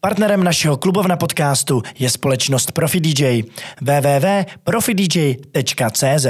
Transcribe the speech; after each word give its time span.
Partnerem 0.00 0.44
našeho 0.44 0.76
klubovna 0.76 1.16
podcastu 1.16 1.82
je 1.98 2.10
společnost 2.10 2.72
Profi 2.72 3.00
DJ 3.00 3.42
www.profidj.cz. 3.80 6.26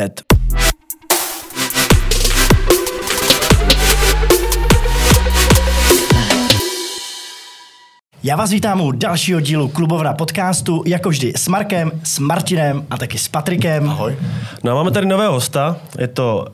Já 8.23 8.37
vás 8.37 8.51
vítám 8.51 8.81
u 8.81 8.93
dalšího 8.93 9.41
dílu 9.41 9.69
klubovna 9.69 10.13
podcastu, 10.13 10.83
jako 10.87 11.09
vždy 11.09 11.33
s 11.37 11.49
Markem, 11.49 11.93
s 12.05 12.19
Martinem 12.19 12.87
a 12.91 12.97
taky 12.97 13.19
s 13.19 13.29
Patrikem. 13.29 13.91
Ahoj. 13.91 14.17
No 14.65 14.73
a 14.73 14.75
máme 14.75 14.91
tady 14.91 15.07
nového 15.07 15.33
hosta, 15.33 15.77
je 15.99 16.09
to 16.09 16.47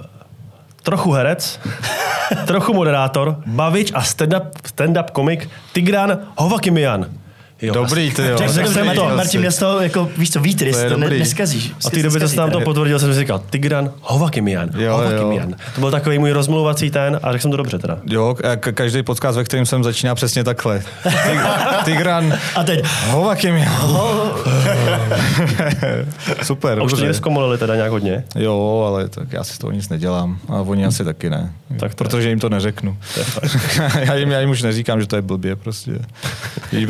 trochu 0.83 1.13
herec, 1.13 1.61
trochu 2.47 2.75
moderátor, 2.75 3.37
bavič 3.47 3.93
a 3.95 4.03
stand-up, 4.03 4.59
stand-up 4.67 5.13
komik 5.13 5.49
Tigran 5.73 6.29
Hovakimian. 6.37 7.22
Jo, 7.63 7.75
Dobrý, 7.75 8.11
ty 8.11 8.23
jo. 8.27 8.39
Řekl 8.47 8.71
jsem 8.71 8.91
to, 8.95 9.09
Martin, 9.17 9.41
mě 9.41 9.51
z 9.51 9.59
toho, 9.59 9.81
jako, 9.81 10.09
víš 10.19 10.31
co, 10.31 10.41
vítry, 10.41 10.73
To 10.73 10.89
to 10.89 10.97
ne, 10.97 11.11
neskazíš. 11.11 11.73
A 11.87 11.91
ty 11.91 12.03
doby 12.03 12.21
to 12.21 12.29
se 12.29 12.37
nám 12.37 12.51
to 12.51 12.61
potvrdil, 12.61 12.99
jsem 12.99 13.15
si 13.15 13.21
říkal, 13.21 13.43
Tigran 13.51 13.91
Hovakimian. 14.01 14.69
Jo, 14.79 14.93
Hovakimian. 14.97 15.49
jo. 15.49 15.55
To 15.75 15.81
byl 15.81 15.91
takový 15.91 16.19
můj 16.19 16.31
rozmluvací 16.31 16.91
ten 16.91 17.21
a 17.23 17.33
řekl 17.33 17.43
jsem 17.43 17.51
to 17.51 17.57
dobře 17.57 17.79
teda. 17.79 17.99
Jo, 18.07 18.37
a 18.53 18.57
každý 18.57 19.03
podcast, 19.03 19.37
ve 19.37 19.45
kterém 19.45 19.67
jsem 19.67 19.85
začíná 19.85 20.15
přesně 20.15 20.45
takhle. 20.45 20.83
Tig- 21.05 21.85
Tigran, 21.85 22.39
A 22.55 22.65
teď, 22.65 22.85
hovaky 23.11 23.53
mi. 23.53 23.69
Super, 26.43 26.79
A 26.79 26.83
už 26.83 26.93
to 26.93 27.15
zkomolili 27.15 27.59
teda 27.59 27.75
nějak 27.77 27.91
hodně. 27.91 28.25
Jo, 28.35 28.85
ale 28.89 29.09
tak 29.09 29.33
já 29.33 29.45
si 29.45 29.55
z 29.55 29.59
toho 29.59 29.71
nic 29.71 29.89
nedělám. 29.89 30.39
A 30.49 30.61
oni 30.61 30.87
asi 30.87 31.05
taky 31.05 31.31
ne. 31.31 31.53
Tak 31.81 31.95
protože 31.95 32.29
jim 32.29 32.41
to 32.41 32.49
neřeknu. 32.49 32.97
já, 34.01 34.15
jim, 34.15 34.31
já 34.31 34.41
jim 34.41 34.51
už 34.51 34.63
neříkám, 34.63 35.01
že 35.01 35.07
to 35.07 35.17
je 35.17 35.23
blbě 35.23 35.57
prostě. 35.57 35.93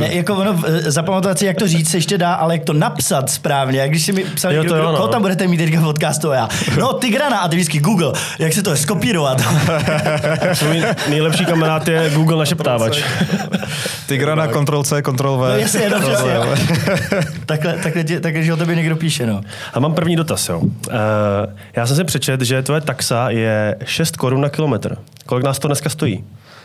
jako 0.00 0.34
ono, 0.34 0.61
zapamatovat 0.68 1.38
si, 1.38 1.46
jak 1.46 1.56
to 1.56 1.68
říct, 1.68 1.90
se 1.90 1.96
ještě 1.96 2.18
dá, 2.18 2.34
ale 2.34 2.54
jak 2.54 2.64
to 2.64 2.72
napsat 2.72 3.30
správně. 3.30 3.80
Jak 3.80 3.90
když 3.90 4.02
si 4.04 4.12
mi 4.12 4.24
psal, 4.24 4.52
Jo, 4.52 4.62
to 4.62 4.66
kdo, 4.66 4.76
jo, 4.76 4.82
kdo, 4.82 4.92
no. 4.92 4.96
koho 4.96 5.08
tam 5.08 5.22
budete 5.22 5.46
mít 5.46 5.56
teďka 5.56 5.80
v 5.80 5.84
podcastu 5.84 6.30
a 6.30 6.34
já. 6.34 6.48
No, 6.78 6.92
Tigrana 6.92 7.38
a 7.38 7.48
ty 7.48 7.56
vždycky 7.56 7.78
Google, 7.78 8.12
jak 8.38 8.52
se 8.52 8.62
to 8.62 8.70
je 8.70 8.76
skopírovat. 8.76 9.40
Svůj 10.52 10.82
nejlepší 11.10 11.44
kamarád 11.46 11.88
je 11.88 12.10
Google 12.14 12.38
našeptávač. 12.38 13.02
Tigrana, 14.06 14.48
Ctrl 14.48 14.82
C, 14.82 15.02
Ctrl 15.02 15.36
V. 15.36 15.40
No 15.40 15.56
jasně, 15.56 15.90
no 15.90 16.00
přesně. 16.00 16.32
takhle, 17.46 17.72
takhle, 17.82 18.04
tě, 18.04 18.20
takhle, 18.20 18.42
že 18.42 18.52
o 18.52 18.56
tobě 18.56 18.76
někdo 18.76 18.96
píše, 18.96 19.26
no. 19.26 19.40
A 19.74 19.80
mám 19.80 19.94
první 19.94 20.16
dotaz, 20.16 20.48
jo. 20.48 20.58
Uh, 20.58 20.70
já 21.76 21.86
jsem 21.86 21.96
si 21.96 22.04
přečet, 22.04 22.40
že 22.40 22.62
tvoje 22.62 22.80
taxa 22.80 23.30
je 23.30 23.76
6 23.84 24.16
korun 24.16 24.40
na 24.40 24.48
kilometr. 24.48 24.96
Kolik 25.26 25.44
nás 25.44 25.58
to 25.58 25.68
dneska 25.68 25.88
stojí? 25.90 26.24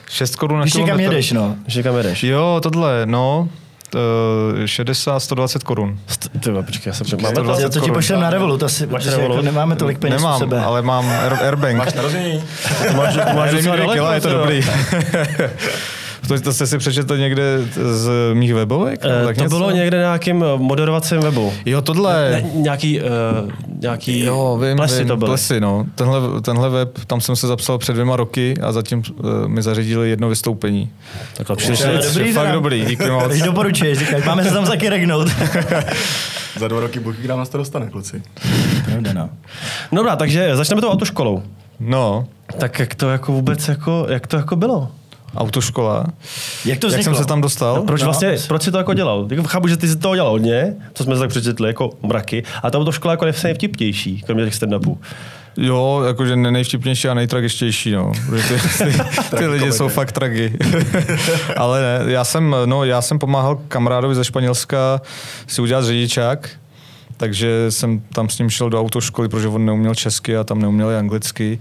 6 0.10 0.36
korun 0.36 0.58
na 0.60 0.64
Když 0.64 0.74
někam 0.74 0.86
kilometr. 0.98 1.14
jedeš, 1.14 1.32
no. 1.32 1.56
Když 1.64 1.76
někam 1.76 1.98
jedeš? 1.98 2.24
Jo, 2.24 2.60
tohle, 2.64 3.02
no. 3.06 3.50
Eh, 3.96 4.68
60, 4.68 5.20
120 5.20 5.64
korun. 5.64 6.00
Ty 6.40 6.52
počkej, 6.66 6.90
já 6.90 6.94
se 6.94 7.04
máme 7.04 7.24
to? 7.24 7.30
120 7.30 7.62
Já 7.62 7.70
to 7.70 7.80
ti 7.80 7.92
pošlem 7.92 8.20
na 8.20 8.30
Revolut, 8.30 8.64
asi, 8.64 8.88
protože 8.88 9.12
Revolut? 9.12 9.32
jako 9.32 9.46
nemáme 9.46 9.76
tolik 9.76 10.00
peněz 10.00 10.22
u 10.22 10.24
Nemám, 10.24 10.40
sebe. 10.40 10.62
ale 10.62 10.82
mám 10.82 11.10
air, 11.10 11.34
airbag. 11.34 11.76
Máš 11.76 11.94
Narozený. 11.94 12.44
To 12.88 12.94
máš, 12.94 13.14
to 13.14 13.34
máš 13.36 13.52
dvě 13.52 13.64
daleko, 13.64 13.94
kila, 13.94 14.14
je 14.14 14.22
to 14.22 14.30
dobrý. 14.30 14.62
to, 16.28 16.42
to 16.42 16.54
jste 16.54 16.68
si 16.68 16.78
přečetl 16.78 17.18
někde 17.18 17.60
z 17.74 18.10
mých 18.34 18.54
webovek? 18.54 19.04
Nebo 19.04 19.26
tak 19.26 19.36
to 19.38 19.44
něco? 19.44 19.58
bylo 19.58 19.72
někde 19.72 19.98
na 19.98 20.04
nějakým 20.04 20.44
eh, 20.44 20.48
moderovacím 20.58 21.20
webu. 21.20 21.54
Jo, 21.66 21.82
tohle. 21.82 22.30
Ne, 22.32 22.50
nějaký, 22.54 23.00
uh, 23.02 23.06
nějaký 23.80 24.20
Jo, 24.20 24.60
vím, 24.64 24.78
plesy 24.78 25.00
vím, 25.00 25.08
to 25.08 25.18
byly. 25.18 25.30
plesy, 25.30 25.60
no. 25.60 25.86
Tenhle, 25.96 26.42
tenhle 26.42 26.70
web, 26.70 27.00
tam 27.08 27.22
jsem 27.22 27.36
se 27.36 27.48
zapsal 27.48 27.78
před 27.78 27.94
dvěma 27.94 28.16
roky 28.16 28.54
a 28.62 28.72
zatím 28.72 29.04
uh, 29.20 29.48
mi 29.48 29.62
zařídili 29.62 30.10
jedno 30.10 30.30
vystoupení. 30.30 30.90
Je 31.50 31.56
přišli. 31.56 32.00
dobrý, 32.04 32.32
fakt 32.34 32.52
dobrý, 32.52 32.86
díky 32.86 33.10
moc. 33.10 33.24
Takže 33.28 33.44
doporučuješ, 33.46 34.00
říkáš, 34.00 34.26
máme 34.26 34.44
se 34.44 34.52
tam 34.52 34.66
taky 34.66 34.90
regnout. 34.90 35.28
Za 36.60 36.68
dva 36.68 36.80
roky 36.80 37.00
Bůh 37.00 37.16
kdy 37.16 37.28
nás 37.28 37.50
to 37.50 37.58
dostane, 37.58 37.90
kluci. 37.90 38.22
Pravda, 38.86 39.14
no. 39.14 39.30
Dobrá, 39.92 40.16
takže 40.16 40.56
začneme 40.56 40.82
tou 40.82 40.90
autoškolou. 40.90 41.44
No, 41.80 42.28
Tak 42.60 42.80
jak 42.80 42.96
to 42.96 43.10
jako 43.10 43.32
vůbec 43.32 43.68
jako, 43.68 44.06
jak 44.10 44.28
to 44.28 44.38
jako 44.38 44.56
bylo? 44.56 44.92
Autoškola. 45.38 46.06
Jak 46.66 46.80
to 46.80 46.88
Jak 46.88 46.94
vzniklo? 46.94 47.14
jsem 47.16 47.24
se 47.24 47.28
tam 47.28 47.42
dostal? 47.42 47.76
No, 47.76 47.84
proč 47.84 48.04
vlastně, 48.04 48.36
proč 48.48 48.62
jsi 48.64 48.72
to 48.72 48.78
jako 48.78 48.94
dělal? 48.94 49.28
Jako 49.32 49.44
chápu, 49.44 49.68
že 49.68 49.78
ty 49.78 49.88
jsi 49.88 49.96
toho 49.96 50.16
dělal 50.16 50.32
hodně, 50.32 50.76
co 50.94 51.04
jsme 51.04 51.16
se 51.16 51.20
tak 51.20 51.30
přečetli, 51.30 51.68
jako 51.70 51.90
mraky, 52.04 52.44
a 52.64 52.72
ta 52.72 52.78
autoškola 52.78 53.12
jako 53.14 53.26
je 53.26 53.34
vtipnější, 53.54 54.22
kromě 54.26 54.46
těch 54.46 54.54
stand-upů. 54.54 54.98
Jo, 55.58 56.04
jakože 56.08 56.36
ne- 56.36 56.52
nejvtipnější 56.52 57.08
a 57.08 57.14
nejtragičtější, 57.14 57.92
no. 57.92 58.12
Protože 58.30 58.56
ty, 58.78 58.94
ty, 59.30 59.36
ty 59.38 59.48
lidi 59.48 59.72
jsou 59.72 59.88
fakt 59.88 60.12
tragy. 60.12 60.54
Ale 61.58 61.82
ne, 61.82 62.12
já 62.12 62.24
jsem, 62.24 62.56
no, 62.66 62.84
já 62.84 63.02
jsem 63.02 63.20
pomáhal 63.20 63.60
kamarádovi 63.68 64.16
ze 64.16 64.24
Španělska 64.24 65.02
si 65.48 65.62
udělat 65.62 65.86
řidičák, 65.86 66.50
takže 67.18 67.66
jsem 67.72 68.02
tam 68.14 68.30
s 68.30 68.38
ním 68.40 68.50
šel 68.50 68.70
do 68.70 68.80
autoškoly, 68.82 69.30
protože 69.30 69.48
on 69.48 69.66
neuměl 69.66 69.96
česky 69.96 70.38
a 70.38 70.44
tam 70.44 70.62
neuměl 70.62 70.90
i 70.92 70.96
anglicky. 70.98 71.60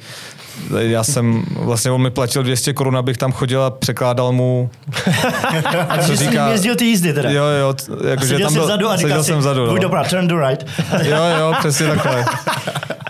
Já 0.78 1.04
jsem, 1.04 1.44
vlastně 1.56 1.90
on 1.90 2.02
mi 2.02 2.10
platil 2.10 2.42
200 2.42 2.72
korun, 2.72 2.96
abych 2.96 3.16
tam 3.16 3.32
chodil 3.32 3.62
a 3.62 3.70
překládal 3.70 4.32
mu, 4.32 4.70
A 5.88 6.00
že 6.00 6.16
jsi 6.16 6.24
říká... 6.24 6.48
jezdil 6.48 6.76
ty 6.76 6.84
jízdy 6.84 7.12
teda. 7.12 7.30
jo, 7.30 7.44
jo, 7.60 7.74
jakože 8.08 8.28
seděl 8.28 8.46
tam 8.46 8.54
byl, 8.54 8.64
vzadu 8.64 8.88
a 8.88 8.96
říkal 8.96 9.24
jsem 9.24 9.38
vzadu, 9.38 9.66
buď 9.66 9.74
no. 9.74 9.82
dobrá, 9.82 10.04
turn 10.04 10.28
to 10.28 10.38
right. 10.38 10.66
Jo, 11.02 11.22
jo, 11.38 11.52
přesně 11.58 11.86
takhle. 11.86 12.24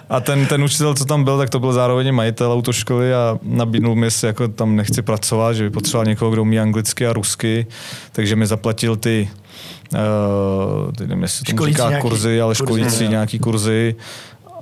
A 0.08 0.20
ten, 0.20 0.46
ten 0.46 0.64
učitel, 0.64 0.94
co 0.94 1.04
tam 1.04 1.24
byl, 1.24 1.38
tak 1.38 1.50
to 1.50 1.60
byl 1.60 1.72
zároveň 1.72 2.12
majitel 2.12 2.52
autoškoly 2.52 3.14
a 3.14 3.38
nabídnul 3.42 3.94
mi, 3.94 4.06
jestli 4.06 4.26
jako 4.26 4.48
tam 4.48 4.76
nechci 4.76 5.02
pracovat, 5.02 5.52
že 5.52 5.64
by 5.64 5.70
potřeboval 5.70 6.06
někoho, 6.06 6.30
kdo 6.30 6.42
umí 6.42 6.60
anglicky 6.60 7.06
a 7.06 7.12
rusky, 7.12 7.66
takže 8.12 8.36
mi 8.36 8.46
zaplatil 8.46 8.96
ty, 8.96 9.28
uh, 9.92 9.98
nevím, 11.00 11.22
jestli 11.22 11.44
tomu 11.44 11.56
Školící 11.56 11.76
říká 11.76 11.88
nějaký 11.88 12.08
kurzy, 12.08 12.40
ale 12.40 12.54
školící 12.54 13.04
jo. 13.04 13.10
nějaký 13.10 13.38
kurzy. 13.38 13.96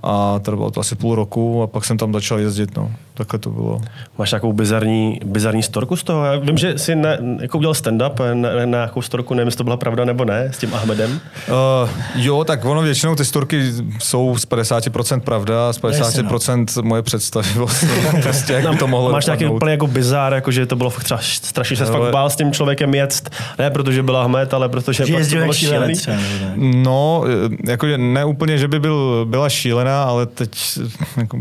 A 0.07 0.39
trvalo 0.39 0.71
to 0.71 0.81
asi 0.81 0.95
půl 0.95 1.15
roku 1.15 1.63
a 1.63 1.67
pak 1.67 1.85
jsem 1.85 1.99
tam 1.99 2.13
začal 2.13 2.39
jezdit, 2.39 2.77
no. 2.77 2.91
Takhle 3.15 3.39
to 3.39 3.51
bylo. 3.51 3.81
Máš 4.19 4.33
nějakou 4.33 4.53
bizarní, 4.53 5.21
bizarní 5.25 5.63
storku 5.63 5.97
z 5.97 6.03
toho? 6.03 6.25
Já 6.25 6.37
vím, 6.37 6.59
že 6.59 6.79
jsi 6.79 6.95
na, 6.95 7.11
jako 7.41 7.59
udělal 7.59 7.75
stand-up 7.75 8.35
na, 8.35 8.35
na, 8.35 8.55
na 8.55 8.65
nějakou 8.65 9.03
storku, 9.03 9.35
nevím, 9.35 9.47
jestli 9.49 9.59
to 9.59 9.65
byla 9.65 9.77
pravda 9.77 10.05
nebo 10.05 10.25
ne, 10.25 10.49
s 10.53 10.59
tím 10.59 10.75
Ahmedem. 10.75 11.21
Uh, 11.49 11.91
jo, 12.15 12.45
tak 12.45 12.65
ono 12.65 12.83
většinou 12.83 13.15
ty 13.15 13.25
storky 13.25 13.73
jsou 13.99 14.39
z 14.39 14.49
50% 14.49 15.21
pravda, 15.21 15.73
z 15.73 15.81
50% 15.81 16.83
moje 16.83 17.03
představivost. 17.03 17.85
prostě 18.23 18.53
jak 18.53 18.71
by 18.71 18.77
to 18.77 18.87
mohlo 18.87 19.13
Máš 19.13 19.27
nějaký 19.27 19.47
úplně 19.47 19.73
jako 19.73 19.87
bizár, 19.87 20.33
jako 20.35 20.51
že 20.51 20.67
to 20.67 20.77
bylo 20.77 20.91
fakt 20.91 21.05
třeba 21.05 21.21
strašně, 21.23 21.77
že 21.77 21.87
se 21.87 21.93
fakt 21.93 22.13
bál 22.13 22.31
s 22.31 22.37
tím 22.37 22.53
člověkem 22.53 22.95
jet, 22.95 23.31
ne 23.59 23.71
protože 23.71 24.03
byl 24.03 24.17
Ahmed, 24.17 24.55
ale 24.55 24.69
protože 24.69 25.07
Že 25.07 25.13
fakt 25.13 25.13
to 25.13 25.19
jezdil 25.19 25.41
bylo 25.41 25.53
šílený. 25.53 25.95
třeba. 25.95 26.17
ne. 26.17 26.53
No, 26.57 27.25
eh, 27.27 27.71
jakože 27.71 27.99
ne 27.99 28.25
úplně, 28.25 28.59
že 28.59 28.69
by 28.69 28.81
byl, 28.81 29.27
byla 29.29 29.49
šílená, 29.49 29.94
ale 30.03 30.27
teď 30.27 30.79
jako, 31.17 31.39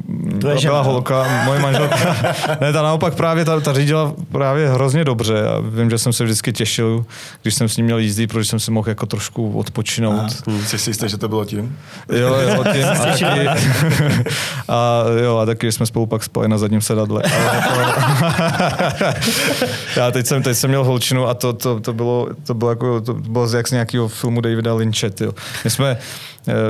žena, 0.59 0.73
byla 0.73 0.83
no. 0.83 0.91
holka, 0.91 1.43
moje 1.45 1.59
manželka. 1.59 1.95
ne, 2.61 2.73
ta 2.73 2.81
naopak 2.81 3.15
právě, 3.15 3.45
ta, 3.45 3.59
ta 3.59 3.73
řídila 3.73 4.13
právě 4.31 4.69
hrozně 4.69 5.03
dobře 5.03 5.47
a 5.47 5.59
vím, 5.59 5.89
že 5.89 5.97
jsem 5.97 6.13
se 6.13 6.23
vždycky 6.23 6.53
těšil, 6.53 7.05
když 7.41 7.55
jsem 7.55 7.69
s 7.69 7.77
ní 7.77 7.83
měl 7.83 7.97
jízdy, 7.97 8.27
protože 8.27 8.45
jsem 8.45 8.59
si 8.59 8.71
mohl 8.71 8.89
jako 8.89 9.05
trošku 9.05 9.57
odpočinout. 9.59 10.31
Jsi 10.65 10.77
si 10.77 10.89
jistý, 10.89 11.09
že 11.09 11.17
to 11.17 11.29
bylo 11.29 11.45
tím? 11.45 11.79
Jo, 12.09 12.35
jo, 12.35 12.63
tím 12.73 12.85
a 12.85 12.95
taky, 12.95 13.47
a 14.67 15.03
jo, 15.23 15.37
a 15.37 15.45
taky 15.45 15.71
jsme 15.71 15.85
spolu 15.85 16.05
pak 16.05 16.23
spali 16.23 16.47
na 16.47 16.57
zadním 16.57 16.81
sedadle. 16.81 17.23
Ale 17.33 17.55
jako, 17.55 17.73
já 19.95 20.11
teď 20.11 20.25
jsem, 20.25 20.43
teď 20.43 20.57
jsem 20.57 20.69
měl 20.69 20.83
holčinu 20.83 21.27
a 21.27 21.33
to, 21.33 21.53
to, 21.53 21.79
to, 21.79 21.93
bylo, 21.93 22.27
to 22.43 22.53
bylo 22.53 22.69
jako, 22.69 23.01
to 23.01 23.13
bylo 23.13 23.47
z 23.47 23.53
jak 23.53 23.67
z 23.67 23.71
nějakého 23.71 24.07
filmu 24.07 24.41
Davida 24.41 24.73
Lynche, 24.73 25.09
tyjo. 25.09 25.33
My 25.63 25.69
jsme, 25.69 25.97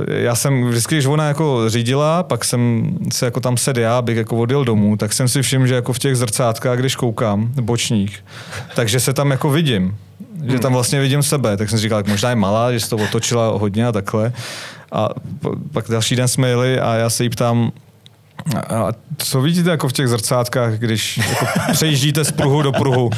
já 0.07 0.35
jsem 0.35 0.67
vždycky, 0.67 0.95
když 0.95 1.05
ona 1.05 1.27
jako 1.27 1.69
řídila, 1.69 2.23
pak 2.23 2.45
jsem 2.45 2.91
se 3.11 3.25
jako 3.25 3.39
tam 3.39 3.57
sedl 3.57 3.79
já, 3.79 3.97
abych 3.97 4.17
jako 4.17 4.37
odjel 4.37 4.65
domů, 4.65 4.97
tak 4.97 5.13
jsem 5.13 5.27
si 5.27 5.41
všiml, 5.41 5.67
že 5.67 5.75
jako 5.75 5.93
v 5.93 5.99
těch 5.99 6.15
zrcátkách, 6.15 6.79
když 6.79 6.95
koukám, 6.95 7.51
bočních, 7.61 8.25
takže 8.75 8.99
se 8.99 9.13
tam 9.13 9.31
jako 9.31 9.49
vidím 9.49 9.97
že 10.43 10.59
tam 10.59 10.73
vlastně 10.73 10.99
vidím 10.99 11.23
sebe, 11.23 11.57
tak 11.57 11.69
jsem 11.69 11.79
si 11.79 11.83
říkal, 11.83 11.99
tak 11.99 12.11
možná 12.11 12.29
je 12.29 12.35
malá, 12.35 12.71
že 12.71 12.79
se 12.79 12.89
to 12.89 12.97
otočila 12.97 13.47
hodně 13.47 13.87
a 13.87 13.91
takhle. 13.91 14.33
A 14.91 15.09
pak 15.71 15.85
další 15.89 16.15
den 16.15 16.27
jsme 16.27 16.49
jeli 16.49 16.79
a 16.79 16.93
já 16.93 17.09
se 17.09 17.23
jí 17.23 17.29
ptám, 17.29 17.71
a 18.55 18.75
a 18.75 18.91
co 19.17 19.41
vidíte 19.41 19.69
jako 19.69 19.87
v 19.87 19.93
těch 19.93 20.07
zrcátkách, 20.07 20.73
když 20.73 21.17
jako 21.17 21.45
přejíždíte 21.71 22.25
z 22.25 22.31
pruhu 22.31 22.61
do 22.61 22.71
pruhu? 22.71 23.09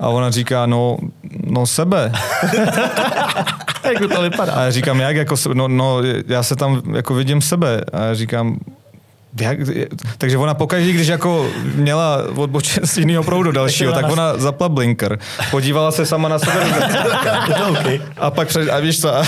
A 0.00 0.08
ona 0.08 0.30
říká, 0.30 0.66
no, 0.66 0.96
no 1.44 1.66
sebe. 1.66 2.12
Jak 3.84 4.12
to 4.14 4.22
vypadá? 4.22 4.52
A 4.52 4.62
já 4.62 4.70
říkám, 4.70 5.00
jak 5.00 5.16
jako, 5.16 5.34
no, 5.54 5.68
no, 5.68 6.02
já 6.26 6.42
se 6.42 6.56
tam 6.56 6.82
jako 6.94 7.14
vidím 7.14 7.40
sebe. 7.40 7.80
A 7.92 8.04
já 8.04 8.14
říkám, 8.14 8.58
takže 10.18 10.38
ona 10.38 10.54
pokaždé, 10.54 10.92
když 10.92 11.08
jako 11.08 11.46
měla 11.74 12.18
odbočit 12.36 12.86
z 12.86 12.98
jiného 12.98 13.24
proudu 13.24 13.52
dalšího, 13.52 13.92
tak 13.92 14.10
ona 14.10 14.36
zapla 14.36 14.68
blinker, 14.68 15.18
podívala 15.50 15.90
se 15.90 16.06
sama 16.06 16.28
na 16.28 16.38
sebe 16.38 16.52
to 17.58 17.76
a 18.16 18.30
pak 18.30 18.48
před, 18.48 18.70
a 18.70 18.80
víš 18.80 19.00
co, 19.00 19.16
a- 19.16 19.24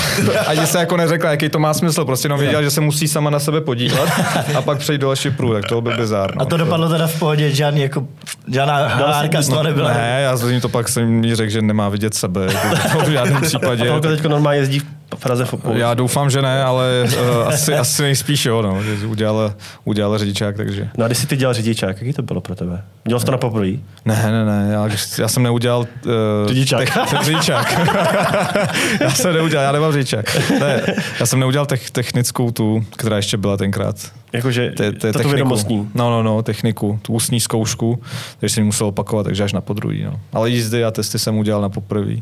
ani 0.47 0.67
se 0.67 0.79
jako 0.79 0.97
neřekla, 0.97 1.31
jaký 1.31 1.49
to 1.49 1.59
má 1.59 1.75
smysl, 1.75 2.05
prostě 2.05 2.27
jenom 2.27 2.41
věděla, 2.41 2.63
že 2.63 2.71
se 2.71 2.81
musí 2.81 3.09
sama 3.09 3.31
na 3.31 3.39
sebe 3.39 3.61
podívat 3.61 4.09
a 4.57 4.63
pak 4.63 4.79
přejít 4.79 4.99
do 4.99 5.07
další 5.07 5.31
průd, 5.31 5.53
tak 5.53 5.65
to 5.69 5.81
byl 5.81 5.97
bizár. 5.97 6.37
No. 6.37 6.43
A 6.43 6.45
to 6.45 6.57
dopadlo 6.57 6.89
teda 6.89 7.07
v 7.07 7.19
pohodě, 7.19 7.51
žádný 7.51 7.83
jako, 7.83 8.07
žádná 8.53 8.89
hádka 8.89 9.43
z 9.43 9.49
toho 9.49 9.63
nebyla. 9.63 9.93
Ne, 9.93 10.21
já 10.23 10.37
jsem 10.37 10.51
jí 10.51 10.61
to 10.61 10.69
pak 10.69 10.89
jsem 10.89 11.25
jí 11.25 11.35
řekl, 11.35 11.51
že 11.53 11.63
nemá 11.63 11.89
vidět 11.89 12.15
sebe, 12.15 12.45
jako 12.53 12.99
to 12.99 13.05
v 13.05 13.11
žádném 13.11 13.43
případě. 13.43 13.83
Holka 13.91 14.09
teď 14.09 14.25
normálně 14.25 14.61
jezdí 14.61 14.79
v 14.79 14.85
Praze 15.17 15.45
v 15.45 15.53
Opolu. 15.55 15.77
Já 15.77 15.95
doufám, 15.95 16.31
že 16.31 16.43
ne, 16.43 16.65
ale 16.65 17.05
uh, 17.05 17.49
asi, 17.49 17.75
asi 17.79 18.03
nejspíš 18.03 18.47
jo, 18.47 18.63
no, 18.63 18.83
že 18.83 19.07
udělala, 19.07 19.55
udělala 19.85 20.19
řidičák, 20.19 20.57
takže. 20.57 20.89
No 20.99 21.05
a 21.05 21.09
když 21.09 21.19
jsi 21.19 21.27
ty 21.27 21.37
dělal 21.37 21.55
řidičák, 21.55 22.01
jaký 22.01 22.13
to 22.13 22.23
bylo 22.23 22.41
pro 22.41 22.55
tebe? 22.55 22.83
Dělal 23.05 23.21
jsi 23.21 23.27
to 23.27 23.33
na 23.33 23.39
poprvé? 23.39 23.71
Ne, 24.05 24.23
ne, 24.33 24.45
ne, 24.45 24.69
já, 24.73 24.89
já 25.19 25.29
jsem 25.29 25.43
neudělal... 25.43 25.81
Uh, 25.81 26.13
Řidičák. 26.47 26.95
Tech, 27.11 27.23
řidičák. 27.23 27.79
já 29.01 29.11
jsem 29.11 29.35
neudělal, 29.35 29.65
já 29.65 29.73
nemám 29.73 29.93
řidičák. 29.93 30.37
Ne, 30.61 30.83
já 31.21 31.27
jsem 31.27 31.41
neudělal 31.41 31.67
tech, 31.67 31.91
technickou 31.91 32.51
tu, 32.51 32.85
která 32.97 33.17
ještě 33.17 33.37
byla 33.37 33.57
tenkrát. 33.57 33.97
Jakože 34.33 34.71
To, 34.71 34.83
je- 34.83 34.93
to 35.13 35.29
vědomostní. 35.29 35.89
No, 35.95 36.11
no, 36.11 36.23
no, 36.23 36.43
techniku, 36.43 36.99
tu 37.03 37.13
ústní 37.13 37.41
zkoušku, 37.41 38.03
takže 38.41 38.55
jsem 38.55 38.65
musel 38.65 38.87
opakovat, 38.87 39.23
takže 39.23 39.45
až 39.45 39.53
na 39.53 39.61
podruhý. 39.61 40.03
No. 40.05 40.21
Ale 40.33 40.51
jízdy 40.51 40.85
a 40.85 40.91
testy 40.91 41.19
jsem 41.19 41.39
udělal 41.39 41.63
na 41.63 41.69
poprvé. 41.69 42.15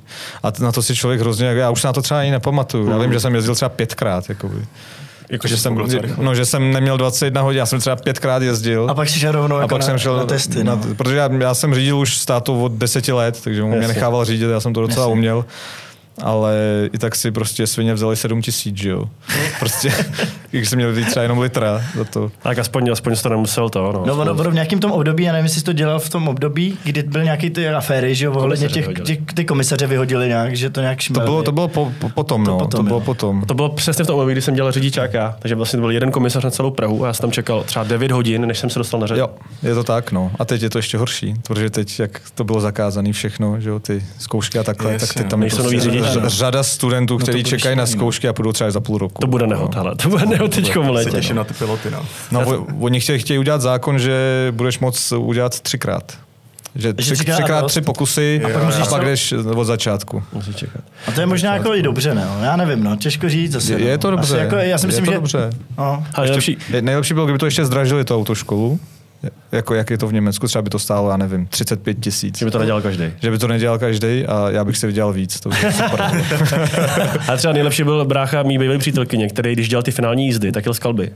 A 0.42 0.52
na 0.60 0.72
to 0.72 0.82
si 0.82 0.96
člověk 0.96 1.20
hrozně, 1.20 1.46
já 1.46 1.70
už 1.70 1.82
na 1.82 1.92
to 1.92 2.02
třeba 2.02 2.20
ani 2.20 2.30
nepamatuju. 2.30 2.90
Já 2.90 2.98
vím, 2.98 3.12
že 3.12 3.20
jsem 3.20 3.34
jezdil 3.34 3.54
třeba 3.54 3.68
pětkrát. 3.68 4.28
Jakoby. 4.28 4.66
Jako, 5.30 5.48
že, 5.48 5.56
jsem, 5.56 5.78
no, 6.20 6.34
že 6.34 6.46
jsem 6.46 6.72
neměl 6.72 6.96
21 6.96 7.42
hodin, 7.42 7.58
já 7.58 7.66
jsem 7.66 7.80
třeba 7.80 7.96
pětkrát 7.96 8.42
jezdil. 8.42 8.86
A 8.90 8.94
pak 8.94 9.08
si 9.08 9.18
šel 9.20 9.32
rovnou 9.32 9.56
A 9.56 9.60
jako 9.60 9.68
pak 9.68 9.80
na, 9.80 9.86
jsem 9.86 9.98
šel 9.98 10.16
na 10.16 10.24
testy. 10.24 10.64
No. 10.64 10.80
protože 10.96 11.16
já, 11.16 11.32
já, 11.32 11.54
jsem 11.54 11.74
řídil 11.74 11.98
už 11.98 12.16
s 12.16 12.26
tátou 12.26 12.62
od 12.62 12.72
deseti 12.72 13.12
let, 13.12 13.40
takže 13.44 13.62
on 13.62 13.70
mě 13.70 13.88
nechával 13.88 14.24
řídit, 14.24 14.50
já 14.50 14.60
jsem 14.60 14.72
to 14.74 14.80
docela 14.80 15.02
Jasně. 15.04 15.12
uměl. 15.12 15.44
Ale 16.22 16.54
i 16.92 16.98
tak 16.98 17.16
si 17.16 17.30
prostě 17.30 17.66
svině 17.66 17.94
vzali 17.94 18.16
7 18.16 18.42
tisíc, 18.42 18.76
že 18.76 18.90
jo. 18.90 19.04
Prostě, 19.58 19.92
když 20.50 20.68
jsem 20.68 20.76
měl 20.76 20.94
třeba 21.04 21.22
jenom 21.22 21.38
litra 21.38 21.82
za 21.96 22.04
to. 22.04 22.30
Tak 22.42 22.58
aspoň, 22.58 22.90
aspoň 22.92 23.16
to 23.22 23.28
nemusel 23.28 23.68
to. 23.70 23.92
No, 23.92 24.04
No, 24.06 24.14
ono, 24.20 24.32
ono 24.32 24.50
v 24.50 24.54
nějakém 24.54 24.78
tom 24.78 24.92
období, 24.92 25.24
já 25.24 25.32
nevím, 25.32 25.44
jestli 25.44 25.60
jsi 25.60 25.64
to 25.64 25.72
dělal 25.72 25.98
v 25.98 26.08
tom 26.08 26.28
období, 26.28 26.78
kdy 26.84 27.02
byl 27.02 27.24
nějaký 27.24 27.50
ty 27.50 27.68
aféry, 27.68 28.14
že 28.14 28.24
jo, 28.26 28.32
ohledně 28.32 28.68
těch, 28.68 28.88
těch, 29.04 29.18
ty 29.34 29.44
komisaře 29.44 29.86
vyhodili 29.86 30.28
nějak, 30.28 30.56
že 30.56 30.70
to 30.70 30.80
nějak 30.80 30.98
To 30.98 31.02
šmelili. 31.02 31.30
bylo, 31.30 31.42
to 31.42 31.52
bylo 31.52 31.68
po, 31.68 31.92
po, 31.98 32.08
potom, 32.08 32.44
To 32.44 32.50
no. 32.50 32.58
potom, 32.58 32.70
to 32.78 32.82
bylo 32.82 32.98
jo. 32.98 33.04
potom. 33.04 33.42
To 33.46 33.54
bylo 33.54 33.68
přesně 33.68 34.04
v 34.04 34.06
tom 34.06 34.16
období, 34.16 34.32
kdy 34.32 34.42
jsem 34.42 34.54
dělal 34.54 34.72
řidičáka, 34.72 35.36
takže 35.38 35.54
vlastně 35.54 35.76
to 35.76 35.80
byl 35.80 35.90
jeden 35.90 36.10
komisař 36.10 36.44
na 36.44 36.50
celou 36.50 36.70
Prahu 36.70 37.04
a 37.04 37.06
já 37.06 37.12
jsem 37.12 37.20
tam 37.22 37.32
čekal 37.32 37.62
třeba 37.64 37.84
9 37.84 38.10
hodin, 38.10 38.46
než 38.46 38.58
jsem 38.58 38.70
se 38.70 38.78
dostal 38.78 39.00
na 39.00 39.06
řadu. 39.06 39.20
Jo, 39.20 39.28
je 39.62 39.74
to 39.74 39.84
tak, 39.84 40.12
no. 40.12 40.30
A 40.38 40.44
teď 40.44 40.62
je 40.62 40.70
to 40.70 40.78
ještě 40.78 40.98
horší, 40.98 41.34
protože 41.46 41.70
teď, 41.70 42.00
jak 42.00 42.20
to 42.34 42.44
bylo 42.44 42.60
zakázané 42.60 43.12
všechno, 43.12 43.60
že 43.60 43.68
jo, 43.68 43.78
ty 43.78 44.04
zkoušky 44.18 44.58
a 44.58 44.62
takhle, 44.64 44.92
Jasně, 44.92 45.06
tak 45.06 45.14
teď 45.16 45.24
no. 45.24 45.30
tam 45.30 45.40
je 45.40 45.44
Nejsou 45.44 45.62
noví 45.62 45.76
prostě 45.76 45.90
řidiči, 45.90 46.09
ř- 46.12 46.22
no. 46.22 46.28
řada 46.28 46.62
studentů, 46.62 47.18
to 47.18 47.22
kteří 47.22 47.44
čekají 47.44 47.76
na 47.76 47.82
no. 47.82 47.86
zkoušky 47.86 48.28
a 48.28 48.32
půjdou 48.32 48.52
třeba 48.52 48.70
za 48.70 48.80
půl 48.80 48.98
roku. 48.98 49.20
To 49.20 49.26
bude 49.26 49.46
nehod, 49.46 49.74
hele, 49.74 49.94
to 49.96 50.08
bude 50.08 50.26
nehod 50.26 50.54
teďko 50.54 50.82
v 50.82 50.84
Se 50.84 50.90
létě. 50.90 51.10
těším 51.10 51.36
no. 51.36 51.40
na 51.40 51.44
ty 51.44 51.54
piloty, 51.54 51.90
no. 51.90 52.06
No, 52.30 52.40
o- 52.40 52.66
oni 52.80 53.00
chtějí, 53.00 53.18
chtějí 53.18 53.38
udělat 53.38 53.60
zákon, 53.60 53.98
že 53.98 54.48
budeš 54.50 54.78
moc 54.78 55.12
udělat 55.12 55.60
třikrát. 55.60 56.12
Že 56.74 56.92
tři, 56.94 57.14
třikrát 57.14 57.34
třikrát 57.36 57.60
dost. 57.60 57.72
tři 57.72 57.80
pokusy 57.80 58.42
A 58.60 58.64
musíš 58.64 58.82
a 58.82 58.86
pak 58.86 59.04
jdeš 59.04 59.32
od 59.32 59.64
začátku. 59.64 60.22
Musí 60.32 60.54
čekat. 60.54 60.80
A 61.06 61.12
to 61.12 61.20
je 61.20 61.26
možná 61.26 61.54
jako 61.54 61.74
i 61.74 61.82
dobře, 61.82 62.14
ne? 62.14 62.28
Já 62.42 62.56
nevím, 62.56 62.84
no, 62.84 62.96
těžko 62.96 63.28
říct 63.28 63.52
zase. 63.52 63.72
Je, 63.72 63.80
je 63.80 63.98
to 63.98 64.10
no. 64.10 64.16
dobře. 64.16 64.34
Asi 64.34 64.44
jako, 64.44 64.56
já 64.56 64.78
si 64.78 64.84
je 64.84 64.86
myslím, 64.86 65.04
to 65.04 65.10
že... 65.10 65.14
dobře. 65.14 65.50
No. 65.78 66.04
Ale 66.14 66.26
nejlepší, 66.26 66.56
Je- 66.72 66.82
Nejlepší 66.82 67.14
bylo, 67.14 67.26
kdyby 67.26 67.38
to 67.38 67.44
ještě 67.46 67.64
zdražili 67.64 68.04
tu 68.04 68.14
autoškolu. 68.16 68.80
Jako 69.52 69.74
jak 69.74 69.90
je 69.90 69.98
to 69.98 70.08
v 70.08 70.12
Německu, 70.12 70.46
třeba 70.46 70.62
by 70.62 70.70
to 70.70 70.78
stálo, 70.78 71.10
já 71.10 71.16
nevím, 71.16 71.46
35 71.46 72.00
tisíc. 72.00 72.38
že 72.38 72.44
by 72.44 72.50
to 72.50 72.58
nedělal 72.58 72.82
každý. 72.82 73.04
Že 73.22 73.30
by 73.30 73.38
to 73.38 73.48
nedělal 73.48 73.78
každý 73.78 74.26
a 74.26 74.50
já 74.50 74.64
bych 74.64 74.76
si 74.76 74.86
vydělal 74.86 75.12
víc. 75.12 75.40
To 75.40 75.48
by 75.48 75.56
bylo 75.60 75.72
super. 75.72 76.00
Ale 77.28 77.38
třeba 77.38 77.52
nejlepší 77.52 77.84
byl 77.84 78.04
brácha 78.04 78.42
mý 78.42 78.58
bývalý 78.58 78.78
přítelkyně, 78.78 79.28
který 79.28 79.52
když 79.52 79.68
dělal 79.68 79.82
ty 79.82 79.90
finální 79.90 80.26
jízdy, 80.26 80.52
tak 80.52 80.66
jel 80.66 80.74
z 80.74 80.78
kalby. 80.78 81.12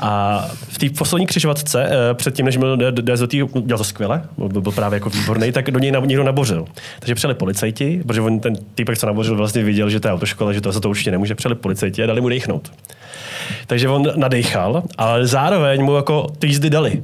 A 0.00 0.44
v 0.52 0.78
té 0.78 0.86
poslední 0.98 1.26
křižovatce, 1.26 1.88
eh, 1.90 2.14
předtím, 2.14 2.46
než 2.46 2.56
byl 2.56 2.76
té, 2.76 3.36
dělal 3.60 3.78
to 3.78 3.84
skvěle, 3.84 4.22
byl, 4.38 4.60
byl 4.60 4.72
právě 4.72 4.96
jako 4.96 5.10
výborný, 5.10 5.52
tak 5.52 5.70
do 5.70 5.78
něj 5.78 5.92
někdo 6.04 6.24
nabořil. 6.24 6.64
Takže 6.98 7.14
přijeli 7.14 7.34
policajti, 7.34 8.02
protože 8.06 8.20
on, 8.20 8.40
ten 8.40 8.56
týpek, 8.74 8.98
co 8.98 9.06
nabořil, 9.06 9.36
vlastně 9.36 9.64
viděl, 9.64 9.90
že 9.90 10.00
to 10.00 10.08
je 10.08 10.12
autoškola, 10.12 10.52
že 10.52 10.60
to 10.60 10.72
za 10.72 10.80
to 10.80 10.90
určitě 10.90 11.10
nemůže, 11.10 11.34
přijeli 11.34 11.54
policajti 11.54 12.02
a 12.02 12.06
dali 12.06 12.20
mu 12.20 12.28
dechnout. 12.28 12.72
Takže 13.66 13.88
on 13.88 14.12
nadechal, 14.16 14.82
ale 14.98 15.26
zároveň 15.26 15.84
mu 15.84 15.96
jako 15.96 16.26
ty 16.38 16.46
jízdy 16.46 16.70
dali. 16.70 17.02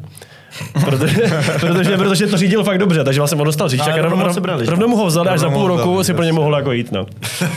Protože, 0.85 1.17
protože, 1.61 1.97
protože 1.97 2.27
to 2.27 2.37
řídil 2.37 2.65
fakt 2.65 2.79
dobře, 2.79 3.05
takže 3.05 3.21
vlastně 3.21 3.39
on 3.41 3.45
dostal 3.47 3.69
řidičák 3.69 3.93
Ale 3.93 4.01
a 4.01 4.03
rovnou 4.09 4.33
sebrali, 4.33 4.65
že? 4.65 4.71
rovnou 4.71 4.89
mu 4.89 4.97
ho 4.97 5.07
vzali, 5.07 5.29
až 5.29 5.41
za 5.41 5.51
půl 5.51 5.69
roku 5.69 6.05
si 6.05 6.15
pro 6.15 6.25
ně 6.25 6.33
mohl 6.33 6.57
jako 6.57 6.73
jít. 6.73 6.93
No. 6.93 7.07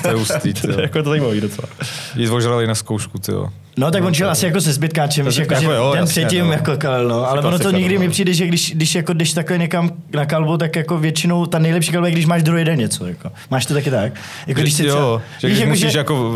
to 0.01 0.07
je 0.07 0.13
hustý, 0.13 0.53
To 0.53 0.71
je 0.71 0.81
jako 0.81 1.03
to 1.03 1.09
zajímavý 1.09 1.41
docela. 1.41 1.67
Jí 2.15 2.27
zvožrali 2.27 2.67
na 2.67 2.75
zkoušku, 2.75 3.17
ty 3.19 3.31
No 3.77 3.91
tak 3.91 4.03
on 4.03 4.13
šel 4.13 4.29
asi 4.29 4.45
jako 4.45 4.61
se 4.61 4.73
zbytkáčem, 4.73 5.25
víš, 5.25 5.37
jako, 5.37 5.53
jako 5.53 5.65
že 5.65 5.71
jo, 5.71 5.89
ten 5.91 5.99
jasně, 5.99 6.21
předtím 6.21 6.45
no. 6.45 6.51
jako 6.53 6.77
kalil, 6.77 7.07
no. 7.09 7.29
Ale 7.29 7.39
ono 7.39 7.51
to 7.51 7.63
Klasika, 7.63 7.77
nikdy 7.77 7.95
no. 7.95 8.01
mi 8.01 8.09
přijde, 8.09 8.33
že 8.33 8.47
když, 8.47 8.71
když 8.75 8.95
jako 8.95 9.13
jdeš 9.13 9.33
takhle 9.33 9.57
někam 9.57 9.91
na 10.13 10.25
kalbu, 10.25 10.57
tak 10.57 10.75
jako 10.75 10.97
většinou 10.97 11.45
ta 11.45 11.59
nejlepší 11.59 11.91
kalba 11.91 12.07
je, 12.07 12.13
když 12.13 12.25
máš 12.25 12.43
druhý 12.43 12.63
den 12.63 12.77
něco. 12.79 13.05
Jako. 13.05 13.31
Máš 13.51 13.65
to 13.65 13.73
taky 13.73 13.91
tak? 13.91 14.13
Jako 14.47 14.61
když 14.61 14.73
si 14.73 14.85
jo, 14.85 14.95
třeba- 14.95 15.21
že 15.39 15.47
víš, 15.47 15.57
když 15.57 15.59
jako, 15.59 15.69
musíš 15.69 15.91
že- 15.91 15.97
jako 15.97 16.15
v, 16.15 16.33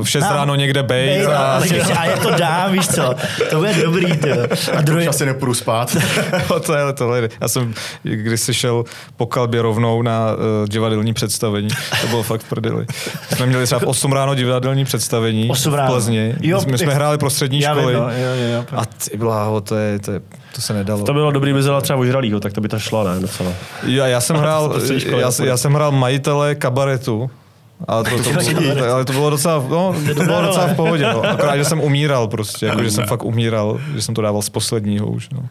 v, 0.00 0.02
v 0.04 0.10
6 0.10 0.24
A- 0.24 0.34
ráno 0.34 0.54
někde 0.54 0.82
bejt 0.82 1.18
Bej, 1.26 1.26
a... 1.26 1.38
a, 1.38 1.62
a 1.98 2.04
je 2.04 2.16
to 2.16 2.30
dá, 2.30 2.68
víš 2.68 2.88
co, 2.88 3.14
to 3.50 3.56
bude 3.58 3.74
dobrý, 3.74 4.16
ty. 4.16 4.30
A 4.76 4.80
druhý, 4.80 5.08
asi 5.08 5.26
nepůjdu 5.26 5.54
spát. 5.54 5.96
Jo, 6.50 6.60
to 6.60 6.74
je 6.74 6.92
tohle. 6.92 7.28
Já 7.40 7.48
jsem, 7.48 7.74
když 8.02 8.40
si 8.40 8.54
šel 8.54 8.84
po 9.16 9.26
kalbě 9.26 9.62
rovnou 9.62 10.02
na 10.02 10.26
uh, 10.32 10.68
divadelní 10.68 11.14
představení, 11.14 11.68
to 12.00 12.06
bylo 12.06 12.22
fakt 12.22 12.40
v 12.40 12.48
prdeli. 12.48 12.86
Jsme 13.36 13.46
měli 13.46 13.66
třeba 13.66 13.78
v 13.78 13.84
8 13.86 14.12
ráno 14.12 14.34
divadelní 14.34 14.84
představení 14.84 15.50
8 15.50 15.72
v 15.72 15.74
ráno. 15.74 15.92
Plzni. 15.92 16.34
Jo, 16.40 16.60
jsme 16.84 16.94
hráli 16.94 17.18
pro 17.18 17.30
střední 17.30 17.60
já 17.60 17.74
vím, 17.74 17.82
školy. 17.82 17.94
no, 17.94 18.00
jo, 18.00 18.34
jo, 18.34 18.54
jo. 18.54 18.64
A 18.76 18.86
ty 18.86 19.16
bláho, 19.16 19.60
to, 19.60 19.76
je, 19.76 19.98
to, 19.98 20.12
je, 20.12 20.20
to 20.54 20.60
se 20.60 20.72
nedalo. 20.72 21.04
To 21.04 21.12
bylo 21.12 21.30
dobrý, 21.30 21.52
by 21.52 21.62
zjela 21.62 21.80
třeba 21.80 21.98
ožralýho, 21.98 22.40
tak 22.40 22.52
to 22.52 22.60
by 22.60 22.68
to 22.68 22.78
šlo, 22.78 23.04
ne, 23.04 23.20
docela. 23.20 23.50
Já, 23.82 24.06
já, 24.06 24.20
jsem 24.20 24.36
hrál, 24.42 24.80
školy 24.98 25.22
já, 25.22 25.30
já, 25.44 25.56
jsem 25.56 25.74
hrál 25.74 25.92
majitele 25.92 26.54
kabaretu. 26.54 27.30
A 27.88 28.02
to, 28.02 28.22
to, 28.22 28.30
to, 28.78 28.92
ale 28.92 29.04
to 29.04 29.12
bylo 29.12 29.30
docela, 29.30 29.64
no, 29.68 29.94
to 30.16 30.24
bylo 30.24 30.42
docela 30.42 30.66
v 30.66 30.76
pohodě. 30.76 31.04
No. 31.12 31.22
Akorát, 31.22 31.56
že 31.56 31.64
jsem 31.64 31.80
umíral 31.80 32.28
prostě, 32.28 32.66
jako, 32.66 32.84
že 32.84 32.90
jsem 32.90 33.06
fakt 33.06 33.24
umíral, 33.24 33.80
že 33.94 34.02
jsem 34.02 34.14
to 34.14 34.22
dával 34.22 34.42
z 34.42 34.48
posledního 34.48 35.06
už. 35.06 35.28
No. 35.30 35.48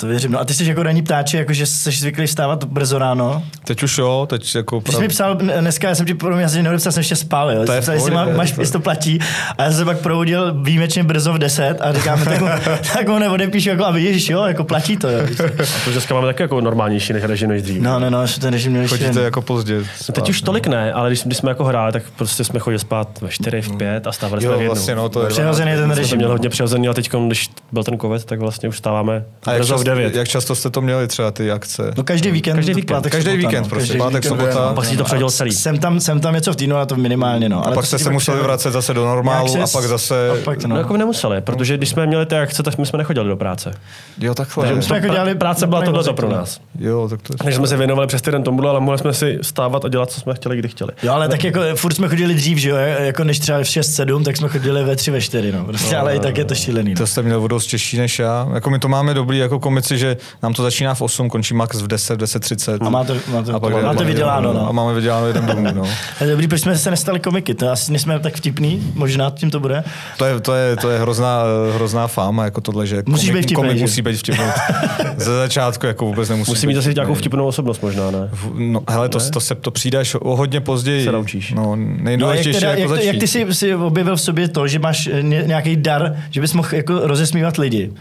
To 0.00 0.06
věřím. 0.06 0.32
No 0.32 0.40
a 0.40 0.44
ty 0.44 0.54
jsi 0.54 0.64
jako 0.68 0.82
ranní 0.82 1.02
ptáči, 1.02 1.36
jako 1.36 1.52
že 1.52 1.66
jsi 1.66 1.90
zvyklý 1.90 2.26
vstávat 2.26 2.64
brzo 2.64 2.98
ráno. 2.98 3.42
Teď 3.64 3.82
už 3.82 3.98
jo, 3.98 4.26
teď 4.30 4.54
jako... 4.54 4.80
Ty 4.80 4.92
jsi 4.92 5.00
mi 5.00 5.08
psal 5.08 5.34
dneska, 5.34 5.88
já 5.88 5.94
jsem 5.94 6.06
ti 6.06 6.14
pro 6.14 6.36
mě 6.36 6.44
asi 6.44 6.62
neodepsal, 6.62 6.92
jsem 6.92 7.00
ještě 7.00 7.16
spal, 7.16 7.50
jo. 7.50 7.64
To 7.66 7.72
je 7.72 7.80
Psal, 7.80 7.94
jestli 7.94 8.10
má, 8.10 8.24
máš, 8.24 8.52
to- 8.52 8.60
jestli 8.60 8.72
to 8.72 8.80
platí. 8.80 9.18
A 9.58 9.62
já 9.62 9.68
jsem 9.70 9.78
se 9.78 9.84
pak 9.84 9.98
probudil 9.98 10.54
výjimečně 10.62 11.04
brzo 11.04 11.32
v 11.32 11.38
10 11.38 11.76
a 11.80 11.92
říkáme, 11.92 12.24
tak 12.24 12.40
mu, 12.40 12.48
tak 12.94 13.08
mu 13.08 13.18
neodepíšu, 13.18 13.68
jako, 13.68 13.84
a 13.84 13.90
vidíš, 13.90 14.28
jo, 14.28 14.44
jako 14.44 14.64
platí 14.64 14.96
to, 14.96 15.08
jo. 15.08 15.20
A 15.60 15.64
to 15.84 15.90
dneska 15.90 16.14
máme 16.14 16.26
taky 16.26 16.42
jako 16.42 16.60
normálnější 16.60 17.12
než 17.12 17.24
režim 17.24 17.48
než 17.48 17.62
dřív. 17.62 17.82
No, 17.82 17.98
no, 17.98 18.10
no, 18.10 18.26
že 18.26 18.40
ten 18.40 18.52
režim 18.52 18.72
měl 18.72 18.88
Chodíte 18.88 19.20
jako 19.20 19.42
pozdě. 19.42 19.78
No 19.78 19.84
spát, 20.00 20.14
teď 20.14 20.28
už 20.28 20.42
no. 20.42 20.46
tolik 20.46 20.66
ne, 20.66 20.92
ale 20.92 21.10
když, 21.10 21.24
když 21.24 21.38
jsme 21.38 21.50
jako 21.50 21.64
hráli, 21.64 21.92
tak 21.92 22.02
prostě 22.16 22.44
jsme 22.44 22.58
chodili 22.58 22.78
spát 22.78 23.20
ve 23.20 23.28
4, 23.28 23.60
v 23.62 23.76
5 23.76 24.06
a 24.06 24.12
stávali 24.12 24.42
jsme 24.42 24.50
Jo, 24.52 24.58
v 24.58 24.60
jednu. 24.60 24.74
vlastně, 24.74 24.94
no, 24.94 25.08
to 25.08 25.22
je... 25.22 25.28
Přirozený 25.28 25.72
ten 25.76 25.90
režim. 25.90 26.16
měli 26.16 26.32
hodně 26.32 26.48
přirozený, 26.48 26.88
a 26.88 26.92
teď, 26.94 27.10
když 27.26 27.50
byl 27.72 27.84
ten 27.84 27.98
covid, 27.98 28.24
tak 28.24 28.38
vlastně 28.40 28.68
už 28.68 28.78
stáváme 28.78 29.24
brzo 29.56 29.78
v 29.78 29.84
9. 29.94 30.14
jak 30.14 30.28
často 30.28 30.54
jste 30.54 30.70
to 30.70 30.80
měli 30.80 31.08
třeba 31.08 31.30
ty 31.30 31.50
akce? 31.50 31.92
No 31.96 32.04
každý 32.04 32.30
víkend. 32.30 32.56
Každý 32.56 32.74
víkend. 32.74 32.96
pátek, 32.96 33.12
Každý 33.12 33.30
sobota, 33.30 33.48
víkend 33.48 33.62
no. 33.62 33.68
prostě, 33.68 33.86
Každý 33.86 33.98
pátek, 33.98 34.24
víkend, 34.24 34.38
sobota. 34.38 34.68
no. 34.68 34.74
Pak 34.74 34.84
si 34.84 34.96
to 34.96 35.04
předělal 35.04 35.30
celý. 35.30 35.52
Jsem 35.52 35.78
tam, 35.78 36.00
jsem 36.00 36.20
tam 36.20 36.34
něco 36.34 36.52
v 36.52 36.56
týdnu, 36.56 36.76
ale 36.76 36.86
to 36.86 36.96
minimálně, 36.96 37.48
no. 37.48 37.60
A 37.62 37.66
Ale 37.66 37.74
pak 37.74 37.82
to 37.82 37.86
jste 37.86 37.98
se 37.98 38.04
pak 38.04 38.12
museli 38.12 38.42
vracet 38.42 38.70
zase 38.70 38.94
do 38.94 39.04
normálu 39.04 39.62
a 39.62 39.66
pak 39.72 39.84
zase... 39.84 40.30
A 40.30 40.34
pak, 40.44 40.62
No, 40.62 40.68
no. 40.68 40.76
jako 40.76 40.96
nemuseli, 40.96 41.40
protože 41.40 41.76
když 41.76 41.88
jsme 41.88 42.06
měli 42.06 42.26
ty 42.26 42.36
akce, 42.36 42.62
tak 42.62 42.78
my 42.78 42.86
jsme 42.86 42.98
nechodili 42.98 43.28
do 43.28 43.36
práce. 43.36 43.72
Jo, 44.18 44.34
takhle. 44.34 44.66
Takže 44.66 44.82
jsme 44.82 44.96
jako 44.96 45.08
dělali 45.08 45.34
práce 45.34 45.66
byla 45.66 45.82
tohle 45.82 46.12
pro 46.12 46.28
no. 46.28 46.36
nás. 46.36 46.60
Jo, 46.78 47.08
tak 47.08 47.22
to 47.22 47.32
je... 47.34 47.36
Takže 47.38 47.56
jsme 47.58 47.66
se 47.66 47.76
věnovali 47.76 48.06
přes 48.06 48.22
týden 48.22 48.42
tomu, 48.42 48.68
ale 48.68 48.80
mohli 48.80 48.98
jsme 48.98 49.12
si 49.14 49.38
stávat 49.42 49.84
a 49.84 49.88
dělat, 49.88 50.10
co 50.10 50.20
jsme 50.20 50.34
chtěli, 50.34 50.56
kdy 50.56 50.68
chtěli. 50.68 50.90
Jo, 51.02 51.12
ale 51.12 51.28
tak 51.28 51.44
jako 51.44 51.60
furt 51.74 51.94
jsme 51.94 52.08
chodili 52.08 52.34
dřív, 52.34 52.58
že 52.58 52.70
jo, 52.70 52.76
jako 52.76 53.24
než 53.24 53.38
třeba 53.38 53.58
v 53.58 53.62
6-7, 53.62 54.24
tak 54.24 54.36
jsme 54.36 54.48
chodili 54.48 54.84
ve 54.84 54.96
3, 54.96 55.10
ve 55.10 55.20
4, 55.20 55.52
no. 55.52 55.64
Prostě, 55.64 55.96
ale 55.96 56.16
i 56.16 56.20
tak 56.20 56.38
je 56.38 56.44
to 56.44 56.54
šílený. 56.54 56.90
No. 56.90 56.96
To 56.96 57.06
jste 57.06 57.22
měl 57.22 57.42
o 57.42 57.48
dost 57.48 57.66
těžší 57.66 57.98
než 57.98 58.18
já. 58.18 58.48
Jako 58.54 58.70
my 58.70 58.78
to 58.78 58.88
máme 58.88 59.14
dobrý 59.14 59.38
jako 59.38 59.60
komici, 59.80 59.98
že 59.98 60.16
nám 60.42 60.54
to 60.54 60.62
začíná 60.62 60.94
v 60.94 61.02
8, 61.02 61.28
končí 61.30 61.54
max 61.54 61.80
v 61.82 61.86
10, 61.88 62.20
10.30. 62.20 62.86
A 62.86 62.90
máte, 62.90 63.14
máte, 63.28 63.52
A 63.52 63.60
pak 63.60 63.82
máte 63.82 63.98
jde- 63.98 64.04
vyděláno, 64.04 64.52
no. 64.52 64.68
A 64.68 64.72
máme 64.72 64.94
vyděláno 64.94 65.26
jeden 65.26 65.46
domů, 65.46 65.66
no. 65.74 65.82
Dobrý, 66.30 66.48
proč 66.48 66.60
jsme 66.60 66.78
se 66.78 66.90
nestali 66.90 67.20
komiky? 67.20 67.54
To 67.54 67.70
asi 67.70 67.92
nejsme 67.92 68.18
tak 68.18 68.34
vtipný, 68.36 68.92
možná 68.94 69.30
tím 69.30 69.50
to 69.50 69.60
bude. 69.60 69.84
To 70.18 70.24
je, 70.24 70.40
to 70.40 70.54
je, 70.54 70.76
to 70.76 70.90
je 70.90 70.98
hrozná, 70.98 71.42
hrozná 71.74 72.06
fáma, 72.06 72.44
jako 72.44 72.60
tohle, 72.60 72.86
že 72.86 73.02
Musíš 73.06 73.28
komik, 73.28 73.36
být 73.42 73.46
vtipný, 73.46 73.54
komik 73.62 73.76
že? 73.78 73.84
musí 73.84 74.02
být 74.02 74.16
vtipný. 74.18 74.44
Ze 75.16 75.36
začátku 75.36 75.86
jako 75.86 76.04
vůbec 76.04 76.28
nemusí 76.28 76.50
Musí 76.50 76.66
být 76.66 76.70
mít 76.70 76.74
zase 76.74 76.92
nějakou 76.94 77.14
vtipnou 77.14 77.46
osobnost 77.46 77.82
možná, 77.82 78.10
ne? 78.10 78.30
No, 78.54 78.80
hele, 78.88 79.08
to, 79.08 79.30
to, 79.30 79.40
se, 79.40 79.54
to 79.54 79.70
přijde 79.70 79.98
až 79.98 80.14
o 80.20 80.36
hodně 80.36 80.60
později. 80.60 81.04
Se 81.04 81.12
naučíš. 81.12 81.52
No, 81.52 81.62
No, 81.62 81.72
a 81.72 81.76
jak, 81.76 82.00
nejdůležitější 82.02 82.60
teda, 82.60 82.72
je 82.72 82.80
jako 82.80 82.92
jak, 82.94 83.00
to, 83.02 83.06
jak 83.06 83.16
ty 83.16 83.28
jsi, 83.28 83.46
jsi 83.54 83.74
objevil 83.74 84.16
v 84.16 84.20
sobě 84.20 84.48
to, 84.48 84.68
že 84.68 84.78
máš 84.78 85.08
ně- 85.22 85.42
nějaký 85.46 85.76
dar, 85.76 86.16
že 86.30 86.40
bys 86.40 86.52
mohl 86.54 86.68
jako 86.72 87.00
rozesmívat 87.02 87.56
lidi? 87.58 87.92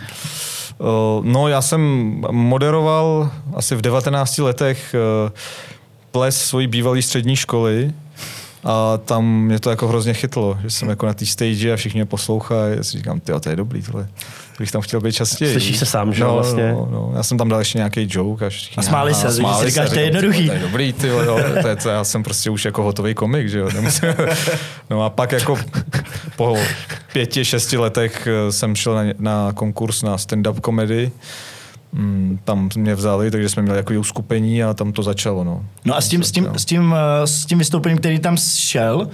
Uh, 0.79 1.25
No, 1.25 1.47
já 1.47 1.61
jsem 1.61 1.81
moderoval 2.31 3.31
asi 3.55 3.75
v 3.75 3.81
19 3.81 4.37
letech 4.37 4.95
uh, 5.25 5.31
ples 6.11 6.41
svojí 6.45 6.67
bývalé 6.67 7.01
střední 7.01 7.35
školy 7.35 7.91
a 8.63 8.97
tam 8.97 9.41
mě 9.41 9.59
to 9.59 9.69
jako 9.69 9.87
hrozně 9.87 10.13
chytlo, 10.13 10.57
že 10.63 10.69
jsem 10.69 10.89
jako 10.89 11.05
na 11.05 11.13
té 11.13 11.25
stage 11.25 11.73
a 11.73 11.75
všichni 11.75 11.97
mě 11.97 12.05
poslouchají. 12.05 12.77
Já 12.77 12.83
si 12.83 12.97
říkám, 12.97 13.19
ty 13.19 13.31
to 13.41 13.49
je 13.49 13.55
dobrý, 13.55 13.81
tohle 13.81 14.07
bych 14.59 14.71
tam 14.71 14.81
chtěl 14.81 15.01
být 15.01 15.11
častěji. 15.11 15.51
Slyšíš 15.51 15.77
se 15.77 15.85
sám, 15.85 16.13
že 16.13 16.23
no, 16.23 16.33
vlastně? 16.33 16.71
No, 16.71 16.87
no, 16.91 17.11
já 17.15 17.23
jsem 17.23 17.37
tam 17.37 17.49
dal 17.49 17.59
ještě 17.59 17.77
nějaký 17.77 18.07
joke 18.09 18.45
a 18.45 18.49
všichni, 18.49 18.75
A 18.77 18.81
smáli 18.81 19.13
se, 19.13 19.27
"Aha, 19.27 19.53
že 19.53 19.59
si 19.65 19.69
říkáš, 19.69 19.89
to 19.89 19.95
je 19.95 20.05
jednoduchý. 20.05 20.47
To 20.47 20.53
je 20.53 20.59
dobrý, 20.59 20.93
ty, 20.93 21.07
jo, 21.07 21.39
to 21.61 21.67
je, 21.67 21.75
to, 21.75 21.89
já 21.89 22.03
jsem 22.03 22.23
prostě 22.23 22.49
už 22.49 22.65
jako 22.65 22.83
hotový 22.83 23.13
komik, 23.13 23.49
že 23.49 23.59
jo. 23.59 23.69
nemusím- 23.73 24.09
No 24.89 25.03
a 25.03 25.09
pak 25.09 25.31
jako 25.31 25.57
po 26.35 26.57
pěti, 27.13 27.45
šesti 27.45 27.77
letech 27.77 28.27
eh, 28.27 28.51
jsem 28.51 28.75
šel 28.75 28.95
na, 28.95 29.03
na 29.19 29.51
konkurs 29.53 30.01
na 30.01 30.15
stand-up 30.17 30.59
komedy. 30.61 31.11
Mm, 31.93 32.39
tam 32.43 32.69
mě 32.75 32.95
vzali, 32.95 33.31
takže 33.31 33.49
jsme 33.49 33.63
měli 33.63 33.77
jako 33.77 33.93
uskupení 33.93 34.63
a 34.63 34.73
tam 34.73 34.91
to 34.91 35.03
začalo. 35.03 35.43
No, 35.43 35.65
No 35.85 35.95
a 35.95 36.01
s 36.01 36.07
tím, 36.07 36.23
s 36.23 36.31
tím, 36.31 36.47
s 36.57 36.65
tím, 36.65 36.95
eh, 36.97 37.27
s 37.27 37.45
tím 37.45 37.57
vystoupením, 37.57 37.97
který 37.97 38.19
tam 38.19 38.37
šel, 38.37 39.09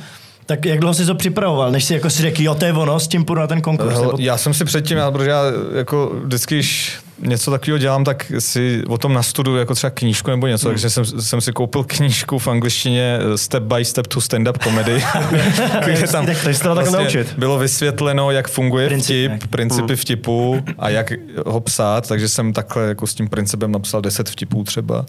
tak 0.45 0.65
jak 0.65 0.79
dlouho 0.79 0.93
jsi 0.93 1.05
to 1.05 1.15
připravoval, 1.15 1.71
než 1.71 1.83
si 1.83 1.93
jako 1.93 2.09
si 2.09 2.21
řekl, 2.21 2.41
jo, 2.41 2.55
to 2.55 2.65
je 2.65 2.73
ono, 2.73 2.99
s 2.99 3.07
tím 3.07 3.25
půjdu 3.25 3.41
na 3.41 3.47
ten 3.47 3.61
konkurs. 3.61 3.93
Hele, 3.93 4.05
Nebo... 4.05 4.17
já 4.19 4.37
jsem 4.37 4.53
si 4.53 4.65
předtím, 4.65 4.97
já, 4.97 5.11
protože 5.11 5.29
já 5.29 5.41
jako 5.75 6.11
vždycky, 6.23 6.55
když 6.55 6.99
něco 7.19 7.51
takového 7.51 7.77
dělám, 7.77 8.03
tak 8.03 8.31
si 8.39 8.83
o 8.87 8.97
tom 8.97 9.13
nastuduju 9.13 9.57
jako 9.57 9.75
třeba 9.75 9.91
knížku 9.91 10.31
nebo 10.31 10.47
něco, 10.47 10.67
takže 10.67 10.89
jsem, 10.89 11.05
jsem 11.05 11.41
si 11.41 11.51
koupil 11.51 11.83
knížku 11.83 12.39
v 12.39 12.47
angličtině 12.47 13.19
eh, 13.33 13.37
Step 13.37 13.63
by 13.63 13.85
Step 13.85 14.07
to 14.07 14.19
Stand-up 14.19 14.63
Comedy, 14.63 15.03
kde 15.85 16.07
tam 16.07 16.25
tak 16.25 16.37
tak 16.75 16.91
naučit. 16.91 17.33
bylo 17.37 17.59
vysvětleno, 17.59 18.31
jak 18.31 18.47
funguje 18.47 18.87
Princip 18.87 19.31
vtip, 19.31 19.51
principy 19.51 19.95
vtipu 19.95 20.63
a 20.79 20.89
jak 20.89 21.13
ho 21.45 21.59
psát, 21.61 22.07
takže 22.07 22.29
jsem 22.29 22.53
takhle 22.53 22.87
jako 22.87 23.07
s 23.07 23.13
tím 23.13 23.29
principem 23.29 23.71
napsal 23.71 24.01
10 24.01 24.29
vtipů 24.29 24.63
třeba. 24.63 25.05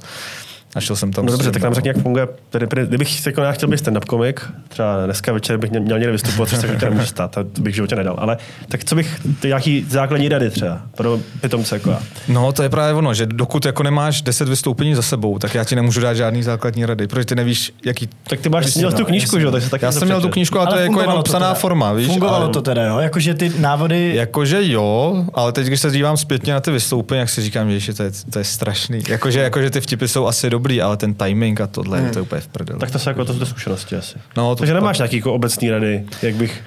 A 0.76 0.80
šel 0.80 0.96
jsem 0.96 1.12
tam 1.12 1.26
No 1.26 1.32
dobře, 1.32 1.50
tak 1.50 1.62
nám 1.62 1.74
řekni, 1.74 1.88
jak 1.88 1.98
funguje. 1.98 2.28
Tedy, 2.50 2.66
tedy, 2.66 2.86
kdybych 2.86 3.26
jako 3.26 3.40
já 3.40 3.52
chtěl 3.52 3.68
být 3.68 3.80
stand-up 3.80 4.04
komik, 4.06 4.40
třeba 4.68 5.04
dneska 5.04 5.32
večer 5.32 5.58
bych 5.58 5.70
měl 5.70 5.98
někde 5.98 6.12
vystupovat, 6.12 6.48
což 6.48 6.58
se 6.58 6.66
večer 6.66 6.92
může 6.92 7.06
stát, 7.06 7.30
to 7.30 7.62
bych 7.62 7.72
v 7.72 7.76
životě 7.76 7.96
nedal. 7.96 8.16
Ale 8.18 8.36
tak 8.68 8.84
co 8.84 8.94
bych, 8.94 9.20
ty 9.40 9.48
nějaký 9.48 9.86
základní 9.88 10.28
rady 10.28 10.50
třeba 10.50 10.80
pro 10.96 11.18
pitomce 11.40 11.76
jako 11.76 11.90
já. 11.90 12.00
No, 12.28 12.52
to 12.52 12.62
je 12.62 12.68
právě 12.68 12.94
ono, 12.94 13.14
že 13.14 13.26
dokud 13.26 13.66
jako 13.66 13.82
nemáš 13.82 14.22
10 14.22 14.48
vystoupení 14.48 14.94
za 14.94 15.02
sebou, 15.02 15.38
tak 15.38 15.54
já 15.54 15.64
ti 15.64 15.76
nemůžu 15.76 16.00
dát 16.00 16.14
žádný 16.14 16.42
základní 16.42 16.86
rady, 16.86 17.06
protože 17.06 17.24
ty 17.24 17.34
nevíš, 17.34 17.72
jaký... 17.84 18.08
Tak 18.28 18.40
ty 18.40 18.48
máš 18.48 18.74
měl 18.74 18.92
tu 18.92 19.04
knížku, 19.04 19.38
že 19.38 19.44
jo? 19.44 19.50
Tak 19.50 19.62
se 19.62 19.70
taky 19.70 19.84
Já 19.84 19.92
jsem 19.92 20.08
měl 20.08 20.20
tu 20.20 20.28
knížku, 20.28 20.58
ale 20.58 20.66
to 20.66 20.76
je 20.76 20.82
jako 20.82 21.00
jenom 21.00 21.22
psaná 21.22 21.46
teda. 21.46 21.54
forma, 21.54 21.92
víš? 21.92 22.06
Fungovalo 22.06 22.44
ale, 22.44 22.52
to 22.52 22.62
teda, 22.62 22.86
jo? 22.86 22.98
Jakože 22.98 23.34
ty 23.34 23.52
návody... 23.58 24.14
Jakože 24.14 24.58
jo, 24.72 25.24
ale 25.34 25.52
teď, 25.52 25.66
když 25.66 25.80
se 25.80 25.90
dívám 25.90 26.16
zpětně 26.16 26.52
na 26.52 26.60
ty 26.60 26.70
vystoupení, 26.70 27.18
jak 27.18 27.30
si 27.30 27.42
říkám, 27.42 27.78
že 27.78 27.94
to 27.94 28.02
je, 28.02 28.10
to 28.32 28.38
je 28.38 28.44
strašný. 28.44 29.02
Jakože, 29.08 29.40
jakože 29.40 29.70
ty 29.70 29.80
vtipy 29.80 30.08
jsou 30.08 30.26
asi 30.26 30.50
dobrý, 30.50 30.65
ale 30.82 30.96
ten 30.96 31.14
timing 31.14 31.60
a 31.60 31.66
tohle, 31.66 32.00
hmm. 32.00 32.10
to 32.10 32.18
je 32.18 32.22
úplně 32.22 32.40
v 32.40 32.48
prdeli. 32.48 32.80
Tak 32.80 32.90
to 32.90 32.98
se 32.98 33.10
jako, 33.10 33.24
to 33.24 33.32
jsou 33.32 33.38
ty 33.38 33.46
zkušenosti 33.46 33.96
asi. 33.96 34.18
No, 34.36 34.54
to 34.54 34.58
Takže 34.58 34.74
nemáš 34.74 34.98
nějaký 34.98 35.16
jako 35.16 35.34
obecný 35.34 35.70
rady, 35.70 36.04
jak 36.22 36.34
bych, 36.34 36.62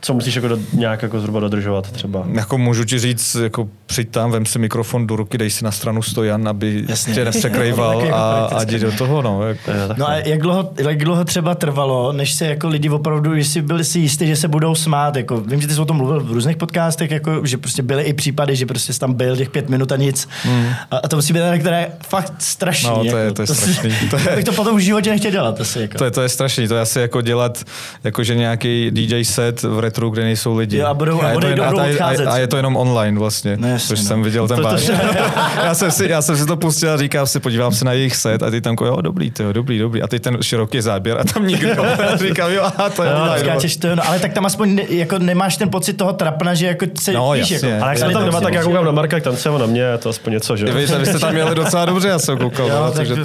co 0.00 0.14
musíš 0.14 0.34
jako 0.34 0.48
do, 0.48 0.58
nějak 0.72 1.02
jako 1.02 1.20
zhruba 1.20 1.40
dodržovat 1.40 1.90
třeba. 1.90 2.24
Jako 2.32 2.58
můžu 2.58 2.84
ti 2.84 2.98
říct, 2.98 3.34
jako 3.42 3.68
přijď 3.86 4.08
tam, 4.10 4.30
vem 4.30 4.46
si 4.46 4.58
mikrofon 4.58 5.06
do 5.06 5.16
ruky, 5.16 5.38
dej 5.38 5.50
si 5.50 5.64
na 5.64 5.70
stranu 5.70 6.02
stojan, 6.02 6.48
aby 6.48 6.84
Jasně. 6.88 7.14
tě 7.14 7.24
To 7.32 7.40
taky 7.42 7.58
a, 7.58 7.62
jako 7.72 8.56
a 8.56 8.62
jdi 8.62 8.78
do 8.78 8.92
toho, 8.92 9.22
no. 9.22 9.42
Jako. 9.42 9.70
Tak 9.88 9.98
No 9.98 10.08
a 10.08 10.14
jak 10.14 10.40
dlouho, 10.40 10.72
jak 10.88 10.98
dlouho 11.04 11.24
třeba 11.24 11.54
trvalo, 11.54 12.12
než 12.12 12.32
se 12.34 12.46
jako 12.46 12.68
lidi 12.68 12.88
opravdu, 12.88 13.36
že 13.36 13.44
si 13.44 13.62
byli 13.62 13.84
si 13.84 13.98
jistí, 13.98 14.26
že 14.26 14.36
se 14.36 14.48
budou 14.48 14.74
smát, 14.74 15.16
jako 15.16 15.40
vím, 15.40 15.60
že 15.60 15.66
ty 15.68 15.74
jsi 15.74 15.80
o 15.80 15.84
tom 15.84 15.96
mluvil 15.96 16.20
v 16.20 16.32
různých 16.32 16.56
podcastech, 16.56 17.10
jako, 17.10 17.46
že 17.46 17.56
prostě 17.58 17.82
byly 17.82 18.02
i 18.02 18.12
případy, 18.12 18.56
že 18.56 18.66
prostě 18.66 18.92
jsi 18.92 19.00
tam 19.00 19.14
byl 19.14 19.36
těch 19.36 19.50
pět 19.50 19.68
minut 19.68 19.92
a 19.92 19.96
nic. 19.96 20.28
A, 20.90 20.96
a 20.96 21.08
to 21.08 21.16
musí 21.16 21.32
být 21.32 21.38
teda, 21.38 21.58
které 21.58 21.80
je 21.80 21.90
fakt 22.08 22.32
strašný. 22.38 22.88
No, 22.90 22.96
to 23.10 23.16
je- 23.16 23.24
jako, 23.24 23.34
to 23.34 23.42
je 23.42 23.46
si- 23.46 23.54
strašný. 23.54 23.90
To 24.10 24.16
je- 24.16 24.22
já 24.30 24.36
bych 24.36 24.44
to 24.44 24.52
potom 24.52 24.76
v 24.76 24.80
životě 24.80 25.10
nechtěl 25.10 25.30
dělat 25.30 25.60
asi. 25.60 25.80
Jako. 25.80 25.98
To 25.98 26.04
je, 26.04 26.10
to 26.10 26.22
je 26.22 26.28
strašný, 26.28 26.68
to 26.68 26.74
je 26.74 26.80
asi 26.80 27.00
jako 27.00 27.20
dělat 27.20 27.64
jakože 28.04 28.34
nějaký 28.34 28.90
DJ 28.90 29.24
set 29.24 29.62
v 29.62 29.80
retru, 29.88 30.10
kde 30.10 30.22
nejsou 30.24 30.56
lidi. 30.56 30.76
Jo, 30.78 30.86
a 30.86 30.94
budou- 30.94 31.22
a 31.22 31.26
je 31.26 31.32
to 31.32 31.36
odejdou, 31.38 31.62
jen- 31.62 31.70
budou 31.70 31.82
a, 31.82 31.86
je- 31.86 31.92
odcházet. 31.92 32.26
a, 32.26 32.30
a, 32.32 32.38
je 32.38 32.46
to 32.46 32.56
jenom 32.56 32.76
online 32.76 33.18
vlastně, 33.18 33.56
No 33.60 33.68
jasně, 33.68 33.88
což 33.88 33.98
no. 34.00 34.04
jsem 34.06 34.22
viděl 34.22 34.48
ten 34.48 34.62
váš. 34.62 34.90
já, 35.64 35.74
jsem 35.74 35.90
si, 35.90 36.08
já 36.08 36.22
jsem 36.22 36.36
si 36.36 36.46
to 36.46 36.56
pustil 36.56 36.90
a 36.92 36.96
říkám 36.96 37.26
si, 37.26 37.40
podívám 37.40 37.72
se 37.72 37.84
na 37.84 37.92
jejich 37.92 38.16
set 38.16 38.42
a 38.42 38.50
ty 38.50 38.60
tam 38.60 38.72
jako, 38.72 38.86
jo, 38.86 39.00
dobrý, 39.00 39.30
to 39.30 39.42
jo, 39.42 39.52
dobrý, 39.52 39.78
dobrý. 39.78 40.02
A 40.02 40.06
teď 40.06 40.22
ten 40.22 40.38
široký 40.42 40.80
záběr 40.80 41.18
a 41.20 41.24
tam 41.24 41.46
nikdo. 41.46 41.82
a 42.12 42.16
říkám, 42.16 42.52
jo, 42.52 42.62
aha, 42.64 42.88
to 42.90 43.02
je 43.02 43.10
No, 43.10 43.16
online. 43.22 43.38
skáčeš 43.38 43.76
to, 43.76 43.96
no, 43.96 44.02
ale 44.08 44.18
tak 44.18 44.32
tam 44.32 44.46
aspoň 44.46 44.74
ne, 44.74 44.82
jako 44.88 45.18
nemáš 45.18 45.56
ten 45.56 45.70
pocit 45.70 45.92
toho 45.92 46.12
trapna, 46.12 46.54
že 46.54 46.66
jako 46.66 46.86
se, 47.00 47.12
No, 47.12 47.30
víš, 47.32 47.50
jasně. 47.50 47.68
jako, 47.68 47.84
Ale 47.84 47.92
jak 47.92 48.00
tom 48.12 48.12
to 48.12 48.26
doma, 48.26 48.40
tak 48.40 48.54
já 48.54 48.62
koukám 48.62 48.84
na 48.84 48.90
Marka, 48.92 49.16
jak 49.16 49.24
tancuje 49.24 49.58
na 49.58 49.66
mě, 49.66 49.80
je 49.80 49.98
to 49.98 50.08
aspoň 50.08 50.32
něco, 50.32 50.56
že 50.56 50.66
jo? 50.66 50.74
Vy, 50.74 50.86
vy 50.86 51.06
jste 51.06 51.18
tam 51.18 51.32
měli 51.32 51.54
docela 51.54 51.84
dobře, 51.84 52.08
já 52.08 52.18
jsem 52.18 52.38
koukal. 52.38 52.68
Jo, 52.68 52.74
no, 52.86 52.90
takže 52.90 53.16
to, 53.16 53.24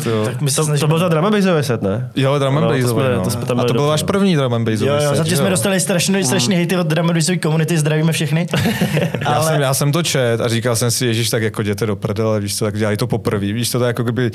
byl 0.87 0.99
za 0.99 1.07
drama 1.07 1.29
set, 1.61 1.81
ne? 1.81 2.09
Jo, 2.15 2.39
drum 2.39 2.57
and 2.57 2.63
No, 2.63 2.67
to 2.69 2.73
bassový, 2.73 2.93
jsme- 2.93 3.39
no. 3.39 3.45
tam 3.45 3.59
A 3.59 3.63
to 3.63 3.73
byl 3.73 3.87
váš 3.87 4.03
první 4.03 4.37
and 4.53 4.65
bassový 4.65 4.87
Jo, 4.87 4.93
jo, 4.95 5.09
set, 5.09 5.15
zatím 5.17 5.37
jsme 5.37 5.49
dostali 5.49 5.79
strašný, 5.79 6.23
strašný 6.23 6.52
hejty 6.55 6.77
od 6.77 6.87
dramadisové 6.87 7.37
komunity, 7.37 7.77
zdravíme 7.77 8.11
všechny. 8.11 8.47
Já, 9.21 9.43
jsem, 9.43 9.61
já 9.61 9.73
jsem 9.73 9.91
to 9.91 10.03
čet 10.03 10.41
a 10.41 10.47
říkal 10.47 10.75
jsem 10.75 10.91
si, 10.91 11.05
Ježíš, 11.05 11.29
tak 11.29 11.43
jako 11.43 11.61
jděte 11.61 11.85
do 11.85 11.95
prdele, 11.95 12.39
víš 12.39 12.57
co, 12.57 12.65
tak 12.65 12.77
dělají 12.77 12.97
to 12.97 13.07
poprvé. 13.07 13.53
Víš 13.53 13.69
to, 13.69 13.83
je 13.83 13.87
jako 13.87 14.03
kdyby 14.03 14.31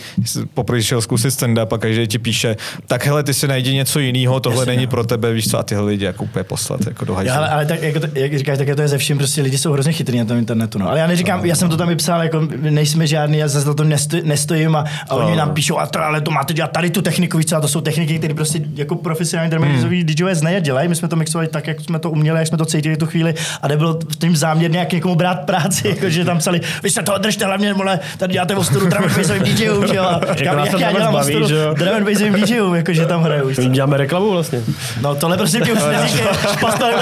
poprvé 0.54 0.82
šel 0.82 1.00
zkusit 1.00 1.30
stand-up 1.30 1.74
a 1.74 1.78
každý 1.78 2.06
ti 2.06 2.18
píše, 2.18 2.56
tak 2.86 3.06
hele, 3.06 3.22
ty 3.22 3.34
si 3.34 3.48
najdi 3.48 3.74
něco 3.74 3.98
jiného, 3.98 4.40
tohle 4.40 4.62
Jasně, 4.62 4.72
není 4.72 4.86
no. 4.86 4.90
pro 4.90 5.04
tebe, 5.04 5.32
víš 5.32 5.50
co, 5.50 5.58
a 5.58 5.62
tyhle 5.62 5.84
lidi 5.84 6.04
jako 6.04 6.24
úplně 6.24 6.44
poslat 6.44 6.86
jako 6.86 7.04
do 7.04 7.14
hajzlu. 7.14 7.36
Ale, 7.36 7.48
ale 7.48 7.66
tak, 7.66 7.82
jako 7.82 8.00
to, 8.00 8.06
jak 8.14 8.38
říkáš, 8.38 8.58
tak 8.58 8.68
to 8.76 8.82
je 8.82 8.88
ze 8.88 8.98
vším, 8.98 9.18
prostě 9.18 9.42
lidi 9.42 9.58
jsou 9.58 9.72
hrozně 9.72 9.92
chytrý 9.92 10.18
na 10.18 10.24
tom 10.24 10.38
internetu. 10.38 10.78
No. 10.78 10.88
Ale 10.88 10.98
já 10.98 11.06
neříkám, 11.06 11.44
já 11.44 11.54
jsem 11.54 11.68
to 11.68 11.76
tam 11.76 11.90
i 11.90 11.96
psal, 11.96 12.22
jako 12.22 12.48
nejsme 12.60 13.06
žádný, 13.06 13.38
já 13.38 13.48
zase 13.48 13.66
za 13.66 13.74
to 13.74 13.84
nesto, 13.84 14.16
nestojím 14.22 14.76
a, 14.76 14.84
a 15.08 15.14
oni 15.14 15.36
nám 15.36 15.50
píšou, 15.54 15.78
a 15.78 15.86
to, 15.86 16.00
ale 16.00 16.20
to 16.20 16.30
máte 16.30 16.54
dělat 16.54 16.72
tady 16.72 16.90
tu 16.90 17.02
techniku, 17.02 17.38
víš 17.38 17.46
co, 17.46 17.56
a 17.56 17.60
to 17.60 17.68
jsou 17.68 17.80
techniky, 17.80 18.18
které 18.18 18.34
prostě 18.34 18.60
jako 18.74 18.94
profesionální 18.94 19.50
dramatizoví 19.50 19.96
hmm. 19.96 20.06
DJové 20.06 20.34
znají 20.34 20.56
a 20.56 20.60
dělají. 20.60 20.88
My 20.88 20.96
jsme 20.96 21.08
to 21.08 21.16
mixovali 21.16 21.48
tak, 21.48 21.66
jak 21.66 21.80
jsme 21.80 21.98
to 21.98 22.07
uměli, 22.10 22.38
jak 22.38 22.48
jsme 22.48 22.58
to 22.58 22.64
cítili 22.64 22.96
tu 22.96 23.06
chvíli 23.06 23.34
a 23.62 23.68
nebylo 23.68 23.98
v 24.08 24.16
tím 24.16 24.36
záměr 24.36 24.70
nějak 24.70 24.92
někomu 24.92 25.14
brát 25.14 25.40
práci, 25.40 25.88
jako, 25.88 26.10
že 26.10 26.24
tam 26.24 26.38
psali, 26.38 26.60
vy 26.82 26.90
se 26.90 27.02
toho 27.02 27.18
držte 27.18 27.44
hlavně, 27.44 27.74
mole, 27.74 28.00
tady 28.18 28.32
děláte 28.32 28.56
ostudu 28.56 28.86
drum 28.86 29.04
and 29.04 29.16
bassovým 29.16 29.42
DJům, 29.42 29.86
že 29.86 29.94
jo. 29.96 30.02
A 30.02 30.20
říkám, 30.34 30.56
nás 30.56 30.66
jak 30.66 30.74
to 30.74 30.80
já 30.80 30.92
dělám 30.92 31.12
baví, 31.12 31.36
ostudu 31.36 31.74
drum 31.74 31.94
and 31.96 32.04
bassovým 32.04 32.34
DJům, 32.34 32.74
jako, 32.74 32.92
že 32.92 33.06
tam 33.06 33.22
hraju. 33.22 33.50
děláme 33.70 33.96
reklamu 33.96 34.30
vlastně. 34.30 34.62
No 35.00 35.14
tohle 35.14 35.36
prostě 35.36 35.60
tě 35.60 35.72
už 35.72 35.78
neříkej, 35.92 36.26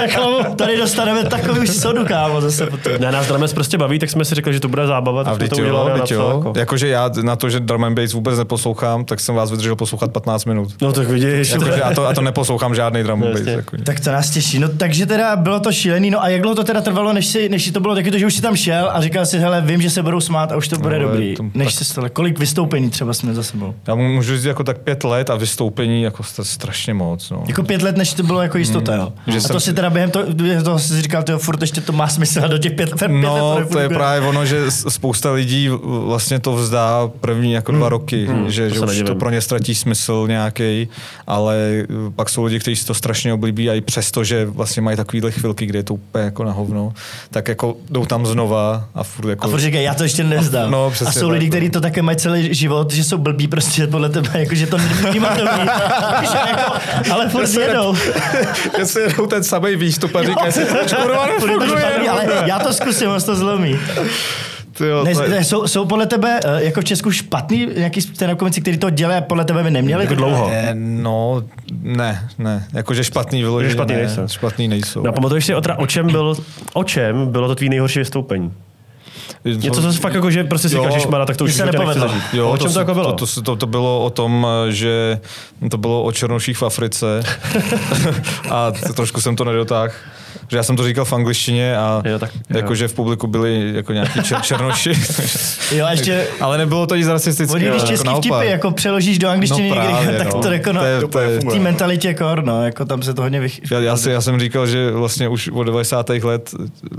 reklamu, 0.01 0.55
tady 0.55 0.77
dostaneme 0.77 1.23
takový 1.23 1.59
už 1.59 1.69
sodu, 1.69 2.05
kámo, 2.05 2.41
zase 2.41 2.65
potom. 2.65 2.93
Ne, 2.99 3.11
nás 3.11 3.27
Drames 3.27 3.53
prostě 3.53 3.77
baví, 3.77 3.99
tak 3.99 4.09
jsme 4.09 4.25
si 4.25 4.35
řekli, 4.35 4.53
že 4.53 4.59
to 4.59 4.67
bude 4.67 4.87
zábava, 4.87 5.21
a 5.21 5.35
tak 5.35 5.49
to 5.49 5.55
jo, 5.55 5.63
udělali 5.63 5.91
a 5.91 5.93
vždyť 5.93 6.11
napsal 6.11 6.31
jo. 6.31 6.37
jako. 6.37 6.59
Jakože 6.59 6.87
já 6.87 7.09
na 7.21 7.35
to, 7.35 7.49
že 7.49 7.59
drum 7.59 7.83
and 7.83 7.95
bass 7.95 8.13
vůbec 8.13 8.37
neposlouchám, 8.37 9.05
tak 9.05 9.19
jsem 9.19 9.35
vás 9.35 9.51
vydržel 9.51 9.75
poslouchat 9.75 10.11
15 10.11 10.45
minut. 10.45 10.71
No 10.81 10.93
tak 10.93 11.07
vidíš. 11.07 11.55
Já 11.75 11.93
to, 11.93 12.03
já 12.03 12.13
to 12.13 12.21
neposlouchám 12.21 12.75
žádný 12.75 13.03
drum 13.03 13.23
and 13.23 13.29
bass. 13.29 13.39
Jasně. 13.39 13.51
Jako. 13.51 13.77
Tak 13.83 13.99
to 13.99 14.11
nás 14.11 14.29
těší. 14.29 14.59
No 14.59 14.69
takže 14.69 14.96
teda 15.05 15.35
bylo 15.35 15.59
to 15.59 15.71
šílený. 15.71 16.09
No 16.11 16.23
a 16.23 16.29
jak 16.29 16.41
dlouho 16.41 16.55
to 16.55 16.63
teda 16.63 16.81
trvalo, 16.81 17.13
než, 17.13 17.25
si, 17.25 17.49
než 17.49 17.63
si 17.63 17.71
to 17.71 17.79
bylo 17.79 17.95
taky 17.95 18.11
to, 18.11 18.17
že 18.17 18.25
už 18.25 18.33
si 18.33 18.41
tam 18.41 18.55
šel 18.55 18.89
a 18.93 19.01
říkal 19.01 19.25
si, 19.25 19.39
hele, 19.39 19.61
vím, 19.61 19.81
že 19.81 19.89
se 19.89 20.03
budou 20.03 20.19
smát 20.19 20.51
a 20.51 20.55
už 20.57 20.67
to 20.67 20.77
bude 20.77 20.99
No, 20.99 21.07
dobrý. 21.07 21.35
to 21.35 21.43
než 21.53 21.67
tak- 21.67 21.73
se 21.73 21.85
stalo. 21.85 22.09
Kolik 22.09 22.39
vystoupení 22.39 22.89
třeba 22.89 23.13
jsme 23.13 23.33
za 23.33 23.43
sebou? 23.43 23.73
Já 23.87 23.95
mu 23.95 24.07
můžu 24.13 24.35
říct 24.35 24.45
jako 24.45 24.63
tak 24.63 24.77
pět 24.77 25.03
let 25.03 25.29
a 25.29 25.35
vystoupení 25.35 26.01
jako 26.03 26.23
st- 26.23 26.43
strašně 26.43 26.93
moc. 26.93 27.29
No. 27.29 27.43
Jako 27.47 27.63
pět 27.63 27.81
let, 27.81 27.97
než 27.97 28.13
to 28.13 28.23
bylo 28.23 28.41
jako 28.41 28.57
jistota, 28.57 28.95
jo. 28.95 29.13
Hmm. 29.25 29.33
Že 29.33 29.39
a 29.39 29.41
to 29.41 29.47
jsem 29.47 29.59
si 29.59 29.65
si- 29.65 29.73
teda 29.73 29.89
během 29.89 30.11
toho, 30.11 30.25
během 30.33 30.63
toho 30.63 30.79
si 30.79 31.01
říkal, 31.01 31.23
tyjo, 31.23 31.37
furt 31.37 31.61
ještě 31.61 31.81
to 31.81 31.91
má 31.93 32.07
smysl 32.07 32.41
a 32.43 32.47
do 32.47 32.57
těch 32.57 32.73
pět, 32.73 32.89
pět 32.89 33.01
let 33.01 33.21
No, 33.21 33.59
to 33.71 33.79
je 33.79 33.89
právě 33.89 34.27
ono, 34.29 34.45
že 34.45 34.71
spousta 34.71 35.31
lidí 35.31 35.69
vlastně 35.83 36.39
to 36.39 36.53
vzdá 36.53 37.09
první 37.19 37.51
jako 37.53 37.71
dva 37.71 37.89
roky, 37.89 38.27
že, 38.47 38.69
to 38.69 38.73
že 38.75 39.01
už 39.01 39.03
to 39.07 39.15
pro 39.15 39.29
ně 39.29 39.41
ztratí 39.41 39.75
smysl 39.75 40.25
nějaký, 40.27 40.87
ale 41.27 41.85
pak 42.15 42.29
jsou 42.29 42.43
lidi, 42.43 42.59
kteří 42.59 42.75
si 42.75 42.85
to 42.85 42.93
strašně 42.93 43.33
oblíbí 43.33 43.69
a 43.69 43.73
i 43.73 43.81
přesto, 43.81 44.23
že 44.23 44.45
vlastně 44.45 44.81
mají 44.87 44.97
takovýhle 44.97 45.31
chvilky, 45.31 45.65
kde 45.65 45.79
je 45.79 45.83
to 45.83 45.93
úplně 45.93 46.25
jako 46.25 46.43
na 46.43 46.51
hovno, 46.51 46.93
tak 47.31 47.47
jako 47.47 47.77
jdou 47.89 48.05
tam 48.05 48.25
znova 48.25 48.87
a 48.95 49.03
furt 49.03 49.29
jako... 49.29 49.45
A 49.45 49.49
furt 49.49 49.59
říkají, 49.59 49.83
já 49.83 49.93
to 49.93 50.03
ještě 50.03 50.23
nezdám. 50.23 50.71
No, 50.71 50.85
a 50.85 50.89
přesně 50.89 51.13
jsou 51.13 51.27
tak, 51.27 51.33
lidi, 51.33 51.45
no. 51.45 51.49
kteří 51.49 51.69
to 51.69 51.81
také 51.81 52.01
mají 52.01 52.17
celý 52.17 52.53
život, 52.53 52.93
že 52.93 53.03
jsou 53.03 53.17
blbí 53.17 53.47
prostě 53.47 53.87
podle 53.87 54.09
tebe, 54.09 54.29
jako, 54.33 54.55
že 54.55 54.67
to 54.67 54.77
nevnímatelný. 54.77 55.69
Že 56.21 56.37
jako, 56.47 56.73
ale 57.11 57.29
furt 57.29 57.41
Jestli 57.41 57.61
jedou. 57.61 57.95
Jestli 58.77 59.01
jedou 59.01 59.27
ten 59.27 59.43
samý 59.43 59.75
výstup 59.75 60.15
a 60.15 60.23
říkají 60.23 60.51
si, 60.51 60.65
proč 60.65 60.93
kurva 60.93 61.27
Furt 61.39 61.49
je 61.51 61.57
to 61.57 61.65
nefunguje? 61.65 62.09
ale 62.09 62.43
já 62.45 62.59
to 62.59 62.73
zkusím, 62.73 63.09
on 63.09 63.19
se 63.19 63.25
to 63.25 63.35
zlomí. 63.35 63.79
Tyjo, 64.77 65.03
Ne, 65.03 65.13
to 65.15 65.23
je- 65.23 65.29
ne, 65.29 65.43
jsou, 65.43 65.67
jsou 65.67 65.85
podle 65.85 66.05
tebe 66.05 66.39
eh, 66.45 66.63
jako 66.63 66.81
v 66.81 66.83
Česku 66.83 67.11
špatný 67.11 67.67
nějaký 67.77 68.01
stand 68.01 68.39
komici, 68.39 68.61
kteří 68.61 68.77
to 68.77 68.89
dělají 68.89 69.17
a 69.17 69.21
podle 69.21 69.45
tebe 69.45 69.63
by 69.63 69.71
neměli? 69.71 70.03
Jako 70.03 70.15
dlouho. 70.15 70.49
Eh, 70.53 70.71
No, 70.75 71.43
ne, 71.81 72.29
ne. 72.37 72.67
Jakože 72.73 73.03
špatný 73.03 73.41
vyloženě. 73.41 73.69
Že 73.69 73.75
špatný 73.75 73.95
ne, 73.95 74.01
nejsou. 74.01 74.27
Špatný 74.27 74.67
nejsou. 74.67 75.03
No 75.03 75.09
a 75.09 75.13
pamatuješ 75.13 75.45
si, 75.45 75.55
Otra, 75.55 75.77
o 75.79 75.87
čem, 75.87 76.07
byl, 76.11 76.35
o 76.73 76.83
čem 76.83 77.27
bylo 77.31 77.47
to 77.47 77.55
tvý 77.55 77.69
nejhorší 77.69 77.99
vystoupení? 77.99 78.53
Něco, 79.45 79.81
co 79.81 79.93
jsi 79.93 79.99
fakt 79.99 80.13
jako, 80.13 80.31
že 80.31 80.43
prostě 80.43 80.69
si 80.69 80.75
Jo, 80.75 80.83
říkáš, 80.83 81.01
Šmara, 81.01 81.25
tak 81.25 81.37
to 81.37 81.43
už 81.43 81.53
se 81.53 81.65
nepovedlo. 81.65 82.07
zažít. 82.07 82.23
Jo, 82.33 82.49
o 82.49 82.57
čem 82.57 82.67
to, 82.67 82.73
se- 82.73 82.79
jako 82.79 82.93
bylo? 82.93 83.13
To, 83.13 83.25
to, 83.27 83.41
to, 83.41 83.55
to, 83.55 83.67
bylo 83.67 84.03
o 84.03 84.09
tom, 84.09 84.47
že 84.69 85.19
to 85.71 85.77
bylo 85.77 86.03
o 86.03 86.11
černoších 86.11 86.57
v 86.57 86.63
Africe 86.63 87.23
a 88.51 88.71
trošku 88.95 89.21
jsem 89.21 89.35
to 89.35 89.43
nedotáhl. 89.43 89.89
Že 90.47 90.57
já 90.57 90.63
jsem 90.63 90.75
to 90.75 90.83
říkal 90.83 91.05
v 91.05 91.13
angličtině 91.13 91.77
a 91.77 92.01
Jo, 92.05 92.19
tak- 92.19 92.31
jakože 92.49 92.87
v 92.87 92.93
publiku 92.93 93.27
byli 93.27 93.71
jako 93.75 93.93
nějaký 93.93 94.23
čer, 94.23 94.41
černoši. 94.41 94.91
Jo, 95.75 95.85
a 95.85 95.91
ještě... 95.91 96.27
Ale 96.41 96.57
nebylo 96.57 96.87
to 96.87 96.95
nic 96.95 97.07
rasistického. 97.07 97.55
Oni, 97.55 97.63
když 97.69 97.81
jako 97.81 97.87
český 97.87 98.05
naopak. 98.07 98.23
vtipy 98.39 98.51
jako 98.51 98.71
přeložíš 98.71 99.19
do 99.19 99.29
angličtiny 99.29 99.69
No 99.69 99.75
někdy, 99.75 99.89
právě, 99.93 100.17
tak 100.23 100.33
no. 100.33 100.41
to 100.41 100.51
jako 100.51 100.73
no, 100.73 100.79
To 100.81 100.85
je- 100.87 101.07
to 101.07 101.19
je- 101.19 101.39
v 101.39 101.43
té 101.53 101.59
mentalitě 101.59 102.13
kor, 102.13 102.43
no, 102.43 102.65
jako 102.65 102.85
tam 102.85 103.01
se 103.03 103.13
to 103.13 103.21
hodně 103.21 103.39
vych... 103.39 103.59
Já, 103.71 103.79
já, 103.79 103.97
si, 103.97 104.09
já 104.11 104.21
jsem 104.21 104.39
říkal, 104.39 104.67
že 104.67 104.91
vlastně 104.91 105.27
už 105.27 105.49
od 105.53 105.63
90. 105.63 106.09
let 106.09 106.55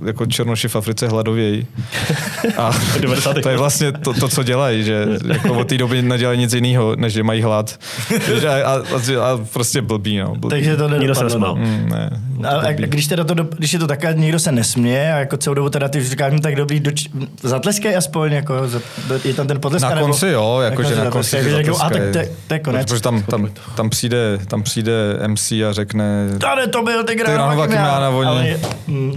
jako 0.06 0.26
černoši 0.26 0.68
v 0.68 0.76
Africe 0.76 1.08
hladovějí. 1.08 1.66
A 2.56 2.70
90. 3.00 3.36
to 3.42 3.48
je 3.48 3.56
vlastně 3.56 3.92
to, 3.92 4.12
to, 4.12 4.28
co 4.28 4.42
dělají, 4.42 4.84
že 4.84 5.06
jako 5.28 5.54
od 5.54 5.68
té 5.68 5.78
doby 5.78 6.02
nedělají 6.02 6.38
nic 6.38 6.52
jiného, 6.52 6.96
než 6.96 7.12
že 7.12 7.22
mají 7.22 7.42
hlad. 7.42 7.78
A, 8.48 8.54
a, 8.54 8.76
a, 9.22 9.38
prostě 9.52 9.82
blbý, 9.82 10.18
no. 10.18 10.34
Blbý. 10.34 10.50
Takže 10.50 10.76
to 10.76 10.88
Nikdo 10.88 11.14
se 11.14 11.24
nedopadlo. 11.24 11.54
nesmál. 11.56 11.66
no. 11.68 11.82
Mm, 11.84 11.88
ne. 11.88 12.10
A, 12.44 12.48
a 12.68 12.72
když, 12.72 13.06
teda 13.06 13.24
to, 13.24 13.34
když 13.34 13.72
je 13.72 13.78
to 13.78 13.86
takhle, 13.86 14.14
nikdo 14.14 14.38
se 14.38 14.52
nesměje 14.52 15.12
a 15.12 15.18
jako 15.18 15.36
celou 15.36 15.54
dobu 15.54 15.70
teda 15.70 15.88
ty 15.88 16.04
říkáš, 16.08 16.32
no 16.32 16.40
tak 16.40 16.56
dobrý, 16.56 16.80
doč, 16.80 17.08
zatleskej 17.42 17.96
aspoň, 17.96 18.32
jako, 18.32 18.68
za, 18.68 18.80
je 19.24 19.34
tam 19.34 19.46
ten 19.46 19.60
potlesk. 19.60 19.82
Na 19.82 19.94
nebo- 19.94 20.06
konci 20.06 20.26
jo, 20.28 20.58
jakože 20.62 20.96
na 20.96 21.10
konci 21.10 21.50
řeknou, 21.56 21.82
a 21.82 21.90
tak 21.90 22.02
to, 22.46 22.54
je- 22.54 22.58
konec. 22.60 22.88
Protože 22.88 23.02
tam, 23.02 23.22
tam, 23.22 23.50
tam, 23.76 23.90
přijde, 23.90 24.38
tam 24.48 24.62
přijde 24.62 24.92
MC 25.26 25.52
a 25.52 25.72
řekne, 25.72 26.26
Tady 26.40 26.66
to 26.68 26.82
byl 26.82 27.04
ty 27.04 27.14
Granova 27.14 27.66
Kmea 27.66 28.00
na 28.00 28.10
voně. 28.10 28.28
Ale- 28.28 28.56
Mm. 28.86 29.14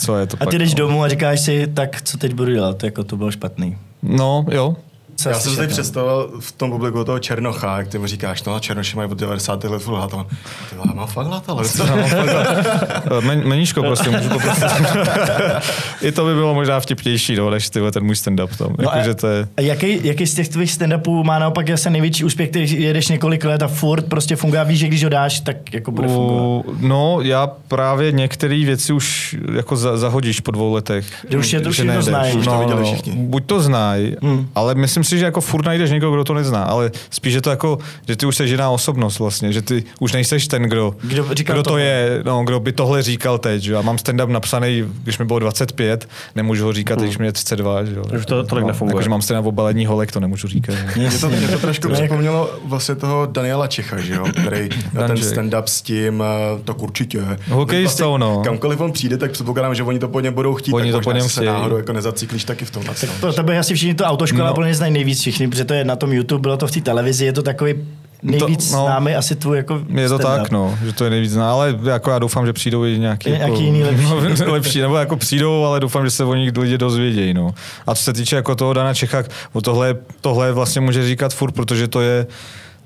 co 0.00 0.16
je 0.18 0.26
to 0.26 0.36
A 0.40 0.44
pak. 0.44 0.48
ty 0.50 0.58
jdeš 0.58 0.70
no. 0.74 0.78
domů 0.78 1.02
a 1.04 1.08
říkáš 1.08 1.40
si, 1.40 1.66
tak 1.66 2.02
co 2.02 2.18
teď 2.18 2.34
budu 2.34 2.52
dělat, 2.52 2.82
jako 2.84 3.04
to 3.04 3.16
bylo 3.16 3.30
špatný. 3.30 3.76
No, 4.02 4.44
jo. 4.50 4.76
Co 5.22 5.28
Já 5.28 5.40
jsem 5.40 5.52
si 5.52 5.58
teď 5.58 5.70
představil 5.70 6.30
v 6.40 6.52
tom 6.52 6.70
publiku 6.70 7.04
toho 7.04 7.18
Černocha, 7.18 7.78
jak 7.78 7.88
ty 7.88 7.98
mu 7.98 8.06
říkáš, 8.06 8.42
no 8.44 8.54
a 8.54 8.60
Černoši 8.60 8.96
mají 8.96 9.10
od 9.10 9.18
90. 9.18 9.64
let. 9.64 9.82
A 9.88 9.92
on, 10.16 10.26
Ty 10.70 10.76
vole, 10.76 10.86
já 10.88 10.94
mám 10.94 11.06
fakt 11.06 11.26
hlad, 11.26 11.44
ale 11.48 11.68
co? 11.68 11.84
Eh, 11.86 13.20
Men, 13.26 13.48
meníčko, 13.48 13.82
prostě, 13.82 14.10
můžu 14.10 14.28
poprosit. 14.28 14.64
I 16.02 16.12
to 16.12 16.24
by 16.24 16.34
bylo 16.34 16.54
možná 16.54 16.80
vtipnější, 16.80 17.36
no, 17.36 17.50
než 17.50 17.70
tyhle, 17.70 17.92
ten 17.92 18.04
můj 18.04 18.14
stand-up 18.14 18.56
tam. 18.56 18.74
No 18.78 18.92
a- 18.92 18.96
Jakože 18.96 19.14
to 19.14 19.26
je... 19.26 19.48
A 19.56 19.60
jaký, 19.60 20.06
jaký 20.06 20.26
z 20.26 20.34
těch 20.34 20.48
tvých 20.48 20.70
stand-upů 20.72 21.24
má 21.24 21.38
naopak 21.38 21.70
zase 21.70 21.90
největší 21.90 22.24
úspěch, 22.24 22.50
který 22.50 22.82
jedeš 22.82 23.08
několik 23.08 23.44
let 23.44 23.62
a 23.62 23.68
furt 23.68 24.04
prostě 24.08 24.36
funguje 24.36 24.60
a 24.60 24.64
víš, 24.64 24.78
že 24.78 24.88
když 24.88 25.04
ho 25.04 25.10
dáš, 25.10 25.40
tak 25.40 25.74
jako 25.74 25.90
bude 25.90 26.08
fungovat. 26.08 26.42
U, 26.42 26.64
no, 26.80 27.18
já 27.22 27.46
právě 27.68 28.12
některé 28.12 28.64
věci 28.64 28.92
už 28.92 29.36
jako 29.54 29.76
za, 29.76 29.96
zahodíš 29.96 30.40
po 30.40 30.50
dvou 30.50 30.72
letech. 30.74 31.06
Že 31.30 31.38
už 31.38 31.52
je 31.52 31.60
to- 31.60 31.68
už 31.68 31.82
to 31.94 32.02
znají. 32.02 32.34
Už 32.36 32.44
to 32.44 32.50
No, 32.50 32.80
no. 32.80 32.94
Buď 33.14 33.44
to 33.46 33.60
znají, 33.60 34.16
hmm. 34.22 34.48
ale 34.54 34.74
myslím 34.74 35.04
si, 35.10 35.18
že 35.18 35.24
jako 35.24 35.40
furt 35.40 35.64
najdeš 35.66 35.90
někoho, 35.90 36.12
kdo 36.12 36.24
to 36.24 36.34
nezná, 36.34 36.62
ale 36.64 36.90
spíš 37.10 37.34
je 37.34 37.40
to 37.42 37.50
jako, 37.50 37.78
že 38.08 38.16
ty 38.16 38.26
už 38.26 38.36
jsi 38.36 38.44
jiná 38.44 38.70
osobnost 38.70 39.18
vlastně, 39.18 39.52
že 39.52 39.62
ty 39.62 39.84
už 40.00 40.12
nejseš 40.12 40.48
ten, 40.48 40.62
kdo, 40.62 40.94
Kdo 41.02 41.34
říkal 41.34 41.54
kdo 41.56 41.62
to 41.62 41.78
je, 41.78 42.22
no, 42.24 42.44
kdo 42.44 42.60
by 42.60 42.72
tohle 42.72 43.02
říkal 43.02 43.38
teď. 43.38 43.62
Že? 43.62 43.72
Já 43.72 43.82
mám 43.82 43.96
stand-up 43.96 44.28
napsaný, 44.28 44.84
když 45.02 45.18
mi 45.18 45.24
bylo 45.24 45.38
25, 45.38 46.08
nemůžu 46.34 46.64
ho 46.64 46.72
říkat, 46.72 46.98
když 46.98 47.18
mi 47.18 47.26
je 47.26 47.32
32. 47.32 47.84
Že? 47.84 47.94
jo. 47.94 48.02
Už 48.18 48.26
to 48.26 48.44
tolik 48.44 48.66
nefunguje. 48.66 48.92
Jakože 48.94 49.08
mám 49.10 49.20
stand-up 49.20 49.46
o 49.46 49.52
balení 49.52 49.86
holek, 49.86 50.12
to 50.12 50.20
nemůžu 50.20 50.48
říkat. 50.48 50.74
že? 50.74 50.86
Mě 50.96 51.10
to, 51.10 51.28
mě 51.30 51.48
to 51.48 51.58
trošku 51.58 51.88
No, 51.88 51.94
připomnělo 51.94 52.50
vlastně 52.64 52.94
toho 52.94 53.26
Daniela 53.26 53.66
Čecha, 53.66 54.00
že 54.00 54.14
jo, 54.14 54.26
který 54.42 54.68
ten 54.68 55.12
stand-up 55.16 55.62
s 55.66 55.82
tím, 55.82 56.22
eh, 56.22 56.62
tak 56.64 56.82
určitě. 56.82 57.22
Hokejistou, 57.48 58.16
no. 58.16 58.42
Kamkoliv 58.44 58.80
on 58.80 58.92
přijde, 58.92 59.16
tak 59.16 59.30
předpokládám, 59.30 59.74
že 59.74 59.82
oni 59.82 59.98
to 59.98 60.08
po 60.08 60.20
něm 60.20 60.34
budou 60.34 60.54
chtít, 60.54 60.72
Oni 60.72 60.92
tak 60.92 61.00
to 61.00 61.04
po 61.04 61.10
možná 61.10 61.20
něm 61.20 61.28
se 61.28 61.44
náhodou 61.44 61.76
jako 61.76 61.92
nezacyklíš 61.92 62.44
taky 62.44 62.64
v 62.64 62.70
tom. 62.70 62.82
no. 62.86 62.92
Pro 63.20 63.32
tebe 63.32 63.58
asi 63.58 63.74
všichni 63.74 63.94
to 63.94 64.04
autoškola 64.04 64.44
No. 64.44 64.50
no. 64.50 64.54
plně 64.54 64.74
znají 64.74 64.89
nejvíc 64.90 65.20
všichni, 65.20 65.48
protože 65.48 65.64
to 65.64 65.74
je 65.74 65.84
na 65.84 65.96
tom 65.96 66.12
YouTube, 66.12 66.42
bylo 66.42 66.56
to 66.56 66.66
v 66.66 66.70
té 66.70 66.80
televizi, 66.80 67.24
je 67.24 67.32
to 67.32 67.42
takový 67.42 67.74
nejvíc 68.22 68.70
To- 68.70 68.76
no. 68.76 68.84
známý 68.84 69.14
asi 69.14 69.36
tvůj 69.36 69.56
jako 69.56 69.80
Je 69.94 70.08
to 70.08 70.18
tak, 70.18 70.50
no, 70.50 70.78
že 70.84 70.92
to 70.92 71.04
je 71.04 71.10
nejvíc 71.10 71.32
zná, 71.32 71.52
ale 71.52 71.78
jako 71.82 72.10
já 72.10 72.18
doufám, 72.18 72.46
že 72.46 72.52
přijdou 72.52 72.84
i 72.84 72.98
nějaký, 72.98 73.30
Nějaký 73.30 73.50
jako, 73.50 73.60
jiný 73.62 73.82
lepší. 73.84 74.44
No, 74.46 74.52
lepší, 74.52 74.80
nebo 74.80 74.96
jako 74.96 75.16
přijdou, 75.16 75.64
ale 75.64 75.80
doufám, 75.80 76.04
že 76.04 76.10
se 76.10 76.24
o 76.24 76.34
nich 76.34 76.56
lidi 76.56 76.78
dozvědějí, 76.78 77.34
no. 77.34 77.54
A 77.86 77.94
co 77.94 78.02
se 78.02 78.12
týče 78.12 78.36
jako 78.36 78.54
toho 78.54 78.72
Dana 78.72 78.94
Čecha, 78.94 79.22
o 79.52 79.60
tohle, 79.60 79.96
tohle 80.20 80.52
vlastně 80.52 80.80
může 80.80 81.06
říkat 81.06 81.34
furt, 81.34 81.52
protože 81.52 81.88
to 81.88 82.00
je 82.00 82.26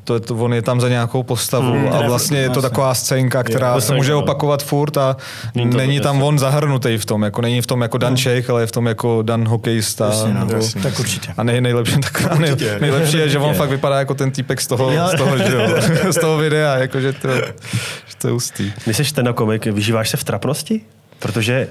to, 0.05 0.15
je 0.15 0.21
to, 0.21 0.35
on 0.37 0.55
je 0.55 0.63
tam 0.63 0.81
za 0.81 0.89
nějakou 0.89 1.23
postavu 1.23 1.73
Hmm, 1.73 1.93
a 1.93 2.01
je- 2.03 2.09
vlastně 2.09 2.39
je 2.39 2.49
to 2.49 2.53
vlastně. 2.53 2.71
taková 2.71 2.95
scénka, 2.95 3.43
která 3.43 3.75
to 3.75 3.81
se 3.81 3.95
může 3.95 4.13
no. 4.13 4.19
opakovat 4.19 4.63
furt 4.63 4.97
a 4.97 5.17
Není 5.55 5.71
to 5.71 5.77
není 5.77 6.01
tam 6.01 6.17
prostě- 6.17 6.29
on 6.29 6.39
zahrnutý 6.39 6.97
v 6.99 7.05
tom, 7.07 7.23
jako 7.23 7.41
není 7.43 7.61
v 7.63 7.67
tom 7.67 7.83
jako 7.83 7.99
Dan 7.99 8.17
Čech, 8.17 8.51
ale 8.51 8.63
je 8.63 8.67
v 8.67 8.73
tom 8.73 8.87
jako 8.87 9.23
Dan 9.23 9.49
hokejista. 9.49 10.07
Jasně, 10.07 10.35
no, 10.35 10.41
nebo- 10.41 10.55
jasně. 10.55 10.83
tak 10.83 10.99
určitě. 11.01 11.35
a 11.37 11.43
nej, 11.43 11.61
nejlepší, 11.61 11.97
tak, 12.01 12.27
a 12.31 12.35
nej, 12.35 12.57
nejlepší 12.81 13.17
je, 13.17 13.29
že 13.29 13.39
on 13.39 13.55
fakt 13.55 13.71
vypadá 13.71 13.99
jako 13.99 14.15
ten 14.15 14.31
týpek 14.31 14.61
z 14.61 14.67
toho, 14.67 14.91
z 15.09 15.17
toho, 15.19 15.39
že 15.39 15.53
jo, 15.53 15.69
z 16.13 16.21
toho 16.21 16.37
videa, 16.39 16.77
jako, 16.77 17.01
že, 17.01 17.13
to, 17.13 17.35
že 17.35 18.17
to 18.19 18.27
je 18.29 18.33
hustý. 18.33 18.73
Když 18.85 18.97
jsi 18.97 19.05
stand 19.05 19.29
komik, 19.35 19.67
vyžíváš 19.67 20.11
se 20.11 20.17
v 20.17 20.25
trapnosti? 20.25 20.81
Protože 21.19 21.69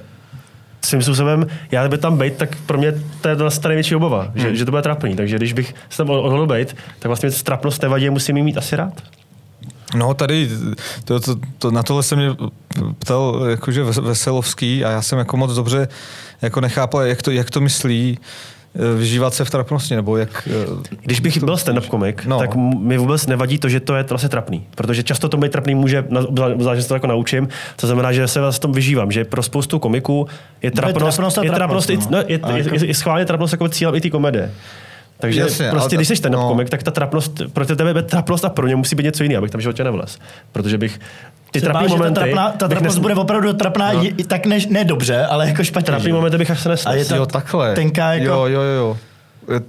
svým 0.85 1.01
způsobem, 1.01 1.47
já 1.71 1.87
by 1.87 1.97
tam 1.97 2.17
být, 2.17 2.33
tak 2.37 2.55
pro 2.65 2.77
mě 2.77 2.93
to 3.21 3.29
je 3.29 3.35
ta 3.35 3.67
největší 3.67 3.95
obava, 3.95 4.31
že, 4.35 4.47
Hmm. 4.47 4.55
že 4.55 4.65
to 4.65 4.71
bude 4.71 4.81
trapný. 4.81 5.15
Takže 5.15 5.35
když 5.35 5.53
bych 5.53 5.75
se 5.89 5.97
tam 5.97 6.09
odhodl 6.09 6.47
být, 6.55 6.75
tak 6.99 7.07
vlastně 7.07 7.31
trapnost 7.31 7.81
nevadí, 7.81 8.09
musím 8.09 8.37
jí 8.37 8.43
mít 8.43 8.57
asi 8.57 8.75
rád. 8.75 8.93
No 9.95 10.13
tady, 10.13 10.49
to, 11.05 11.19
to, 11.19 11.35
to, 11.57 11.71
na 11.71 11.83
tohle 11.83 12.03
se 12.03 12.15
mě 12.15 12.29
ptal 12.99 13.45
jakože 13.49 13.83
Ves- 13.83 14.01
Veselovský 14.01 14.85
a 14.85 14.89
já 14.91 15.01
jsem 15.01 15.19
jako 15.19 15.37
moc 15.37 15.55
dobře 15.55 15.87
jako 16.41 16.61
nechápal, 16.61 17.01
jak 17.01 17.21
to, 17.21 17.31
jak 17.31 17.49
to 17.51 17.61
myslí 17.61 18.19
vyžívat 18.97 19.33
se 19.33 19.45
v 19.45 19.49
trapnosti, 19.49 19.95
nebo 19.95 20.17
jak... 20.17 20.47
eh, 20.51 20.95
Když 21.01 21.19
bych 21.19 21.43
byl 21.43 21.55
stand-up 21.55 21.87
komik, 21.87 22.25
No. 22.25 22.39
tak 22.39 22.55
mi 22.55 22.97
vůbec 22.97 23.27
nevadí 23.27 23.57
to, 23.57 23.69
že 23.69 23.79
to 23.79 23.95
je 23.95 24.03
vlastně 24.09 24.29
trapný. 24.29 24.65
Protože 24.75 25.03
často 25.03 25.29
to 25.29 25.37
být 25.37 25.51
trapný 25.51 25.75
může, 25.75 26.05
obzvlášť, 26.27 26.75
že 26.77 26.81
se 26.81 26.87
to 26.87 26.93
jako 26.93 27.07
naučím, 27.07 27.47
to 27.75 27.87
znamená, 27.87 28.11
že 28.11 28.27
se 28.27 28.41
vás 28.41 28.55
v 28.55 28.59
tom 28.59 28.71
vyžívám, 28.73 29.11
že 29.11 29.25
pro 29.25 29.43
spoustu 29.43 29.79
komiků 29.79 30.27
je 30.61 30.71
trapnost, 30.71 31.15
trapnost 31.17 31.37
je, 31.37 31.51
trapnost, 31.51 31.87
trapnost, 31.87 31.89
i- 31.89 31.97
no. 31.97 32.05
no, 32.11 32.17
je, 32.17 32.25
je, 32.27 32.33
jako- 32.63 32.75
je, 32.75 32.85
je, 32.87 32.93
schválně 32.93 33.25
trapnost 33.25 33.51
jako 33.53 33.69
cílem 33.69 33.95
i 33.95 34.01
té 34.01 34.09
komedie. 34.09 34.51
Takže 35.19 35.41
Jasně, 35.41 35.69
prostě, 35.69 35.95
když 35.95 36.07
jsi 36.07 36.13
stand-up 36.13 36.31
no. 36.41 36.47
komik, 36.47 36.69
tak 36.69 36.83
ta 36.83 36.91
trapnost, 36.91 37.41
pro 37.53 37.65
tebe 37.65 37.89
je 37.99 38.01
trapnost 38.01 38.45
a 38.45 38.49
pro 38.49 38.67
ně 38.67 38.75
musí 38.75 38.95
být 38.95 39.03
něco 39.03 39.23
jiného, 39.23 39.37
abych 39.37 39.51
tam 39.51 39.59
v 39.59 39.61
životě 39.61 39.83
nevlez. 39.83 40.17
Protože 40.51 40.77
bych 40.77 40.99
ty 41.53 41.59
Se 41.59 41.65
trapný 41.65 41.87
bál, 41.87 41.97
momenty... 41.97 42.19
Ta, 42.19 42.21
trapná, 42.25 42.51
ta 42.51 42.67
trapnost 42.67 42.97
nes- 42.97 43.01
bude 43.01 43.15
opravdu 43.15 43.53
trapná, 43.53 43.93
No. 43.93 44.05
i, 44.05 44.13
tak 44.23 44.45
ne, 44.45 44.57
ne 44.69 44.83
dobře, 44.83 45.25
ale 45.25 45.47
jako 45.47 45.63
špatně. 45.63 45.85
Trapný 45.85 46.05
že? 46.07 46.13
momenty 46.13 46.37
bych 46.37 46.51
až 46.51 46.59
se 46.59 46.69
nesl. 46.69 46.89
A 46.89 46.93
je 46.93 47.05
to- 47.05 47.15
Jo, 47.15 47.25
takhle. 47.25 47.75
tenká 47.75 48.13
jako- 48.13 48.25
Jo, 48.25 48.45
jo, 48.45 48.61
jo. 48.61 48.97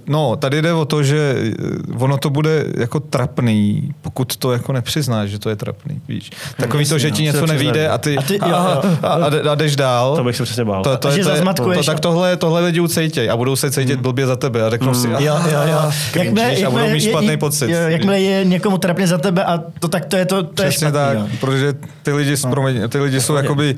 No, 0.07 0.35
tady 0.35 0.61
jde 0.61 0.73
o 0.73 0.85
to, 0.85 1.03
že 1.03 1.35
eh, 1.37 1.53
ono 1.99 2.17
to 2.17 2.29
bude 2.29 2.65
jako 2.77 2.99
trapný, 2.99 3.91
pokud 4.01 4.35
to 4.37 4.51
jako 4.53 4.73
nepřiznáš, 4.73 5.29
že 5.29 5.39
to 5.39 5.49
je 5.49 5.55
trapný, 5.55 6.01
víš. 6.07 6.31
Takový 6.57 6.85
to, 6.85 6.97
že 6.97 7.11
ti 7.11 7.21
no. 7.21 7.25
něco 7.31 7.45
nevíde 7.45 7.89
a 7.89 7.97
ty, 7.97 8.17
A 8.17 8.21
ty- 8.21 8.39
a, 8.39 8.47
jo, 8.49 8.55
a, 8.55 8.81
jo. 8.87 8.97
a, 9.03 9.51
a, 9.51 9.55
jdeš 9.55 9.75
dál. 9.75 10.15
To 10.15 10.23
bych 10.23 10.35
se 10.35 10.43
přesně 10.43 10.65
bál. 10.65 10.83
To, 10.83 10.97
to, 10.97 11.11
že 11.11 11.23
to, 11.23 11.29
je- 11.29 11.35
zazmatkuješ 11.35 11.85
to, 11.85 11.91
tak 11.91 11.99
tohle, 11.99 12.37
tohle 12.37 12.61
lidi 12.65 12.79
ucejtěj 12.79 13.29
a 13.29 13.37
budou 13.37 13.55
se 13.55 13.71
cítit 13.71 13.99
blbě 13.99 14.27
za 14.27 14.35
tebe 14.35 14.63
a 14.63 14.69
řeknou 14.69 14.93
si, 14.93 15.07
Jo, 15.07 15.17
jo, 15.19 15.59
jo. 15.65 15.91
Jakmile, 16.15 16.55
a 16.65 16.69
budou 16.69 16.89
mít 16.89 17.01
špatný 17.01 17.27
je, 17.27 17.37
pocit. 17.37 17.69
Jo, 17.69 17.77
jakmile 17.87 18.19
je 18.19 18.45
někomu 18.45 18.77
trapně 18.77 19.07
za 19.07 19.17
tebe 19.17 19.43
a 19.45 19.59
to 19.79 19.87
tak 19.87 20.05
to 20.05 20.15
je 20.17 20.25
to, 20.25 20.43
to 20.43 20.63
je 20.63 20.69
Přesně 20.69 20.87
špatný, 20.87 20.99
tak, 21.21 21.31
no. 21.31 21.37
protože 21.39 21.73
ty 22.03 22.11
lidi, 22.13 22.35
no. 22.45 22.87
ty 22.87 22.99
lidi 22.99 23.21
jsou 23.21 23.35
jakoby, 23.35 23.75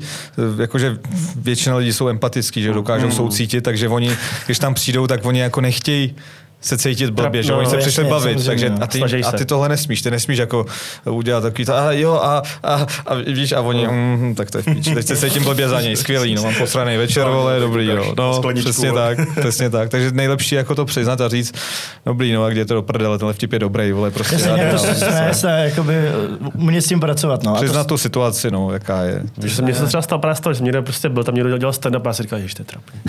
jakože 0.60 0.98
většina 1.36 1.76
lidí 1.76 1.92
jsou 1.92 2.08
empatický, 2.08 2.62
že 2.62 2.72
dokážou 2.72 3.06
Mm. 3.08 3.12
soucítit, 3.12 3.64
takže 3.64 3.88
oni, 3.88 4.10
když 4.46 4.58
tam 4.58 4.74
přijdou, 4.74 5.06
tak 5.06 5.24
oni 5.24 5.40
jako 5.40 5.60
nechtějí 5.60 5.87
gości 5.88 6.14
se 6.60 6.78
cítit 6.78 7.10
blbě, 7.10 7.42
že 7.42 7.52
no, 7.52 7.58
oni 7.58 7.66
se 7.66 7.76
jasně, 7.76 7.86
přišli 7.86 8.04
bavit, 8.04 8.46
takže 8.46 8.70
no. 8.70 8.76
a 8.80 8.86
ty, 8.86 9.02
a 9.02 9.30
se. 9.30 9.36
ty 9.36 9.44
tohle 9.44 9.68
nesmíš, 9.68 10.02
ty 10.02 10.10
nesmíš 10.10 10.38
jako 10.38 10.66
udělat 11.04 11.40
takový 11.40 11.64
to, 11.64 11.76
a 11.76 11.92
jo, 11.92 12.14
a, 12.14 12.42
a, 12.62 12.86
a 13.06 13.14
víš, 13.14 13.52
a 13.52 13.60
oni, 13.60 13.88
mm, 13.88 14.34
tak 14.34 14.50
to 14.50 14.58
je 14.58 14.62
v 14.62 14.64
píči, 14.64 14.94
teď 14.94 15.06
se 15.06 15.16
cítím 15.16 15.44
blbě 15.44 15.68
za 15.68 15.80
něj, 15.80 15.96
skvělý, 15.96 16.34
no, 16.34 16.42
mám 16.42 16.54
posraný 16.54 16.96
večer, 16.96 17.28
vole, 17.28 17.60
dobrý, 17.60 17.86
jo, 17.86 18.14
no, 18.18 18.42
přesně 18.54 18.92
tak, 18.92 19.18
přesně 19.40 19.70
tak, 19.70 19.88
takže 19.88 20.10
nejlepší 20.10 20.54
je 20.54 20.58
jako 20.58 20.74
to 20.74 20.84
přiznat 20.84 21.20
a 21.20 21.28
říct, 21.28 21.54
dobrý, 22.06 22.32
no, 22.32 22.44
a 22.44 22.50
kde 22.50 22.60
je 22.60 22.64
to 22.64 22.74
do 22.74 22.82
prdele, 22.82 23.18
tenhle 23.18 23.32
vtip 23.32 23.52
je 23.52 23.58
dobrý, 23.58 23.92
vole, 23.92 24.10
prostě. 24.10 24.34
Jasně, 24.34 24.50
to 24.50 24.56
dál. 24.56 24.78
se, 24.78 25.34
se 25.34 25.50
jakoby, 25.50 25.94
umět 26.54 26.82
s 26.82 26.88
tím 26.88 27.00
pracovat, 27.00 27.42
no. 27.42 27.50
A 27.50 27.54
to, 27.54 27.64
Přiznat 27.64 27.86
tu 27.86 27.98
situaci, 27.98 28.50
no, 28.50 28.72
jaká 28.72 29.02
je. 29.02 29.22
Víš, 29.38 29.52
že 29.56 29.62
mě 29.62 29.74
se 29.74 29.86
třeba 29.86 30.02
stalo 30.02 30.20
právě 30.20 30.36
z 30.36 30.40
toho, 30.40 30.54
že 30.54 30.64
někdo 30.64 30.82
prostě 30.82 31.08
byl 31.08 31.24
tam, 31.24 31.34
někdo 31.34 31.58
dělal 31.58 31.72
stand-up 31.72 32.02
a 32.04 32.08
já 32.08 32.12
si 32.12 32.22
říkal, 32.22 32.38
že 32.38 32.54
to 32.54 32.62
je 32.62 32.66
trapný. 32.66 33.00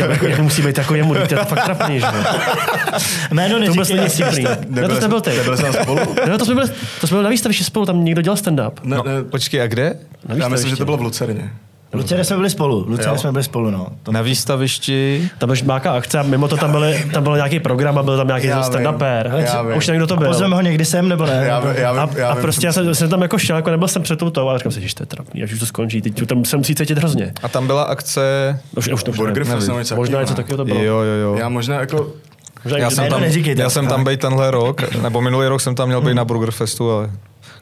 Jako, 0.10 0.26
jak 0.26 0.38
musí 0.38 0.62
být 0.62 0.78
jako 0.78 0.94
jemu, 0.94 1.14
to 1.14 1.34
je 1.34 1.44
fakt 1.44 1.64
trapný, 1.64 2.00
že 2.00 2.06
jo. 2.06 2.39
jméno 3.32 3.54
To 3.54 3.74
neříkej. 3.74 3.96
není 3.96 4.08
vtipný. 4.08 4.44
Ne, 4.68 4.88
to 4.88 4.94
jsi 4.94 5.00
nebyl 5.00 5.20
ty. 5.20 5.30
Nebyl 5.36 5.56
jsem 5.56 5.72
spolu? 5.72 6.00
No, 6.30 6.38
to 6.38 6.44
jsme 6.44 6.54
byli, 6.54 6.68
to 7.00 7.06
jsme 7.06 7.14
byli 7.14 7.24
na 7.24 7.30
výstavě, 7.30 7.54
že 7.54 7.64
spolu 7.64 7.86
tam 7.86 8.04
někdo 8.04 8.22
dělal 8.22 8.36
stand-up. 8.36 8.72
Ne, 8.82 8.96
No, 8.96 9.02
ne, 9.02 9.22
počkej, 9.22 9.62
a 9.62 9.66
kde? 9.66 9.96
Na 10.28 10.34
já 10.36 10.48
myslím, 10.48 10.70
že 10.70 10.76
to 10.76 10.84
bylo 10.84 10.96
v 10.96 11.02
Lucerně. 11.02 11.50
Lucerně 11.92 12.24
jsme 12.24 12.36
byli 12.36 12.50
spolu, 12.50 12.84
Lucerně 12.88 13.18
jsme 13.18 13.32
byli 13.32 13.44
spolu, 13.44 13.70
no. 13.70 13.86
To 14.02 14.12
Na 14.12 14.22
výstavišti, 14.22 15.30
Tam 15.38 15.48
byla 15.48 15.58
nějaká 15.64 15.92
akce 15.92 16.18
a 16.18 16.22
mimo 16.22 16.48
to 16.48 16.56
tam, 16.56 16.70
byly, 16.70 17.04
tam 17.12 17.22
byl 17.22 17.36
nějaký 17.36 17.60
program 17.60 17.98
a 17.98 18.02
byl 18.02 18.16
tam 18.16 18.26
nějaký 18.26 18.46
Já 18.46 18.60
já 19.40 19.62
vím. 19.62 19.76
Už 19.76 19.86
nevím, 19.86 19.98
kdo 19.98 20.06
to 20.06 20.16
byl. 20.16 20.26
Pozveme 20.28 20.54
ho 20.56 20.60
někdy 20.62 20.84
sem, 20.84 21.08
nebo 21.08 21.26
ne? 21.26 21.44
Já, 21.48 21.60
vím- 21.60 21.74
já, 21.76 21.90
A, 21.90 22.04
vím- 22.06 22.16
já 22.18 22.28
a 22.28 22.34
prostě 22.36 22.66
já 22.66 22.72
jsem, 22.72 22.94
jsem, 22.94 23.08
tam 23.10 23.22
jako 23.22 23.38
šel, 23.38 23.56
jako 23.56 23.70
nebyl 23.70 23.88
jsem 23.88 24.02
před 24.02 24.18
tou 24.18 24.30
tou, 24.30 24.48
ale 24.48 24.58
říkám 24.58 24.72
si, 24.72 24.88
že 24.88 24.94
to 24.94 25.02
je 25.02 25.06
trapný, 25.06 25.42
až 25.42 25.52
už 25.52 25.58
to 25.60 25.66
skončí, 25.66 26.02
teď 26.02 26.26
tam 26.26 26.44
se 26.44 26.56
musí 26.56 26.74
cítit 26.74 26.98
hrozně. 26.98 27.32
a 27.42 27.48
tam 27.48 27.66
byla 27.66 27.82
akce, 27.82 28.58
Už, 28.76 28.88
už, 28.88 29.04
už 29.08 29.16
Burger 29.16 29.46
nevím. 29.46 29.66
Fest 29.66 29.92
Možná 29.96 30.20
něco 30.20 30.34
takového. 30.34 30.64
to 30.64 30.70
jo, 30.70 30.74
bylo. 30.78 30.84
jo, 31.04 31.12
jo. 31.22 31.36
Já 31.38 31.48
možná 31.48 31.80
jako 31.80 32.12
Já 32.64 32.76
někdy- 32.78 32.94
jsem 32.94 33.08
tam, 33.08 33.22
já 33.56 33.70
jsem 33.70 33.86
tam 33.86 34.04
být 34.04 34.20
tenhle 34.20 34.50
rok, 34.50 34.94
nebo 35.02 35.20
minulý 35.20 35.46
rok 35.48 35.60
jsem 35.60 35.74
tam 35.74 35.88
měl 35.88 36.00
být 36.00 36.14
na 36.14 36.24
Burger 36.24 36.50
Festu, 36.50 36.90
ale 36.90 37.10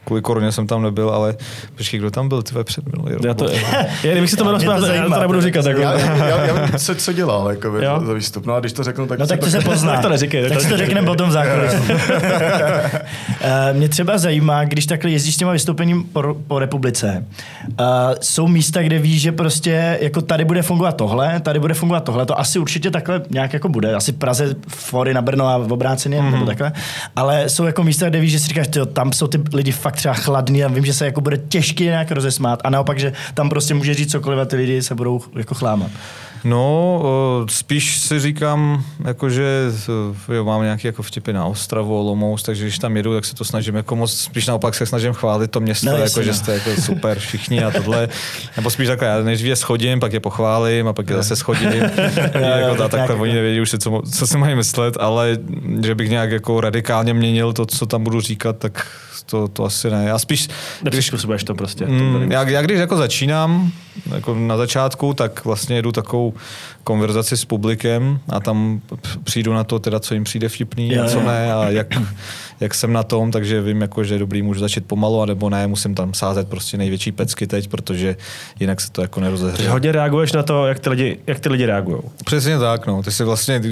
kvůli 0.08 0.22
koroně 0.22 0.52
jsem 0.52 0.66
tam 0.66 0.82
nebyl, 0.82 1.10
ale 1.10 1.34
počkej, 1.76 2.00
kdo 2.00 2.10
tam 2.10 2.28
byl 2.28 2.42
ty 2.42 2.54
před 2.64 2.84
minulý 2.92 3.12
rok? 3.14 3.24
já 3.24 3.34
to, 3.34 3.48
já, 4.02 4.12
kdybych 4.12 4.30
si 4.30 4.36
to 4.36 4.44
to 4.44 4.60
správně, 4.60 4.88
já 4.88 5.08
to 5.08 5.20
nebudu 5.20 5.40
říkat. 5.40 5.66
Jako. 5.66 5.80
já, 5.80 5.98
já, 5.98 6.44
já 6.44 6.54
vím, 6.54 6.72
co, 6.78 6.94
co 6.94 7.12
dělal 7.12 7.50
jako 7.50 7.70
by, 7.70 7.84
Jo. 7.84 8.02
za 8.06 8.12
výstup. 8.12 8.46
No 8.46 8.54
a 8.54 8.60
když 8.60 8.72
to 8.72 8.84
řeknu, 8.84 9.06
tak... 9.06 9.18
No 9.18 9.26
tak 9.26 9.40
to 9.40 9.46
se 9.46 9.60
pozná. 9.64 9.92
Tak 9.92 10.02
to 10.02 10.08
neříkej, 10.08 10.42
tak 10.42 10.48
Tak 10.48 10.58
to 10.58 10.62
si 10.62 10.68
to 10.68 10.72
neříkej. 10.72 10.86
řekneme 10.86 11.06
potom 11.06 11.28
v 11.28 11.32
zákulisí. 11.32 11.76
Eh, 13.40 13.72
Mě 13.72 13.88
třeba 13.88 14.18
zajímá, 14.18 14.64
když 14.64 14.86
takhle 14.86 15.10
jezdíš 15.10 15.34
s 15.34 15.38
těma 15.38 15.52
vystoupením 15.52 16.04
po, 16.04 16.36
po 16.46 16.58
republice, 16.58 17.24
uh, 17.80 17.86
jsou 18.20 18.48
místa, 18.48 18.82
kde 18.82 18.98
víš, 18.98 19.22
že 19.22 19.32
prostě 19.32 19.98
jako 20.00 20.20
tady 20.22 20.44
bude 20.44 20.62
fungovat 20.62 20.96
tohle, 20.96 21.40
tady 21.40 21.60
bude 21.60 21.74
fungovat 21.74 22.04
tohle, 22.04 22.26
to 22.26 22.40
asi 22.40 22.58
určitě 22.58 22.90
takhle 22.90 23.22
nějak 23.30 23.52
jako 23.52 23.68
bude. 23.68 23.94
Asi 23.94 24.12
v 24.12 24.16
Praze, 24.16 24.54
Fory 24.68 25.14
na 25.14 25.22
Brno 25.22 25.48
a 25.48 25.58
v 25.58 25.72
obráceně, 25.72 26.20
mm-hmm. 26.20 26.30
nebo 26.32 26.46
takhle. 26.46 26.72
Ale 27.16 27.48
jsou 27.48 27.64
jako 27.64 27.84
místa, 27.84 28.08
kde 28.08 28.20
víš, 28.20 28.32
že 28.32 28.38
si 28.38 28.48
říkáš, 28.48 28.68
tyjo, 28.68 28.86
tam 28.86 29.12
jsou 29.12 29.26
ty 29.26 29.40
lidi 29.54 29.72
fakt 29.72 29.97
třeba 29.98 30.14
chladní 30.14 30.64
a 30.64 30.68
vím, 30.68 30.84
že 30.84 30.94
se 30.94 31.04
jako 31.04 31.20
bude 31.20 31.36
těžké 31.36 31.84
nějak 31.84 32.10
rozesmát. 32.10 32.60
A 32.64 32.70
naopak, 32.70 32.98
že 32.98 33.12
tam 33.34 33.48
prostě 33.48 33.74
může 33.74 33.94
říct 33.94 34.10
cokoliv 34.10 34.38
a 34.38 34.44
ty 34.44 34.56
lidi 34.56 34.82
se 34.82 34.94
budou 34.94 35.20
jako 35.36 35.54
chlámat. 35.54 35.90
No, 36.48 37.02
spíš 37.50 37.98
si 37.98 38.20
říkám, 38.20 38.84
jakože 39.04 39.70
o, 40.28 40.32
jo, 40.32 40.44
mám 40.44 40.62
nějaké 40.62 40.88
jako 40.88 41.02
vtipy 41.02 41.32
na 41.32 41.44
Ostravu, 41.44 41.98
Olomouc, 42.00 42.42
takže 42.42 42.64
když 42.64 42.78
tam 42.78 42.96
jedu, 42.96 43.14
tak 43.14 43.24
se 43.24 43.34
to 43.34 43.44
snažím 43.44 43.74
jako 43.74 43.96
moc, 43.96 44.12
spíš 44.12 44.46
naopak 44.46 44.74
se 44.74 44.86
snažím 44.86 45.12
chválit 45.12 45.50
to 45.50 45.60
město, 45.60 45.86
No, 45.86 45.92
no, 45.92 45.98
jako, 45.98 46.22
že 46.22 46.30
no. 46.30 46.36
jste 46.36 46.54
jako 46.54 46.70
super 46.82 47.18
všichni 47.18 47.64
a 47.64 47.70
tohle. 47.70 48.08
Nebo 48.56 48.70
spíš 48.70 48.86
takhle, 48.88 49.08
já 49.08 49.22
nejdřív 49.22 49.48
je 49.48 49.56
schodím, 49.56 50.00
pak 50.00 50.12
je 50.12 50.20
pochválím 50.20 50.88
a 50.88 50.92
pak 50.92 51.10
je 51.10 51.16
zase 51.16 51.36
schodím. 51.36 51.68
jako 52.34 52.74
ta, 52.76 52.88
takhle 52.88 53.08
tak, 53.08 53.20
oni 53.20 53.32
nevědí 53.32 53.60
už, 53.60 53.70
co, 53.78 54.02
co 54.12 54.26
si 54.26 54.38
mají 54.38 54.54
myslet, 54.54 54.96
ale 55.00 55.38
že 55.84 55.94
bych 55.94 56.10
nějak 56.10 56.30
jako 56.30 56.60
radikálně 56.60 57.14
měnil 57.14 57.52
to, 57.52 57.66
co 57.66 57.86
tam 57.86 58.04
budu 58.04 58.20
říkat, 58.20 58.56
tak 58.58 58.86
to, 59.26 59.48
to 59.48 59.64
asi 59.64 59.90
ne. 59.90 60.04
Já 60.06 60.18
spíš, 60.18 60.46
když, 60.46 60.82
Nepřizpůsobuješ 60.82 61.44
to 61.44 61.54
prostě. 61.54 61.84
To 61.84 61.92
Mm, 61.92 62.32
já, 62.32 62.48
já 62.48 62.62
když 62.62 62.78
jako 62.78 62.96
začínám, 62.96 63.72
jako 64.14 64.34
na 64.34 64.56
začátku, 64.56 65.14
tak 65.14 65.44
vlastně 65.44 65.76
jedu 65.76 65.92
takovou 65.92 66.34
konverzaci 66.84 67.36
s 67.36 67.44
publikem 67.44 68.20
a 68.28 68.40
tam 68.40 68.80
přijdu 69.24 69.52
na 69.52 69.64
to, 69.64 69.78
teda, 69.78 70.00
co 70.00 70.14
jim 70.14 70.24
přijde 70.24 70.48
vtipný 70.48 70.92
Jo, 70.92 71.04
a 71.04 71.08
co 71.08 71.20
ne 71.20 71.52
a 71.52 71.68
jak, 71.68 71.86
jak 72.60 72.74
jsem 72.74 72.92
na 72.92 73.02
tom, 73.02 73.30
takže 73.30 73.62
vím, 73.62 73.80
jako, 73.80 74.04
že 74.04 74.18
dobrý, 74.18 74.42
můžu 74.42 74.60
začít 74.60 74.86
pomalu, 74.86 75.22
anebo 75.22 75.50
ne, 75.50 75.66
musím 75.66 75.94
tam 75.94 76.14
sázet 76.14 76.48
prostě 76.48 76.76
největší 76.76 77.12
pecky 77.12 77.46
teď, 77.46 77.68
protože 77.68 78.16
jinak 78.60 78.80
se 78.80 78.92
to 78.92 79.02
jako 79.02 79.20
nerozehře. 79.20 79.68
hodně 79.68 79.92
reaguješ 79.92 80.32
na 80.32 80.42
to, 80.42 80.66
jak 80.66 80.78
ty 80.78 80.90
lidi, 80.90 81.18
jak 81.26 81.40
ty 81.40 81.48
lidi 81.48 81.66
reagují. 81.66 81.98
Přesně 82.24 82.58
tak, 82.58 82.86
no. 82.86 83.02
Ty 83.02 83.12
si 83.12 83.24
vlastně, 83.24 83.62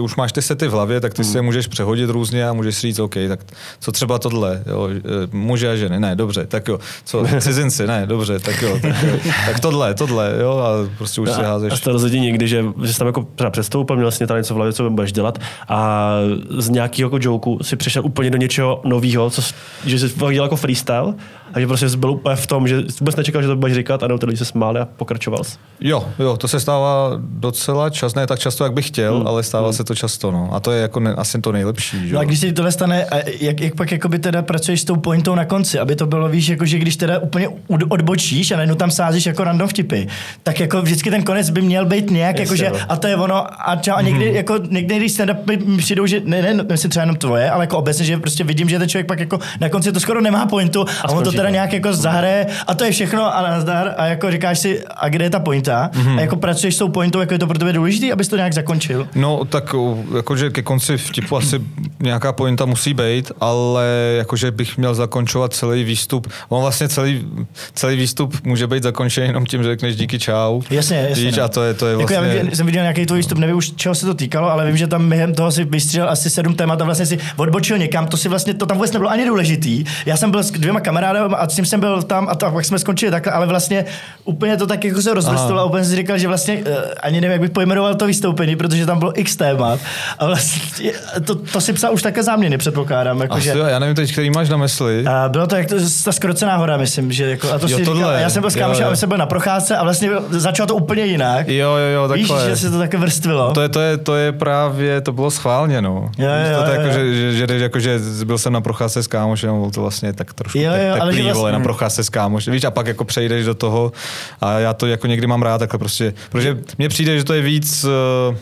už 0.00 0.16
máš 0.16 0.32
ty 0.32 0.42
sety 0.42 0.68
v 0.68 0.70
hlavě, 0.70 1.00
tak 1.00 1.14
ty 1.14 1.24
si 1.24 1.38
je 1.38 1.42
můžeš 1.42 1.66
přehodit 1.66 2.10
různě 2.10 2.48
a 2.48 2.52
můžeš 2.52 2.80
říct, 2.80 2.98
OK, 2.98 3.14
tak 3.28 3.40
co 3.80 3.92
třeba 3.92 4.18
tohle, 4.18 4.62
jo, 4.66 4.88
e, 4.90 5.00
muže 5.32 5.70
a 5.70 5.76
ženy, 5.76 6.00
ne, 6.00 6.16
dobře, 6.16 6.46
tak 6.46 6.68
jo, 6.68 6.78
co, 7.04 7.26
cizinci, 7.40 7.86
ne, 7.86 8.06
dobře, 8.06 8.38
tak 8.38 8.62
jo, 8.62 8.78
tak, 8.82 9.02
jo, 9.02 9.18
tak 9.46 9.60
tohle, 9.60 9.85
tohle, 9.94 10.34
jo, 10.40 10.56
a 10.56 10.88
prostě 10.98 11.20
už 11.20 11.30
si 11.30 11.40
A 11.42 11.48
házeš. 11.48 11.72
jste 11.72 11.92
rozhodně 11.92 12.20
někdy, 12.20 12.48
že, 12.48 12.64
že 12.84 12.92
jsi 12.92 12.98
tam 12.98 13.06
jako 13.06 13.26
třeba 13.34 13.50
předstoupil, 13.50 13.96
měl 13.96 14.10
jsi 14.10 14.26
tam 14.26 14.36
něco 14.36 14.54
v 14.54 14.56
hlavě, 14.56 14.72
co 14.72 14.90
budeš 14.90 15.12
dělat 15.12 15.38
a 15.68 16.10
z 16.58 16.68
nějakého 16.68 17.06
jako 17.06 17.18
joku 17.20 17.58
si 17.62 17.76
přišel 17.76 18.04
úplně 18.04 18.30
do 18.30 18.38
něčeho 18.38 18.80
nového, 18.84 19.30
co, 19.30 19.42
že 19.86 19.98
jsi 19.98 20.14
dělal 20.16 20.32
jako 20.46 20.56
freestyle 20.56 21.14
a 21.54 21.60
že 21.60 21.66
prostě 21.66 21.86
byl 21.96 22.10
úplně 22.10 22.36
v 22.36 22.46
tom, 22.46 22.68
že 22.68 22.82
vůbec 23.00 23.16
nečekal, 23.16 23.42
že 23.42 23.48
to 23.48 23.56
budeš 23.56 23.74
říkat 23.74 24.02
a 24.02 24.18
ty 24.18 24.26
lidi 24.26 24.38
se 24.38 24.44
smáli 24.44 24.80
a 24.80 24.84
pokračoval 24.96 25.44
jsi. 25.44 25.58
Jo, 25.80 26.04
jo, 26.18 26.36
to 26.36 26.48
se 26.48 26.60
stává 26.60 27.10
docela 27.18 27.90
čas, 27.90 28.14
ne 28.14 28.26
tak 28.26 28.38
často, 28.38 28.64
jak 28.64 28.72
bych 28.72 28.86
chtěl, 28.88 29.24
ale 29.26 29.42
stává 29.42 29.72
se 29.72 29.84
to 29.84 29.94
často, 29.94 30.30
no. 30.30 30.50
A 30.52 30.60
to 30.60 30.72
je 30.72 30.82
jako 30.82 31.00
ne, 31.00 31.14
asi 31.14 31.40
to 31.40 31.52
nejlepší, 31.52 32.08
že 32.08 32.14
No 32.14 32.20
a 32.20 32.24
když 32.24 32.38
se 32.38 32.46
ti 32.46 32.52
tohle 32.52 32.72
stane, 32.72 33.04
a 33.04 33.16
jak, 33.40 33.60
jak 33.60 33.74
pak 33.74 33.92
jakoby 33.92 34.18
teda 34.18 34.42
pracuješ 34.42 34.80
s 34.80 34.84
tou 34.84 34.96
pointou 34.96 35.34
na 35.34 35.44
konci, 35.44 35.78
aby 35.78 35.96
to 35.96 36.06
bylo, 36.06 36.28
víš, 36.28 36.48
jako 36.48 36.66
že 36.66 36.78
když 36.78 36.96
teda 36.96 37.18
úplně 37.18 37.48
od- 37.48 37.82
odbočíš 37.88 38.50
a 38.50 38.56
najednou 38.56 38.74
tam 38.74 38.90
sázíš 38.90 39.26
jako 39.26 39.44
random 39.44 39.68
vtipy, 39.68 40.06
tak 40.42 40.60
jako 40.60 40.82
vždycky 40.82 41.10
ten 41.10 41.22
konec 41.22 41.50
by 41.50 41.62
měl 41.62 41.86
být 41.86 42.10
nějak, 42.10 42.38
Jasně, 42.38 42.42
jakože, 42.64 42.80
no. 42.80 42.92
a 42.92 42.96
to 42.96 43.06
je 43.06 43.16
ono, 43.16 43.68
a 43.70 43.76
třeba 43.76 44.00
někdy, 44.00 44.34
jako, 44.34 44.54
někdy, 44.70 44.96
když 44.96 45.12
stand 45.12 45.30
přijdou, 45.78 46.06
že 46.06 46.20
ne, 46.24 46.42
ne, 46.42 46.64
myslím 46.70 46.90
třeba 46.90 47.02
jenom 47.02 47.16
tvoje, 47.16 47.50
ale 47.50 47.62
jako 47.62 47.78
obecně, 47.78 48.04
že 48.04 48.16
prostě 48.16 48.44
vidím, 48.44 48.68
že 48.68 48.78
ten 48.78 48.88
člověk 48.88 49.06
pak 49.06 49.20
jako 49.20 49.38
na 49.60 49.68
konci 49.68 49.92
to 49.92 50.00
skoro 50.00 50.20
nemá 50.20 50.46
pointu 50.46 50.84
a, 51.02 51.08
on 51.08 51.24
to 51.24 51.32
teda 51.36 51.50
nějak 51.50 51.72
jako 51.72 51.92
zahraje 51.92 52.46
a 52.66 52.74
to 52.74 52.84
je 52.84 52.90
všechno 52.90 53.36
a 53.36 53.42
nazdar 53.42 53.94
a 53.96 54.06
jako 54.06 54.30
říkáš 54.30 54.58
si, 54.58 54.82
a 54.96 55.08
kde 55.08 55.24
je 55.24 55.30
ta 55.30 55.40
pointa 55.40 55.90
a 56.16 56.20
jako 56.20 56.36
pracuješ 56.36 56.74
s 56.74 56.78
tou 56.78 56.88
pointou, 56.88 57.20
jako 57.20 57.34
je 57.34 57.38
to 57.38 57.46
pro 57.46 57.58
tebe 57.58 57.72
důležité, 57.72 58.12
abys 58.12 58.28
to 58.28 58.36
nějak 58.36 58.52
zakončil. 58.52 59.08
No, 59.14 59.44
tak 59.44 59.74
o, 59.74 59.98
jakože 60.16 60.50
ke 60.50 60.62
konci 60.62 60.96
vtipu 60.96 61.36
asi 61.36 61.60
nějaká 62.00 62.32
pointa 62.32 62.64
musí 62.64 62.94
být, 62.94 63.32
ale 63.40 63.86
jakože 64.16 64.50
bych 64.50 64.78
měl 64.78 64.94
zakončovat 64.94 65.52
celý 65.52 65.84
výstup. 65.84 66.32
On 66.48 66.62
vlastně 66.62 66.88
celý, 66.88 67.26
celý 67.74 67.96
výstup 67.96 68.36
může 68.44 68.66
být 68.66 68.82
zakončený 68.82 69.26
jenom 69.26 69.46
tím, 69.46 69.62
že 69.62 69.68
řekneš 69.68 69.96
díky 69.96 70.18
čau. 70.18 70.62
Jasně, 70.70 71.06
jasně. 71.08 71.24
Víš, 71.24 71.36
no. 71.36 71.44
a 71.44 71.48
to 71.48 71.62
je, 71.62 71.74
to 71.74 71.86
je 71.86 71.96
vlastně... 71.96 72.16
Jako 72.16 72.26
já 72.26 72.34
vím, 72.42 72.50
že 72.50 72.56
jsem 72.56 72.66
viděl 72.66 72.82
nějaký 72.82 73.06
tvůj 73.06 73.18
výstup, 73.18 73.38
nevím 73.38 73.56
už 73.56 73.72
čeho 73.76 73.94
se 73.94 74.06
to 74.06 74.14
týkalo, 74.14 74.50
ale 74.50 74.66
vím, 74.66 74.76
že 74.76 74.86
tam 74.86 75.08
během 75.08 75.34
toho 75.34 75.52
si 75.52 75.64
vystřelil 75.64 76.10
asi 76.10 76.30
sedm 76.30 76.54
témat 76.54 76.80
a 76.80 76.84
vlastně 76.84 77.06
si 77.06 77.18
odbočil 77.36 77.78
někam, 77.78 78.06
to 78.06 78.16
si 78.16 78.28
vlastně, 78.28 78.54
to 78.54 78.66
tam 78.66 78.76
vůbec 78.76 78.92
nebylo 78.92 79.10
ani 79.10 79.26
důležitý. 79.26 79.84
Já 80.06 80.16
jsem 80.16 80.30
byl 80.30 80.42
s 80.42 80.50
dvěma 80.50 80.80
kamarádem 81.28 81.46
a 81.48 81.50
s 81.52 81.54
tím 81.56 81.66
jsem 81.66 81.80
byl 81.80 82.02
tam 82.02 82.28
a 82.28 82.34
to, 82.34 82.50
pak 82.50 82.64
jsme 82.64 82.78
skončili 82.78 83.10
takhle, 83.10 83.32
ale 83.32 83.46
vlastně 83.46 83.84
úplně 84.24 84.56
to 84.56 84.66
tak 84.66 84.84
jako 84.84 85.02
se 85.02 85.14
rozvrstilo 85.14 85.60
a 85.60 85.64
úplně 85.64 85.84
jsem 85.84 85.90
si 85.90 85.96
říkal, 85.96 86.18
že 86.18 86.28
vlastně 86.28 86.56
uh, 86.56 86.62
ani 87.02 87.20
nevím, 87.20 87.32
jak 87.32 87.40
bych 87.40 87.50
pojmenoval 87.50 87.94
to 87.94 88.06
vystoupení, 88.06 88.56
protože 88.56 88.86
tam 88.86 88.98
bylo 88.98 89.20
x 89.20 89.36
témat 89.36 89.80
a 90.18 90.26
vlastně 90.26 90.92
to, 91.24 91.34
to 91.34 91.60
si 91.60 91.72
psal 91.72 91.94
už 91.94 92.02
také 92.02 92.22
záměny, 92.22 92.58
předpokládám. 92.58 93.20
Jako, 93.20 93.34
Asi 93.34 93.44
že, 93.44 93.54
já 93.66 93.78
nevím 93.78 93.94
teď, 93.94 94.12
který 94.12 94.30
máš 94.30 94.48
na 94.48 94.56
mysli. 94.56 95.04
a 95.06 95.28
bylo 95.28 95.46
to 95.46 95.56
jak 95.56 95.66
to, 95.66 95.74
ta 96.04 96.12
skrocená 96.12 96.56
hora, 96.56 96.76
myslím, 96.76 97.12
že 97.12 97.30
jako, 97.30 97.52
a 97.52 97.58
to 97.58 97.68
Jo, 97.68 97.78
si 97.78 97.84
tohle. 97.84 98.00
říkal, 98.00 98.14
a 98.16 98.20
já 98.20 98.30
jsem 98.30 98.40
byl 98.40 98.50
s 98.50 98.56
kámošem, 98.56 98.88
a 98.88 98.96
jsem 98.96 99.08
byl 99.08 99.18
na 99.18 99.26
procházce 99.26 99.76
a 99.76 99.82
vlastně 99.84 100.10
začalo 100.30 100.66
to 100.66 100.74
úplně 100.74 101.04
jinak. 101.04 101.48
Jo, 101.48 101.70
jo, 101.76 102.02
jo, 102.02 102.08
Víš, 102.14 102.28
takhle. 102.28 102.50
že 102.50 102.56
se 102.56 102.70
to 102.70 102.78
také 102.78 102.96
vrstvilo. 102.96 103.52
To 103.52 103.60
je, 103.60 103.68
to, 103.68 103.80
je, 103.80 103.96
to 103.96 104.14
je 104.14 104.32
právě, 104.32 105.00
to 105.00 105.12
bylo 105.12 105.30
schválně, 105.30 105.82
no. 105.82 106.10
Jo, 106.18 106.28
jo, 106.28 106.58
to, 106.58 106.62
to 106.64 106.70
jo, 106.70 106.76
jako, 106.80 106.86
jo. 106.86 106.92
že, 106.92 107.32
že, 107.32 107.46
že, 107.58 107.62
jako, 107.64 107.80
že 107.80 107.98
byl 108.24 108.38
jsem 108.38 108.52
na 108.52 108.60
procházce 108.60 109.02
s 109.02 109.06
kámošem, 109.06 109.70
to 109.74 109.80
vlastně 109.80 110.12
tak 110.12 110.34
trošku 110.34 110.58
Jo, 110.58 110.72
jo, 110.88 110.96
ale 111.00 111.12
teplý, 111.16 111.24
vlastně- 111.24 111.38
vole, 111.40 111.52
na 111.52 111.60
procházce 111.60 112.04
s 112.04 112.08
kámošem. 112.08 112.52
Víš, 112.52 112.64
a 112.64 112.70
pak 112.70 112.86
jako 112.86 113.04
přejdeš 113.04 113.44
do 113.44 113.54
toho 113.54 113.92
a 114.40 114.58
já 114.58 114.72
to 114.74 114.86
jako 114.86 115.06
někdy 115.06 115.26
mám 115.26 115.42
rád 115.42 115.58
takhle 115.58 115.78
prostě, 115.78 116.14
protože 116.30 116.58
mně 116.78 116.88
přijde, 116.88 117.18
že 117.18 117.24
to 117.24 117.34
je 117.34 117.42
víc 117.42 117.84
uh, 117.84 117.90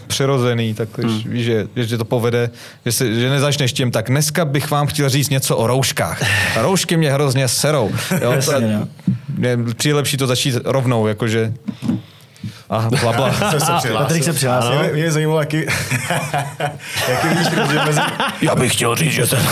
přirozený, 0.07 0.75
tak 0.75 0.89
Hmm. 0.99 1.23
víš, 1.27 1.45
že, 1.45 1.67
že 1.77 1.99
to 1.99 2.05
povede, 2.05 2.51
že, 2.87 2.93
si, 2.93 3.21
že 3.21 3.31
nezačneš 3.31 3.73
tím, 3.73 3.91
tak 3.91 4.09
dneska 4.09 4.45
bych 4.45 4.71
vám 4.71 4.87
chtěl 4.87 5.09
říct 5.09 5.29
něco 5.31 5.57
o 5.57 5.67
rouškách. 5.67 6.23
Roušky 6.57 6.97
mě 6.97 7.13
hrozně 7.13 7.49
serou. 7.49 7.91
Jo, 8.23 8.33
to, 8.45 8.61
no. 8.61 8.89
mě 9.39 9.59
přijde 9.77 9.95
lepší 9.95 10.17
to 10.17 10.27
začít 10.27 10.55
rovnou, 10.65 11.07
jakože 11.07 11.53
a 12.71 12.89
bla, 13.01 13.13
bla. 13.13 13.33
jsem 13.33 13.51
se 13.51 13.57
přihlásil. 13.59 13.97
Patrik 13.99 14.25
se 14.25 14.33
přihlásil. 14.33 14.79
Mě, 14.83 14.93
mě 14.93 15.13
zajímalo, 15.13 15.41
jaký, 15.41 15.57
jaký 17.09 17.29
vidíš 17.29 17.57
rozdíl 17.57 17.85
mezi, 17.87 18.01
Já 18.41 18.55
bych 18.55 18.73
chtěl 18.73 18.97
říct, 18.97 19.13
že 19.13 19.27
ten... 19.27 19.39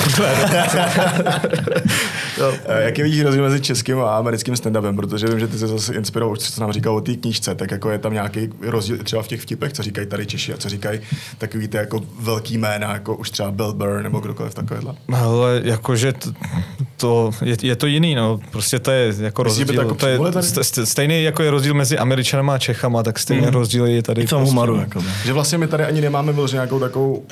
eh, 2.66 2.82
jaký 2.84 3.02
vidíš 3.02 3.22
rozdíl 3.22 3.42
mezi 3.42 3.60
českým 3.60 4.00
a 4.00 4.16
americkým 4.16 4.54
stand-upem, 4.54 4.96
protože 4.96 5.26
vím, 5.26 5.40
že 5.40 5.48
ty 5.48 5.58
se 5.58 5.66
zase 5.66 5.94
inspiroval, 5.94 6.36
co 6.36 6.60
nám 6.60 6.72
říkal 6.72 6.96
o 6.96 7.00
té 7.00 7.14
knížce, 7.14 7.54
tak 7.54 7.70
jako 7.70 7.90
je 7.90 7.98
tam 7.98 8.12
nějaký 8.12 8.48
rozdíl 8.62 8.98
třeba 8.98 9.22
v 9.22 9.28
těch 9.28 9.40
vtipech, 9.40 9.72
co 9.72 9.82
říkají 9.82 10.06
tady 10.06 10.26
Češi 10.26 10.54
a 10.54 10.56
co 10.56 10.68
říkají 10.68 11.00
takový 11.38 11.68
ty 11.68 11.76
jako 11.76 12.00
velký 12.20 12.58
jména, 12.58 12.92
jako 12.92 13.16
už 13.16 13.30
třeba 13.30 13.50
Bill 13.50 13.72
Burr 13.72 14.02
nebo 14.02 14.20
kdokoliv 14.20 14.54
takovýhle. 14.54 14.94
Ale 15.14 15.60
jakože 15.64 16.12
t- 16.12 16.30
to, 16.96 17.30
je, 17.42 17.56
je, 17.62 17.76
to 17.76 17.86
jiný, 17.86 18.14
no. 18.14 18.40
Prostě 18.50 18.78
to 18.78 18.90
je 18.90 19.14
jako 19.20 19.42
to 19.42 19.42
rozdíl. 19.42 19.74
jako 19.74 19.94
To 19.94 20.06
je 20.06 20.86
stejný 20.86 21.22
jako 21.22 21.42
je 21.42 21.50
rozdíl 21.50 21.74
mezi 21.74 21.98
Američanama 21.98 22.54
a 22.54 22.58
Čechama, 22.58 23.01
tak 23.02 23.18
stejný 23.18 23.46
mm. 23.46 23.52
rozdíl 23.52 23.86
je 23.86 24.02
tady. 24.02 24.22
I 24.22 24.26
v 24.26 24.30
tom 24.30 24.38
prostě, 24.40 24.50
humoru. 24.50 24.76
Jako. 24.80 25.02
Že 25.24 25.32
vlastně 25.32 25.58
my 25.58 25.66
tady 25.66 25.84
ani 25.84 26.00
nemáme 26.00 26.32
vyloženě 26.32 26.56
nějakou 26.56 26.78
takovou 26.80 27.22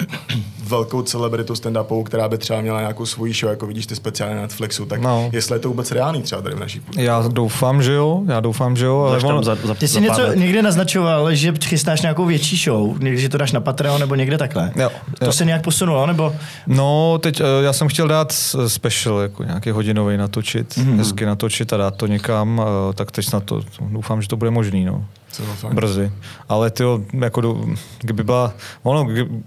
velkou 0.68 1.02
celebritu 1.02 1.52
stand-upovou, 1.54 2.02
která 2.04 2.28
by 2.28 2.38
třeba 2.38 2.60
měla 2.60 2.80
nějakou 2.80 3.06
svoji 3.06 3.32
show, 3.34 3.50
jako 3.50 3.66
vidíš 3.66 3.86
ty 3.86 3.96
speciálně 3.96 4.34
na 4.36 4.42
Netflixu, 4.42 4.86
tak 4.86 5.00
No. 5.00 5.28
jestli 5.32 5.54
je 5.56 5.58
to 5.60 5.68
vůbec 5.68 5.90
reálný 5.90 6.22
třeba 6.22 6.42
tady 6.42 6.54
v 6.54 6.58
naší 6.60 6.80
půdě. 6.80 7.02
Já 7.02 7.28
doufám, 7.28 7.82
že 7.82 7.92
jo, 7.92 8.22
já 8.26 8.40
doufám, 8.40 8.76
že 8.76 8.84
jo, 8.84 8.98
ale 9.00 9.18
on, 9.34 9.44
za, 9.44 9.54
za, 9.64 9.74
Ty 9.74 9.88
jsi 9.88 10.00
něco 10.00 10.22
let. 10.22 10.36
někde 10.38 10.62
naznačoval, 10.62 11.34
že 11.34 11.52
chystáš 11.64 12.02
nějakou 12.02 12.26
větší 12.26 12.56
show, 12.56 13.02
někdy, 13.02 13.20
že 13.20 13.28
to 13.28 13.38
dáš 13.38 13.52
na 13.52 13.60
Patreon 13.60 14.00
nebo 14.00 14.14
někde 14.14 14.38
takhle. 14.38 14.72
Jo, 14.76 14.90
To 15.18 15.24
jo. 15.24 15.32
se 15.32 15.44
nějak 15.44 15.62
posunulo, 15.62 16.06
nebo? 16.06 16.34
No, 16.66 17.18
teď 17.18 17.40
eh, 17.40 17.44
já 17.62 17.72
jsem 17.72 17.88
chtěl 17.88 18.08
dát 18.08 18.32
special, 18.66 19.18
jako 19.20 19.44
nějaký 19.44 19.70
hodinový 19.70 20.16
natočit, 20.16 20.76
Mhm. 20.76 20.86
mm-hmm. 20.92 20.96
hezky 20.98 21.26
natočit 21.26 21.72
a 21.72 21.76
dát 21.76 21.96
to 21.96 22.06
někam, 22.06 22.62
eh, 22.90 22.94
tak 22.94 23.10
teď 23.10 23.32
na 23.32 23.40
to 23.40 23.60
doufám, 23.80 24.22
že 24.22 24.28
to 24.28 24.36
bude 24.36 24.50
možný, 24.50 24.84
no. 24.84 25.04
To 25.40 25.54
fakt? 25.54 25.74
Brzy. 25.74 26.12
Ale 26.48 26.70
ty 26.70 26.82
jako 27.20 27.40
do, 27.40 27.64
kdyby 28.00 28.24
byla, 28.24 28.52
ono, 28.82 29.06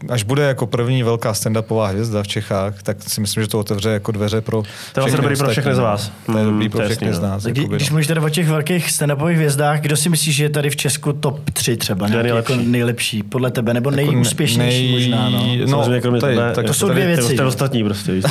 až 0.09 0.23
bude 0.23 0.43
jako 0.43 0.67
první 0.67 1.03
velká 1.03 1.31
stand-upová 1.33 1.85
hvězda 1.89 2.23
v 2.23 2.27
Čechách, 2.27 2.83
tak 2.83 2.97
si 3.07 3.21
myslím, 3.21 3.43
že 3.43 3.49
to 3.49 3.59
otevře 3.59 3.89
jako 3.89 4.11
dveře 4.11 4.41
pro 4.41 4.61
To 4.61 4.67
je 4.67 4.71
vlastně 4.95 5.07
všechny 5.07 5.21
dobrý 5.23 5.37
pro 5.37 5.49
všechny 5.49 5.75
z 5.75 5.79
vás. 5.79 6.11
To 6.25 6.37
je 6.37 6.43
Mm, 6.43 6.51
dobrý 6.51 6.69
to 6.69 6.77
pro 6.77 6.85
všechny 6.85 7.13
z 7.13 7.19
no. 7.19 7.27
nás. 7.27 7.43
Kdy, 7.43 7.65
když 7.67 7.89
no. 7.89 7.93
mluvíš 7.93 8.07
teda 8.07 8.21
o 8.21 8.29
těch 8.29 8.47
velkých 8.49 8.87
stand-upových 8.89 9.35
hvězdách, 9.35 9.79
kdo 9.81 9.97
si 9.97 10.09
myslíš, 10.09 10.35
že 10.35 10.43
je 10.43 10.49
tady 10.49 10.69
v 10.69 10.75
Česku 10.75 11.13
top 11.13 11.49
3 11.49 11.77
třeba? 11.77 12.07
Nějaký 12.07 12.23
nejlepší? 12.23 12.53
Jako 12.53 12.69
nejlepší 12.69 13.23
podle 13.23 13.51
tebe, 13.51 13.73
nebo 13.73 13.91
Jako 13.91 14.11
nejúspěšnější 14.11 14.91
nej- 14.91 15.09
možná, 15.11 15.29
no. 15.29 15.87
no, 15.87 16.01
kromě 16.01 16.21
tady, 16.21 16.35
tebe, 16.35 16.51
tak 16.55 16.65
To 16.65 16.73
jsou 16.73 16.89
dvě 16.89 17.05
věci, 17.05 17.29
Ty 17.29 17.35
no. 17.35 17.47
ostatní 17.47 17.83
prostě, 17.83 18.11
víš. 18.11 18.23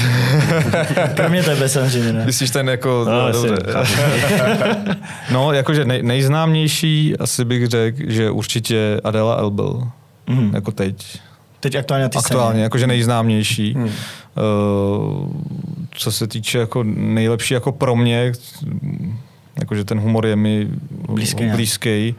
Kromě 1.14 1.42
tebe 1.42 1.68
samozřejmě, 1.68 2.12
ne? 2.12 2.22
Myslíš 2.26 2.50
ten 2.50 2.68
jako, 2.68 3.04
No, 3.08 3.26
no, 3.26 3.32
dobře. 3.32 3.56
no, 5.32 5.52
jakože 5.52 5.84
nej, 5.84 6.02
nejznámější 6.02 7.14
asi 7.18 7.44
bych 7.58 7.66
řekl, 7.66 7.98
že 8.06 8.30
určitě 8.30 9.00
Adela 9.04 9.34
Elbel. 9.34 9.88
Mhm. 10.26 10.54
Jako 10.54 10.72
teď. 10.72 11.20
Teď 11.60 11.74
aktuálně 11.74 12.08
ty 12.08 12.18
Aktuálně, 12.18 12.62
jakože 12.62 12.86
nejznámější. 12.86 13.74
Hmm. 13.74 13.84
Uh, 13.84 13.92
co 15.90 16.12
se 16.12 16.26
týče 16.26 16.58
jako 16.58 16.82
nejlepší 16.84 17.54
jako 17.54 17.72
pro 17.72 17.96
mě, 17.96 18.32
jakože 19.60 19.84
ten 19.84 20.00
humor 20.00 20.26
je 20.26 20.36
mi 20.36 20.68
Blízký 21.12 21.46
blízký. 21.46 22.14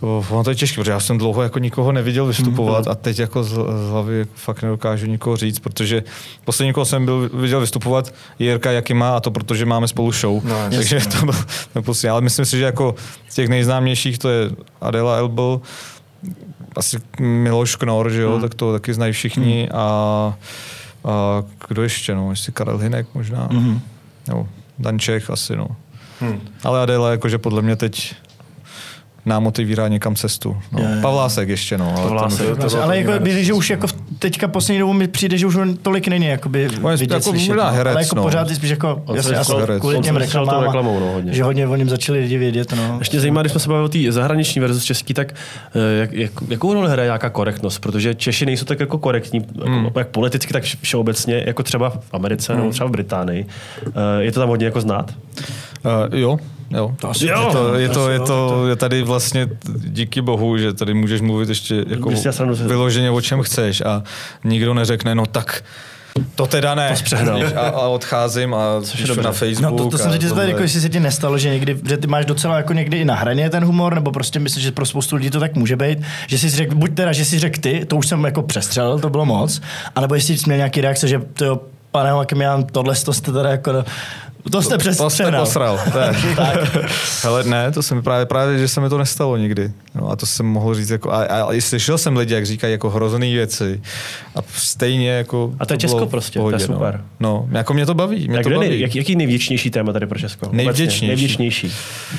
Uh, 0.00 0.32
Ono 0.32 0.44
to 0.44 0.50
je 0.50 0.56
těžké, 0.56 0.76
protože 0.76 0.90
já 0.90 1.00
jsem 1.00 1.18
dlouho 1.18 1.42
jako 1.42 1.58
nikoho 1.58 1.92
neviděl 1.92 2.26
vystupovat 2.26 2.84
Mhm. 2.84 2.92
a 2.92 2.94
teď 2.94 3.18
jako 3.18 3.44
z, 3.44 3.48
z 3.52 3.90
hlavy 3.90 4.26
fakt 4.34 4.62
nedokážu 4.62 5.06
nikoho 5.06 5.36
říct, 5.36 5.58
protože 5.58 6.02
poslední, 6.44 6.72
koho 6.72 6.84
jsem 6.84 7.04
byl 7.04 7.30
viděl 7.32 7.60
vystupovat, 7.60 8.14
je 8.38 8.46
Jirka 8.46 8.70
Jakima 8.72 9.16
a 9.16 9.20
to 9.20 9.30
protože 9.30 9.66
máme 9.66 9.88
spolu 9.88 10.12
show. 10.12 10.44
No, 10.44 10.56
jasně. 10.58 10.76
takže 10.78 11.00
to 11.18 11.24
byl 11.26 11.34
to 11.72 11.82
poslední. 11.82 12.10
Ale 12.10 12.20
myslím 12.20 12.44
si, 12.44 12.58
že 12.58 12.64
jako 12.64 12.94
z 13.28 13.34
těch 13.34 13.48
nejznámějších 13.48 14.18
to 14.18 14.28
je 14.28 14.50
Adela 14.80 15.16
Elbel, 15.16 15.60
asi 16.76 16.96
Miloš 17.20 17.76
Knor, 17.76 18.10
že 18.10 18.22
jo, 18.22 18.32
Hmm. 18.32 18.40
tak 18.42 18.54
to 18.54 18.72
taky 18.72 18.94
znají 18.94 19.12
všichni 19.12 19.68
a, 19.68 19.78
a 21.04 21.42
kdo 21.68 21.82
ještě, 21.82 22.14
no, 22.14 22.30
jestli 22.30 22.52
Karel 22.52 22.78
Hinek 22.78 23.06
možná, 23.14 23.48
Mhm. 23.52 23.80
nebo 24.28 24.48
Dan 24.78 24.98
Čech 24.98 25.30
asi, 25.30 25.56
no. 25.56 25.66
Hmm. 26.20 26.40
Ale 26.64 26.82
Adela 26.82 27.10
jakože 27.10 27.38
podle 27.38 27.62
mě 27.62 27.76
teď 27.76 28.14
nám 29.28 29.46
otevírá 29.46 29.88
někam 29.88 30.14
cestu. 30.14 30.56
No. 30.72 30.78
Jo, 30.80 30.88
jo. 30.94 31.02
Pavlásek 31.02 31.48
ještě, 31.48 31.78
no. 31.78 31.86
ale 31.86 31.94
ten 31.96 32.02
Pavlásek. 32.08 32.40
už- 32.52 32.58
To 32.58 32.66
bylo 32.68 32.82
ale 32.82 32.98
jako, 32.98 33.10
jméno, 33.24 33.42
že 33.42 33.52
už 33.52 33.70
jako 33.70 33.86
v- 33.86 33.94
teďka 34.18 34.48
poslední 34.48 34.78
dobou 34.80 34.92
mi 34.92 35.08
přijde, 35.08 35.38
že 35.38 35.46
už 35.46 35.56
on 35.56 35.76
tolik 35.76 36.08
není 36.08 36.26
jakoby 36.26 36.68
On 36.82 36.90
je 36.90 36.96
vidět, 36.96 37.14
jako 37.14 37.30
slyšet, 37.30 37.54
no. 37.54 37.64
herec, 37.72 37.94
ale 37.94 38.02
jako 38.04 38.16
no. 38.16 38.22
pořád 38.22 38.48
je 38.50 38.56
spíš 38.56 38.70
jako, 38.70 39.02
jasně, 39.14 39.22
se 39.34 39.36
asi 39.40 39.52
herec. 39.60 39.80
kvůli 39.80 40.00
těm 40.00 40.16
reklamám, 40.16 40.62
reklamou, 40.62 41.00
no, 41.00 41.06
hodně. 41.12 41.32
že 41.34 41.42
hodně 41.42 41.66
o 41.68 41.76
něm 41.76 41.88
začali 41.88 42.20
lidi 42.20 42.38
vědět, 42.38 42.72
no. 42.76 42.96
Ještě 42.98 43.20
zajímá, 43.20 43.40
když 43.40 43.52
jsme 43.52 43.60
se 43.60 43.68
bavili 43.68 43.84
o 43.84 43.88
té 43.88 44.12
zahraniční 44.12 44.60
verzi 44.60 44.80
český, 44.86 45.14
tak 45.14 45.34
eh, 45.74 45.98
jak, 46.00 46.12
jak, 46.12 46.32
jakou 46.48 46.74
roli 46.74 46.90
hraje 46.90 47.06
nějaká 47.06 47.30
korektnost? 47.30 47.80
Protože 47.80 48.14
Češi 48.14 48.46
nejsou 48.46 48.64
tak 48.64 48.80
jako 48.80 48.98
korektní, 48.98 49.40
jako, 49.54 49.70
Hmm. 49.70 49.88
jak 49.96 50.08
politicky, 50.08 50.52
tak 50.52 50.62
všeobecně, 50.82 51.42
jako 51.46 51.62
třeba 51.62 51.90
v 51.90 51.98
Americe 52.12 52.54
nebo 52.54 52.70
třeba 52.70 52.88
v 52.88 52.92
Británii. 52.92 53.46
Eh, 53.86 53.90
Je 54.18 54.32
to 54.32 54.40
tam 54.40 54.48
hodně 54.48 54.66
jako 54.66 54.80
znát? 54.80 55.14
Uh, 56.10 56.18
jo, 56.18 56.38
jo. 56.70 56.94
To 57.00 57.10
asi- 57.10 57.26
je 57.26 57.34
to, 57.52 57.74
je 57.74 57.88
to, 57.88 58.10
je 58.10 58.16
jo, 58.16 58.26
to, 58.26 58.68
je 58.68 58.76
tady 58.76 59.02
vlastně 59.02 59.48
díky 59.76 60.20
bohu, 60.20 60.58
že 60.58 60.72
tady 60.72 60.94
můžeš 60.94 61.20
mluvit 61.20 61.48
ještě 61.48 61.84
jako 61.88 62.10
já 62.10 62.32
vyloženě 62.66 63.10
o 63.10 63.20
čem 63.20 63.42
chceš 63.42 63.80
a 63.80 64.02
nikdo 64.44 64.74
neřekne, 64.74 65.14
no 65.14 65.26
tak 65.26 65.64
to 66.34 66.46
teda 66.46 66.74
ne. 66.74 66.94
přehnal. 67.04 67.42
A, 67.56 67.60
a 67.60 67.88
odcházím 67.88 68.54
a 68.54 68.80
píšu 68.92 69.20
na 69.20 69.32
Facebook. 69.32 69.70
No 69.70 69.76
to, 69.76 69.90
to 69.90 69.98
jsem 69.98 70.18
tohle. 70.18 70.48
jako 70.48 70.62
jestli 70.62 70.80
se 70.80 70.88
ti 70.88 71.00
nestalo, 71.00 71.38
že 71.38 71.48
někdy, 71.48 71.78
že 71.84 71.96
ty 71.96 72.06
máš 72.06 72.26
docela 72.26 72.56
jako 72.56 72.72
někdy 72.72 72.98
i 72.98 73.04
na 73.04 73.14
hraně 73.14 73.50
ten 73.50 73.64
humor, 73.64 73.94
nebo 73.94 74.12
prostě 74.12 74.38
myslíš, 74.38 74.64
že 74.64 74.72
pro 74.72 74.86
spoustu 74.86 75.16
lidí 75.16 75.30
to 75.30 75.40
tak 75.40 75.54
může 75.54 75.76
být, 75.76 75.98
že 76.26 76.38
jsi 76.38 76.50
řekl, 76.50 76.74
buď 76.74 76.94
teda, 76.94 77.12
že 77.12 77.24
jsi 77.24 77.38
řekl 77.38 77.60
ty, 77.60 77.84
to 77.84 77.96
už 77.96 78.06
jsem 78.06 78.24
jako 78.24 78.42
přestřelil, 78.42 78.98
to 78.98 79.10
bylo 79.10 79.26
moc, 79.26 79.60
anebo 79.96 80.14
jestli 80.14 80.38
jsi 80.38 80.42
měl 80.46 80.56
nějaký 80.56 80.80
reakce, 80.80 81.08
že 81.08 81.22
to 81.32 81.44
jo, 81.44 81.60
pane 81.90 82.10
Hakimian, 82.10 82.64
tohle 82.64 82.94
to 82.94 83.12
jste 83.12 83.32
teda 83.32 83.50
jako, 83.50 83.84
to 84.50 84.62
jste 84.62 84.74
To 84.74 84.80
jste 84.80 84.90
přestřelil. 84.90 85.40
posral. 85.40 85.78
To 85.92 85.98
je. 85.98 86.12
Hele, 87.22 87.44
ne, 87.44 87.72
to 87.72 87.82
se 87.82 87.94
mi 87.94 88.02
právě, 88.02 88.26
právě, 88.26 88.58
že 88.58 88.68
se 88.68 88.80
mi 88.80 88.88
to 88.88 88.98
nestalo 88.98 89.36
nikdy. 89.36 89.72
No, 89.94 90.10
a 90.10 90.16
to 90.16 90.26
jsem 90.26 90.46
mohl 90.46 90.74
říct, 90.74 90.90
jako, 90.90 91.12
a, 91.12 91.16
a, 91.24 91.52
i 91.54 91.60
slyšel 91.60 91.98
jsem 91.98 92.16
lidi, 92.16 92.34
jak 92.34 92.46
říkají 92.46 92.72
jako 92.72 92.90
hrozné 92.90 93.26
věci. 93.26 93.80
A 94.36 94.38
stejně 94.56 95.10
jako... 95.10 95.52
A 95.60 95.66
to 95.66 95.74
je 95.74 95.78
bylo 95.78 95.80
Česko 95.80 96.06
prostě, 96.06 96.38
to 96.38 96.50
je 96.50 96.58
super. 96.58 97.00
No. 97.20 97.46
no, 97.50 97.58
jako 97.58 97.74
mě 97.74 97.86
to 97.86 97.94
baví. 97.94 98.28
Mě 98.28 98.36
Jak 98.36 98.44
to 98.46 98.50
baví. 98.50 98.68
nej, 98.68 98.80
jak, 98.80 98.94
jaký 98.96 99.16
nejvěčnější 99.16 99.70
téma 99.70 99.92
tady 99.92 100.06
pro 100.06 100.18
Česko? 100.18 100.48
Nejvděčnější. 100.52 101.06
Nejvděčnější. 101.06 101.72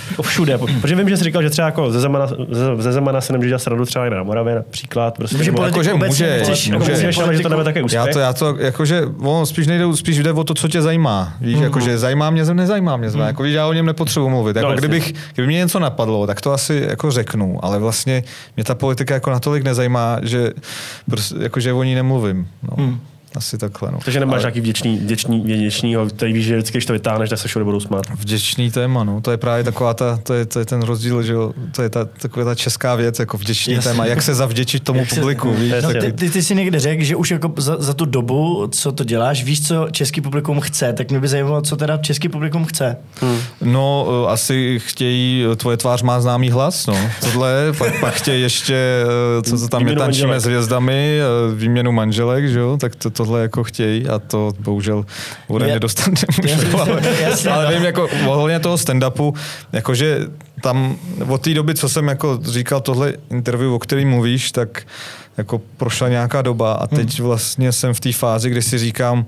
Jako 0.10 0.24
všude. 0.24 0.58
Protože 0.82 0.96
vím, 0.96 1.10
že 1.10 1.18
jsi 1.18 1.24
říkal, 1.24 1.42
že 1.44 1.50
třeba 1.50 1.65
jako 1.65 1.92
ze 1.92 2.00
Zemana, 2.00 2.28
ze, 2.28 2.76
ze 2.80 2.92
Zemana 2.92 3.22
se 3.22 3.34
nemůže 3.34 3.48
dělat 3.50 3.60
srandu 3.60 3.86
třeba 3.86 4.08
i 4.08 4.10
na 4.10 4.24
Moravě, 4.24 4.56
například. 4.56 5.18
Prostě, 5.18 5.38
Že 5.38 5.44
nebo- 5.44 5.58
politik 5.58 5.76
Jakože 5.76 5.94
obecně 5.94 6.26
může, 6.39 6.78
může. 6.78 7.06
jako 7.08 7.22
ale 7.24 7.36
že 7.38 7.44
to 7.44 7.50
nebude 7.50 7.63
také 7.63 7.84
úspěch. 7.84 8.06
Já 8.06 8.13
to, 8.13 8.20
já 8.20 8.34
to, 8.34 8.56
jakože, 8.60 9.02
ono 9.20 9.46
spíš 9.46 9.68
nejde, 9.68 9.86
spíš 9.96 10.18
jde 10.18 10.32
o 10.32 10.44
to, 10.44 10.54
co 10.54 10.68
tě 10.68 10.82
zajímá. 10.82 11.34
Víš, 11.42 11.56
mm. 11.56 11.63
jakože 11.63 11.98
zajímá 11.98 12.18
mě, 12.29 12.45
nezajímá 12.45 12.97
mě. 12.97 13.10
Mm. 13.10 13.19
Jako 13.19 13.43
víš, 13.43 13.53
já 13.53 13.67
o 13.67 13.73
něm 13.73 13.86
nepotřebuji 13.86 14.29
mluvit. 14.29 14.55
Jako 14.55 14.69
No, 14.69 14.75
kdybych, 14.75 15.13
kdyby 15.34 15.47
mě 15.47 15.58
něco 15.58 15.79
napadlo, 15.79 16.27
tak 16.27 16.41
to 16.41 16.53
asi 16.53 16.86
jako 16.89 17.12
řeknu, 17.12 17.65
ale 17.65 17.79
vlastně 17.79 18.23
mě 18.55 18.63
ta 18.63 18.75
politika 18.75 19.13
jako 19.13 19.32
natolik 19.32 19.63
nezajímá, 19.63 20.17
že 20.21 20.51
prostě, 21.10 21.36
jakože 21.39 21.73
o 21.73 21.84
ní 21.84 21.95
nemluvím. 21.95 22.47
No. 22.63 22.84
Mm. 22.86 22.99
Asi 23.36 23.58
takhle. 23.58 23.92
No. 23.92 24.00
Takže 24.06 24.20
nemáš 24.20 24.34
Ale 24.34 24.42
nějaký 24.42 24.62
vděčný, 24.62 24.98
vděčný, 24.98 25.39
vděčnýho, 25.42 26.06
který 26.06 26.34
víš, 26.34 26.46
že 26.46 26.56
vždycky, 26.58 26.78
když 26.78 26.86
to 26.86 26.94
vytáhneš, 26.94 27.30
tak 27.30 27.39
se 27.39 27.48
všude 27.48 27.65
budou 27.65 27.80
smát. 27.80 28.02
Vděčný 28.15 28.72
téma, 28.72 29.04
no. 29.04 29.22
To 29.22 29.32
je 29.32 29.38
právě 29.38 29.63
taková 29.63 29.94
ta, 29.94 30.18
to 30.24 30.34
je, 30.34 30.46
to 30.46 30.60
je 30.60 30.65
ten 30.65 30.82
rozdíl, 30.82 31.24
že 31.24 31.34
jo, 31.34 31.54
to 31.76 31.82
je 31.82 31.89
ta, 31.89 32.06
taková 32.06 32.46
ta 32.46 32.56
česká 32.56 32.96
věc, 32.96 33.20
jako 33.20 33.38
vděčný 33.38 33.74
Jasně. 33.74 33.92
téma, 33.92 34.06
jak 34.06 34.22
se 34.22 34.36
zavděčit 34.36 34.84
tomu 34.84 35.00
Jak 35.00 35.10
se- 35.10 35.20
publiku, 35.20 35.54
víš, 35.54 35.72
Jasně. 35.72 35.94
No, 35.94 36.02
ty, 36.02 36.12
ty, 36.13 36.30
ty, 36.30 36.44
jsi 36.44 36.56
někde 36.56 36.80
řekl, 36.80 37.04
že 37.04 37.15
už 37.15 37.32
jako 37.32 37.54
za, 37.58 37.76
za, 37.80 37.94
tu 37.94 38.06
dobu, 38.06 38.68
co 38.72 38.92
to 38.92 39.04
děláš, 39.04 39.44
víš, 39.44 39.68
co 39.68 39.88
český 39.92 40.22
publikum 40.22 40.60
chce, 40.60 40.94
tak 40.94 41.10
mě 41.10 41.20
by 41.20 41.28
zajímalo, 41.28 41.62
co 41.62 41.78
teda 41.78 41.98
český 41.98 42.30
publikum 42.30 42.65
chce. 42.65 42.98
No, 43.62 44.08
eh, 44.28 44.32
asi 44.32 44.80
chtějí, 44.86 45.46
eh, 45.52 45.56
tvoje 45.56 45.78
tvář 45.78 46.02
má 46.02 46.22
známý 46.22 46.50
hlas, 46.52 46.88
no. 46.88 46.98
Tohle, 47.22 47.74
pak, 47.78 48.00
pak 48.00 48.13
chtějí 48.13 48.42
ještě, 48.42 48.76
eh, 49.39 49.42
co 49.44 49.60
to 49.60 49.68
tam 49.68 49.88
je, 49.88 49.96
tančíme 49.96 50.28
manželek. 50.28 50.42
s 50.42 50.44
hvězdami, 50.46 51.20
výměnu 51.56 51.92
manželek, 51.92 52.48
že 52.50 52.60
jo, 52.60 52.78
tak 52.78 52.96
to, 52.96 53.10
tohle 53.19 53.41
jako 53.41 53.63
chtějí 53.63 54.08
a 54.08 54.19
to 54.19 54.53
bohužel 54.60 55.05
ode 55.47 55.65
mě 55.65 55.79
dostat 55.79 56.10
nemůžu, 56.43 56.79
ale, 56.79 57.01
jasně, 57.21 57.49
ale 57.49 57.73
vím, 57.75 57.86
jako 57.86 58.08
ohledně 58.27 58.60
toho 58.60 58.75
stand-upu, 58.75 59.34
jakože 59.73 60.19
tam 60.62 60.95
od 61.27 61.41
té 61.41 61.53
doby, 61.53 61.75
co 61.75 61.89
jsem 61.89 62.08
jako 62.08 62.39
říkal 62.43 62.82
tohle 62.82 63.13
interview, 63.32 63.73
o 63.73 63.79
kterém 63.79 64.10
mluvíš, 64.10 64.51
tak 64.51 64.82
jako 65.38 65.62
prošla 65.77 66.10
nějaká 66.10 66.41
doba 66.41 66.73
a 66.73 66.88
teď 66.88 67.19
vlastně 67.19 67.71
jsem 67.71 67.93
v 67.93 67.99
té 67.99 68.13
fázi, 68.13 68.49
kdy 68.49 68.62
si 68.62 68.77
říkám, 68.77 69.25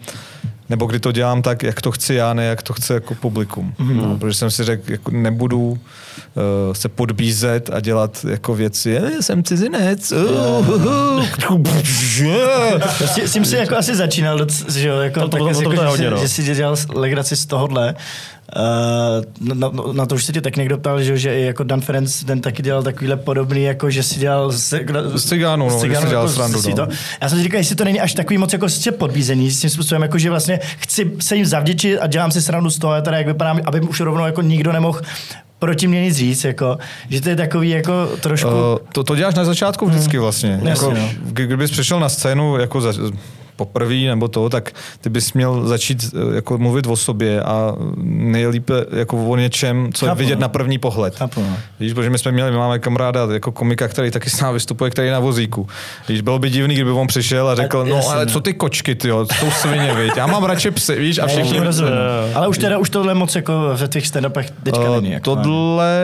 nebo 0.71 0.85
kdy 0.85 0.99
to 0.99 1.11
dělám 1.11 1.41
tak, 1.41 1.63
jak 1.63 1.81
to 1.81 1.91
chci 1.91 2.13
já, 2.15 2.33
ne 2.33 2.45
jak 2.45 2.61
to 2.63 2.73
chce 2.73 2.93
jako 2.93 3.15
publikum. 3.15 3.73
Mm. 3.79 3.97
No, 3.97 4.17
protože 4.17 4.37
jsem 4.37 4.51
si 4.51 4.63
řekl, 4.63 4.91
jako 4.91 5.11
nebudu 5.11 5.69
uh, 5.69 5.77
se 6.73 6.89
podbízet 6.89 7.69
a 7.73 7.79
dělat 7.79 8.25
jako 8.29 8.55
věci, 8.55 8.89
je, 8.89 9.11
jsem 9.21 9.43
cizinec. 9.43 10.11
Uh, 10.11 11.25
S, 13.25 13.33
tím 13.33 13.45
si 13.45 13.55
jako 13.55 13.77
asi 13.77 13.95
začínal, 13.95 14.39
že 14.67 14.87
jo, 14.87 14.95
jako, 14.99 15.19
To- 15.19 15.27
to- 15.27 15.37
to- 15.37 15.47
jako, 15.47 15.61
to- 15.61 15.69
to 15.69 15.71
je 15.71 15.77
že, 15.79 15.85
hodně, 15.87 16.05
si- 16.05 16.11
no. 16.11 16.17
že 16.17 16.27
si 16.27 16.55
dělal 16.55 16.75
legraci 16.95 17.35
z 17.35 17.45
tohohle. 17.45 17.95
Uh, 18.55 19.53
na, 19.55 19.69
na, 19.69 19.83
na, 19.93 20.05
to 20.05 20.15
už 20.15 20.25
se 20.25 20.33
tě 20.33 20.41
tak 20.41 20.57
někdo 20.57 20.77
ptal, 20.77 21.01
že, 21.01 21.17
že 21.17 21.39
i 21.39 21.41
jako 21.45 21.63
Dan 21.63 21.81
Ferenc 21.81 22.23
ten 22.23 22.41
taky 22.41 22.63
dělal 22.63 22.83
takovýhle 22.83 23.17
podobný, 23.17 23.63
jako 23.63 23.89
že 23.89 24.03
si 24.03 24.19
dělal 24.19 24.51
z, 24.51 24.73
Z 25.15 25.25
cigánu, 25.25 25.69
no, 25.69 25.85
že 25.87 25.95
si 25.95 26.07
dělal 26.09 26.29
srandu, 26.29 26.61
si 26.61 26.69
no. 26.69 26.75
to. 26.75 26.87
Já 27.21 27.29
jsem 27.29 27.37
si 27.37 27.43
říkal, 27.43 27.57
jestli 27.59 27.75
to 27.75 27.83
není 27.83 28.01
až 28.01 28.13
takový 28.13 28.37
moc 28.37 28.53
jako 28.53 28.61
prostě 28.61 28.91
podbízený, 28.91 29.51
s 29.51 29.61
tím 29.61 29.69
způsobem, 29.69 30.01
jako 30.01 30.17
že 30.17 30.29
vlastně 30.29 30.59
chci 30.77 31.11
se 31.19 31.35
jim 31.35 31.45
zavděčit 31.45 31.99
a 31.99 32.07
dělám 32.07 32.31
si 32.31 32.41
srandu 32.41 32.69
z 32.69 32.79
toho, 32.79 33.01
teda 33.01 33.17
jak 33.17 33.27
vypadám, 33.27 33.59
aby 33.65 33.81
už 33.81 33.99
rovnou 33.99 34.25
jako 34.25 34.41
nikdo 34.41 34.71
nemohl 34.71 35.01
proti 35.59 35.87
mě 35.87 36.01
nic 36.01 36.15
říct, 36.15 36.43
jako, 36.43 36.77
že 37.09 37.21
to 37.21 37.29
je 37.29 37.35
takový 37.35 37.69
jako 37.69 38.07
trošku... 38.21 38.49
Uh, 38.49 38.77
to, 38.93 39.03
to 39.03 39.15
děláš 39.15 39.35
na 39.35 39.45
začátku 39.45 39.85
vždycky 39.85 40.17
vlastně. 40.17 40.49
Jasně, 40.49 40.69
jako, 40.69 40.93
no. 40.93 41.09
kdy- 41.23 41.45
Kdybys 41.45 41.71
přišel 41.71 41.99
na 41.99 42.09
scénu 42.09 42.57
jako 42.57 42.81
za, 42.81 42.93
poprvé 43.55 43.95
nebo 43.95 44.27
to, 44.27 44.49
tak 44.49 44.71
ty 45.01 45.09
bys 45.09 45.33
měl 45.33 45.67
začít 45.67 46.05
eh, 46.31 46.35
jako 46.35 46.57
mluvit 46.57 46.87
o 46.87 46.95
sobě 46.95 47.41
a 47.41 47.75
nejlépe 48.03 48.73
jako 48.97 49.25
o 49.27 49.35
něčem, 49.35 49.89
co 49.93 50.05
je 50.05 50.09
Chápu, 50.09 50.19
vidět 50.19 50.35
no. 50.35 50.41
na 50.41 50.47
první 50.47 50.77
pohled. 50.77 51.15
Chápu, 51.15 51.41
no. 51.41 51.57
Víš, 51.79 51.93
protože 51.93 52.09
my 52.09 52.17
jsme 52.17 52.31
měli, 52.31 52.51
my 52.51 52.57
máme 52.57 52.79
kamaráda 52.79 53.27
jako 53.33 53.51
komika, 53.51 53.87
který 53.87 54.11
taky 54.11 54.29
s 54.29 54.41
námi 54.41 54.53
vystupuje, 54.53 54.91
který 54.91 55.07
je 55.07 55.13
na 55.13 55.19
vozíku. 55.19 55.67
Víš, 56.09 56.21
bylo 56.21 56.39
by 56.39 56.49
divný, 56.49 56.75
kdyby 56.75 56.91
on 56.91 57.07
přišel 57.07 57.49
a 57.49 57.55
řekl, 57.55 57.81
A- 57.81 57.83
no 57.83 57.95
jasně, 57.95 58.13
ale 58.13 58.25
no. 58.25 58.31
co 58.31 58.39
ty 58.41 58.53
kočky, 58.53 58.95
ty 58.95 59.07
jo, 59.07 59.25
jsou 59.39 59.51
svině, 59.51 59.93
viď? 59.95 60.11
já 60.17 60.27
mám 60.27 60.43
radši 60.43 60.71
psy, 60.71 60.95
víš, 60.99 61.19
a 61.19 61.27
všichni... 61.27 61.43
Všichni 61.43 61.65
rozumím. 61.65 61.93
Eh, 61.93 62.33
Ale 62.33 62.47
už 62.47 62.57
teda 62.57 62.77
už 62.77 62.89
tohle 62.89 63.13
moc 63.13 63.35
jako 63.35 63.53
ve 63.75 63.87
těch 63.87 64.05
stand-upech 64.05 64.45
teďka 64.63 64.89
Uh, 64.89 64.95
není. 65.01 65.11
Jako, 65.11 65.35
tohle 65.35 65.99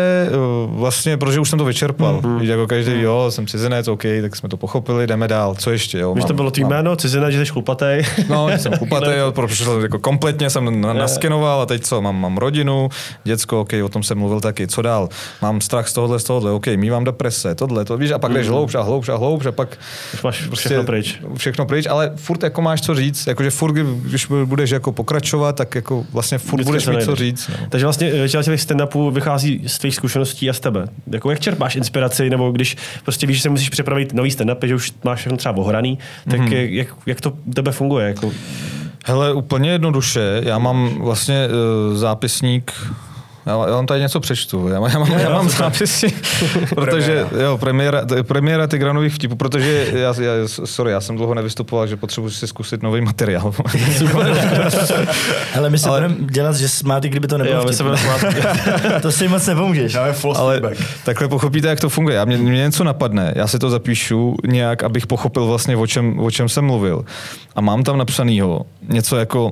vlastně, 0.67 1.17
protože 1.17 1.39
už 1.39 1.49
jsem 1.49 1.59
to 1.59 1.65
vyčerpal. 1.65 2.13
Mhm. 2.13 2.21
Mm-hmm. 2.35 2.39
Víš, 2.39 2.49
jako 2.49 2.67
každý, 2.67 3.01
jo, 3.01 3.25
jsem 3.29 3.47
cizinec, 3.47 3.87
OK, 3.87 4.03
tak 4.21 4.35
jsme 4.35 4.49
to 4.49 4.57
pochopili, 4.57 5.07
jdeme 5.07 5.27
dál. 5.27 5.55
Co 5.55 5.71
ještě, 5.71 5.99
jo? 5.99 6.13
Víš, 6.15 6.25
to 6.25 6.33
bylo 6.33 6.51
tvý 6.51 6.63
mám- 6.63 6.69
jméno, 6.71 6.95
cizina, 6.95 7.29
že 7.37 7.45
jsi 7.45 7.51
chlupatej. 7.51 8.03
No, 8.29 8.49
jsem 8.57 8.73
jo, 9.17 9.31
protože 9.31 9.65
jako 9.81 9.99
kompletně 9.99 10.49
jsem 10.49 10.81
na, 10.81 10.93
naskenoval 10.93 11.61
a 11.61 11.65
teď 11.65 11.83
co, 11.83 12.01
mám, 12.01 12.21
mám 12.21 12.37
rodinu, 12.37 12.89
děcko, 13.23 13.61
OK, 13.61 13.73
o 13.83 13.89
tom 13.89 14.03
jsem 14.03 14.17
mluvil 14.17 14.41
taky, 14.41 14.67
co 14.67 14.81
dál? 14.81 15.09
Mám 15.41 15.61
strach 15.61 15.87
z 15.87 15.93
tohohle, 15.93 16.19
z 16.19 16.23
tohohle, 16.23 16.51
OK, 16.51 16.65
mívám 16.75 17.03
deprese, 17.03 17.55
tohle, 17.55 17.85
to 17.85 17.97
víš, 17.97 18.11
a 18.11 18.19
pak 18.19 18.33
jdeš 18.33 18.47
hloubš 18.49 18.75
a 18.75 18.81
hloubš 18.81 19.09
a 19.09 19.15
hloubš 19.15 19.45
a 19.45 19.51
pak 19.51 19.77
Už 20.13 20.23
máš 20.23 20.49
všechno 20.55 20.83
pryč. 20.83 21.19
Všechno 21.37 21.65
pryč, 21.65 21.85
ale 21.89 22.11
furt 22.15 22.43
jako 22.43 22.61
máš 22.61 22.81
co 22.81 22.95
říct, 22.95 23.27
jakože 23.27 23.49
furt, 23.49 23.73
když 23.73 24.27
budeš 24.45 24.69
jako 24.69 24.91
pokračovat, 24.91 25.55
tak 25.55 25.75
jako 25.75 26.05
vlastně 26.13 26.37
furt 26.37 26.61
Vždycky 26.61 26.71
budeš 26.71 26.87
mít 26.87 27.05
co 27.05 27.15
říct. 27.15 27.47
No. 27.47 27.67
Takže 27.69 27.85
vlastně 27.85 28.11
většina 28.11 28.43
těch 28.43 28.59
stand-upů 28.61 29.11
vychází 29.11 29.63
z 29.67 29.79
tvých 29.79 29.95
zkušeností 29.95 30.49
a 30.49 30.53
z 30.53 30.59
tebe. 30.59 30.87
Jako 31.11 31.29
jak 31.29 31.39
čerpáš 31.39 31.75
inspiraci, 31.75 32.29
nebo 32.29 32.51
když 32.51 32.77
prostě 33.03 33.27
víš, 33.27 33.37
že 33.37 33.43
se 33.43 33.49
musíš 33.49 33.69
připravit 33.69 34.13
nový 34.13 34.29
stand-up, 34.31 34.67
že 34.67 34.75
už 34.75 34.93
máš 35.03 35.19
všechno 35.19 35.37
třeba 35.37 35.57
ohraný, 35.57 35.99
tak 36.29 36.39
Mhm. 36.39 36.49
mm-hmm. 36.49 36.69
jak, 36.69 36.87
jak, 37.05 37.21
to 37.21 37.26
u 37.45 37.53
tebe 37.53 37.71
funguje? 37.71 38.07
Jako, 38.07 38.31
Hele, 39.05 39.33
úplně 39.33 39.69
jednoduše. 39.69 40.41
Já 40.43 40.57
mám 40.57 40.95
vlastně 40.99 41.47
uh, 41.47 41.97
zápisník 41.97 42.71
já, 43.47 43.67
já 43.67 43.75
vám 43.75 43.85
tady 43.85 43.99
něco 44.01 44.19
přečtu. 44.19 44.67
Já, 44.67 44.79
mám- 44.79 44.91
já 44.91 44.99
mám, 44.99 45.11
já 45.11 45.29
mám 45.29 45.49
zápisy, 45.59 46.13
protože, 46.75 47.25
jo, 47.43 47.57
premiéra, 47.57 48.05
to 48.05 48.15
je 48.15 48.23
premiéra 48.23 48.67
Tigranových 48.67 49.13
vtipů, 49.13 49.35
protože, 49.35 49.87
já, 49.93 50.13
já, 50.21 50.31
sorry, 50.65 50.91
já 50.91 51.01
jsem 51.01 51.15
dlouho 51.15 51.33
nevystupoval, 51.33 51.87
že 51.87 51.95
potřebuji 51.97 52.29
si 52.29 52.47
zkusit 52.47 52.83
nový 52.83 53.01
materiál. 53.01 53.53
Hele, 55.53 55.69
my 55.69 55.79
se 55.79 55.89
Ale- 55.89 56.01
budeme 56.01 56.27
dělat, 56.31 56.55
že 56.55 56.69
smáty, 56.69 57.09
kdyby 57.09 57.27
to 57.27 57.37
nebylo 57.37 57.55
jo, 57.59 57.65
my 57.67 57.73
se 57.73 57.83
vtipný. 57.83 58.09
budeme 58.23 58.99
To 59.01 59.11
si 59.11 59.27
moc 59.27 59.47
nepomůžeš. 59.47 59.97
False 60.11 60.41
Ale 60.41 60.53
feedback. 60.59 60.77
takhle 61.05 61.27
pochopíte, 61.27 61.67
jak 61.67 61.79
to 61.79 61.89
funguje. 61.89 62.15
Já 62.15 62.25
mě, 62.25 62.37
mě 62.37 62.51
něco 62.61 62.83
napadne, 62.83 63.33
já 63.35 63.47
si 63.47 63.59
to 63.59 63.69
zapíšu 63.69 64.35
nějak, 64.47 64.83
abych 64.83 65.07
pochopil 65.07 65.45
vlastně, 65.45 65.77
o 65.77 65.87
čem, 65.87 66.19
o 66.19 66.31
čem 66.31 66.49
jsem 66.49 66.65
mluvil. 66.65 67.05
A 67.55 67.61
mám 67.61 67.83
tam 67.83 67.97
napsanýho 67.97 68.61
něco 68.89 69.17
jako 69.17 69.51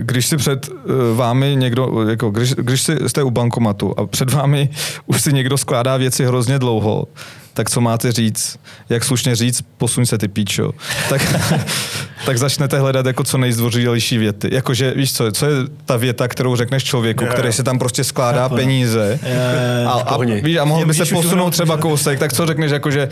když 0.00 0.26
si 0.26 0.36
před 0.36 0.68
eh, 0.68 1.14
vámi 1.14 1.56
někdo, 1.56 2.08
jako 2.10 2.30
když, 2.30 2.54
když 2.54 2.82
si 2.82 2.96
jste 3.06 3.22
u 3.22 3.30
bankomatu 3.30 3.98
a 3.98 4.06
před 4.06 4.32
vámi 4.32 4.68
už 5.06 5.22
si 5.22 5.32
někdo 5.32 5.58
skládá 5.58 5.96
věci 5.96 6.26
hrozně 6.26 6.58
dlouho, 6.58 7.06
tak 7.54 7.70
co 7.70 7.80
máte 7.80 8.12
říct? 8.12 8.58
Jak 8.88 9.04
slušně 9.04 9.36
říct, 9.36 9.64
posuň 9.78 10.06
se 10.06 10.18
ty 10.18 10.28
píčo. 10.28 10.72
Tak, 11.08 11.36
tak 12.26 12.38
začnete 12.38 12.78
hledat 12.78 13.06
jako 13.06 13.24
co 13.24 13.38
nejzdvořilejší 13.38 14.18
věty. 14.18 14.48
Jakože, 14.52 14.94
víš 14.96 15.12
co, 15.12 15.32
co 15.32 15.46
je 15.46 15.56
ta 15.84 15.96
věta, 15.96 16.28
kterou 16.28 16.56
řekneš 16.56 16.84
člověku, 16.84 17.24
jo. 17.24 17.30
který 17.32 17.52
si 17.52 17.62
tam 17.62 17.78
prostě 17.78 18.04
skládá 18.04 18.42
Chápu, 18.42 18.54
no. 18.54 18.60
peníze 18.60 19.18
Eh, 19.22 19.84
a, 19.84 19.90
a, 19.90 20.18
víš, 20.42 20.56
a 20.56 20.64
mohl 20.64 20.86
by 20.86 20.94
se 20.94 21.04
posunout 21.04 21.50
třeba 21.50 21.76
kousek, 21.76 22.18
tak 22.18 22.32
co 22.32 22.46
řekneš, 22.46 22.70
jakože 22.70 23.08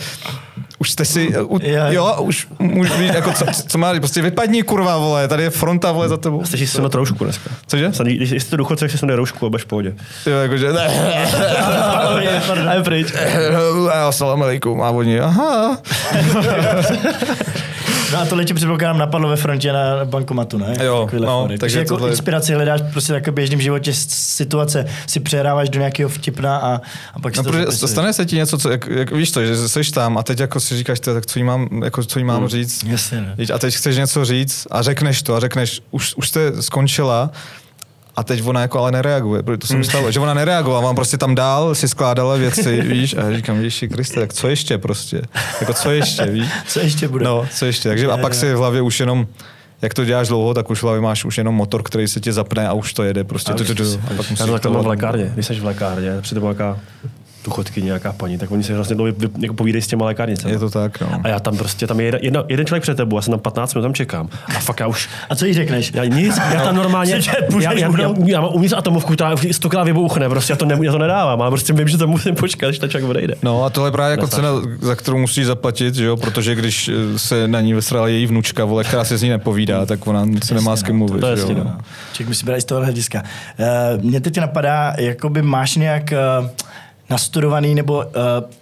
už 0.79 0.91
jste 0.91 1.05
si, 1.05 1.35
u, 1.41 1.59
Jo. 1.89 2.17
už, 2.21 2.47
už 2.75 2.99
víš, 2.99 3.11
jako 3.15 3.33
co, 3.33 3.45
co 3.69 3.79
má, 3.79 3.95
prostě 3.95 4.23
vypadni 4.23 4.63
kurva, 4.63 4.97
vole, 4.97 5.29
tady 5.29 5.43
je 5.43 5.51
fronta, 5.51 5.93
vole, 5.93 6.09
za 6.09 6.17
tebou. 6.17 6.45
Stačí 6.45 6.67
si 6.67 6.73
sundat 6.73 6.95
roušku 6.95 7.25
dneska. 7.25 7.51
Cože? 7.67 7.93
Snad, 7.93 8.09
Když 8.09 8.31
jsi 8.31 8.51
to 8.51 8.57
důchodce, 8.57 8.85
tak 8.85 8.91
si 8.91 8.99
sunde 8.99 9.17
roušku 9.17 9.47
a 9.47 9.49
budeš 9.49 9.65
v 9.65 9.67
pohodě. 9.67 9.95
Jo, 10.27 10.37
jakože, 10.39 10.73
ne, 10.73 10.87
A 12.69 12.75
je 12.75 12.83
pryč. 12.83 13.13
Assalamu 14.09 14.43
alaikum, 14.43 14.83
a 14.83 14.91
oni, 14.91 15.21
aha. 15.21 15.79
No 18.13 18.19
a 18.19 18.27
tohle 18.27 18.45
ti 18.45 18.55
předpokládám 18.55 18.99
napadlo 18.99 19.29
ve 19.29 19.37
frontě 19.37 19.73
na 19.73 20.05
bankomatu, 20.05 20.59
ne? 20.59 20.77
Jo, 20.85 21.05
Takovýhle 21.05 21.27
no, 21.27 21.43
takže 21.49 21.59
takže 21.59 21.79
jako 21.79 21.95
tohle- 21.95 22.11
inspiraci 22.11 22.55
hledáš 22.55 22.81
prostě 22.93 23.13
tak 23.13 23.29
v 23.29 23.33
běžném 23.33 23.61
životě 23.61 23.93
situace, 23.95 24.87
si 25.07 25.21
přehráváš 25.21 25.69
do 25.71 25.79
nějakého 25.79 26.09
vtipna 26.09 26.57
a, 26.57 26.81
a 27.15 27.21
pak 27.23 27.35
si 27.35 27.39
No, 27.39 27.45
to 27.45 27.51
protože 27.51 27.65
zapisuješ. 27.65 27.91
stane 27.91 28.13
se 28.13 28.27
ti 28.27 28.37
něco, 28.37 28.59
co, 28.59 28.71
jak, 28.71 28.87
jak, 28.87 29.11
víš 29.13 29.31
to, 29.31 29.45
že 29.47 29.69
jsi 29.69 29.93
tam 29.93 30.19
a 30.19 30.23
teď 30.23 30.41
jako 30.41 30.61
si 30.61 30.77
říkáš, 30.77 31.01
"Ty, 31.01 31.11
tak 31.15 31.27
co 31.27 31.39
jí 31.39 31.45
mám, 31.45 31.69
jako, 31.85 32.05
co 32.05 32.19
jí 32.19 32.25
mám 32.25 32.49
říct. 32.49 32.85
Jasně, 32.85 33.21
ne. 33.21 33.35
A 33.55 33.59
teď 33.59 33.75
chceš 33.77 33.97
něco 33.97 34.25
říct 34.25 34.67
a 34.71 34.83
řekneš 34.83 35.23
to 35.23 35.35
a 35.35 35.41
řekneš, 35.41 35.81
už, 35.91 36.15
už 36.17 36.29
jste 36.29 36.63
skončila 36.63 37.31
a 38.19 38.23
teď 38.23 38.47
ona 38.47 38.61
jako 38.61 38.79
ale 38.79 38.93
nereaguje, 38.93 39.43
protože 39.43 39.59
to 39.59 39.67
se 39.67 39.77
mi 39.77 39.85
stalo, 39.85 40.11
že 40.13 40.21
ona 40.21 40.35
nereagovala, 40.35 40.83
mám 40.83 40.95
prostě 40.95 41.19
tam 41.19 41.35
dál, 41.35 41.75
si 41.75 41.89
skládala 41.89 42.37
věci, 42.37 42.81
víš, 42.89 43.17
a 43.19 43.21
já 43.21 43.37
říkám, 43.37 43.57
Ježiši 43.57 43.89
Kriste, 43.89 44.21
tak 44.21 44.33
co 44.33 44.49
ještě 44.49 44.79
prostě, 44.79 45.23
jako 45.61 45.73
co 45.75 45.91
ještě, 45.91 46.25
víš. 46.27 46.49
Co 46.67 46.81
ještě 46.81 47.09
bude? 47.09 47.25
No, 47.25 47.47
co 47.55 47.67
ještě, 47.67 47.89
takže 47.89 48.07
a 48.07 48.17
pak 48.17 48.35
si 48.35 48.55
v 48.55 48.57
hlavě 48.57 48.83
už 48.83 49.01
jenom, 49.01 49.27
jak 49.83 49.95
to 49.95 50.05
děláš 50.05 50.29
dlouho, 50.29 50.55
tak 50.55 50.71
už 50.71 50.79
v 50.79 50.83
hlavě 50.83 51.01
máš 51.01 51.25
už 51.25 51.39
jenom 51.39 51.55
motor, 51.55 51.83
který 51.83 52.09
se 52.09 52.21
ti 52.21 52.33
zapne 52.33 52.69
a 52.69 52.73
už 52.73 52.93
to 52.93 53.03
jede 53.03 53.25
prostě. 53.25 53.53
A 53.53 53.55
Tu, 53.55 53.65
tu, 53.65 53.75
tu, 53.75 53.83
a 53.83 54.15
pak 54.17 54.31
musíš 54.31 54.47
to 54.61 54.71
v 54.83 54.87
lékárně. 54.87 55.31
Když 55.35 55.47
jsi 55.47 55.61
v 55.61 55.65
lékárně, 55.65 56.11
přijde 56.21 56.41
důchodky, 57.49 57.83
nějaká 57.83 58.13
paní, 58.13 58.39
tak 58.39 58.51
oni 58.51 58.63
se 58.63 58.75
hrozně 58.75 58.95
dlouho 58.95 59.13
jako 59.39 59.55
povídají 59.55 59.83
s 59.83 59.87
těma 59.87 60.07
lékárnicemi. 60.07 60.53
Je 60.53 60.59
to 60.59 60.71
tak, 60.71 61.01
no. 61.01 61.09
A 61.25 61.29
já 61.29 61.41
tam 61.41 61.57
prostě, 61.57 61.87
tam 61.87 62.01
je 62.01 62.07
jeden, 62.07 62.21
jedna, 62.23 62.45
jeden 62.49 62.67
člověk 62.67 62.83
před 62.83 62.97
tebou, 62.97 63.17
já 63.17 63.23
jsem 63.23 63.33
tam 63.33 63.41
15 63.41 63.75
minut 63.75 63.83
tam 63.83 63.95
čekám. 63.95 64.29
A 64.57 64.61
fakt 64.61 64.81
já 64.81 64.87
už, 64.87 65.09
A 65.31 65.35
co 65.35 65.47
jí 65.47 65.55
řekneš? 65.55 65.93
já 65.95 66.05
nic, 66.05 66.37
já 66.55 66.65
tam 66.65 66.77
normálně, 66.77 67.13
já, 67.13 67.35
já, 67.61 67.73
já, 67.73 67.91
budou- 67.91 68.15
já, 68.27 68.41
mám 68.41 68.51
uvnitř 68.55 68.75
atomovku, 68.77 69.15
která 69.15 69.35
stokrát 69.53 69.85
vybouchne, 69.85 70.29
prostě 70.29 70.53
já 70.53 70.57
to, 70.57 70.65
ne, 70.65 70.79
já 70.83 70.93
to 70.93 70.99
nedávám, 70.99 71.43
ale 71.43 71.51
prostě 71.51 71.73
vím, 71.73 71.89
že 71.89 71.99
to 71.99 72.07
musím 72.07 72.35
počkat, 72.35 72.69
až 72.69 72.79
ten 72.79 72.91
člověk 72.91 73.11
odejde. 73.11 73.35
No 73.43 73.65
a 73.65 73.71
tohle 73.71 73.89
je 73.89 73.93
právě 73.93 74.11
jako 74.11 74.27
cena, 74.29 74.49
za 74.81 74.95
kterou 74.97 75.19
musíš 75.19 75.47
zaplatit, 75.47 75.95
že 75.95 76.05
jo? 76.05 76.17
protože 76.17 76.55
když 76.55 76.89
eh, 76.89 77.19
se 77.19 77.49
na 77.49 77.61
ní 77.61 77.75
vysrala 77.75 78.09
její 78.09 78.27
vnučka, 78.27 78.65
vole, 78.65 78.85
která 78.85 79.05
se 79.05 79.19
z 79.19 79.23
ní 79.23 79.29
nepovídá, 79.29 79.87
tak 79.87 80.07
ona 80.07 80.27
se 80.45 80.55
nemá 80.55 80.77
s 80.77 80.83
kým 80.83 80.97
mluvit. 80.97 81.21
To 81.21 81.27
je 81.27 81.37
že 81.37 81.43
jo? 81.43 81.55
no. 81.65 81.79
Člověk 82.13 82.29
musí 82.29 82.47
brát 82.47 82.57
i 82.57 82.61
z 82.61 82.65
tohohle 82.65 82.87
hlediska. 82.87 83.23
Uh, 83.97 84.05
mě 84.05 84.21
teď 84.21 84.39
napadá, 84.39 84.95
jakoby 84.99 85.43
máš 85.43 85.77
nějak 85.77 86.13
uh, 86.41 86.49
nastudovaný, 87.11 87.75
nebo 87.75 87.97
uh, 87.97 88.05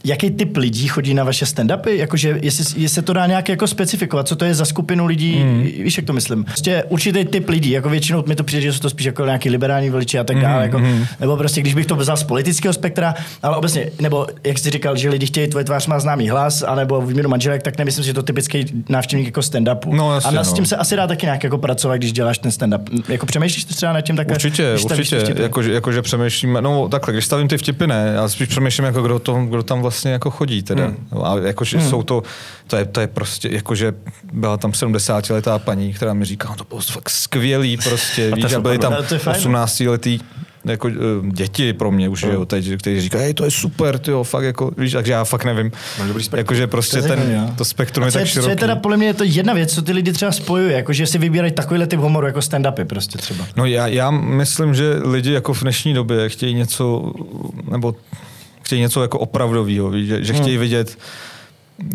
jaký 0.05 0.31
typ 0.31 0.57
lidí 0.57 0.89
chodí 0.89 1.15
na 1.15 1.25
vaše 1.25 1.45
stand-upy? 1.45 1.91
Jakože, 1.91 2.39
jestli, 2.43 2.83
jestli 2.83 2.89
se 2.89 3.03
to 3.03 3.13
dá 3.13 3.27
nějak 3.27 3.49
jako 3.49 3.67
specifikovat, 3.67 4.29
co 4.29 4.37
to 4.37 4.45
je 4.45 4.55
za 4.55 4.65
skupinu 4.65 5.07
lidí, 5.07 5.45
mm. 5.45 5.63
víš, 5.63 5.97
jak 5.97 6.07
to 6.07 6.13
myslím? 6.13 6.45
Prostě 6.45 6.85
určitý 6.89 7.25
typ 7.25 7.49
lidí, 7.49 7.71
jako 7.71 7.89
většinou 7.89 8.25
mi 8.27 8.37
to 8.37 8.45
přijde, 8.45 8.63
že 8.63 8.73
jsou 8.73 8.79
to 8.79 8.91
spíš 8.91 9.07
jako 9.07 9.25
nějaký 9.25 9.51
liberální 9.51 9.91
voliči 9.91 10.19
a 10.19 10.25
tak 10.25 10.41
dále, 10.41 10.63
jako, 10.63 10.81
nebo 11.21 11.37
prostě, 11.37 11.61
když 11.61 11.75
bych 11.75 11.87
to 11.87 11.97
vzal 11.97 12.17
z 12.17 12.23
politického 12.23 12.73
spektra, 12.73 13.15
ale 13.43 13.57
obecně, 13.57 13.91
nebo 14.01 14.27
jak 14.45 14.59
jsi 14.59 14.71
říkal, 14.71 14.97
že 14.97 15.11
lidi 15.11 15.27
chtějí, 15.27 15.49
tvoje 15.49 15.65
tvář 15.65 15.87
má 15.87 16.01
známý 16.01 16.29
hlas, 16.29 16.63
anebo 16.63 17.01
výměnu 17.01 17.29
manželek, 17.29 17.63
tak 17.63 17.79
nemyslím, 17.79 18.05
že 18.05 18.11
je 18.11 18.15
to 18.15 18.23
typický 18.23 18.65
návštěvník 18.89 19.27
jako 19.27 19.41
stand-upu. 19.41 19.95
No, 19.95 20.15
jasně, 20.15 20.29
a 20.29 20.33
na, 20.33 20.45
s 20.45 20.53
tím 20.53 20.63
no. 20.63 20.69
se 20.69 20.77
asi 20.77 20.97
dá 20.97 21.07
taky 21.07 21.27
nějak 21.27 21.45
jako 21.45 21.59
pracovat, 21.59 21.97
když 21.97 22.13
děláš 22.13 22.39
ten 22.39 22.51
stand-up. 22.51 23.03
Jako 23.09 23.27
přemýšlíš 23.27 23.65
třeba 23.65 23.93
nad 23.93 24.01
tím 24.01 24.17
takhle? 24.17 24.37
Určitě, 24.37 24.77
určitě, 24.85 25.21
vtipy? 25.21 25.43
jakože, 25.43 25.73
jakože 25.73 26.03
přemýšlím, 26.03 26.59
no 26.61 26.89
takhle, 26.89 27.13
když 27.13 27.25
stavím 27.25 27.49
ty 27.49 27.59
vtipy 27.59 27.87
ne, 27.87 28.13
já 28.15 28.29
spíš 28.37 28.49
přemýšlím, 28.49 28.85
jako 28.85 29.03
kdo, 29.03 29.19
to, 29.19 29.35
kdo 29.35 29.63
tam 29.63 29.83
vlastně 29.83 30.13
jako 30.13 30.31
chodí 30.31 30.63
teda. 30.63 30.87
Hmm. 30.87 31.25
A 31.25 31.37
jakože 31.37 31.79
hmm. 31.79 31.91
jsou 31.91 32.03
to, 32.03 32.23
to 32.67 32.77
je, 32.77 32.85
to 32.85 33.01
je 33.01 33.07
prostě, 33.07 33.49
jakože 33.53 33.95
byla 34.33 34.57
tam 34.57 34.75
70 34.75 35.31
letá 35.31 35.59
paní, 35.59 35.93
která 35.93 36.15
mi 36.15 36.25
říká, 36.25 36.49
no 36.49 36.55
to 36.57 36.65
bylo 36.65 36.81
fakt 36.81 37.11
skvělý 37.11 37.77
prostě, 37.77 38.33
víš, 38.35 38.53
a 38.53 38.61
byli 38.61 38.79
tam 38.79 38.93
No, 38.93 39.03
to 39.03 39.15
je 39.15 39.19
fajn. 39.19 39.37
18 39.37 39.81
letý 39.81 40.21
jako 40.67 40.89
uh, 40.89 40.95
děti 41.33 41.73
pro 41.73 41.91
mě 41.91 42.09
už, 42.09 42.23
jo, 42.23 42.47
teď, 42.47 42.69
kteří 42.79 43.01
říkají, 43.01 43.25
hej, 43.25 43.35
to 43.35 43.45
je 43.45 43.51
super, 43.51 43.99
ty 43.99 44.11
jo, 44.11 44.25
fakt 44.25 44.45
jako, 44.45 44.71
víš, 44.79 44.93
takže 44.93 45.13
já 45.13 45.25
fakt 45.25 45.45
nevím. 45.45 45.73
Jakože 46.37 46.67
prostě 46.67 47.03
To 47.03 47.09
ten, 47.09 47.33
jo. 47.33 47.55
to 47.59 47.65
spektrum 47.65 48.05
je 48.05 48.09
je, 48.09 48.13
tak 48.13 48.23
co 48.23 48.39
je 48.39 48.43
široký. 48.43 48.57
teda 48.57 48.77
podle 48.77 48.97
mě 48.97 49.07
je 49.07 49.15
to 49.15 49.25
jedna 49.25 49.55
věc, 49.55 49.75
co 49.75 49.83
ty 49.83 49.93
lidi 49.93 50.13
třeba 50.13 50.33
spojuje, 50.33 50.73
jako 50.77 50.93
že 50.93 51.07
si 51.07 51.19
vybírají 51.19 51.53
takovýhle 51.53 51.87
typ 51.87 52.01
humoru 52.01 52.27
jako 52.27 52.39
stand-upy 52.39 52.85
prostě 52.85 53.19
třeba. 53.19 53.47
No 53.57 53.67
já, 53.67 53.87
já 53.87 54.11
myslím, 54.11 54.75
že 54.75 54.95
lidi 55.05 55.33
jako 55.33 55.55
v 55.55 55.63
dnešní 55.63 55.95
době 55.95 56.29
chtějí 56.29 56.55
něco, 56.55 57.13
nebo 57.71 57.95
chtějí 58.63 58.81
něco 58.81 59.03
jako 59.03 59.19
opravdového, 59.19 59.99
že, 59.99 60.25
že 60.25 60.33
chtějí 60.33 60.57
vidět 60.57 60.99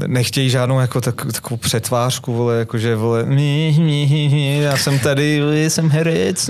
nechtějí 0.07 0.49
žádnou 0.49 0.79
jako 0.79 1.01
tak, 1.01 1.15
takovou 1.33 1.57
přetvářku, 1.57 2.33
vole, 2.33 2.57
jakože, 2.59 2.95
vole, 2.95 3.23
mi, 3.25 3.75
mi, 3.77 4.07
mi, 4.31 4.59
já 4.61 4.77
jsem 4.77 4.99
tady, 4.99 5.41
vole, 5.41 5.57
jsem 5.69 5.89
herec, 5.89 6.49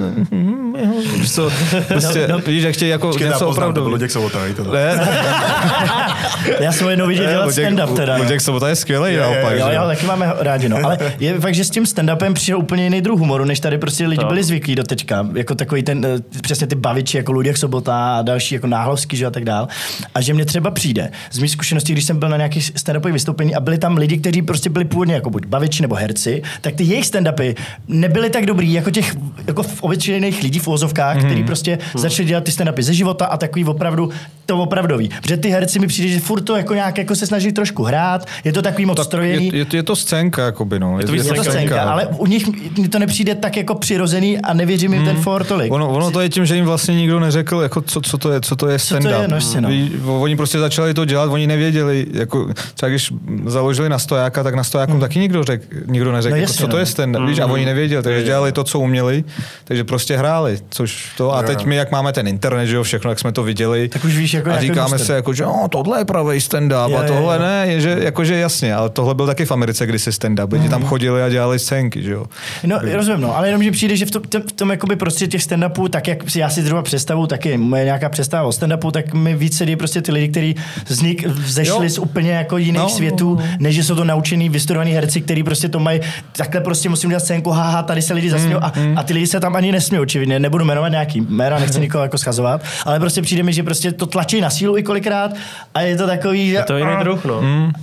víš 1.17 1.31
co, 1.33 1.51
prostě, 1.87 2.27
No, 2.27 2.37
no. 2.37 2.43
víš, 2.47 2.63
jak 2.63 2.73
chtějí 2.75 2.91
jako 2.91 3.07
Počkej, 3.07 3.25
já 3.27 3.33
něco 3.33 3.47
opravdu. 3.49 3.81
byl 3.81 3.91
Luděk 3.91 4.11
Sobota, 4.11 4.43
víš 4.45 4.55
to? 4.55 4.63
Ne, 4.73 4.99
Já 6.59 6.71
jsem 6.71 6.89
jednou 6.89 7.07
viděl 7.07 7.25
dělat 7.29 7.45
Luděk- 7.49 7.67
stand-up 7.69 7.95
teda. 7.95 8.17
no. 8.17 8.23
Luděk 8.23 8.41
Sobota 8.41 8.69
je 8.69 8.75
skvělý, 8.75 9.13
Je, 9.13 9.19
naopak. 9.21 9.57
Jo, 9.59 9.67
jo, 9.69 9.81
taky 9.85 10.05
máme 10.05 10.33
rádi, 10.39 10.69
no. 10.69 10.77
Ale 10.83 10.97
je 11.19 11.39
fakt, 11.39 11.55
že 11.55 11.63
s 11.65 11.69
tím 11.69 11.83
stand-upem 11.83 12.33
přišel 12.33 12.57
úplně 12.59 12.83
jiný 12.83 13.01
druh 13.01 13.19
humoru, 13.19 13.45
než 13.45 13.59
tady 13.59 13.77
prostě 13.77 14.07
lidi 14.07 14.21
To. 14.21 14.27
byli 14.27 14.43
zvyklí 14.43 14.75
do 14.75 14.83
teďka. 14.83 15.27
Jako 15.35 15.55
takový 15.55 15.83
ten, 15.83 16.05
eh, 16.05 16.39
přesně 16.41 16.67
ty 16.67 16.75
baviči, 16.75 17.17
jako 17.17 17.31
Luděk 17.31 17.57
Sobota 17.57 18.17
a 18.17 18.21
další, 18.21 18.55
jako 18.55 18.67
Náhlovský, 18.67 19.17
že 19.17 19.25
a 19.25 19.29
tak 19.31 19.45
dál. 19.45 19.67
A 20.15 20.21
že 20.21 20.33
mě 20.33 20.45
třeba 20.45 20.71
přijde 20.71 21.11
z 21.31 21.39
mých 21.39 21.51
zkušeností, 21.51 21.93
když 21.93 22.05
jsem 22.05 22.19
byl 22.19 22.29
na 22.29 22.37
nějakých 22.37 22.71
stand-upových 22.75 23.11
vystoupení 23.21 23.55
a 23.55 23.59
byli 23.59 23.77
tam 23.77 23.97
lidi, 23.97 24.17
kteří 24.17 24.41
prostě 24.41 24.69
byli 24.69 24.85
původně 24.85 25.13
jako 25.13 25.29
buď 25.29 25.45
baviči 25.45 25.81
nebo 25.81 25.95
herci, 25.95 26.41
tak 26.61 26.75
ty 26.75 26.83
jejich 26.83 27.05
stand-upy 27.05 27.55
nebyly 27.87 28.29
tak 28.29 28.45
dobrý 28.45 28.73
jako 28.73 28.91
těch 28.91 29.15
jako 29.47 29.63
v 29.63 29.83
obyčejných 29.83 30.43
lidí 30.43 30.59
v 30.59 30.67
ozovkách, 30.67 31.17
mm-hmm. 31.17 31.25
kteří 31.25 31.43
prostě 31.43 31.79
začali 31.95 32.27
dělat 32.27 32.43
ty 32.43 32.51
stand-upy 32.51 32.81
ze 32.81 32.93
života 32.93 33.25
a 33.25 33.37
takový 33.37 33.65
opravdu 33.65 34.09
to 34.45 34.57
opravdový. 34.57 35.09
Protože 35.21 35.37
ty 35.37 35.49
herci 35.49 35.79
mi 35.79 35.87
přijde, 35.87 36.09
že 36.09 36.19
furt 36.19 36.41
to 36.41 36.55
jako 36.55 36.73
nějak 36.73 36.97
jako 36.97 37.15
se 37.15 37.27
snaží 37.27 37.51
trošku 37.51 37.83
hrát, 37.83 38.25
je 38.43 38.53
to 38.53 38.61
takový 38.61 38.85
moc 38.85 38.97
Tak 38.97 39.05
strojený. 39.05 39.47
je, 39.47 39.57
je, 39.57 39.65
je, 39.73 39.83
to 39.83 39.95
scénka, 39.95 40.45
jakoby, 40.45 40.79
no. 40.79 40.99
Je, 40.99 41.05
to 41.05 41.11
víc 41.11 41.25
Je 41.25 41.33
to 41.33 41.43
scénka, 41.43 41.81
ale 41.81 42.07
u 42.07 42.25
nich 42.25 42.47
mi 42.77 42.87
to 42.87 42.99
nepřijde 42.99 43.35
tak 43.35 43.57
jako 43.57 43.75
přirozený 43.75 44.39
a 44.39 44.53
nevěřím 44.53 44.93
jim 44.93 45.05
ten 45.05 45.17
for 45.17 45.43
tolik. 45.43 45.73
Ono, 45.73 45.89
ono 45.89 46.11
to 46.11 46.21
je 46.21 46.29
tím, 46.29 46.45
že 46.45 46.55
jim 46.55 46.65
vlastně 46.65 46.95
nikdo 46.95 47.19
neřekl, 47.19 47.59
jako 47.61 47.81
co, 47.81 48.01
co 48.01 48.17
to 48.17 48.31
je, 48.31 48.41
co 48.41 48.55
to 48.55 48.67
je 48.67 48.79
Co 48.79 48.95
to 48.95 49.01
stand-up. 49.01 49.21
je, 49.21 49.27
no 49.61 49.69
no. 50.05 50.21
Oni 50.21 50.35
prostě 50.35 50.59
začali 50.59 50.93
to 50.93 51.05
dělat, 51.05 51.31
oni 51.31 51.47
nevěděli, 51.47 52.07
jako 52.13 52.49
třeba 52.73 52.89
když 52.89 53.10
založili 53.45 53.89
na 53.89 53.99
stojáka, 53.99 54.43
tak 54.43 54.55
na 54.55 54.63
stojáku 54.63 54.99
taky 54.99 55.19
nikdo, 55.19 55.43
řek, 55.43 55.61
nikdo 55.85 56.11
neřekl, 56.11 56.31
No 56.31 56.37
jako, 56.37 56.51
jasně, 56.51 56.61
co 56.61 56.67
to 56.67 56.75
no. 56.75 56.79
je 56.79 56.85
stand-up, 56.85 57.27
víš, 57.27 57.39
a 57.39 57.45
oni 57.45 57.65
nevěděli, 57.65 58.03
takže 58.03 58.23
dělali 58.23 58.51
to, 58.51 58.63
co 58.63 58.79
uměli, 58.79 59.23
takže 59.63 59.83
prostě 59.83 60.17
hráli, 60.17 60.57
což 60.69 61.13
to, 61.17 61.35
a 61.35 61.43
teď 61.43 61.65
my, 61.65 61.75
jak 61.75 61.91
máme 61.91 62.13
ten 62.13 62.27
internet, 62.27 62.67
že 62.67 62.75
jo, 62.75 62.83
všechno, 62.83 63.11
jak 63.11 63.19
jsme 63.19 63.31
to 63.31 63.43
viděli, 63.43 63.89
Tak 63.89 64.03
už 64.03 64.17
víš, 64.17 64.33
jako 64.33 64.49
a 64.49 64.59
říkáme 64.61 64.99
se, 64.99 65.13
jako, 65.15 65.33
že 65.33 65.45
oh, 65.45 65.67
tohle 65.69 65.99
je 65.99 66.05
pravý 66.05 66.39
stand-up 66.39 66.97
a 66.97 67.03
tohle 67.03 67.35
jo. 67.35 67.41
ne, 67.41 67.65
je, 67.67 67.81
že, 67.81 67.97
jakože 68.01 68.35
jasně, 68.35 68.75
ale 68.75 68.89
tohle 68.89 69.15
byl 69.15 69.25
taky 69.25 69.45
v 69.45 69.51
Americe 69.51 69.85
kdysi 69.85 70.09
stand-up, 70.09 70.53
lidi 70.53 70.69
tam 70.69 70.83
chodili 70.85 71.23
a 71.23 71.29
dělali 71.29 71.59
scénky, 71.59 72.03
že 72.03 72.11
jo. 72.11 72.25
No, 72.63 72.79
rozumím, 72.93 73.21
no, 73.21 73.37
ale 73.37 73.47
jenom, 73.47 73.63
že 73.63 73.71
přijde, 73.71 73.95
že 73.95 74.05
v 74.05 74.11
tom, 74.11 74.21
v 74.49 74.51
tom 74.51 74.69
jakoby 74.69 74.95
prostředí 74.95 75.31
těch 75.31 75.41
stand-upů, 75.41 75.89
tak 75.89 76.07
jak 76.07 76.29
si 76.29 76.39
já 76.39 76.49
si 76.49 76.61
zhruba 76.61 76.81
představu, 76.81 77.27
taky 77.27 77.57
moje 77.57 77.85
nějaká 77.85 78.09
představa 78.09 78.43
o 78.43 78.49
stand-upu, 78.49 78.91
tak 78.91 79.13
mi 79.13 79.35
víc 79.35 79.57
sedí 79.57 79.75
prostě 79.75 80.01
ty 80.01 80.11
lidi, 80.11 80.27
kteří 80.27 80.55
nich 81.01 81.27
vzešli 81.27 81.85
Jo. 81.85 81.89
z 81.89 81.97
úplně 81.97 82.31
jako 82.31 82.57
jiných 82.57 82.81
No, 82.81 82.89
no, 83.09 83.17
no, 83.19 83.35
no. 83.35 83.57
než 83.59 83.75
že 83.75 83.83
jsou 83.83 83.95
to 83.95 84.03
naučený, 84.03 84.49
vystudovaní 84.49 84.91
herci, 84.91 85.21
kteří 85.21 85.43
prostě 85.43 85.69
to 85.69 85.79
mají, 85.79 85.99
takhle 86.37 86.61
prostě 86.61 86.89
musím 86.89 87.09
dělat 87.09 87.19
scénku, 87.19 87.49
haha, 87.49 87.83
tady 87.83 88.01
se 88.01 88.13
lidi 88.13 88.29
zasmějou 88.29 88.59
a, 88.63 88.71
a, 88.95 89.03
ty 89.03 89.13
lidi 89.13 89.27
se 89.27 89.39
tam 89.39 89.55
ani 89.55 89.71
nesmějou, 89.71 90.03
očividně, 90.03 90.39
nebudu 90.39 90.65
jmenovat 90.65 90.89
nějaký 90.89 91.21
jména, 91.21 91.59
nechci 91.59 91.79
nikoho 91.79 92.03
jako 92.03 92.17
schazovat, 92.17 92.61
ale 92.85 92.99
prostě 92.99 93.21
přijde 93.21 93.43
mi, 93.43 93.53
že 93.53 93.63
prostě 93.63 93.91
to 93.91 94.05
tlačí 94.05 94.41
na 94.41 94.49
sílu 94.49 94.77
i 94.77 94.83
kolikrát 94.83 95.31
a 95.73 95.81
je 95.81 95.97
to 95.97 96.07
takový, 96.07 96.49
že, 96.49 96.55
Je 96.55 96.63
to 96.63 96.77
jiný 96.77 96.91
druh, 96.99 97.25
no. 97.25 97.41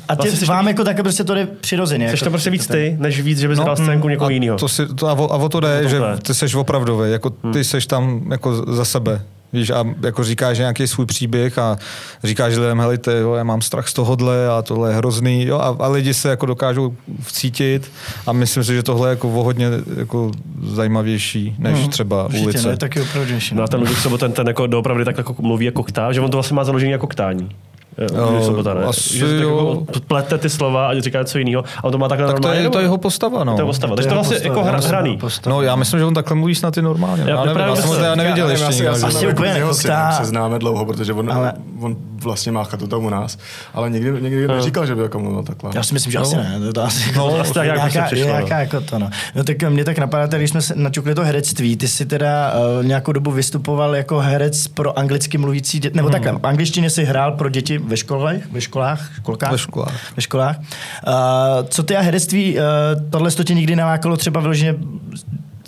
a 0.08 0.16
ty, 0.16 0.22
Vlastně 0.22 0.30
jsi 0.40 0.46
vám 0.46 0.68
jako 0.68 0.84
také 0.84 1.02
prostě 1.02 1.24
to 1.24 1.34
jde 1.34 1.46
přirozeně. 1.46 2.08
Jsi 2.08 2.14
Jako, 2.14 2.24
to 2.24 2.30
prostě 2.30 2.50
víc 2.50 2.66
ty, 2.66 2.96
než 2.98 3.20
víc, 3.20 3.38
že 3.38 3.48
bys 3.48 3.58
hrál 3.58 3.76
scénku 3.76 4.08
někoho 4.08 4.30
jiného. 4.30 4.58
To 4.58 4.68
si, 4.68 4.86
to, 4.86 5.08
a, 5.08 5.12
o, 5.12 5.32
a 5.32 5.36
o 5.36 5.48
to 5.48 5.60
jde, 5.60 5.82
to 5.82 5.88
že 5.88 6.00
ty 6.22 6.34
seš 6.34 6.54
opravdový, 6.54 7.12
jako 7.12 7.30
ty 7.30 7.64
seš 7.64 7.86
tam 7.86 8.22
jako 8.30 8.74
za 8.74 8.84
sebe. 8.84 9.20
Víš, 9.52 9.70
a 9.70 9.84
jako 10.02 10.24
říkáš 10.24 10.58
nějaký 10.58 10.86
svůj 10.86 11.06
příběh 11.06 11.58
a 11.58 11.76
říkáš 12.24 12.56
lidem, 12.56 12.78
helejte, 12.80 13.18
jo, 13.18 13.34
já 13.34 13.44
mám 13.44 13.60
strach 13.62 13.88
z 13.88 13.92
tohohle 13.92 14.48
a 14.48 14.62
tohle 14.62 14.90
je 14.90 14.96
hrozný, 14.96 15.44
jo, 15.46 15.58
a, 15.58 15.76
a 15.84 15.88
lidi 15.88 16.14
se 16.14 16.28
jako 16.30 16.46
dokážou 16.46 16.94
vcítit 17.22 17.90
a 18.26 18.32
myslím 18.32 18.64
si, 18.64 18.74
že 18.74 18.82
tohle 18.82 19.08
je 19.08 19.10
jako 19.10 19.28
o 19.28 19.42
hodně 19.42 19.66
jako 19.96 20.30
zajímavější, 20.62 21.54
než 21.58 21.78
Mhm. 21.80 21.88
třeba 21.88 22.24
Určitě, 22.24 22.44
ulice. 22.44 22.62
no, 22.64 22.70
je 22.70 22.76
taky 22.76 23.00
opravdější. 23.00 23.54
No 23.54 23.62
a 23.62 23.66
ten 23.66 23.80
Luděk 23.80 23.98
Sobota, 23.98 24.26
ten, 24.26 24.32
ten 24.32 24.46
jako 24.46 24.66
doopravdy 24.66 25.04
tak 25.04 25.18
jako 25.18 25.34
mluví 25.42 25.64
jako 25.66 25.82
ktá, 25.82 26.12
že 26.12 26.20
on 26.20 26.30
to 26.30 26.36
vlastně 26.36 26.54
má 26.54 26.64
založený 26.64 26.92
jako 26.92 27.06
ktání. 27.06 27.48
Luděk 28.30 28.44
Sobota, 28.44 28.74
ne? 28.74 28.80
asi 28.84 29.18
že 29.18 29.24
tak 29.28 29.34
jo. 29.42 29.76
jako 29.86 30.00
plete 30.06 30.38
ty 30.38 30.50
slova 30.50 30.88
a 30.88 31.00
říká 31.00 31.18
něco 31.18 31.38
jiného. 31.38 31.64
A 31.78 31.84
on 31.84 31.92
to 31.92 31.98
má 31.98 32.08
takhle 32.08 32.26
Tak 32.26 32.36
to 32.36 32.42
normálně. 32.42 32.60
je, 32.60 32.64
to 32.64 32.68
nebo- 32.70 32.78
je 32.78 32.84
jeho 32.84 32.98
postava, 32.98 33.44
no. 33.44 33.54
To 33.56 33.62
je 33.62 33.66
postava. 33.66 33.96
Takže 33.96 34.08
to 34.08 34.14
jeho 34.14 34.22
vlastně 34.22 34.36
postava, 34.36 34.54
jako 34.54 34.62
hra, 34.64 34.70
já 34.72 34.76
myslím, 34.76 34.92
hraný. 34.92 35.16
postava. 35.18 35.56
No 35.56 35.62
já 35.62 35.76
myslím, 35.76 35.98
že 36.00 36.04
on 36.04 36.14
takhle 36.14 36.36
mluví 36.36 36.54
snad 36.54 36.76
i 36.76 36.82
normálně. 36.82 37.22
Já 37.22 37.28
Já, 37.28 37.36
nevím, 37.40 37.54
právě 37.54 37.70
já 37.70 37.76
jsem 37.76 37.84
myslím, 37.84 37.98
teda 38.00 38.14
neviděl 38.14 38.46
Já 38.46 38.52
ještě 38.52 38.72
synem 38.72 38.94
ta- 39.86 40.12
se 40.12 40.24
známe 40.24 40.58
dlouho, 40.58 40.84
protože 40.84 41.12
on, 41.12 41.32
Ale- 41.32 41.52
on 41.80 41.96
vlastně 42.22 42.52
má 42.52 42.64
chatu 42.64 42.86
tam 42.86 43.04
u 43.04 43.10
nás, 43.10 43.38
ale 43.74 43.90
nikdy, 43.90 44.10
nikdy 44.22 44.48
neříkal, 44.48 44.86
že 44.86 44.94
by 44.94 45.02
jako 45.02 45.18
mluvil 45.18 45.42
takhle. 45.42 45.70
Já 45.74 45.82
si 45.82 45.94
myslím, 45.94 46.12
že 46.12 46.18
asi 46.18 46.36
ne. 46.36 46.60
To, 46.66 46.72
to 46.72 46.82
asi, 46.82 47.12
No, 47.16 47.40
asi 47.40 47.52
tak 47.54 47.64
nějak 47.64 47.78
nějaká, 47.78 48.02
přišlo, 48.06 48.26
no. 48.28 48.32
nějaká 48.34 48.58
jako 48.60 48.80
to, 48.80 48.98
no. 48.98 49.10
no. 49.34 49.44
tak 49.44 49.62
mě 49.68 49.84
tak 49.84 49.98
napadá, 49.98 50.26
tady, 50.26 50.40
když 50.40 50.50
jsme 50.50 50.62
se 50.62 50.74
načukli 50.76 51.14
to 51.14 51.24
herectví, 51.24 51.76
ty 51.76 51.88
jsi 51.88 52.06
teda 52.06 52.52
uh, 52.80 52.86
nějakou 52.86 53.12
dobu 53.12 53.30
vystupoval 53.30 53.96
jako 53.96 54.18
herec 54.18 54.68
pro 54.68 54.98
anglicky 54.98 55.38
mluvící 55.38 55.78
děti, 55.80 55.96
nebo 55.96 56.10
takhle, 56.10 56.32
v 56.32 56.38
angličtině 56.46 56.90
si 56.90 57.04
hrál 57.04 57.32
pro 57.32 57.48
děti 57.48 57.78
ve 57.88 57.96
školách, 57.96 58.46
ve 58.50 58.60
školách, 58.60 59.10
školkách? 59.14 59.52
Ve 59.52 59.58
školách. 59.58 60.16
Ve 60.16 60.22
školách. 60.22 60.58
Uh, 60.58 60.64
co 61.68 61.82
ty 61.82 61.96
a 61.96 62.00
herectví, 62.00 62.56
uh, 62.56 62.62
tohle 63.10 63.30
to 63.30 63.44
tě 63.44 63.54
nikdy 63.54 63.76
nalákalo 63.76 64.16
třeba 64.16 64.40
vyloženě 64.40 64.74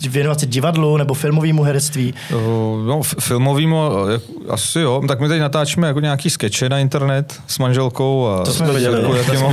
věnovat 0.08 0.40
se 0.40 0.46
divadlu 0.46 0.96
nebo 0.96 1.14
filmovému 1.14 1.62
herectví? 1.62 2.14
Uh, 2.34 2.40
No, 2.86 3.00
f- 3.00 3.14
filmovýmu 3.20 3.82
jak- 4.12 4.22
asi 4.50 4.80
jo. 4.80 5.02
Tak 5.08 5.20
my 5.20 5.28
teď 5.28 5.40
natáčíme 5.40 5.86
jako 5.86 6.00
nějaký 6.00 6.30
skeče 6.30 6.68
na 6.68 6.78
internet 6.78 7.34
s 7.46 7.58
manželkou. 7.58 8.28
A 8.28 8.44
To 8.44 8.52
jsme 8.52 8.72
viděli, 8.72 9.02
jako, 9.18 9.32
no. 9.34 9.52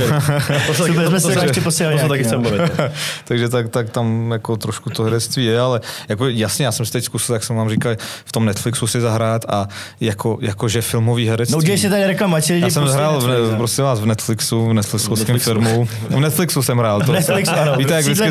To 0.66 0.74
se 0.74 1.08
jsme 1.08 1.20
se 1.20 1.32
to- 1.34 1.42
ještě 1.44 1.60
posílali 1.60 1.96
To 1.96 2.02
se 2.02 2.08
taky 2.08 2.24
chcem. 2.24 2.46
Takže 3.24 3.48
tak, 3.48 3.68
tak 3.68 3.90
tam 3.90 4.30
jako 4.32 4.56
trošku 4.56 4.90
to 4.90 5.02
herectví 5.02 5.44
je, 5.44 5.60
ale 5.60 5.80
jako 6.08 6.28
jasně, 6.28 6.64
já 6.66 6.72
jsem 6.72 6.86
si 6.86 6.92
teď 6.92 7.04
zkusil, 7.04 7.34
jak 7.34 7.44
jsem 7.44 7.56
vám 7.56 7.70
říkal, 7.70 7.92
v 8.24 8.32
tom 8.32 8.44
Netflixu 8.44 8.86
si 8.86 9.00
zahrát 9.00 9.44
a 9.48 9.68
jako, 10.00 10.38
jakože 10.40 10.82
filmový 10.82 11.28
herectví. 11.28 11.52
No 11.52 11.58
udělej 11.58 11.78
si 11.78 11.90
tady 11.90 12.04
lidi 12.04 12.18
já 12.60 12.70
jsem 12.70 12.84
hrál, 12.84 13.20
v, 13.20 13.50
no. 13.50 13.56
prosím 13.56 13.84
vás, 13.84 14.00
v 14.00 14.06
Netflixu, 14.06 14.68
v 14.68 14.72
Netflixovském 14.72 15.38
filmu. 15.38 15.88
V 16.10 16.20
Netflixu 16.20 16.62
jsem 16.62 16.78
hrál. 16.78 17.00
To, 17.00 17.12
Netflixu, 17.12 17.52
ano. 17.52 17.76
Víte, 17.76 17.94
jak 17.94 18.04
vždycky 18.04 18.30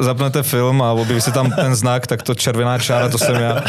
zapnete 0.00 0.42
film 0.42 0.82
a 0.82 0.92
objeví 0.92 1.20
si 1.20 1.32
tam 1.32 1.45
ten 1.52 1.74
znak, 1.76 2.06
tak 2.06 2.22
to 2.22 2.34
červená 2.34 2.78
čára, 2.78 3.08
to 3.08 3.18
jsem 3.18 3.34
já. 3.34 3.64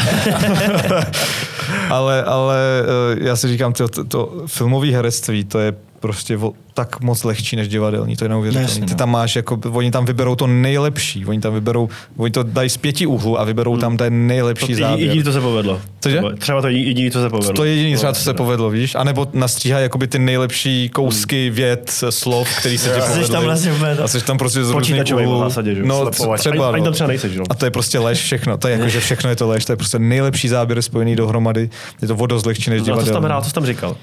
ale, 1.90 2.24
ale 2.24 2.56
eh, 2.82 3.16
já 3.24 3.36
si 3.36 3.48
říkám, 3.48 3.72
to, 3.72 3.88
to, 3.88 4.04
to 4.04 4.42
filmové 4.46 4.86
herectví, 4.86 5.44
to 5.44 5.58
je 5.58 5.72
prostě 6.00 6.36
vo, 6.36 6.52
tak 6.74 7.00
moc 7.00 7.24
lehčí 7.24 7.56
než 7.56 7.68
divadelní, 7.68 8.16
to 8.16 8.24
je 8.24 8.28
neuvěřitelné. 8.28 8.74
Ty 8.86 8.92
no. 8.92 8.96
tam 8.98 9.10
máš, 9.10 9.36
jako, 9.36 9.58
oni 9.72 9.90
tam 9.90 10.04
vyberou 10.04 10.34
to 10.34 10.46
nejlepší, 10.46 11.26
oni 11.26 11.40
tam 11.40 11.54
vyberou, 11.54 11.88
oni 12.16 12.30
to 12.30 12.42
dají 12.42 12.70
z 12.70 12.76
pěti 12.76 13.06
úhlů 13.06 13.40
a 13.40 13.44
vyberou 13.44 13.76
tam 13.76 13.96
ten 13.96 14.26
nejlepší 14.26 14.66
To 14.74 14.80
záběr. 14.80 15.00
jediný, 15.08 15.22
to 15.24 15.32
se 15.32 15.40
povedlo. 15.40 15.80
Cože? 16.00 16.20
Třeba- 16.38 16.60
to 16.62 16.68
jediný, 16.68 17.10
to 17.10 17.22
se 17.22 17.30
povedlo. 17.30 17.52
To 17.52 17.64
je 17.64 17.74
jediný 17.74 17.96
třeba, 17.96 18.12
co 18.12 18.20
se 18.22 18.34
povedlo, 18.34 18.70
víš? 18.70 18.94
A 18.94 19.04
nebo 19.04 19.28
nastříhají 19.32 19.82
jakoby 19.82 20.06
ty 20.06 20.18
nejlepší 20.18 20.88
kousky 20.88 21.50
vět, 21.50 21.90
slov, 22.10 22.48
který 22.58 22.78
se 22.78 22.88
ti 22.88 23.00
Jsi 23.00 23.06
povedly. 23.08 23.28
tam 23.28 23.44
vlastně 23.44 23.72
A 24.04 24.08
jsi 24.08 24.24
tam 24.24 24.38
prostě 24.38 24.64
z 24.64 24.70
různých 24.70 25.02
úhlů. 25.14 25.38
zásadě, 25.40 25.74
že? 25.74 25.82
No, 25.82 26.00
Slepovač. 26.02 26.40
třeba, 26.40 26.54
Ani- 26.68 26.74
ani 26.74 26.80
no. 26.80 26.84
tam 26.84 26.92
třeba 26.92 27.06
nejseš? 27.08 27.32
A 27.50 27.54
to 27.54 27.64
je 27.64 27.70
prostě 27.70 27.98
lež 27.98 28.18
všechno. 28.18 28.58
To 28.58 28.68
je 28.68 28.76
jako, 28.76 28.88
že 28.88 29.00
všechno 29.00 29.30
je 29.30 29.36
to 29.36 29.48
lež. 29.48 29.64
To 29.64 29.72
je 29.72 29.76
prostě 29.76 29.98
nejlepší 29.98 30.48
záběr 30.48 30.82
spojený 30.82 31.16
dohromady. 31.16 31.70
Je 32.02 32.08
to 32.08 32.16
o 32.16 32.26
dost 32.26 32.46
lehčí 32.46 32.70
než 32.70 32.82
No, 32.82 32.94
a 32.94 32.96
co 32.96 33.06
jsi 33.06 33.12
tam 33.12 33.22
divadelní. 33.64 33.96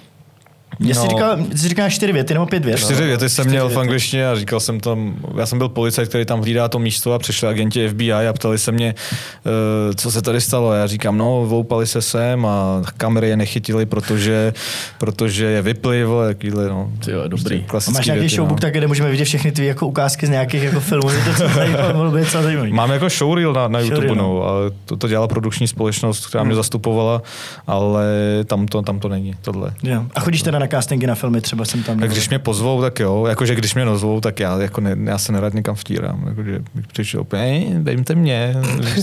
Jsi 0.79 0.83
říkal? 0.83 0.89
Já 0.89 0.93
si 0.95 0.99
No. 0.99 1.09
říkal, 1.09 1.57
jsi 1.57 1.67
říkal 1.69 1.89
čtyři 1.89 2.13
věty 2.13 2.33
nebo 2.33 2.45
pět 2.45 2.65
vět? 2.65 2.77
Čtyři 2.77 3.03
věty 3.03 3.29
jsem 3.29 3.43
Čtyři 3.43 3.49
měl 3.49 3.65
v 3.65 3.69
věty. 3.69 3.81
angličtině 3.81 4.27
a 4.29 4.35
říkal 4.35 4.59
jsem 4.59 4.79
tam, 4.79 5.15
já 5.37 5.45
jsem 5.45 5.57
byl 5.57 5.69
policajt, 5.69 6.09
který 6.09 6.25
tam 6.25 6.39
hlídá 6.41 6.67
to 6.67 6.79
místo 6.79 7.13
a 7.13 7.19
přišli 7.19 7.47
agenti 7.47 7.87
FBI 7.89 8.11
a 8.13 8.33
ptali 8.33 8.57
se 8.57 8.71
mě, 8.71 8.95
eh, 9.45 9.93
co 9.95 10.11
se 10.11 10.21
tady 10.21 10.41
stalo. 10.41 10.73
Já 10.73 10.87
říkám, 10.87 11.17
no, 11.17 11.45
vloupali 11.45 11.87
se 11.87 12.01
sem 12.01 12.45
a 12.45 12.81
kamery 12.97 13.29
je 13.29 13.37
nechytili, 13.37 13.85
protože, 13.85 14.53
protože 14.97 15.45
je 15.45 15.61
vypli, 15.61 16.03
vole, 16.03 16.27
jakýhle, 16.27 16.69
no. 16.69 16.91
Ty 17.05 17.11
jo, 17.11 17.23
dobrý. 17.27 17.65
A 17.69 17.91
máš 17.91 18.05
nějaký 18.05 18.19
věty, 18.21 18.35
showbook, 18.35 18.57
no. 18.59 18.61
tak 18.61 18.73
kde 18.73 18.87
můžeme 18.87 19.09
vidět 19.11 19.25
všechny 19.25 19.51
ty 19.51 19.65
jako 19.65 19.87
ukázky 19.87 20.27
z 20.27 20.29
nějakých 20.29 20.63
jako 20.63 20.79
filmů. 20.79 21.09
Je 21.09 21.23
to 21.25 21.33
co 21.33 21.49
zajímavé. 21.53 22.69
Máme 22.69 22.93
jako 22.93 23.09
showreel 23.09 23.53
na, 23.53 23.67
na 23.67 23.79
YouTube, 23.79 23.95
Showreel, 24.07 24.15
no, 24.15 24.41
ale 24.43 24.71
to, 24.85 24.97
to 24.97 25.07
dělala 25.07 25.27
produkční 25.27 25.67
společnost, 25.67 26.27
která 26.27 26.43
mě 26.43 26.55
zastupovala, 26.55 27.21
ale 27.67 28.05
tam 28.45 28.65
to, 28.67 28.81
tam 28.81 28.99
to 28.99 29.09
není, 29.09 29.33
tohle. 29.41 29.71
Jo. 29.83 30.03
A 30.15 30.19
chodíš 30.19 30.41
teda 30.41 30.59
na 30.59 30.64
castingy 30.67 31.07
na 31.07 31.15
filmy, 31.15 31.41
třeba 31.41 31.65
jsem 31.65 31.83
tam. 31.83 31.99
Tak 31.99 32.11
když 32.11 32.29
mě 32.29 32.39
pozvou, 32.39 32.81
tak 32.81 32.99
jo, 32.99 33.25
jakože 33.25 33.55
když 33.55 33.75
mě 33.75 33.85
nozvou, 33.85 34.21
tak 34.21 34.39
já, 34.39 34.61
jako 34.61 34.81
ne, 34.81 34.95
já 35.03 35.17
se 35.17 35.31
nerad 35.31 35.53
někam 35.53 35.75
vtírám, 35.75 36.25
jakože 36.29 36.59
bych 36.75 36.87
přišel 36.87 37.21
úplně, 37.21 37.41
"Ej, 37.43 37.67
dejte 37.77 38.15
mě, 38.15 38.55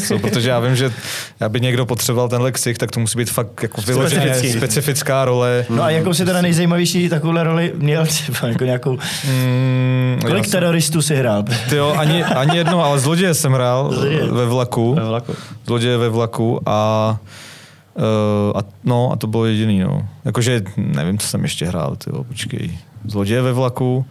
co, 0.09 0.19
protože 0.23 0.51
já 0.51 0.61
vím, 0.61 0.77
že 0.77 0.93
aby 1.41 1.61
někdo 1.61 1.87
potřeboval 1.87 2.29
tenhle 2.29 2.53
ksich, 2.53 2.79
tak 2.79 2.91
to 2.91 3.01
musí 3.01 3.19
být 3.19 3.31
fakt 3.31 3.63
jako 3.63 3.81
vyloženě 3.83 4.21
Specifický. 4.23 4.59
specifická 4.59 5.25
role. 5.25 5.65
No 5.71 5.83
a 5.83 5.91
jakou 5.91 6.15
si 6.15 6.25
teda 6.25 6.43
nejzajímavější 6.43 7.09
takovouhle 7.09 7.45
roli 7.45 7.73
měl 7.77 8.07
třeba 8.07 8.49
jako 8.49 8.65
nějakou... 8.65 8.99
Mm, 9.29 10.19
Kolik 10.27 10.45
jsem- 10.45 10.53
teroristů 10.53 11.03
si 11.03 11.17
hrál? 11.17 11.45
Ty 11.69 11.77
jo, 11.77 11.95
ani, 11.99 12.25
ani 12.25 12.57
jedno, 12.57 12.85
ale 12.85 12.99
zloděje 13.01 13.35
jsem 13.35 13.53
hrál 13.53 13.93
Zloděje. 13.93 14.25
ve 14.33 14.47
vlaku. 14.47 14.95
Ve 14.95 15.05
vlaku. 15.05 15.35
Zloděje 15.67 15.97
ve 15.99 16.09
vlaku 16.09 16.61
a, 16.67 17.17
uh, 17.95 18.59
a, 18.59 18.63
no, 18.85 19.13
a 19.13 19.17
to 19.17 19.27
bylo 19.27 19.47
jediný. 19.47 19.81
No. 19.81 20.09
Jakože 20.25 20.63
nevím, 20.77 21.19
co 21.19 21.27
jsem 21.27 21.43
ještě 21.43 21.67
hrál. 21.67 21.97
Tyjo, 21.97 22.25
počkej. 22.25 22.79
Zloděje 23.05 23.43
ve 23.43 23.53
vlaku, 23.53 24.07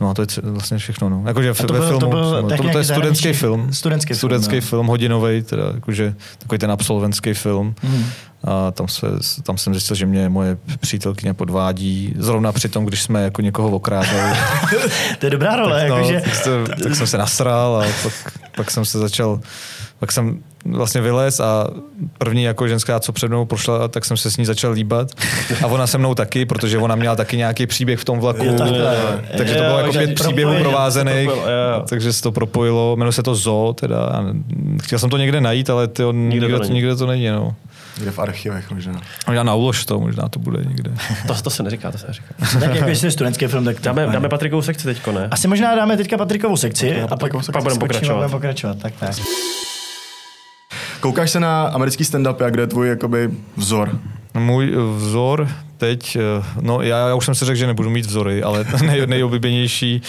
No 0.00 0.10
a 0.10 0.14
to 0.14 0.22
je 0.22 0.26
vlastně 0.42 0.78
všechno. 0.78 1.08
No. 1.08 1.22
Jakože 1.26 1.54
to 1.54 1.72
ve 1.72 1.78
byl- 1.78 1.88
to 1.88 1.98
filmu, 1.98 2.10
byl 2.10 2.42
no, 2.42 2.48
to, 2.56 2.72
to, 2.72 2.78
je 2.78 2.84
studentský 2.84 3.32
film. 3.32 3.72
studentský 3.72 4.08
film, 4.08 4.18
studentský 4.18 4.54
no. 4.54 4.60
film, 4.60 4.86
hodinový, 4.86 5.42
teda 5.42 5.64
jakože 5.74 6.14
takový 6.38 6.58
ten 6.58 6.70
absolventský 6.70 7.34
film. 7.34 7.74
Mhm. 7.82 8.04
A 8.44 8.70
tam, 8.70 8.88
se, 8.88 9.06
tam 9.42 9.58
jsem 9.58 9.74
zjistil, 9.74 9.96
že 9.96 10.06
mě 10.06 10.28
moje 10.28 10.58
přítelkyně 10.80 11.34
podvádí, 11.34 12.14
zrovna 12.18 12.52
při 12.52 12.68
tom, 12.68 12.84
když 12.84 13.02
jsme 13.02 13.22
jako 13.22 13.42
někoho 13.42 13.70
okrádali. 13.70 14.36
To 15.18 15.26
je 15.26 15.30
dobrá 15.30 15.56
role, 15.56 15.80
tak, 15.80 15.88
no, 15.88 15.96
jakože... 15.96 16.20
tak, 16.20 16.34
jsem, 16.34 16.66
tak 16.82 16.94
jsem 16.96 17.06
se 17.06 17.18
nasral 17.18 17.76
a 17.76 17.84
pak, 18.02 18.38
pak 18.56 18.70
jsem 18.70 18.84
se 18.84 18.98
začal, 18.98 19.40
pak 19.98 20.12
jsem 20.12 20.38
vlastně 20.64 21.00
vylez 21.00 21.40
a 21.40 21.66
první 22.18 22.42
jako 22.42 22.68
ženská, 22.68 23.00
co 23.00 23.12
před 23.12 23.28
mnou 23.28 23.44
prošla, 23.44 23.88
tak 23.88 24.04
jsem 24.04 24.16
se 24.16 24.30
s 24.30 24.36
ní 24.36 24.44
začal 24.44 24.72
líbat. 24.72 25.08
A 25.62 25.66
ona 25.66 25.86
se 25.86 25.98
mnou 25.98 26.14
taky, 26.14 26.46
protože 26.46 26.78
ona 26.78 26.94
měla 26.94 27.16
taky 27.16 27.36
nějaký 27.36 27.66
příběh 27.66 27.98
v 27.98 28.04
tom 28.04 28.18
vlaku. 28.20 28.44
Jo, 28.44 28.54
takhle. 28.58 28.96
takže 29.36 29.54
to 29.54 29.62
Jo, 29.62 29.66
bylo 29.66 29.78
jako 29.78 29.92
pět 29.92 30.14
příběhů 30.14 30.54
provázených, 30.60 31.30
takže 31.88 32.12
se 32.12 32.22
to 32.22 32.32
propojilo. 32.32 32.96
Jmenuje 32.96 33.12
se 33.12 33.22
to 33.22 33.34
Zoo, 33.34 33.72
teda. 33.72 34.24
Chtěl 34.82 34.98
jsem 34.98 35.10
to 35.10 35.16
někde 35.16 35.40
najít, 35.40 35.70
ale 35.70 35.88
tyjo, 35.88 36.12
nikde, 36.12 36.48
to 36.48 36.56
to, 36.56 36.62
není. 36.62 36.74
nikde 36.74 36.96
to 36.96 37.06
není. 37.06 37.28
No. 37.28 37.54
Někde 37.96 38.10
v 38.10 38.18
archivech 38.18 38.70
možná. 38.70 39.00
Možná 39.26 39.42
na 39.42 39.54
ulož 39.54 39.84
to, 39.84 40.00
možná 40.00 40.28
to 40.28 40.38
bude 40.38 40.64
někde. 40.64 40.90
To, 41.26 41.34
to 41.34 41.50
se 41.50 41.62
neříká, 41.62 41.90
to 41.92 41.98
se 41.98 42.06
neříká. 42.06 42.34
Tak 42.60 42.74
jako 42.74 42.88
jestli 42.88 43.06
je 43.06 43.10
studentský 43.10 43.46
film, 43.46 43.64
tak. 43.64 43.80
Dáme, 43.80 44.06
dáme 44.06 44.28
Patrikovou 44.28 44.62
sekci 44.62 44.84
teďko, 44.84 45.12
ne? 45.12 45.28
Asi 45.30 45.48
možná 45.48 45.74
dáme 45.74 45.96
teďka 45.96 46.16
Patrikovou 46.18 46.56
sekci 46.56 46.96
a 46.96 47.00
pak, 47.00 47.08
Patrikovou 47.10 47.42
sekci. 47.42 47.52
pak 47.52 47.62
Budeme 47.62 47.80
pokračovat. 47.80 48.14
budeme 48.14 48.30
pokračovat. 48.30 48.78
Tak, 48.78 48.92
tak. 49.00 49.16
Koukáš 51.00 51.30
se 51.30 51.40
na 51.40 51.62
americký 51.62 52.04
stand-up, 52.04 52.36
jak 52.40 52.52
kde 52.52 52.62
je 52.62 52.66
tvůj 52.66 52.88
jakoby 52.88 53.30
vzor? 53.56 53.98
Můj 54.34 54.74
vzor 54.96 55.48
teď, 55.76 56.16
eh, 56.16 56.44
no 56.60 56.82
já, 56.82 57.08
já 57.08 57.14
už 57.14 57.24
jsem 57.24 57.34
si 57.34 57.44
řekl, 57.44 57.58
že 57.58 57.66
nebudu 57.66 57.90
mít 57.90 58.06
vzory, 58.06 58.42
ale 58.42 58.64
nej, 58.86 59.06
nejoblíbenější 59.06 60.02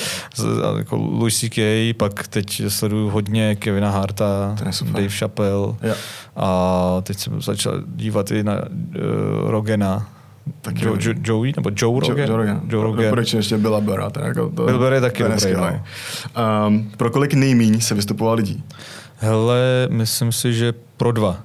jako 0.78 0.96
Louis 0.96 1.40
C.K., 1.40 1.94
pak 1.94 2.28
teď 2.28 2.62
sleduju 2.68 3.10
hodně 3.10 3.56
Kevina 3.56 3.92
Harta. 3.92 4.56
Dave 4.86 5.10
Chappelle 5.10 5.76
Jo. 5.84 5.94
a 6.36 7.02
teď 7.04 7.18
jsem 7.18 7.42
začal 7.42 7.74
dívat 7.96 8.32
i 8.32 8.44
na 8.44 8.54
uh, 8.56 9.50
Rogena, 9.50 10.08
Taky 10.62 10.86
jo, 10.86 10.96
jo, 11.00 11.14
Joey, 11.24 11.54
nebo 11.56 11.70
Joe 11.76 12.00
Rogan? 12.00 12.18
Joe 12.28 12.38
Rogan. 12.38 12.62
Joe 12.70 12.84
Rogan. 12.84 13.04
Doporučuji 13.04 13.38
ještě 13.38 13.58
Billa 13.58 13.82
Burra. 13.82 14.10
Ten 14.10 14.24
jako 14.26 14.50
to, 14.50 14.66
Bill 14.66 14.78
Burr 14.80 14.94
je 14.94 15.02
taky 15.02 15.24
dobrý, 15.24 15.54
no. 15.54 15.82
Um, 16.68 16.92
pro 16.98 17.10
kolik 17.12 17.34
nejmíň 17.34 17.82
se 17.82 17.96
vystupoval 17.96 18.36
lidí? 18.36 18.64
Hele, 19.22 19.88
myslím 19.90 20.32
si, 20.32 20.54
že 20.54 20.74
pro 20.98 21.12
dva. 21.12 21.38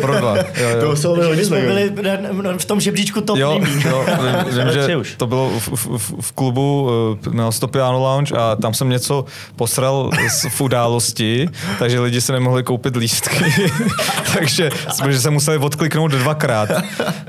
Pro 0.00 0.14
dva. 0.18 0.36
Jo, 0.56 0.68
jo. 0.68 0.80
To 0.80 0.86
muselo 0.90 1.16
být 1.16 1.22
hodně 1.24 1.44
jsme 1.44 1.60
byli 1.60 1.92
na- 2.02 2.42
na- 2.42 2.58
v 2.58 2.64
tom 2.64 2.80
žebříčku 2.80 3.20
top 3.20 3.38
Jo, 3.38 3.50
jo 3.50 3.58
vím, 3.58 3.82
že 4.72 4.96
to 5.16 5.26
bylo 5.26 5.50
v, 5.58 5.68
v, 5.68 6.20
v, 6.20 6.32
klubu, 6.32 6.90
eh, 7.26 7.30
měl 7.30 7.52
to 7.52 7.68
Piano 7.68 7.98
Lounge 8.02 8.34
a 8.36 8.56
tam 8.56 8.74
jsem 8.74 8.88
něco 8.88 9.24
posral 9.56 10.10
z, 10.30 10.44
v 10.48 10.60
události, 10.60 11.48
takže 11.78 12.00
lidi 12.00 12.20
se 12.20 12.32
nemohli 12.32 12.62
koupit 12.62 12.96
lístky, 12.96 13.44
takže 14.38 14.70
jsme, 14.92 15.12
že 15.12 15.20
se 15.20 15.30
museli 15.30 15.58
odkliknout 15.58 16.10
dvakrát. 16.10 16.68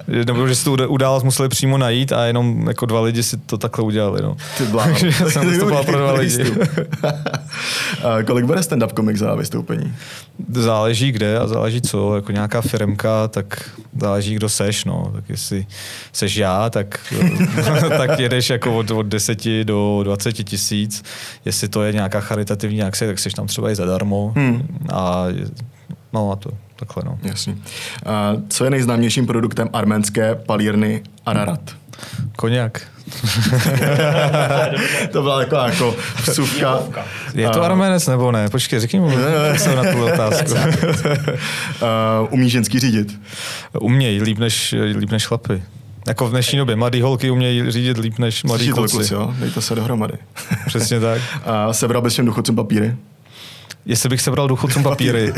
Nebo 0.08 0.48
že 0.48 0.64
tu 0.64 0.76
uda- 0.76 0.88
událost 1.16 1.24
museli 1.24 1.50
přímo 1.50 1.78
najít 1.78 2.12
a 2.12 2.26
jenom 2.26 2.68
jako 2.68 2.86
dva 2.86 3.02
lidi 3.02 3.24
si 3.24 3.38
to 3.38 3.58
takhle 3.58 3.86
udělali. 3.86 4.22
No. 4.22 4.36
Ty 4.58 4.64
bláho. 4.64 4.94
Takže 5.00 5.12
jsem 5.30 5.48
vystupoval 5.50 5.84
pro 5.84 5.98
dva 5.98 6.12
lidi. 6.14 6.46
A 8.04 8.24
kolik 8.24 8.46
bude 8.46 8.60
stand-up 8.62 8.94
komik 8.94 9.18
za 9.18 9.36
vystoupení? 9.36 9.94
Záleží 10.50 11.12
kde 11.12 11.40
a 11.40 11.48
záleží 11.48 11.82
co, 11.82 12.16
jako 12.16 12.32
nějaká 12.32 12.62
firmka, 12.62 13.28
tak 13.28 13.70
záleží 14.02 14.36
kdo 14.36 14.50
seš, 14.50 14.86
no, 14.86 15.12
tak 15.16 15.30
jestli 15.30 15.66
seš 16.14 16.36
já, 16.36 16.70
tak, 16.70 17.00
tak 17.98 18.20
jedeš 18.20 18.50
jako 18.50 18.78
od, 18.78 18.92
od 18.92 19.06
10 19.06 19.64
do 19.64 20.02
20 20.04 20.32
tisíc, 20.34 21.04
jestli 21.46 21.68
to 21.68 21.84
je 21.84 21.94
nějaká 21.94 22.20
charitativní 22.20 22.84
akce, 22.84 23.08
tak 23.08 23.20
seš 23.20 23.34
tam 23.34 23.48
třeba 23.48 23.72
i 23.72 23.76
zadarmo 23.76 24.34
Hmm. 24.36 24.68
a 24.94 25.26
no 26.14 26.32
a 26.32 26.36
to 26.36 26.50
takhle, 26.76 27.04
no. 27.06 27.20
Jasně. 27.24 27.56
A 28.06 28.34
co 28.50 28.64
je 28.64 28.70
nejznámějším 28.70 29.28
produktem 29.28 29.70
arménské 29.74 30.36
palírny 30.36 31.04
Ararat? 31.26 31.60
Koněk. 32.36 32.88
to 35.12 35.22
byla 35.22 35.40
taková 35.40 35.70
jako 35.70 35.96
vsuvka. 36.18 36.80
Je 37.34 37.50
to 37.50 37.64
arménec 37.64 38.08
nebo 38.08 38.32
ne? 38.32 38.50
Počkej, 38.50 38.80
řekni 38.80 39.00
mu 39.00 39.12
co 39.64 39.76
na 39.76 39.92
tu 39.92 40.06
otázku. 40.06 40.54
Uh, 41.82 42.34
umí 42.34 42.50
ženský 42.50 42.80
řídit? 42.80 43.20
Umějí 43.80 44.22
líp 44.22 44.38
než, 44.38 44.76
líp 44.96 45.12
než 45.12 45.26
chlapy. 45.26 45.64
Jako 46.08 46.28
v 46.28 46.30
dnešní 46.30 46.58
době. 46.58 46.76
Mladý 46.76 47.02
holky 47.02 47.32
umějí 47.32 47.72
řídit 47.72 47.98
líp 47.98 48.20
než 48.20 48.44
mladý 48.44 48.70
kluci. 48.70 48.96
kluci, 48.96 49.14
jo? 49.14 49.34
Dejte 49.40 49.62
se 49.62 49.76
dohromady. 49.76 50.14
Přesně 50.66 51.00
tak. 51.00 51.22
A 51.46 51.74
sebral 51.74 52.02
bys 52.02 52.14
všem 52.14 52.26
důchodcům 52.26 52.56
papíry? 52.56 52.96
Jestli 53.86 54.10
bych 54.10 54.22
sebral 54.22 54.48
důchodcům 54.48 54.84
papíry. 54.84 55.34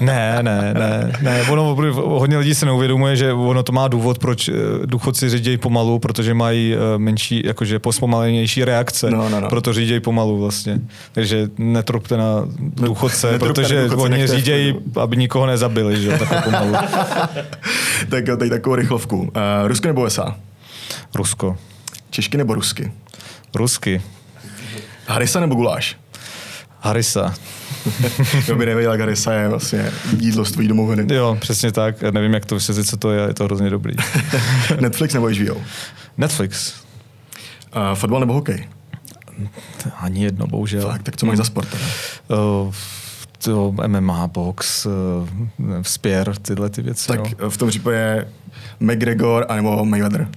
ne, 0.00 0.38
ne, 0.42 0.74
ne, 0.78 1.12
ne. 1.22 1.42
Ono, 1.50 1.76
hodně 1.94 2.38
lidí 2.38 2.54
se 2.54 2.66
neuvědomuje, 2.66 3.16
že 3.16 3.32
ono 3.32 3.62
to 3.62 3.72
má 3.72 3.88
důvod, 3.88 4.18
proč 4.18 4.48
eh, 4.48 4.52
důchodci 4.86 5.28
řídějí 5.30 5.56
pomalu, 5.58 5.98
protože 5.98 6.34
mají 6.34 6.74
eh, 6.74 6.98
menší, 6.98 7.42
jakože 7.44 7.78
pospomalenější 7.78 8.64
reakce, 8.64 9.10
No, 9.10 9.28
no, 9.28 9.40
no. 9.40 9.48
proto 9.48 9.72
řídějí 9.72 10.00
pomalu 10.00 10.38
vlastně. 10.40 10.80
Takže 11.12 11.48
netropte 11.58 12.16
na 12.16 12.48
důchodce, 12.76 13.32
netropte 13.32 13.62
na 13.62 13.68
protože 13.68 13.82
důchodce, 13.82 14.02
oni 14.02 14.26
řídějí, 14.26 14.74
aby 15.00 15.16
nikoho 15.16 15.46
nezabili, 15.46 16.02
že 16.02 16.08
jo, 16.12 16.18
takhle 16.18 16.42
pomalu. 16.42 16.72
tak 18.08 18.26
jo, 18.28 18.36
tady 18.36 18.50
takovou 18.50 18.76
rychlovku. 18.76 19.18
Uh, 19.20 19.28
Rusko 19.66 19.88
nebo 19.88 20.02
USA? 20.02 20.36
Rusko. 21.14 21.56
Češky 22.10 22.36
nebo 22.36 22.54
rusky? 22.54 22.92
Rusky. 23.54 24.02
Harisa 25.06 25.40
nebo 25.40 25.54
guláš? 25.54 25.96
Harisa. 26.80 27.34
Kdo 28.44 28.56
by 28.56 28.66
nevěděl, 28.66 28.92
jak 28.92 29.00
Harisa 29.00 29.32
je 29.32 29.48
vlastně 29.48 29.90
jídlo 30.18 30.44
z 30.44 30.52
tvojí 30.52 30.68
domoviny. 30.68 31.14
Jo, 31.14 31.36
přesně 31.40 31.72
tak. 31.72 32.02
Nevím, 32.02 32.34
jak 32.34 32.46
to 32.46 32.54
vysvětlit, 32.54 32.84
co 32.84 32.96
to 32.96 33.12
je, 33.12 33.28
je 33.28 33.34
to 33.34 33.44
hrozně 33.44 33.70
dobrý. 33.70 33.94
Netflix 34.80 35.14
nebo 35.14 35.28
HBO? 35.28 35.60
Netflix. 36.18 36.74
Uh, 37.76 37.94
fotbal 37.94 38.20
nebo 38.20 38.32
hokej? 38.32 38.68
Ani 40.00 40.24
jedno, 40.24 40.46
bohužel. 40.46 40.88
Tak, 40.88 41.02
tak 41.02 41.16
co 41.16 41.26
máš 41.26 41.36
za 41.36 41.44
sport? 41.44 41.68
teda? 41.68 41.84
Uh, 42.42 42.74
to 43.44 43.74
MMA, 43.86 44.26
box, 44.26 44.86
vzpěr, 45.82 46.36
tyhle 46.36 46.70
ty 46.70 46.82
věci. 46.82 47.08
Tak 47.08 47.20
eh, 47.32 47.50
v 47.50 47.56
tom 47.56 47.68
případě 47.68 48.28
McGregor 48.80 49.46
anebo 49.48 49.84
Mayweather. 49.84 50.28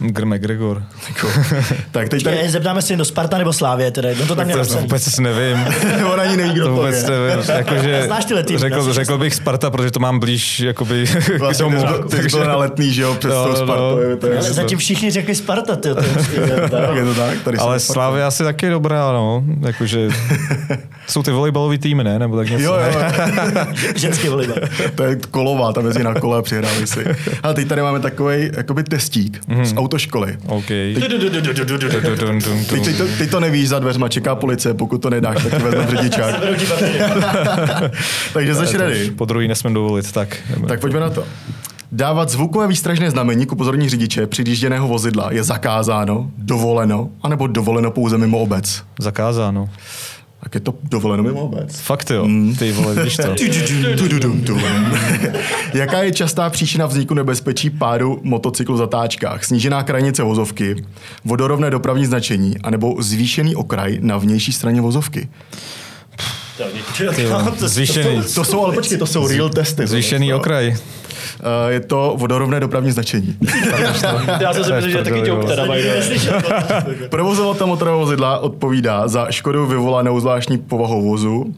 Gr 0.00 0.24
McGregor. 0.26 0.82
Jako, 1.08 1.28
tak 1.90 2.08
teď 2.08 2.22
tady... 2.22 2.48
Zeptáme 2.48 2.82
se 2.82 2.92
jen 2.92 2.98
do 2.98 3.04
Sparta 3.04 3.38
nebo 3.38 3.52
Slávě, 3.52 3.90
teda. 3.90 4.08
No 4.20 4.26
to 4.26 4.36
tam 4.36 4.48
To, 4.50 4.66
to 4.66 4.74
vůbec 4.78 5.18
nevím. 5.18 5.58
On 6.12 6.20
ani 6.20 6.36
neví, 6.36 6.52
kdo 6.52 6.64
To 6.64 6.72
vůbec 6.72 7.02
je. 7.02 7.10
nevím. 7.10 7.44
Jakože, 7.56 8.02
Znáš 8.06 8.24
tyhle 8.24 8.42
týmy, 8.42 8.58
řekl, 8.58 8.92
řekl 8.92 9.18
bych 9.18 9.34
Sparta, 9.34 9.70
protože 9.70 9.90
to 9.90 10.00
mám 10.00 10.18
blíž 10.18 10.60
jakoby, 10.60 11.04
k 11.06 11.38
Vlastně 11.38 11.64
tomu. 11.64 11.76
ty 12.10 12.16
jsi 12.16 12.28
byl- 12.28 12.40
ty 12.42 12.46
na 12.48 12.56
letný, 12.56 12.92
že 12.92 13.02
jo, 13.02 13.14
přes 13.18 13.30
Jo, 13.32 13.42
tou 13.44 13.50
no, 13.50 13.56
Spartou. 13.56 13.94
no. 13.96 14.00
je 14.00 14.16
to- 14.16 14.26
je 14.26 14.38
Ale 14.38 14.48
to- 14.48 14.54
zatím 14.54 14.78
všichni 14.78 15.10
řekli 15.10 15.34
Sparta, 15.34 15.76
ty. 15.76 15.88
Tak 15.94 16.06
je 16.96 17.04
to 17.04 17.14
tak? 17.14 17.42
Tady 17.44 17.58
Ale 17.58 17.80
Slávě 17.80 18.24
asi 18.24 18.42
taky 18.44 18.66
je 18.66 18.70
dobrá, 18.72 19.12
no. 19.12 19.44
Jakože, 19.60 20.08
jsou 21.06 21.22
ty 21.22 21.30
volejbalový 21.30 21.78
týmy, 21.78 22.04
ne? 22.04 22.18
Nebo 22.18 22.36
tak 22.36 22.50
něco. 22.50 22.64
Jo, 22.64 22.74
jo, 22.74 23.00
Ženský 23.96 24.28
volejbal. 24.28 24.56
to 24.94 25.02
je 25.02 25.16
kolová, 25.30 25.72
tam 25.72 25.86
jezdí 25.86 26.02
na 26.02 26.14
kole 26.14 26.38
a 26.38 26.42
přihráli 26.42 26.86
si. 26.86 27.04
A 27.42 27.52
teď 27.54 27.68
tady 27.68 27.82
máme 27.82 28.00
takový 28.00 28.50
jakoby 28.56 28.82
testík 28.84 29.40
z 29.62 29.72
autoškoly. 29.88 30.36
OK. 30.46 30.66
Teď, 30.66 31.08
teď, 32.84 32.96
to, 32.96 33.04
teď 33.18 33.30
to 33.30 33.40
nevíš, 33.40 33.68
za 33.68 33.78
dveřma 33.78 34.08
čeká 34.08 34.34
policie, 34.34 34.74
pokud 34.74 34.98
to 34.98 35.10
nedáš, 35.10 35.42
tak 35.42 35.56
ti 35.56 35.62
vezme 35.62 35.86
řidičák. 35.86 36.34
Takže 38.32 38.54
jsi 38.54 38.76
ready. 38.76 39.10
Po 39.10 39.24
druhý 39.24 39.48
nesmím 39.48 39.74
dovolit, 39.74 40.12
tak. 40.12 40.36
Tak 40.68 40.80
pojďme 40.80 41.00
na 41.00 41.10
to. 41.10 41.24
Dávat 41.92 42.28
zvukové 42.28 42.66
výstražné 42.68 43.10
znamení 43.10 43.46
k 43.46 43.52
upozornění 43.52 43.88
řidiče 43.88 44.26
přijížděného 44.26 44.88
vozidla 44.88 45.32
je 45.32 45.44
zakázáno, 45.44 46.30
dovoleno, 46.38 47.08
anebo 47.22 47.46
dovoleno 47.46 47.90
pouze 47.90 48.18
mimo 48.18 48.38
obec. 48.38 48.82
Zakázáno. 49.00 49.68
Tak 50.42 50.54
je 50.54 50.60
to 50.60 50.74
dovoleno 50.82 51.22
mimo 51.22 51.40
obec. 51.40 51.80
Fakt 51.80 52.10
jo, 52.10 52.28
ty 52.58 52.72
vole, 52.72 53.04
víš 53.04 53.16
to. 53.16 53.34
Jaká 55.74 56.02
je 56.02 56.12
častá 56.12 56.50
příčina 56.50 56.86
vzniku 56.86 57.14
nebezpečí 57.14 57.70
pádu 57.70 58.20
motocyklu 58.22 58.74
v 58.74 58.78
zatáčkách? 58.78 59.44
Snížená 59.44 59.82
krajnice 59.82 60.22
vozovky, 60.22 60.84
vodorovné 61.24 61.70
dopravní 61.70 62.06
značení, 62.06 62.58
anebo 62.58 63.02
zvýšený 63.02 63.56
okraj 63.56 63.98
na 64.00 64.16
vnější 64.16 64.52
straně 64.52 64.80
vozovky? 64.80 65.28
Zvýšený, 67.56 68.22
To 68.34 68.44
jsou, 68.44 68.64
ale 68.64 68.74
počkej, 68.74 68.98
to 68.98 69.06
jsou 69.06 69.28
real 69.28 69.48
testy. 69.48 69.86
zvýšený 69.86 70.34
okraj. 70.34 70.68
Uh, 70.68 70.76
je 71.68 71.80
to 71.80 72.14
vodorovné 72.16 72.60
dopravní 72.60 72.90
značení. 72.90 73.36
Já 74.40 74.54
jsem 74.54 74.64
si 74.64 74.72
myslel, 74.72 74.90
že 74.90 74.98
je 74.98 75.04
taky 75.04 75.28
joke 75.28 75.46
teda, 75.46 75.66
by. 75.66 77.08
Provozovatel 77.08 77.66
motorového 77.66 78.00
vozidla 78.00 78.38
odpovídá 78.38 79.08
za 79.08 79.30
škodu 79.30 79.66
vyvolanou 79.66 80.20
zvláštní 80.20 80.58
povahou 80.58 81.02
vozu, 81.08 81.54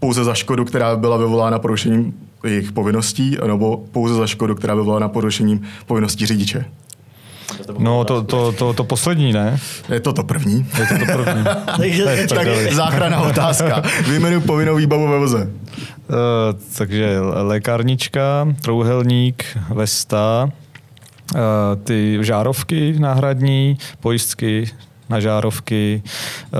pouze 0.00 0.24
za 0.24 0.34
škodu, 0.34 0.64
která 0.64 0.96
byla 0.96 1.16
vyvolána 1.16 1.58
porušením 1.58 2.14
jejich 2.44 2.72
povinností, 2.72 3.36
nebo 3.46 3.76
pouze 3.92 4.14
za 4.14 4.26
škodu, 4.26 4.54
která 4.54 4.74
byla 4.74 4.82
vyvolána 4.84 5.08
porušením 5.08 5.62
povinností 5.86 6.26
řidiče. 6.26 6.64
No, 7.78 8.04
to, 8.04 8.22
to, 8.22 8.52
to, 8.52 8.72
to 8.72 8.84
poslední, 8.84 9.32
ne? 9.32 9.58
Je 9.92 10.00
to 10.00 10.12
to 10.12 10.24
první. 10.24 10.66
Je 10.78 10.86
to 10.86 11.06
to 11.06 11.12
první. 11.12 11.44
Takže 11.76 12.26
Tak 12.34 12.48
záchrana 12.72 13.20
otázka. 13.20 13.82
Vyjmenuji 14.08 14.40
povinnou 14.40 14.76
výbavu 14.76 15.08
ve 15.08 15.18
voze. 15.18 15.50
Uh, 16.08 16.16
takže 16.78 17.20
lékárnička, 17.20 18.48
trouhelník, 18.60 19.44
vesta, 19.74 20.50
uh, 21.34 21.40
ty 21.84 22.18
žárovky 22.20 22.94
náhradní, 22.98 23.78
pojistky 24.00 24.70
na 25.08 25.20
žárovky, 25.20 26.02
uh, 26.04 26.58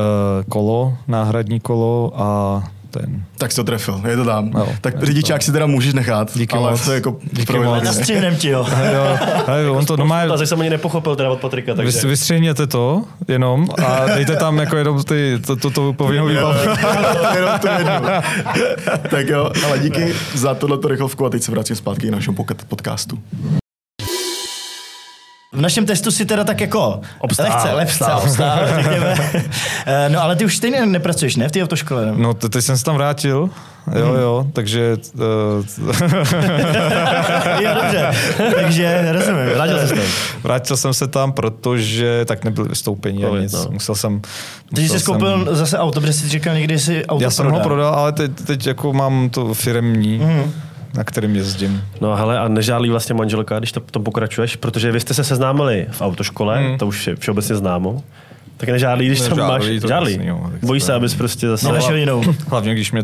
kolo, 0.49 0.97
náhradní 1.09 1.61
kolo 1.61 2.13
a 2.15 2.63
ten. 3.01 3.23
Tak 3.39 3.51
jsi 3.53 3.57
to 3.57 3.65
trefil, 3.65 4.01
je 4.09 4.17
to 4.17 4.25
tam. 4.25 4.51
Jo. 4.59 4.69
tak 4.81 5.03
řidičák 5.05 5.43
si 5.43 5.53
teda 5.53 5.67
můžeš 5.67 5.95
nechat, 5.95 6.31
Díky 6.35 6.57
ale 6.57 6.71
moc. 6.71 6.85
to 6.85 6.91
je 6.91 6.95
jako 6.95 7.17
Díky 7.33 7.59
moc. 7.59 7.85
nastřihnem 7.85 8.37
ti 8.37 8.53
ho. 8.53 8.67
Jo, 8.95 9.19
hej, 9.47 9.69
on 9.71 9.87
to 9.87 9.97
doma 9.97 10.21
A 10.23 10.37
jsem 10.47 10.61
ani 10.61 10.71
nepochopil 10.71 11.17
teda 11.17 11.31
od 11.31 11.41
Patrika, 11.41 11.75
takže... 11.75 12.01
Vy, 12.01 12.09
vystřihněte 12.09 12.67
to 12.67 13.05
jenom 13.29 13.67
a 13.87 14.07
dejte 14.07 14.37
tam 14.37 14.59
jako 14.59 14.77
jenom 14.77 15.03
ty, 15.03 15.39
to, 15.47 15.57
to, 15.57 15.71
to 15.71 15.93
povinnou 15.93 16.27
výbavu. 16.27 16.59
Jenom 17.35 17.59
tu 17.61 17.67
jednu. 17.67 18.09
tak 19.11 19.29
jo, 19.29 19.51
ale 19.67 19.79
díky 19.79 20.15
za 20.35 20.55
tohleto 20.55 20.89
rychlovku 20.89 21.27
a 21.27 21.31
teď 21.31 21.43
se 21.43 21.51
vracím 21.51 21.77
zpátky 21.77 22.09
k 22.09 22.11
našemu 22.11 22.37
podcastu. 22.69 23.19
V 25.59 25.61
našem 25.61 25.87
testu 25.87 26.11
si 26.11 26.27
teda 26.27 26.45
tak 26.45 26.61
jako 26.61 27.01
Obstál. 27.19 27.47
lehce, 27.47 27.73
lehce 27.73 28.05
obstál, 28.05 28.61
řekněme. 28.77 29.15
Eh, 29.87 30.09
no 30.09 30.23
ale 30.23 30.37
ty 30.37 30.45
už 30.45 30.57
stejně 30.57 30.87
nepracuješ, 30.87 31.37
ne, 31.37 31.49
v 31.49 31.53
té 31.53 31.63
autoškole? 31.63 32.07
No. 32.07 32.15
No, 32.17 32.35
te- 32.35 32.49
teď 32.49 32.65
jsem 32.65 32.79
se 32.79 32.85
tam 32.85 32.97
vrátil, 32.97 33.51
jo, 33.95 34.15
jo, 34.15 34.47
takže... 34.53 34.97
Uh, 35.15 35.23
jo, 37.61 37.71
dobře. 37.83 38.11
Takže 38.55 39.13
rozumím. 39.13 39.47
Vrátil 39.55 39.79
jsi 39.79 39.89
se 39.89 39.95
tam. 39.95 40.05
vrátil 40.43 40.77
jsem 40.77 40.95
se 40.95 41.09
tam, 41.09 41.33
protože 41.33 42.25
tak 42.25 42.45
nebyly 42.45 42.69
vystoupení 42.69 43.25
a 43.25 43.39
nic. 43.39 43.53
no. 43.53 43.67
Musel 43.71 43.95
jsem... 43.95 44.23
Takže 44.75 44.99
jsi 44.99 45.05
koupil 45.05 45.49
zase 45.51 45.79
auto, 45.79 46.01
protože 46.01 46.13
jsi 46.13 46.29
říkal 46.29 46.55
někdy, 46.55 46.79
si 46.79 47.07
auto 47.07 47.25
Já 47.25 47.31
jsem 47.31 47.51
ho 47.51 47.61
prodal, 47.61 47.95
ale 47.95 48.13
teď, 48.13 48.31
teď 48.47 48.67
jako 48.67 48.93
mám 48.93 49.31
to 49.31 49.55
firemní, 49.55 50.19
mm. 50.19 50.53
Na 50.99 51.05
kterým 51.05 51.37
jezdím. 51.37 51.85
No 52.01 52.17
hele, 52.17 52.39
a 52.39 52.49
nežálí 52.49 52.91
vlastně 52.91 53.15
manželka, 53.15 53.59
když 53.59 53.73
to 53.73 53.81
tom 53.81 54.05
pokračuješ, 54.05 54.57
protože 54.57 54.93
vy 54.93 55.01
jste 55.01 55.15
se 55.15 55.25
seznámili 55.25 55.87
v 55.91 56.01
autoškole, 56.03 56.59
Hmm. 56.59 56.79
to 56.79 56.87
už 56.87 57.07
je 57.07 57.17
všeobecně 57.17 57.55
známo. 57.57 58.03
Tak 58.59 58.69
nežálí, 58.69 59.07
když 59.07 59.21
tam 59.21 59.39
máš... 59.39 59.65
To 59.81 59.89
tak 59.89 60.05
Bojí 60.63 60.81
to 60.81 60.87
se, 60.87 60.95
abys 60.95 61.15
prostě 61.15 61.49
zase... 61.49 61.67
Nenašel 61.67 61.97
jinou. 61.97 62.23
Hlavně, 62.49 62.75
když 62.75 62.93
mě 62.93 63.03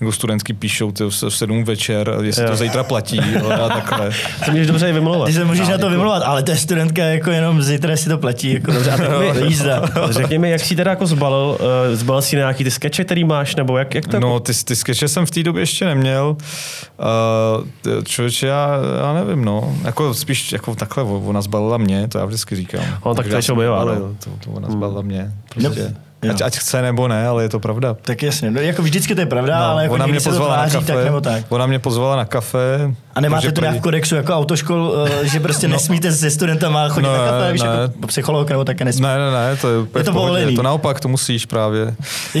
jako 0.00 0.12
studentský 0.12 0.52
píšou 0.52 0.92
ty 0.92 1.04
v 1.04 1.10
sedm 1.28 1.64
večer, 1.64 2.14
jestli 2.22 2.42
Jo. 2.42 2.50
to 2.50 2.56
zítra 2.56 2.82
platí 2.82 3.20
a 3.20 3.68
takhle. 3.68 4.12
Se 4.44 4.50
můžeš 4.50 4.66
dobře 4.66 4.90
i 4.90 4.92
vymlouvat. 4.92 5.26
Ty 5.28 5.32
se 5.32 5.44
můžeš 5.44 5.68
na 5.68 5.78
to 5.78 5.90
vymlouvat, 5.90 6.22
ale 6.22 6.42
to 6.42 6.50
je 6.50 6.56
studentka 6.56 7.02
jako 7.04 7.30
jenom 7.30 7.62
zítra 7.62 7.96
si 7.96 8.08
to 8.08 8.18
platí. 8.18 8.52
Jako 8.54 8.72
dobře, 8.72 8.90
a 8.90 8.96
tak 8.96 9.10
mi 9.20 9.40
jízda. 9.46 9.82
Řekni 10.10 10.38
mi, 10.38 10.50
jak 10.50 10.60
jsi 10.60 10.76
teda 10.76 10.90
jako 10.90 11.06
zbalil, 11.06 11.58
uh, 11.60 11.96
zbalil 11.96 12.22
si 12.22 12.36
nějaký 12.36 12.64
ty 12.64 12.70
skeče, 12.70 13.04
který 13.04 13.24
máš, 13.24 13.56
nebo 13.56 13.78
jak, 13.78 13.94
jak 13.94 14.06
to 14.06 14.16
jako... 14.16 14.28
No, 14.28 14.40
ty, 14.40 14.52
ty 14.64 14.76
skeče 14.76 15.08
jsem 15.08 15.26
v 15.26 15.30
té 15.30 15.42
době 15.42 15.62
ještě 15.62 15.84
neměl. 15.84 16.36
Uh, 16.36 18.04
člověče, 18.04 18.46
já, 18.46 18.70
já 19.00 19.12
nevím, 19.12 19.44
no. 19.44 19.76
Jako 19.84 20.14
spíš 20.14 20.52
jako 20.52 20.74
takhle, 20.74 21.02
ona 21.04 21.42
zbalila 21.42 21.76
mě, 21.76 22.08
to 22.08 22.18
já 22.18 22.24
vždycky 22.24 22.56
říkám. 22.56 22.84
On 23.02 23.16
tak 23.16 23.24
Takže 23.24 23.30
to 23.30 23.36
ještě 23.36 23.52
zbalil, 23.52 24.00
no. 24.00 24.14
To, 24.24 24.30
to 24.44 24.50
ona 24.50 24.70
zbalila 24.70 24.89
mě. 25.02 25.32
No, 25.56 25.70
Prostě. 25.70 25.94
jo. 26.22 26.30
Ať, 26.30 26.40
ať, 26.42 26.58
chce 26.58 26.82
nebo 26.82 27.08
ne, 27.08 27.26
ale 27.26 27.42
je 27.42 27.48
to 27.48 27.60
pravda. 27.60 27.96
Tak 28.02 28.22
jasně, 28.22 28.50
no, 28.50 28.60
jako 28.60 28.82
vždycky 28.82 29.14
to 29.14 29.20
je 29.20 29.26
pravda, 29.26 29.58
no, 29.58 29.64
ale 29.64 29.82
jako 29.82 29.94
ona 29.94 30.06
mě 30.06 30.20
se 30.20 30.24
to 30.24 30.30
pozvala 30.30 30.56
na 30.56 30.70
kafe, 30.70 30.92
tak 30.94 31.04
nebo 31.04 31.20
tak. 31.20 31.44
ona 31.48 31.66
mě 31.66 31.78
pozvala 31.78 32.16
na 32.16 32.24
kafe. 32.24 32.94
A 33.14 33.20
nemáte 33.20 33.40
protože 33.40 33.52
to 33.52 33.60
nějak 33.60 33.74
prý- 33.76 33.78
v 33.78 33.82
kodexu 33.82 34.14
jako 34.14 34.32
autoškol, 34.34 35.06
eh, 35.22 35.26
že 35.28 35.40
prostě 35.40 35.68
nesmíte 35.74 36.12
se 36.12 36.30
studentama 36.30 36.88
chodit 36.88 37.06
No, 37.06 37.12
na 37.18 37.24
kafe, 37.30 37.52
víš, 37.52 37.62
ne. 37.62 37.68
jako 37.68 38.06
psycholog 38.06 38.50
nebo 38.50 38.64
také 38.64 38.84
nesmí. 38.84 39.02
Ne, 39.02 39.18
ne, 39.18 39.30
ne, 39.30 39.56
to 39.56 39.68
je, 39.70 39.86
Je 39.98 40.04
to 40.04 40.12
povolený. 40.12 40.56
To 40.56 40.62
naopak, 40.62 41.00
to 41.00 41.08
musíš 41.08 41.46
právě. 41.46 41.94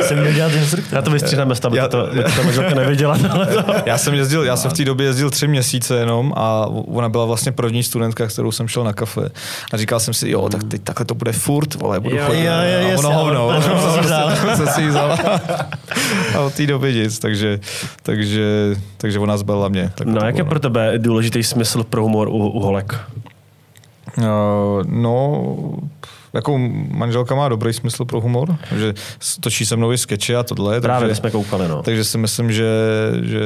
Jsem 0.00 0.18
měl 0.20 0.32
dělat 0.32 0.52
instruktor. 0.52 0.94
Já 0.96 1.02
to 1.02 1.10
vystřídám 1.10 1.48
bez 1.48 1.60
aby 1.64 1.76
Já- 1.76 1.88
to, 1.88 2.06
to 2.68 2.74
neviděla. 2.74 3.18
to- 3.18 3.74
Já 3.86 3.98
jsem 3.98 4.14
jezdil, 4.14 4.44
já 4.44 4.56
jsem 4.56 4.70
v 4.70 4.74
té 4.74 4.84
době 4.84 5.06
jezdil 5.06 5.30
tři 5.30 5.48
měsíce 5.48 5.96
jenom 5.96 6.32
a 6.36 6.66
ona 6.94 7.08
byla 7.08 7.24
vlastně 7.24 7.52
první 7.52 7.82
studentka, 7.82 8.26
kterou 8.26 8.52
jsem 8.52 8.68
šel 8.68 8.84
na 8.84 8.92
kafe. 8.92 9.20
A 9.72 9.76
říkal 9.76 10.00
jsem 10.00 10.14
si, 10.14 10.30
jo, 10.30 10.48
tak 10.48 10.64
teď 10.64 10.82
takhle 10.82 11.06
to 11.06 11.14
bude 11.14 11.32
furt, 11.32 11.74
vole, 11.74 12.00
budu 12.00 12.16
Jo, 12.16 12.22
chodit. 12.26 12.44
jo, 12.44 12.52
jo, 12.52 12.58
a 12.58 12.62
jasně, 12.62 12.96
ono 13.06 13.18
hovno. 13.18 13.62
jsem 14.56 14.66
si 14.66 14.86
vzal. 14.88 15.16
A 16.36 16.40
od 16.40 16.54
té 16.54 16.66
doby 16.66 16.94
nic, 16.94 17.18
takže, 17.18 17.60
takže, 18.02 18.76
takže 18.96 19.18
ona 19.18 19.36
zbalila 19.36 19.68
mě. 19.68 19.92
Tak 19.94 20.06
No, 20.06 20.26
jak 20.26 20.38
je 20.38 20.44
pro 20.44 20.60
tebe 20.60 20.98
důležitý 20.98 21.42
smysl 21.42 21.84
pro 21.84 22.02
humor 22.02 22.28
u, 22.28 22.32
u 22.32 22.60
holek? 22.60 23.00
Uh, 24.18 24.24
no, 24.86 25.44
jako 26.32 26.58
manželka 26.90 27.34
má 27.34 27.48
dobrý 27.48 27.72
smysl 27.72 28.04
pro 28.04 28.20
humor, 28.20 28.56
že 28.76 28.94
točí 29.40 29.66
se 29.66 29.76
mnou 29.76 29.92
i 29.92 29.98
skeče 29.98 30.36
a 30.36 30.42
tohle. 30.42 30.80
Právě 30.80 31.08
takže, 31.08 31.20
jsme 31.20 31.30
koukali, 31.30 31.68
no. 31.68 31.82
takže 31.82 32.04
si 32.04 32.18
myslím, 32.18 32.52
že, 32.52 32.70
že 33.22 33.40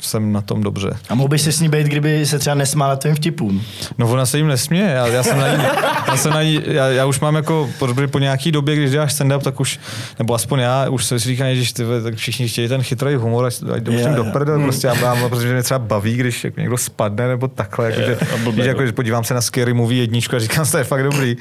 jsem 0.00 0.32
na 0.32 0.40
tom 0.40 0.62
dobře. 0.62 0.96
A 1.08 1.14
mohl 1.14 1.28
bys 1.28 1.42
se 1.42 1.52
s 1.52 1.60
ní 1.60 1.68
být, 1.68 1.86
kdyby 1.86 2.26
se 2.26 2.38
třeba 2.38 2.54
nesmála 2.54 2.96
tvým 2.96 3.14
vtipům. 3.14 3.62
No 3.98 4.10
ona 4.10 4.26
se 4.26 4.38
jim 4.38 4.46
nesměje, 4.46 4.90
já, 4.90 5.06
já 5.06 5.22
jsem 5.22 5.38
na 5.38 5.48
ní, 5.56 5.64
já, 6.06 6.16
jsem 6.16 6.32
na 6.32 6.42
ní 6.42 6.60
já, 6.66 6.88
já, 6.88 7.06
už 7.06 7.20
mám 7.20 7.34
jako, 7.34 7.68
protože 7.78 8.08
po 8.08 8.18
nějaký 8.18 8.52
době, 8.52 8.76
když 8.76 8.90
děláš 8.90 9.14
stand-up, 9.14 9.40
tak 9.40 9.60
už, 9.60 9.80
nebo 10.18 10.34
aspoň 10.34 10.60
já, 10.60 10.88
už 10.88 11.04
se 11.04 11.20
si 11.20 11.28
říkám, 11.28 11.54
že 11.54 11.74
ty, 11.74 11.82
tak 12.04 12.14
všichni 12.14 12.48
chtějí 12.48 12.68
ten 12.68 12.82
chytrý 12.82 13.14
humor, 13.14 13.46
ať, 13.46 13.60
jdou 13.80 13.92
jo. 13.92 14.08
do 14.14 14.24
prdele, 14.24 14.62
prostě 14.62 14.86
já 14.86 14.94
mám, 14.94 15.28
protože 15.28 15.52
mě 15.52 15.62
třeba 15.62 15.78
baví, 15.78 16.16
když 16.16 16.44
jako 16.44 16.60
někdo 16.60 16.78
spadne 16.78 17.28
nebo 17.28 17.48
takhle, 17.48 17.90
jako, 17.90 18.00
že, 18.00 18.16
a 18.34 18.36
blbě, 18.36 18.52
víš, 18.52 18.66
jako, 18.66 18.80
no. 18.80 18.86
že 18.86 18.92
podívám 18.92 19.24
se 19.24 19.34
na 19.34 19.40
Scary 19.40 19.74
Movie 19.74 20.02
jedničku 20.02 20.36
a 20.36 20.38
říkám, 20.38 20.66
to 20.66 20.78
je 20.78 20.84
fakt 20.84 21.02
dobrý. 21.02 21.36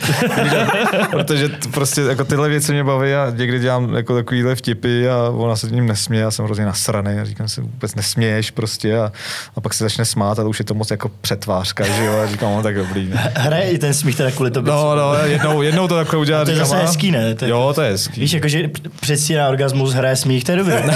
protože 1.12 1.50
prostě 1.72 2.02
jako 2.02 2.24
tyhle 2.24 2.50
věci 2.50 2.72
mě 2.72 2.84
baví 2.84 3.14
a 3.14 3.30
někdy 3.36 3.60
dělám 3.60 3.96
jako 3.96 4.16
takovýhle 4.16 4.56
vtipy 4.56 5.10
a 5.10 5.30
ona 5.30 5.56
se 5.56 5.70
tím 5.70 5.88
nesměje, 5.88 6.22
já 6.22 6.32
jsem 6.32 6.46
hrozně 6.46 6.66
nasraný 6.66 7.20
a 7.20 7.26
říkám 7.26 7.48
si, 7.48 7.62
vůbec 7.62 7.96
nesměješ 7.96 8.49
prostě 8.52 8.98
a, 8.98 9.12
a 9.56 9.62
pak 9.62 9.74
se 9.74 9.84
začne 9.84 10.06
smát 10.06 10.40
a 10.40 10.44
to 10.44 10.50
už 10.50 10.60
je 10.60 10.66
to 10.66 10.74
moc 10.74 10.92
jako 10.92 11.12
přetvářka, 11.22 11.84
že 11.88 12.06
jo, 12.06 12.20
a 12.24 12.28
říkám, 12.28 12.54
no 12.56 12.64
tak 12.64 12.76
dobrý. 12.76 13.10
Hraje 13.36 13.72
i 13.72 13.78
ten 13.78 13.94
smích 13.94 14.16
teda 14.16 14.32
kvůli 14.32 14.52
tobě. 14.52 14.74
No, 14.74 14.96
no, 14.96 15.14
jednou, 15.14 15.62
jednou 15.62 15.88
to 15.88 15.96
takhle 15.96 16.20
udělá. 16.20 16.46
To 16.46 16.52
je 16.52 16.56
říkám, 16.56 16.70
zase 16.70 16.82
hezký, 16.82 17.12
ne? 17.12 17.36
To 17.36 17.46
je- 17.46 17.52
Jo, 17.52 17.72
to 17.76 17.82
je 17.82 17.92
hezký. 17.92 18.22
Víš, 18.22 18.32
jakože 18.34 18.70
předstírá 19.00 19.50
orgasmus, 19.50 19.94
hraje 19.94 20.16
smích, 20.16 20.44
to 20.44 20.52
je 20.52 20.58
dobré. 20.58 20.84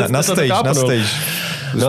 na, 0.00 0.08
na 0.08 0.22
to 0.22 0.32
stage, 0.32 0.48
na 0.48 0.62
no. 0.62 0.74
stage. 0.74 1.04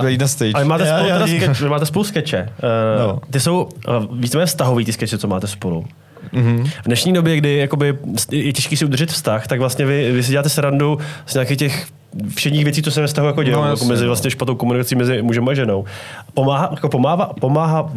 Jít 0.07 0.21
na 0.21 0.27
stage. 0.27 0.51
Ale 0.53 0.65
máte 0.65 0.85
spolu, 0.85 1.09
teda 1.09 1.27
skeč, 1.27 1.61
máte 1.61 1.85
spolu 1.85 2.05
skeče. 2.05 2.49
Uh, 2.97 3.07
No. 3.07 3.19
Ty 3.31 3.39
jsou 3.39 3.69
uh, 3.87 4.19
víceméně 4.19 4.45
vztahový 4.45 4.85
ty 4.85 4.93
skeče, 4.93 5.17
co 5.17 5.27
máte 5.27 5.47
spolu. 5.47 5.85
Mm-hmm. 6.33 6.65
V 6.65 6.83
dnešní 6.85 7.13
době, 7.13 7.37
kdy 7.37 7.57
jakoby, 7.57 7.97
je 8.31 8.53
těžký 8.53 8.77
si 8.77 8.85
udržet 8.85 9.11
vztah, 9.11 9.47
tak 9.47 9.59
vlastně 9.59 9.85
vy, 9.85 10.11
vy 10.11 10.23
si 10.23 10.31
děláte 10.31 10.49
srandu 10.49 10.99
z 11.25 11.33
nějakých 11.33 11.57
těch 11.57 11.87
všedních 12.35 12.63
věcí, 12.63 12.81
co 12.81 12.91
se 12.91 13.01
ve 13.01 13.07
vztahu 13.07 13.27
jako 13.27 13.43
dějí, 13.43 13.55
No, 13.55 13.65
jako 13.67 13.85
mezi 13.85 14.03
no. 14.03 14.07
vlastně 14.09 14.31
špatnou 14.31 14.55
komunikací 14.55 14.95
mezi 14.95 15.21
mužem 15.21 15.47
a 15.49 15.53
ženou. 15.53 15.85
Pomáhá, 16.33 16.69
jako 16.71 16.89
pomáhá, 16.89 17.25
pomáhá, 17.41 17.89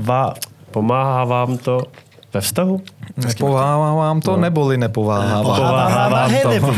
pomáhá 0.70 1.24
vám 1.24 1.58
to 1.58 1.82
ve 2.34 2.40
vztahu? 2.40 2.82
Nepováhá 3.16 3.94
vám 3.94 4.20
to, 4.20 4.36
neboli 4.36 4.76
nepováhá 4.76 5.42
vám. 5.42 5.56
Pomáhá 5.56 6.08
vám 6.08 6.30
hej, 6.30 6.42
to. 6.60 6.74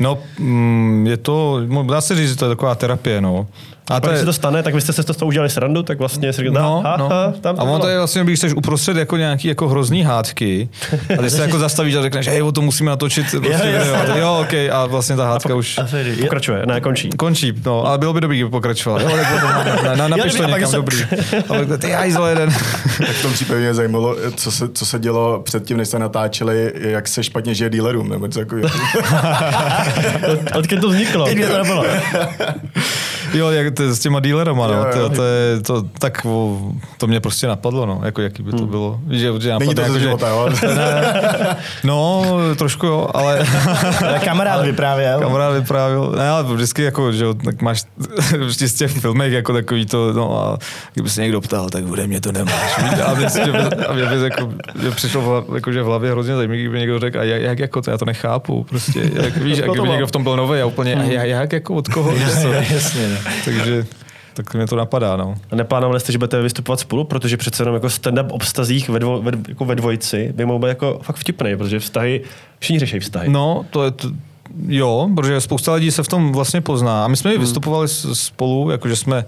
No, 0.00 0.18
mm, 0.38 1.06
je 1.06 1.16
to, 1.16 1.60
dá 1.90 2.00
se 2.00 2.14
říct, 2.14 2.28
že 2.30 2.36
to 2.36 2.44
je 2.44 2.48
taková 2.48 2.74
terapie, 2.74 3.20
no. 3.20 3.46
A 3.90 3.94
A 3.94 3.98
když 3.98 4.18
se 4.18 4.24
to 4.24 4.32
stane, 4.32 4.62
tak 4.62 4.74
vy 4.74 4.80
jste 4.80 4.92
se 4.92 5.02
to 5.02 5.14
z 5.14 5.16
toho 5.16 5.26
udělali 5.28 5.50
srandu, 5.50 5.82
tak 5.82 5.98
vlastně 5.98 6.32
si 6.32 6.42
říkáte, 6.42 6.58
No, 6.62 6.82
ha, 6.86 6.96
no. 6.96 7.08
ha, 7.08 7.32
tam 7.40 7.56
a 7.58 7.62
ono 7.62 7.78
to 7.78 7.88
je 7.88 7.98
vlastně, 7.98 8.24
když 8.24 8.40
jsi 8.40 8.52
uprostřed 8.52 8.96
jako 8.96 9.16
nějaký 9.16 9.48
jako 9.48 9.68
hrozný 9.68 10.02
hádky 10.02 10.68
a 11.18 11.22
ty 11.22 11.30
se 11.30 11.42
jako 11.46 11.58
zastavíš 11.58 11.94
a 11.94 12.02
řekneš, 12.02 12.28
hej, 12.28 12.42
o 12.42 12.52
tom 12.52 12.64
musíme 12.64 12.90
natočit 12.90 13.26
prostě 13.30 13.48
Jo, 13.52 13.58
video. 13.64 13.94
jasně. 13.94 14.20
Jo, 14.20 14.38
ok, 14.40 14.52
a 14.72 14.86
vlastně 14.86 15.16
ta 15.16 15.26
hádka 15.26 15.54
už 15.54 15.78
A 15.78 15.82
jo. 15.96 16.16
Pokračuje, 16.20 16.66
ne, 16.66 16.80
končí. 16.80 17.10
končí, 17.10 17.52
no, 17.66 17.86
ale 17.86 17.98
bylo 17.98 18.12
by 18.12 18.20
dobrý, 18.20 18.36
kdyby 18.38 18.50
pokračoval. 18.50 19.00
Jo, 19.00 19.08
tak 19.10 19.32
potom, 19.32 19.50
na, 19.84 19.94
na, 19.96 20.08
napiš 20.08 20.32
Jo, 20.34 20.38
to 20.38 20.44
a 20.44 20.48
někam 20.50 20.70
se- 20.70 20.76
dobrý. 20.76 20.98
Ale 21.48 21.78
ty 21.78 21.90
hajzlo 21.90 22.26
jeden. 22.26 22.50
Tak 22.98 23.08
v 23.16 23.22
tom 23.22 23.32
případě 23.32 23.60
mě 23.60 23.74
zajímalo, 23.74 24.16
co 24.36 24.50
se, 24.50 24.68
co 24.68 24.86
se 24.86 24.98
dělo 24.98 25.42
předtím, 25.46 25.76
než 25.76 25.88
se 25.88 25.98
natáčeli, 25.98 26.72
jak 26.74 27.08
se 27.08 27.24
špatně 27.24 27.54
žije 27.54 27.70
dealerům, 27.70 28.08
nebo 28.08 28.26
něco 28.26 28.38
takového. 28.38 28.68
Od, 30.32 30.56
odkud 30.56 30.80
to 30.80 30.88
vzniklo? 30.88 31.26
Teď 31.26 31.36
mě 31.36 31.46
to 31.46 31.56
nebylo. 31.62 31.84
Jo, 33.34 33.50
jak 33.50 33.74
to, 33.74 33.94
s 33.94 33.98
těma 33.98 34.20
dealerama, 34.20 34.66
no, 34.66 34.72
Jo, 34.74 34.86
jo. 34.96 35.08
to, 35.08 35.14
to, 35.16 35.22
je, 35.24 35.60
to, 35.60 35.82
tak 35.98 36.22
o, 36.24 36.58
to 36.98 37.06
mě 37.06 37.20
prostě 37.20 37.46
napadlo, 37.46 37.86
no, 37.86 38.00
jako 38.04 38.22
jaký 38.22 38.42
by 38.42 38.52
to 38.52 38.66
bylo. 38.66 39.00
Víš, 39.06 39.20
že, 39.20 39.28
že 39.40 39.54
Není 39.58 39.74
to 39.74 39.80
ze 39.82 39.86
jako, 39.88 39.98
života, 39.98 40.28
jo? 40.28 40.48
že, 40.60 40.68
No, 41.84 42.24
trošku 42.58 42.86
jo, 42.86 43.08
ale 43.14 43.38
Ale 44.06 44.18
kamarád 44.24 44.64
vyprávěl. 44.64 45.20
kamarád 45.20 45.54
vyprávěl, 45.54 46.12
ne, 46.18 46.28
ale 46.28 46.42
vždycky 46.42 46.82
jako, 46.82 47.12
že 47.12 47.24
jo, 47.24 47.34
tak 47.34 47.62
máš 47.62 47.84
vždycky 48.38 48.68
z 48.68 48.74
těch 48.74 48.90
filmech 49.00 49.32
jako 49.32 49.52
takový 49.52 49.86
to, 49.86 50.12
no 50.12 50.40
a 50.42 50.58
kdyby 50.94 51.10
se 51.10 51.22
někdo 51.22 51.40
ptal, 51.40 51.68
tak 51.70 51.84
bude 51.84 52.06
mě 52.06 52.20
to 52.20 52.32
nemáš. 52.32 52.78
A 52.78 52.82
mě, 52.82 53.02
a 53.88 53.92
mě 53.92 54.06
by 54.06 54.22
jako, 54.24 54.48
že 54.82 54.90
přišlo 54.90 55.44
jako, 55.54 55.72
že 55.72 55.82
v 55.82 55.86
hlavě 55.86 56.10
hrozně 56.10 56.34
zajímavý, 56.36 56.60
kdyby 56.60 56.78
někdo 56.78 56.98
řekl, 56.98 57.20
a 57.20 57.22
jak, 57.22 57.42
jak 57.42 57.58
jako 57.58 57.82
to, 57.82 57.90
já 57.90 57.98
to 57.98 58.04
nechápu, 58.04 58.64
prostě, 58.64 59.10
jak, 59.22 59.36
víš, 59.42 59.58
jak 59.58 59.66
to 59.66 59.72
kdyby 59.72 59.82
bylo? 59.82 59.92
někdo 59.92 60.06
v 60.06 60.10
tom 60.10 60.22
byl 60.22 60.36
nový 60.36 60.60
a 60.60 60.66
úplně, 60.66 60.94
a 60.96 61.02
jak, 61.02 61.26
jak 61.28 61.52
jako 61.52 61.74
od 61.74 61.88
koho, 61.88 62.12
co? 62.42 62.52
Jasně, 62.52 63.08
no. 63.08 63.25
Takže 63.44 63.86
tak 64.34 64.54
mě 64.54 64.66
to 64.66 64.76
napadá, 64.76 65.16
no. 65.16 65.34
A 65.50 65.56
neplánovali 65.56 66.00
jste, 66.00 66.12
že 66.12 66.18
budete 66.18 66.42
vystupovat 66.42 66.80
spolu, 66.80 67.04
protože 67.04 67.36
přece 67.36 67.62
jenom 67.62 67.74
jako 67.74 67.86
stand-up 67.86 68.26
o 68.30 68.38
vztazích 68.38 68.88
ve, 68.88 68.98
dvo, 68.98 69.22
ve, 69.22 69.32
jako 69.48 69.64
ve 69.64 69.74
dvojici 69.74 70.32
by 70.36 70.44
mohl 70.44 70.58
být 70.58 70.68
jako 70.68 71.00
fakt 71.02 71.16
vtipný, 71.16 71.56
protože 71.56 71.78
vztahy, 71.78 72.20
všichni 72.58 72.78
řeší 72.78 73.00
vztahy. 73.00 73.28
No, 73.28 73.64
to 73.70 73.84
je, 73.84 73.90
to, 73.90 74.10
jo, 74.68 75.08
protože 75.16 75.40
spousta 75.40 75.74
lidí 75.74 75.90
se 75.90 76.02
v 76.02 76.08
tom 76.08 76.32
vlastně 76.32 76.60
pozná. 76.60 77.04
A 77.04 77.08
my 77.08 77.16
jsme 77.16 77.34
i 77.34 77.38
vystupovali 77.38 77.88
spolu, 78.12 78.70
jakože 78.70 78.96
jsme 78.96 79.24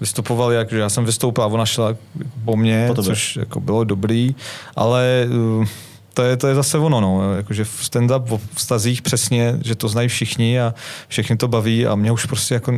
vystupovali, 0.00 0.56
jakože 0.56 0.80
já 0.80 0.88
jsem 0.88 1.04
vystoupil 1.04 1.44
a 1.44 1.46
ona 1.46 1.66
šla 1.66 1.96
po 2.44 2.56
mně, 2.56 2.90
Po 2.94 3.02
což 3.02 3.36
jako 3.36 3.60
bylo 3.60 3.84
dobrý, 3.84 4.34
ale 4.76 5.28
uh, 5.58 5.66
to 6.14 6.22
je, 6.22 6.36
to 6.36 6.46
je 6.48 6.54
zase 6.54 6.78
ono, 6.78 7.00
no. 7.00 7.34
Jakože 7.36 7.64
v 7.64 7.82
stand-up 7.82 8.22
o 8.34 8.40
vztazích 8.54 9.02
přesně, 9.02 9.54
že 9.64 9.74
to 9.74 9.88
znají 9.88 10.08
všichni 10.08 10.60
a 10.60 10.74
všechny 11.08 11.36
to 11.36 11.48
baví 11.48 11.86
a 11.86 11.94
mě 11.94 12.12
už 12.12 12.24
prostě 12.26 12.54
jako 12.54 12.72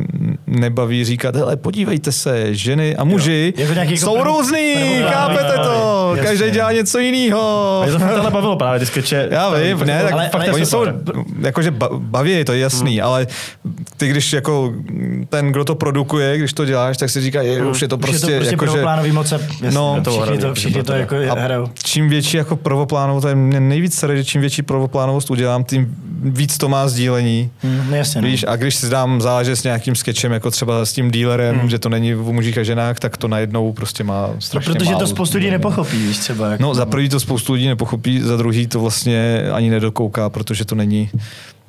nebaví 0.47 1.05
říkat, 1.05 1.35
hele, 1.35 1.55
podívejte 1.57 2.11
se, 2.11 2.55
ženy 2.55 2.95
a 2.95 3.03
muži 3.03 3.53
Jako 3.57 3.73
nějaký 3.73 3.93
jako 3.93 4.05
jsou 4.05 4.17
prv- 4.17 4.23
různý, 4.23 4.73
prvoplánové, 4.75 5.11
chápete 5.11 5.53
to, 5.63 6.15
každý 6.23 6.51
dělá 6.51 6.71
něco 6.71 6.99
jiného. 6.99 7.41
A 7.81 7.83
mě 7.85 7.91
to 7.93 7.99
fakt 7.99 8.17
ale 8.17 8.31
bavilo 8.31 8.55
právě 8.55 8.79
ty 8.79 8.85
skeče. 8.85 9.27
Já 9.31 9.49
vím, 9.49 9.79
ne, 9.79 10.03
tak 10.03 10.13
Ale- 10.13 10.29
ale, 10.33 10.43
ale 10.45 10.51
oni 10.53 10.61
je 10.61 10.65
jsou, 10.65 10.85
jakože 11.41 11.71
ba- 11.71 11.89
baví, 11.93 12.43
to 12.45 12.53
je 12.53 12.59
jasný, 12.59 12.97
hmm. 12.97 13.05
ale 13.07 13.27
ty, 13.97 14.07
když 14.07 14.33
jako 14.33 14.73
ten, 15.29 15.51
kdo 15.51 15.65
to 15.65 15.75
produkuje, 15.75 16.37
když 16.37 16.53
to 16.53 16.65
děláš, 16.65 16.97
tak 16.97 17.09
si 17.09 17.21
říká, 17.21 17.41
je, 17.41 17.65
už 17.65 17.81
je 17.81 17.87
to 17.87 17.95
Už 17.95 18.01
prostě, 18.01 18.25
je 18.31 18.31
to 18.31 18.37
prostě 18.37 18.53
jakože, 18.53 18.71
prvoplánový 18.71 19.11
moc 19.11 19.31
a 19.31 19.37
jasně, 19.39 19.71
No, 19.71 20.01
to 20.03 20.11
všichni 20.11 20.37
to, 20.37 20.53
všichni 20.53 20.83
to 20.83 20.93
jako 20.93 21.15
a 21.29 21.39
hrajou. 21.39 21.67
čím 21.83 22.09
větší 22.09 22.37
jako 22.37 22.55
prvoplánovou, 22.55 23.21
to 23.21 23.27
je 23.27 23.32
nejvíc 23.35 23.95
sere, 23.95 24.23
čím 24.23 24.41
větší 24.41 24.61
prvoplánovost 24.61 25.31
udělám, 25.31 25.63
tím 25.63 25.95
víc 26.23 26.57
to 26.57 26.69
má 26.69 26.87
sdílení. 26.87 27.51
Hmm, 27.59 27.85
no 27.89 27.95
jasně, 27.95 28.21
no. 28.21 28.27
Víš, 28.27 28.45
a 28.47 28.55
když 28.55 28.75
si 28.75 28.89
dám 28.89 29.21
záležet 29.21 29.55
s 29.55 29.63
nějakým 29.63 29.95
sketchem, 29.95 30.31
jako 30.31 30.51
třeba 30.51 30.85
s 30.85 30.93
tím 30.93 31.11
dealerem, 31.11 31.59
hmm. 31.59 31.69
že 31.69 31.79
to 31.79 31.89
není 31.89 32.15
o 32.15 32.33
mužích 32.33 32.57
a 32.57 32.63
ženách, 32.63 32.99
tak 32.99 33.17
to 33.17 33.27
najednou 33.27 33.73
prostě 33.73 34.03
má 34.03 34.27
no, 34.27 34.41
strašně 34.41 34.73
protože 34.73 34.89
to 34.89 34.95
málo 34.95 35.07
spoustu 35.07 35.37
lidí 35.37 35.49
nepochopí, 35.49 35.97
víš, 35.97 36.17
třeba. 36.17 36.51
Jako, 36.51 36.63
No, 36.63 36.75
za 36.75 36.85
prvý 36.85 37.09
to 37.09 37.19
spoustu 37.19 37.53
lidí 37.53 37.67
nepochopí, 37.67 38.21
za 38.21 38.37
druhý 38.37 38.67
to 38.67 38.79
vlastně 38.79 39.43
ani 39.51 39.69
nedokouká, 39.69 40.29
protože 40.29 40.65
to 40.65 40.75
není, 40.75 41.09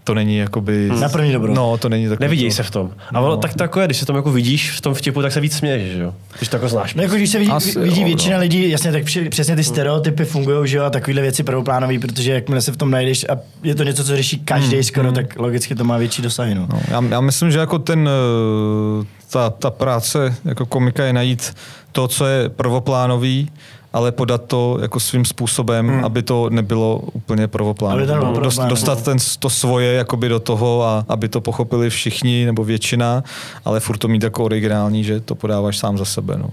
to 0.05 0.14
není 0.14 0.36
jakoby... 0.36 0.90
Na 1.00 1.09
první 1.09 1.32
dobrou. 1.32 1.55
No, 1.55 1.76
to 1.78 1.88
není 1.88 2.09
takový 2.09 2.24
Nevidí 2.24 2.48
to. 2.48 2.55
se 2.55 2.62
v 2.62 2.70
tom. 2.70 2.90
A 3.14 3.20
No. 3.20 3.36
tak 3.36 3.55
takové, 3.55 3.84
když 3.86 3.96
se 3.96 4.07
tam 4.07 4.16
jako 4.16 4.30
vidíš 4.32 4.70
v 4.70 4.80
tom 4.80 4.94
vtipu, 4.94 5.22
tak 5.22 5.32
se 5.32 5.40
víc 5.40 5.57
směješ, 5.57 5.92
že 5.92 6.02
jo? 6.02 6.14
Když 6.38 6.48
to 6.48 6.57
jako 6.57 6.68
znáš. 6.68 6.94
No 6.94 7.02
jako 7.02 7.14
když 7.14 7.30
se 7.30 7.38
vidí, 7.38 7.50
Asi 7.50 7.80
vidí 7.80 8.00
jo, 8.00 8.07
většina 8.07 8.36
no. 8.36 8.40
lidí, 8.42 8.70
jasně, 8.70 8.92
tak 8.92 9.02
přesně 9.30 9.57
ty 9.57 9.64
stereotypy 9.64 10.24
fungují, 10.24 10.68
že 10.68 10.76
jo, 10.76 10.84
a 10.84 10.90
takovéhle 10.90 11.22
věci 11.22 11.42
prvoplánový, 11.42 11.98
protože 11.98 12.32
jakmile 12.32 12.61
se 12.61 12.72
v 12.72 12.76
tom 12.76 12.90
najdeš 12.90 13.26
a 13.28 13.36
je 13.62 13.74
to 13.74 13.84
něco, 13.84 14.05
co 14.05 14.16
řeší 14.16 14.38
každý 14.38 14.82
skoro, 14.82 15.12
tak 15.12 15.38
logicky 15.38 15.74
to 15.74 15.84
má 15.84 15.98
větší 15.98 16.22
dosahy, 16.22 16.55
no. 16.55 16.66
No, 16.72 16.80
já, 16.90 17.02
já 17.11 17.20
myslím, 17.20 17.50
že 17.50 17.59
jako 17.59 17.78
ten, 17.78 18.09
eh, 19.02 19.05
ta, 19.30 19.50
ta 19.50 19.70
práce 19.70 20.34
jako 20.44 20.66
komika 20.66 21.05
je 21.05 21.12
najít 21.12 21.55
to, 21.92 22.09
co 22.09 22.26
je 22.26 22.48
prvoplánový, 22.48 23.50
ale 23.95 24.12
podat 24.12 24.45
to 24.47 24.78
jako 24.82 25.01
svým 25.01 25.24
způsobem, 25.24 25.88
hmm. 25.88 26.05
aby 26.05 26.22
to 26.22 26.51
nebylo 26.51 27.01
úplně 27.12 27.49
to 28.07 28.14
nebylo 28.14 28.40
Dost, 28.40 28.61
dostat 28.61 29.03
ten, 29.03 29.18
to 29.38 29.51
svoje 29.51 29.92
jakoby 29.92 30.28
do 30.28 30.40
toho 30.40 30.82
a 30.82 31.05
aby 31.09 31.28
to 31.28 31.40
pochopili 31.40 31.90
všichni 31.90 32.47
nebo 32.47 32.64
většina, 32.64 33.24
ale 33.64 33.80
furt 33.80 33.99
to 33.99 34.09
mít 34.09 34.22
jako 34.22 34.45
originální, 34.45 35.05
že 35.05 35.20
to 35.20 35.34
podáváš 35.34 35.78
sám 35.78 35.99
za 35.99 36.05
sebe. 36.05 36.38
No. 36.38 36.51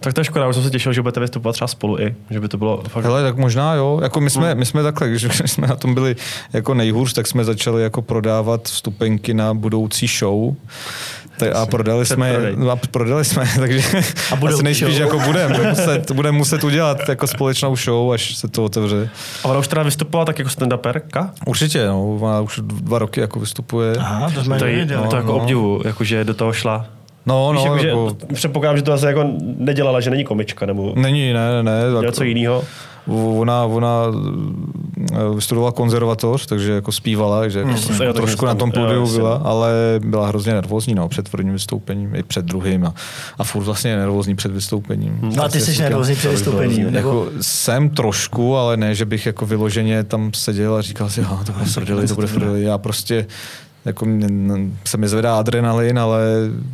Tak 0.00 0.12
to 0.14 0.20
je 0.20 0.24
škoda, 0.24 0.48
už 0.48 0.54
jsem 0.54 0.64
se 0.64 0.70
těšil, 0.70 0.92
že 0.92 1.02
budete 1.02 1.20
vystupovat 1.20 1.52
třeba 1.54 1.68
spolu 1.68 2.00
i, 2.00 2.14
že 2.30 2.40
by 2.40 2.48
to 2.48 2.58
bylo 2.58 2.82
fakt... 2.88 3.04
Hele, 3.04 3.22
tak 3.22 3.36
možná 3.36 3.74
jo. 3.74 4.00
Jako 4.02 4.20
my, 4.20 4.30
jsme, 4.30 4.54
my 4.54 4.66
jsme 4.66 4.82
takhle, 4.82 5.08
když 5.08 5.22
jsme 5.46 5.66
na 5.66 5.76
tom 5.76 5.94
byli 5.94 6.16
jako 6.52 6.74
nejhůř, 6.74 7.12
tak 7.12 7.26
jsme 7.26 7.44
začali 7.44 7.82
jako 7.82 8.02
prodávat 8.02 8.64
vstupenky 8.64 9.34
na 9.34 9.54
budoucí 9.54 10.06
show. 10.06 10.54
Tak 11.38 11.54
a 11.56 11.66
prodali 11.66 12.06
jsme, 12.06 12.38
no 12.56 12.70
a 12.70 12.76
prodali 12.76 13.24
jsme, 13.24 13.44
takže 13.58 13.82
A 14.32 14.46
asi 14.48 14.62
nejspíš 14.62 14.96
show. 14.96 15.00
jako 15.00 15.18
budeme 15.26 15.54
budem 15.56 15.70
muset, 15.70 16.10
budem 16.14 16.34
muset 16.34 16.64
udělat 16.64 17.08
jako 17.08 17.26
společnou 17.26 17.76
show, 17.76 18.12
až 18.12 18.36
se 18.36 18.48
to 18.48 18.64
otevře. 18.64 19.10
A 19.44 19.48
ona 19.48 19.58
už 19.58 19.68
teda 19.68 19.82
vystupovala 19.82 20.24
tak 20.24 20.38
jako 20.38 20.50
stand-uperka? 20.50 21.30
Určitě, 21.46 21.86
no, 21.86 22.14
ona 22.14 22.40
už 22.40 22.60
dva 22.64 22.98
roky 22.98 23.20
jako 23.20 23.40
vystupuje. 23.40 23.96
Aha, 23.98 24.30
to 24.34 24.44
jsme 24.44 24.58
To, 24.58 24.64
je, 24.64 24.70
nevěděli. 24.72 25.08
to 25.08 25.16
jako 25.16 25.28
no. 25.32 25.36
obdivu, 25.38 25.82
jakože 25.84 26.24
do 26.24 26.34
toho 26.34 26.52
šla. 26.52 26.86
No, 27.26 27.52
Víš, 27.52 27.64
no, 27.64 27.74
jako, 27.76 27.86
jako, 27.86 28.16
že, 28.28 28.34
předpokládám, 28.34 28.76
že 28.76 28.82
to 28.82 28.92
asi 28.92 29.06
jako 29.06 29.24
nedělala, 29.58 30.00
že 30.00 30.10
není 30.10 30.24
komička, 30.24 30.66
nebo 30.66 30.92
není, 30.96 31.32
ne, 31.32 31.62
ne, 31.62 31.62
ne. 31.62 32.00
něco 32.06 32.06
jako- 32.06 32.24
jiného. 32.24 32.64
Ona, 33.36 33.64
ona 33.64 34.04
eh, 35.12 35.34
vystudovala 35.34 35.72
konzervatoř, 35.72 36.46
takže 36.46 36.72
jako 36.72 36.92
zpívala, 36.92 37.40
takže 37.40 37.58
jako 37.58 37.70
Jo, 37.70 38.12
tak 38.12 38.14
trošku 38.14 38.46
na 38.46 38.54
tom 38.54 38.72
pódiu 38.72 39.08
byla, 39.12 39.36
ale 39.44 39.72
byla 40.04 40.26
hrozně 40.26 40.52
nervózní 40.52 40.94
no, 40.94 41.08
před 41.08 41.28
prvním 41.28 41.52
vystoupením 41.52 42.14
i 42.14 42.22
před 42.22 42.44
druhým 42.44 42.86
a, 42.86 42.94
a 43.38 43.44
furt 43.44 43.62
vlastně 43.64 43.96
nervózní 43.96 44.36
před 44.36 44.52
vystoupením. 44.52 45.18
No 45.36 45.44
a 45.44 45.48
ty 45.48 45.60
jsi 45.60 45.82
nervózní 45.82 46.14
před 46.14 46.30
vystoupením. 46.30 46.84
Nebo... 46.90 46.96
Jako 46.98 47.26
jsem 47.40 47.90
trošku, 47.90 48.56
ale 48.56 48.76
ne, 48.76 48.94
že 48.94 49.04
bych 49.04 49.26
jako 49.26 49.46
vyloženě 49.46 50.04
tam 50.04 50.30
seděl 50.34 50.74
a 50.74 50.82
říkal 50.82 51.10
si, 51.10 51.20
"Aha, 51.20 51.44
to 51.46 51.52
bude 51.52 51.64
prdeli, 51.74 52.08
to 52.08 52.14
bude 52.14 52.26
prdeli. 52.26 52.62
Já 52.62 52.78
prostě 52.78 53.26
jako 53.84 54.04
mě, 54.04 54.28
se 54.86 54.96
mi 54.96 55.08
zvedá 55.08 55.38
adrenalin, 55.38 55.98
ale 55.98 56.20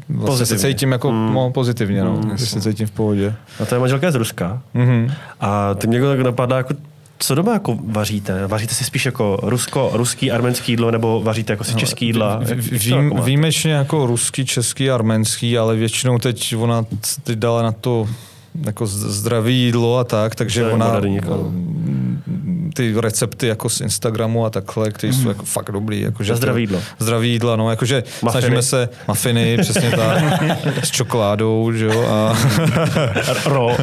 vlastně 0.08 0.46
se 0.46 0.54
Pozitivně. 0.54 0.74
cítím 0.74 0.92
jako 0.92 1.12
mm. 1.12 1.34
no, 1.34 1.50
pozitivně, 1.50 2.04
no, 2.04 2.12
mm, 2.16 2.38
se 2.38 2.60
cítím 2.60 2.86
v 2.86 2.90
pohodě. 2.90 3.34
A 3.60 3.64
to 3.64 3.74
je 3.74 3.78
manželka 3.78 4.10
z 4.10 4.14
Ruska. 4.14 4.62
Mhm. 4.74 5.12
A 5.40 5.74
ty 5.74 5.86
mě 5.86 6.00
tak 6.02 6.20
napadá, 6.20 6.56
jako, 6.56 6.74
co 7.18 7.34
doma 7.34 7.52
jako 7.52 7.78
vaříte? 7.86 8.46
Vaříte 8.46 8.74
si 8.74 8.84
spíš 8.84 9.06
jako 9.06 9.38
rusko, 9.42 9.90
ruský, 9.92 10.30
arménský 10.32 10.72
jídlo, 10.72 10.90
nebo 10.90 11.20
vaříte 11.22 11.52
jako 11.52 11.64
si 11.64 11.74
český 11.74 12.06
jídla? 12.06 12.36
V- 12.42 12.54
v- 12.54 12.70
Vím, 12.86 13.04
jako 13.10 13.22
výjimečně 13.22 13.72
jako 13.72 14.06
ruský, 14.06 14.44
český, 14.46 14.90
arménský, 14.90 15.58
ale 15.58 15.76
většinou 15.76 16.18
teď 16.18 16.54
ona 16.58 16.84
teď 17.24 17.38
dala 17.38 17.62
na 17.62 17.72
to 17.72 18.08
jako 18.64 18.86
zdravé 18.86 19.50
jídlo 19.50 19.98
a 19.98 20.04
tak, 20.04 20.34
takže 20.34 20.66
ona 20.66 20.86
moderní, 20.86 21.16
jako. 21.16 21.52
Ty 22.76 22.94
recepty 23.00 23.46
jako 23.46 23.68
z 23.68 23.80
Instagramu 23.80 24.44
a 24.46 24.50
takhle, 24.50 24.90
které 24.90 25.12
jsou 25.12 25.28
jako 25.28 25.44
fakt 25.44 25.70
dobrý. 25.72 26.00
Jako, 26.00 26.24
že 26.24 26.32
Na 26.32 26.34
to- 26.34 26.38
zdravé 26.38 26.60
jídlo. 26.60 26.80
Zdravé 26.98 27.26
jídla, 27.26 27.56
no, 27.56 27.70
jakože 27.70 28.02
Muffiny. 28.22 28.30
snažíme 28.40 28.62
se, 28.62 28.88
mafiny, 29.08 29.58
přesně 29.60 29.90
tak, 29.90 30.42
s 30.84 30.90
čokoládou, 30.90 31.72
že 31.72 31.84
jo, 31.84 32.06
a 32.08 32.36
Ro, 33.46 33.76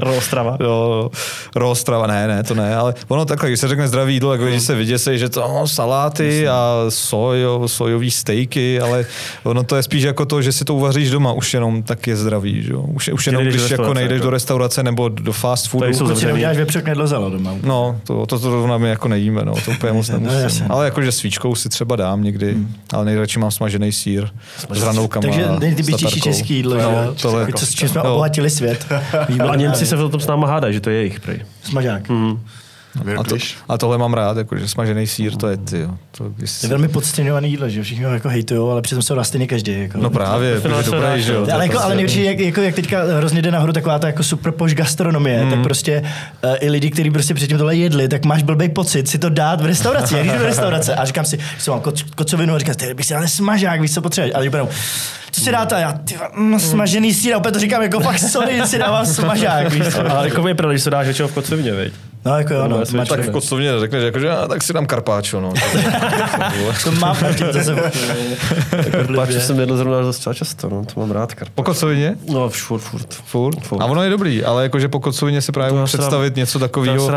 ro 0.00 0.16
Ostrava. 0.16 0.56
Jo, 0.60 1.10
rostrava, 1.56 2.06
ne, 2.06 2.28
ne, 2.28 2.42
to 2.42 2.54
ne, 2.54 2.76
ale 2.76 2.94
ono 3.08 3.24
takhle, 3.24 3.48
když 3.48 3.60
se 3.60 3.68
řekne 3.68 3.88
zdravé 3.88 4.12
jídlo, 4.12 4.30
tak 4.30 4.40
lidi 4.40 4.98
se 4.98 5.18
že 5.18 5.28
to 5.28 5.40
no, 5.40 5.66
saláty 5.68 6.48
a 6.48 6.74
sojo, 6.88 7.68
sojový 7.68 8.10
stejky, 8.10 8.80
ale 8.80 9.06
ono 9.42 9.62
to 9.62 9.76
je 9.76 9.82
spíš 9.82 10.02
jako 10.02 10.26
to, 10.26 10.42
že 10.42 10.52
si 10.52 10.64
to 10.64 10.74
uvaříš 10.74 11.10
doma, 11.10 11.32
už 11.32 11.54
jenom 11.54 11.82
tak 11.82 12.06
je 12.06 12.16
zdravý, 12.16 12.62
že 12.62 12.72
jo. 12.72 12.80
Už, 12.80 13.08
už 13.08 13.26
jenom, 13.26 13.44
když 13.44 13.70
jako 13.70 13.94
nejdeš 13.94 14.16
jako. 14.16 14.24
do 14.24 14.30
restaurace 14.30 14.82
nebo 14.82 15.08
do 15.08 15.32
fast 15.32 15.68
foodu. 15.68 15.80
Tady 15.84 15.94
jsou 15.94 16.06
zavřený. 16.06 16.32
neuděláš 16.32 16.56
vepřok 16.56 16.84
nedlozala 16.84 17.28
doma? 17.28 17.54
No, 17.62 18.00
to, 18.04 18.19
to, 18.26 18.38
to 18.38 18.50
zrovna 18.50 18.78
my 18.78 18.88
jako 18.88 19.08
nejíme, 19.08 19.44
no, 19.44 19.54
to 19.64 19.70
úplně 19.70 19.92
moc 19.92 20.08
No, 20.08 20.14
nemusím. 20.18 20.40
jasně. 20.40 20.66
ale 20.68 20.84
jakože 20.84 21.12
svíčkou 21.12 21.54
si 21.54 21.68
třeba 21.68 21.96
dám 21.96 22.22
někdy, 22.24 22.56
ale 22.92 23.04
nejradši 23.04 23.38
mám 23.38 23.50
smažený 23.50 23.92
sír 23.92 24.28
s 24.70 24.78
hranolkama. 24.80 25.22
Takže 25.22 25.46
nejtypičtější 25.58 26.20
český 26.20 26.54
jídlo, 26.54 26.76
no, 26.78 27.14
tohle, 27.22 27.48
čím 27.74 27.88
jsme 27.88 28.00
jo. 28.04 28.10
obohatili 28.12 28.50
svět. 28.50 28.86
No 29.36 29.50
a 29.50 29.56
Němci 29.56 29.86
se 29.86 29.96
o 29.96 30.08
tom 30.08 30.20
s 30.20 30.26
náma 30.26 30.46
hádají, 30.46 30.74
že 30.74 30.80
to 30.80 30.90
je 30.90 30.96
jejich 30.96 31.20
prej. 31.20 31.40
Smažák. 31.62 32.08
Mm. 32.08 32.40
A, 33.18 33.24
to, 33.24 33.36
a 33.68 33.78
tohle 33.78 33.98
mám 33.98 34.14
rád, 34.14 34.36
jakože 34.36 34.68
smažený 34.68 35.06
sír, 35.06 35.36
to 35.36 35.48
je 35.48 35.56
ty, 35.56 35.78
jo. 35.80 35.90
To, 36.18 36.24
když 36.28 36.50
To 36.50 36.56
si- 36.56 36.66
je 36.66 36.70
velmi 36.70 36.88
podceňovaný 36.88 37.50
jídlo, 37.50 37.68
že? 37.68 37.82
Všichni 37.82 38.04
ho 38.04 38.12
jako 38.12 38.28
hejtujou, 38.28 38.70
ale 38.70 38.82
přitom 38.82 39.16
dá 39.16 39.24
stejně 39.24 39.46
každý. 39.46 39.80
Jako. 39.80 39.98
No 39.98 40.10
právě, 40.10 40.60
To 40.60 40.68
dobrý, 40.68 41.00
dá, 41.00 41.18
že 41.18 41.32
jo. 41.32 41.46
to 41.46 41.52
ale, 41.54 41.64
jako, 41.66 41.78
ale 41.78 41.82
prostě- 41.84 41.96
největší, 41.96 42.24
jak, 42.24 42.38
jako, 42.38 42.60
jak 42.60 42.74
teďka 42.74 43.02
hrozně 43.16 43.42
jde 43.42 43.50
nahoru 43.50 43.72
taková 43.72 43.98
ta 43.98 44.06
jako 44.06 44.22
super 44.22 44.52
poš 44.52 44.74
gastronomie, 44.74 45.44
mm. 45.44 45.50
tak 45.50 45.62
prostě 45.62 46.02
uh, 46.44 46.50
i 46.60 46.70
lidi, 46.70 46.90
kteří 46.90 47.10
prostě 47.10 47.34
předtím 47.34 47.58
tohle 47.58 47.76
jedli, 47.76 48.08
tak 48.08 48.24
máš 48.24 48.42
blbý 48.42 48.68
pocit 48.68 49.08
si 49.08 49.18
to 49.18 49.28
dát 49.28 49.60
v 49.60 49.64
restauraci. 49.66 50.16
Jak 50.16 50.26
jdu 50.26 50.38
do 50.38 50.44
restaurace 50.46 50.94
a 50.94 51.04
říkám 51.04 51.24
si, 51.24 51.38
že 51.64 51.70
mám 51.70 51.80
koc, 51.80 52.02
kocovinu 52.02 52.54
a 52.54 52.58
říkám, 52.58 52.74
ty 52.74 52.94
bych 52.94 53.06
si 53.06 53.14
dal 53.14 53.28
smažák, 53.28 53.80
víš, 53.80 53.94
co 53.94 54.02
potřebuješ. 54.02 54.34
A 54.34 54.42
říkám, 54.42 54.68
co 55.30 55.40
si 55.40 55.52
dáte? 55.52 55.74
A 55.76 55.78
já, 55.78 55.92
ty, 55.92 56.14
mm, 56.36 56.60
smažený 56.60 57.14
sír, 57.14 57.34
a 57.34 57.36
opět 57.38 57.52
to 57.52 57.58
říkám, 57.58 57.82
jako 57.82 58.00
fakt 58.00 58.18
sorry, 58.18 58.60
si 58.66 58.78
dávám 58.78 59.06
smažák, 59.06 59.72
víš. 59.72 59.82
co. 59.92 60.10
Ale 60.10 60.28
jako 60.28 60.48
je 60.48 60.54
pravda, 60.54 60.76
že 60.76 60.82
se 60.82 60.90
dáš 60.90 61.04
většinou 61.06 61.28
v 61.28 61.32
kocovině, 61.32 61.72
viď? 61.72 61.92
No, 62.24 62.38
jako 62.38 62.54
jo, 62.54 62.68
no, 62.68 62.68
No, 62.68 62.84
máš 62.96 63.08
Tak 63.08 63.20
v 63.20 63.30
kocovně 63.30 63.80
řekneš, 63.80 64.04
jako, 64.04 64.18
že 64.18 64.30
a, 64.30 64.48
tak 64.48 64.62
si 64.62 64.72
dám 64.72 64.86
karpáčo, 64.86 65.40
no. 65.40 65.52
To 66.84 66.92
má 67.00 67.14
pravdu, 67.14 67.52
to 67.52 67.60
se 67.60 67.76
Páč 69.16 69.30
jsem 69.30 69.60
jedl 69.60 69.76
zrovna 69.76 70.00
docela 70.00 70.34
často, 70.34 70.68
no, 70.68 70.84
to 70.84 71.00
mám 71.00 71.10
rád 71.10 71.34
karpa. 71.34 71.52
Po 71.54 71.62
kocovině? 71.62 72.16
No, 72.28 72.48
furt, 72.48 72.80
furt. 72.80 73.14
Furt. 73.14 73.60
Furt. 73.60 73.82
A 73.82 73.84
ono 73.84 74.02
je 74.02 74.10
dobrý, 74.10 74.44
ale 74.44 74.62
jakože 74.62 74.88
po 74.88 75.00
kocovině 75.00 75.42
si 75.42 75.52
právě 75.52 75.72
můžu 75.72 75.84
představit 75.84 76.36
něco 76.36 76.58
takového, 76.58 77.12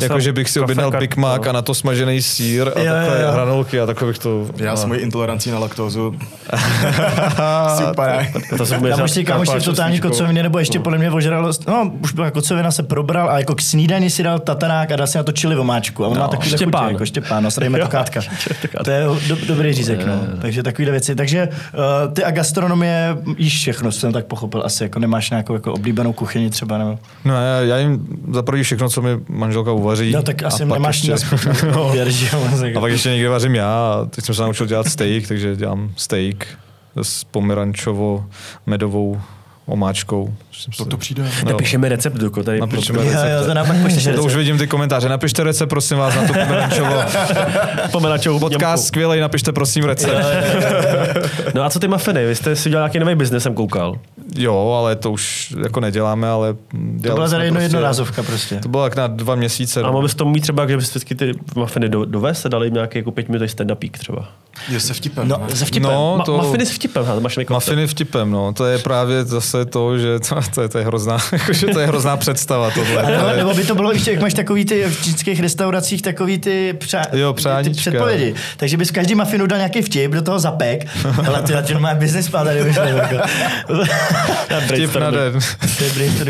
jako 0.00 0.20
že 0.20 0.32
bych 0.32 0.50
si 0.50 0.60
objednal 0.60 0.90
Big 0.90 1.16
Mac 1.16 1.40
no. 1.44 1.50
a 1.50 1.52
na 1.52 1.62
to 1.62 1.74
smažený 1.74 2.22
sír 2.22 2.72
a 2.76 2.80
jo. 2.80 3.32
hranolky 3.32 3.80
a 3.80 3.86
takhle 3.86 4.08
bych 4.08 4.18
to... 4.18 4.46
Já 4.56 4.76
s 4.76 4.84
mojí 4.84 5.00
intolerancí 5.00 5.50
na 5.50 5.58
laktózu 5.58 6.14
super. 7.76 8.26
To 8.58 8.66
jsem 8.66 8.82
Kámoš 8.82 9.10
si, 9.10 9.24
kámoš 9.24 9.48
karpáčo 9.48 9.70
totální 9.70 10.00
kocoviny, 10.00 10.42
nebo 10.42 10.58
ještě 10.58 10.80
podle 10.80 10.98
mě 10.98 11.10
ožralost. 11.10 11.66
No, 11.66 11.92
už 12.00 12.12
byla 12.12 12.30
kocovina, 12.30 12.70
se 12.70 12.82
probral 12.82 13.30
a 13.30 13.38
jako 13.38 13.54
k 13.54 13.60
snídani 13.62 14.10
si 14.10 14.22
dal 14.22 14.38
tatanák 14.44 14.90
a 14.90 14.96
dá 14.96 15.06
si 15.06 15.18
na 15.18 15.24
to 15.24 15.32
čili 15.32 15.56
omáčku. 15.56 16.04
A 16.04 16.08
on 16.08 16.14
No, 16.14 16.20
má 16.20 16.28
takový 16.28 16.48
Štěpán. 16.50 16.82
chutě, 16.84 16.92
jako 16.94 17.06
Štěpán, 17.06 17.44
no, 17.44 17.50
starý 17.50 17.68
metokátka. 17.68 18.20
to 18.84 18.90
je 18.90 19.04
do, 19.28 19.36
dobrý 19.46 19.72
řízek, 19.72 20.06
no. 20.06 20.20
Takže 20.40 20.62
takovýhle 20.62 20.90
věci. 20.92 21.14
Takže 21.14 21.48
uh, 22.08 22.12
ty 22.14 22.24
a 22.24 22.30
gastronomie 22.30 23.16
jíš 23.38 23.56
všechno, 23.56 23.92
jsem 23.92 24.12
tak 24.12 24.24
pochopil 24.26 24.62
asi, 24.64 24.82
jako 24.82 24.98
nemáš 24.98 25.30
nějakou 25.30 25.54
jako 25.54 25.72
oblíbenou 25.72 26.12
kuchyni 26.12 26.50
třeba, 26.50 26.78
nebo... 26.78 26.98
No 27.24 27.34
já, 27.34 27.60
já 27.60 27.78
jim 27.78 28.06
za 28.32 28.42
první 28.42 28.62
všechno, 28.62 28.88
co 28.88 29.02
mi 29.02 29.10
manželka 29.28 29.72
uvaří. 29.72 30.12
No 30.12 30.22
tak 30.22 30.42
asi 30.42 30.64
nemáš 30.64 31.04
ještě, 31.04 31.26
no. 31.74 31.92
že 32.06 32.28
jo, 32.32 32.48
A 32.76 32.80
pak 32.80 32.92
ještě 32.92 33.10
někde 33.10 33.28
vařím 33.28 33.54
já 33.54 34.06
teď 34.10 34.24
jsem 34.24 34.34
se 34.34 34.42
naučil 34.42 34.66
dělat 34.66 34.88
steak, 34.88 35.28
takže 35.28 35.56
dělám 35.56 35.90
steak 35.96 36.46
s 37.02 37.24
pomerančovo 37.24 38.24
medovou 38.66 39.20
omáčkou. 39.66 40.34
To, 40.76 40.84
to 40.84 40.96
přijde. 40.96 41.22
No. 41.44 41.50
Napíšeme 41.50 41.88
recept, 41.88 42.14
Duko, 42.16 42.42
tady. 42.42 42.60
Napíšeme 42.60 42.98
Jo, 42.98 43.04
jo, 43.04 43.10
recept. 43.12 43.46
to 43.46 43.54
nám 43.54 43.66
pak 43.66 43.76
pošleš 43.82 44.04
To 44.04 44.10
už 44.10 44.16
recept. 44.16 44.36
vidím 44.36 44.58
ty 44.58 44.66
komentáře. 44.66 45.08
Napište 45.08 45.44
recept, 45.44 45.68
prosím 45.68 45.96
vás, 45.98 46.14
na 46.14 46.22
tu 46.22 46.32
pomerančovou. 46.32 46.96
Pomenačovou 47.92 48.38
Podcast 48.38 48.86
skvělej, 48.86 49.20
napište 49.20 49.52
prosím 49.52 49.84
recept. 49.84 50.26
No 51.54 51.62
a 51.64 51.70
co 51.70 51.78
ty 51.78 51.88
mafiny? 51.88 52.26
Vy 52.26 52.34
jste 52.34 52.56
si 52.56 52.70
dělal 52.70 52.82
nějaký 52.88 52.98
nový 52.98 53.14
biznes, 53.14 53.42
jsem 53.42 53.54
koukal. 53.54 53.98
Jo, 54.36 54.76
ale 54.78 54.96
to 54.96 55.10
už 55.12 55.54
jako 55.62 55.80
neděláme, 55.80 56.28
ale 56.28 56.54
To 57.02 57.14
byla 57.14 57.28
tady 57.28 57.44
jedno 57.44 57.60
jednorázovka 57.60 58.22
prostě. 58.22 58.56
To 58.60 58.68
bylo 58.68 58.82
tak 58.82 58.96
na 58.96 59.06
dva 59.06 59.34
měsíce. 59.34 59.82
A 59.82 59.90
mohl 59.90 60.02
bys 60.02 60.14
to 60.14 60.24
mít 60.24 60.40
třeba, 60.40 60.66
že 60.68 60.76
byste 60.76 60.90
vždycky 60.98 61.14
ty 61.14 61.32
mafiny 61.56 61.88
do, 61.88 62.04
dovést 62.04 62.46
a 62.46 62.48
dali 62.48 62.66
jim 62.66 62.74
nějaký 62.74 62.98
jako 62.98 63.10
pětiminutový 63.10 63.48
stand-upík 63.50 63.90
třeba. 63.90 64.28
Je 64.68 64.80
se 64.80 64.94
vtipem. 64.94 65.28
No, 65.28 65.36
ne? 65.48 65.56
ze 65.56 65.64
vtipem. 65.64 65.90
No, 65.90 66.16
Ma- 66.18 66.24
to... 66.24 66.36
Mafiny 66.36 66.66
s 66.66 66.70
vtipem, 66.70 67.04
hele, 67.04 67.20
máš. 67.20 67.38
Mafiny 67.50 67.86
vtipem, 67.86 68.30
no. 68.30 68.52
To 68.52 68.66
je 68.66 68.78
právě 68.78 69.24
zase 69.24 69.64
to, 69.64 69.98
že 69.98 70.18
to, 70.28 70.36
to, 70.54 70.62
je, 70.62 70.68
to 70.68 70.78
je 70.78 70.84
hrozná, 70.84 71.18
jakože 71.32 71.66
to 71.66 71.80
je 71.80 71.86
hrozná 71.86 72.16
představa 72.16 72.70
tohle. 72.70 73.02
Nebo, 73.12 73.26
je- 73.28 73.36
nebo 73.36 73.54
by 73.54 73.64
to 73.64 73.74
bylo, 73.74 73.90
víš, 73.90 74.06
jak 74.06 74.20
máš 74.20 74.34
takový 74.34 74.64
ty 74.64 74.84
v 74.84 75.04
čínských 75.04 75.40
restauracích, 75.40 76.02
takový 76.02 76.38
ty, 76.38 76.72
přá, 76.78 77.02
Jo, 77.12 77.32
ty 77.64 77.70
předpovědi. 77.70 78.34
Takže 78.56 78.76
bys 78.76 78.90
každý 78.90 79.14
mafinu 79.14 79.46
dal 79.46 79.58
nějaký 79.58 79.82
vtip, 79.82 80.10
do 80.12 80.22
toho 80.22 80.38
zapek, 80.38 80.86
ale 81.26 81.42
ty 81.42 81.52
na 81.52 81.62
tím 81.62 81.80
má 81.80 81.94
business 81.94 82.28
plan 82.28 82.44
tady 82.46 82.62
vyšlo. 82.64 82.82
Vtip 84.68 84.94
na 84.96 85.10
den. 85.10 85.40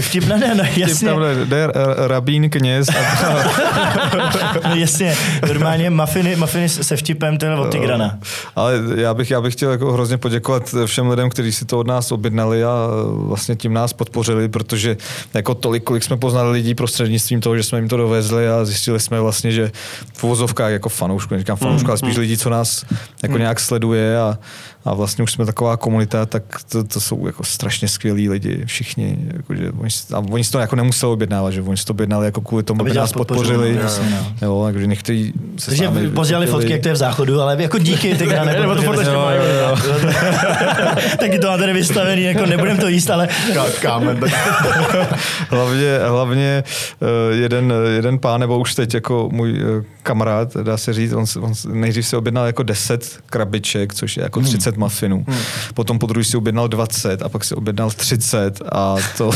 Vtip 0.00 0.26
na 0.26 0.36
den, 0.36 0.56
no 0.56 0.64
Vtip 0.64 0.76
jasně. 0.76 1.08
na 1.10 1.18
den. 1.18 1.48
Jde 1.48 1.64
r- 1.64 1.72
rabín, 2.06 2.50
kněz 2.50 2.88
a 2.88 2.94
No, 4.68 4.74
jasně, 4.74 5.16
normálně 5.48 5.90
mafiny, 5.90 6.36
mafiny 6.36 6.68
se 6.68 6.96
vtipem, 6.96 7.38
je 7.42 7.54
od 7.56 7.70
Tigrana. 7.72 8.18
Ale 8.56 8.74
já 8.96 9.14
bych, 9.14 9.30
já 9.30 9.40
bych 9.40 9.54
chtěl 9.54 9.70
jako 9.70 9.92
hrozně 9.92 10.18
poděkovat 10.18 10.74
všem 10.86 11.08
lidem, 11.08 11.30
kteří 11.30 11.52
si 11.52 11.64
to 11.64 11.78
od 11.78 11.86
nás 11.86 12.12
objednali 12.12 12.64
a 12.64 12.74
vlastně 13.12 13.56
tím 13.56 13.72
nás 13.72 13.92
podpořili, 13.92 14.48
protože 14.48 14.96
jako 15.34 15.54
tolik, 15.54 15.84
kolik 15.84 16.04
jsme 16.04 16.16
poznali 16.16 16.50
lidí 16.50 16.74
prostřednictvím 16.74 17.40
toho, 17.40 17.56
že 17.56 17.62
jsme 17.62 17.78
jim 17.78 17.88
to 17.88 17.96
dovezli 17.96 18.48
a 18.48 18.64
zjistili 18.64 19.00
jsme 19.00 19.20
vlastně, 19.20 19.52
že 19.52 19.70
v 20.16 20.24
uvozovkách 20.24 20.70
jako 20.72 20.88
fanoušku, 20.88 21.34
neříkám 21.34 21.56
fanoušku, 21.56 21.88
ale 21.88 21.98
spíš 21.98 22.16
lidí, 22.16 22.36
co 22.36 22.50
nás 22.50 22.84
jako 23.22 23.38
nějak 23.38 23.60
sleduje 23.60 24.18
a, 24.20 24.38
a 24.84 24.94
vlastně 24.94 25.24
už 25.24 25.32
jsme 25.32 25.46
taková 25.46 25.76
komunita, 25.76 26.26
tak 26.26 26.42
to, 26.68 26.84
to 26.84 27.00
jsou 27.00 27.26
jako 27.26 27.44
strašně 27.44 27.73
skvělí 27.82 28.28
lidi, 28.28 28.62
všichni, 28.66 29.16
jako, 29.36 29.54
že 29.54 29.70
oni, 29.70 29.88
a 30.14 30.18
oni 30.18 30.44
si 30.44 30.50
to 30.52 30.58
jako 30.58 30.76
nemuseli 30.76 31.12
objednávat, 31.12 31.50
že 31.50 31.62
oni 31.62 31.76
si 31.76 31.84
to 31.84 31.92
objednali 31.92 32.26
jako 32.26 32.40
kvůli 32.40 32.62
tomu, 32.62 32.80
Aby 32.80 32.90
aby, 32.90 32.98
nás 32.98 33.12
podpořili, 33.12 33.46
podpořili. 33.48 33.74
no, 33.76 33.82
jasně, 33.82 34.10
no. 34.10 34.46
Jo, 34.46 34.62
takže 34.64 34.86
někteří 34.86 35.32
se 35.56 35.66
Takže 35.70 35.84
sami 35.84 36.08
pozdělali 36.10 36.46
fotky, 36.46 36.72
jak 36.72 36.80
to 36.82 36.88
je 36.88 36.94
v 36.94 36.96
záchodu, 36.96 37.40
ale 37.40 37.62
jako 37.62 37.78
díky 37.78 38.14
Tigrane. 38.16 38.52
Nebo 38.60 38.74
to 38.74 38.82
furt 38.82 38.98
ještě 38.98 39.14
mají, 39.16 39.38
Taky 41.18 41.38
to 41.38 41.46
má 41.46 41.56
tady 41.56 41.72
vystavený, 41.72 42.22
jako 42.22 42.46
nebudem 42.46 42.76
to 42.76 42.88
jíst, 42.88 43.10
ale 43.10 43.28
Ká- 43.54 43.80
Kámen, 43.80 44.16
tak 44.16 44.30
hlavně, 45.50 45.98
hlavně 46.08 46.64
eh, 47.02 47.34
jeden, 47.34 47.72
jeden 47.94 48.18
pán, 48.18 48.40
nebo 48.40 48.58
už 48.58 48.74
teď 48.74 48.94
jako 48.94 49.28
můj 49.32 49.60
eh, 49.60 49.84
kamarád, 50.02 50.56
dá 50.56 50.76
se 50.76 50.92
říct, 50.92 51.12
on, 51.12 51.24
on 51.40 51.52
nejdřív 51.72 52.06
si 52.06 52.16
objednal 52.16 52.46
jako 52.46 52.62
10 52.62 53.18
krabiček, 53.26 53.94
což 53.94 54.16
je 54.16 54.22
jako 54.22 54.40
30 54.40 54.76
muffinů. 54.76 55.26
Potom 55.74 55.98
po 55.98 56.06
druhý 56.06 56.24
si 56.24 56.36
objednal 56.36 56.68
20 56.68 57.22
a 57.22 57.28
pak 57.28 57.44
si 57.44 57.54
objednal 57.64 57.90
30 57.90 58.62
a 58.72 58.96
to 59.18 59.30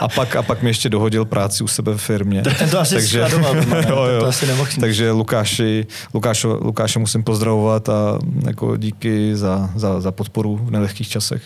a 0.00 0.08
pak, 0.08 0.36
a 0.36 0.42
pak 0.42 0.62
mi 0.62 0.70
ještě 0.70 0.88
dohodil 0.88 1.24
práci 1.24 1.64
u 1.64 1.68
sebe 1.68 1.92
v 1.92 1.98
firmě. 1.98 2.42
ten 2.58 2.70
to 2.70 2.80
asi 2.80 3.02
skladoval 3.02 3.54
doma, 3.54 3.76
ne? 3.76 3.86
jo, 3.88 4.04
jo. 4.04 4.20
To 4.20 4.26
asi 4.26 4.46
nemohl 4.46 4.68
mít. 4.70 4.80
Takže 4.80 5.10
Lukáši, 5.10 5.86
Lukášo, 6.14 6.58
Lukáše 6.62 6.98
musím 6.98 7.22
pozdravovat 7.22 7.88
a 7.88 8.18
jako 8.46 8.76
díky 8.76 9.36
za, 9.36 9.70
za, 9.74 10.00
za 10.00 10.12
podporu 10.12 10.56
v 10.56 10.70
nelehkých 10.70 11.08
časech. 11.08 11.42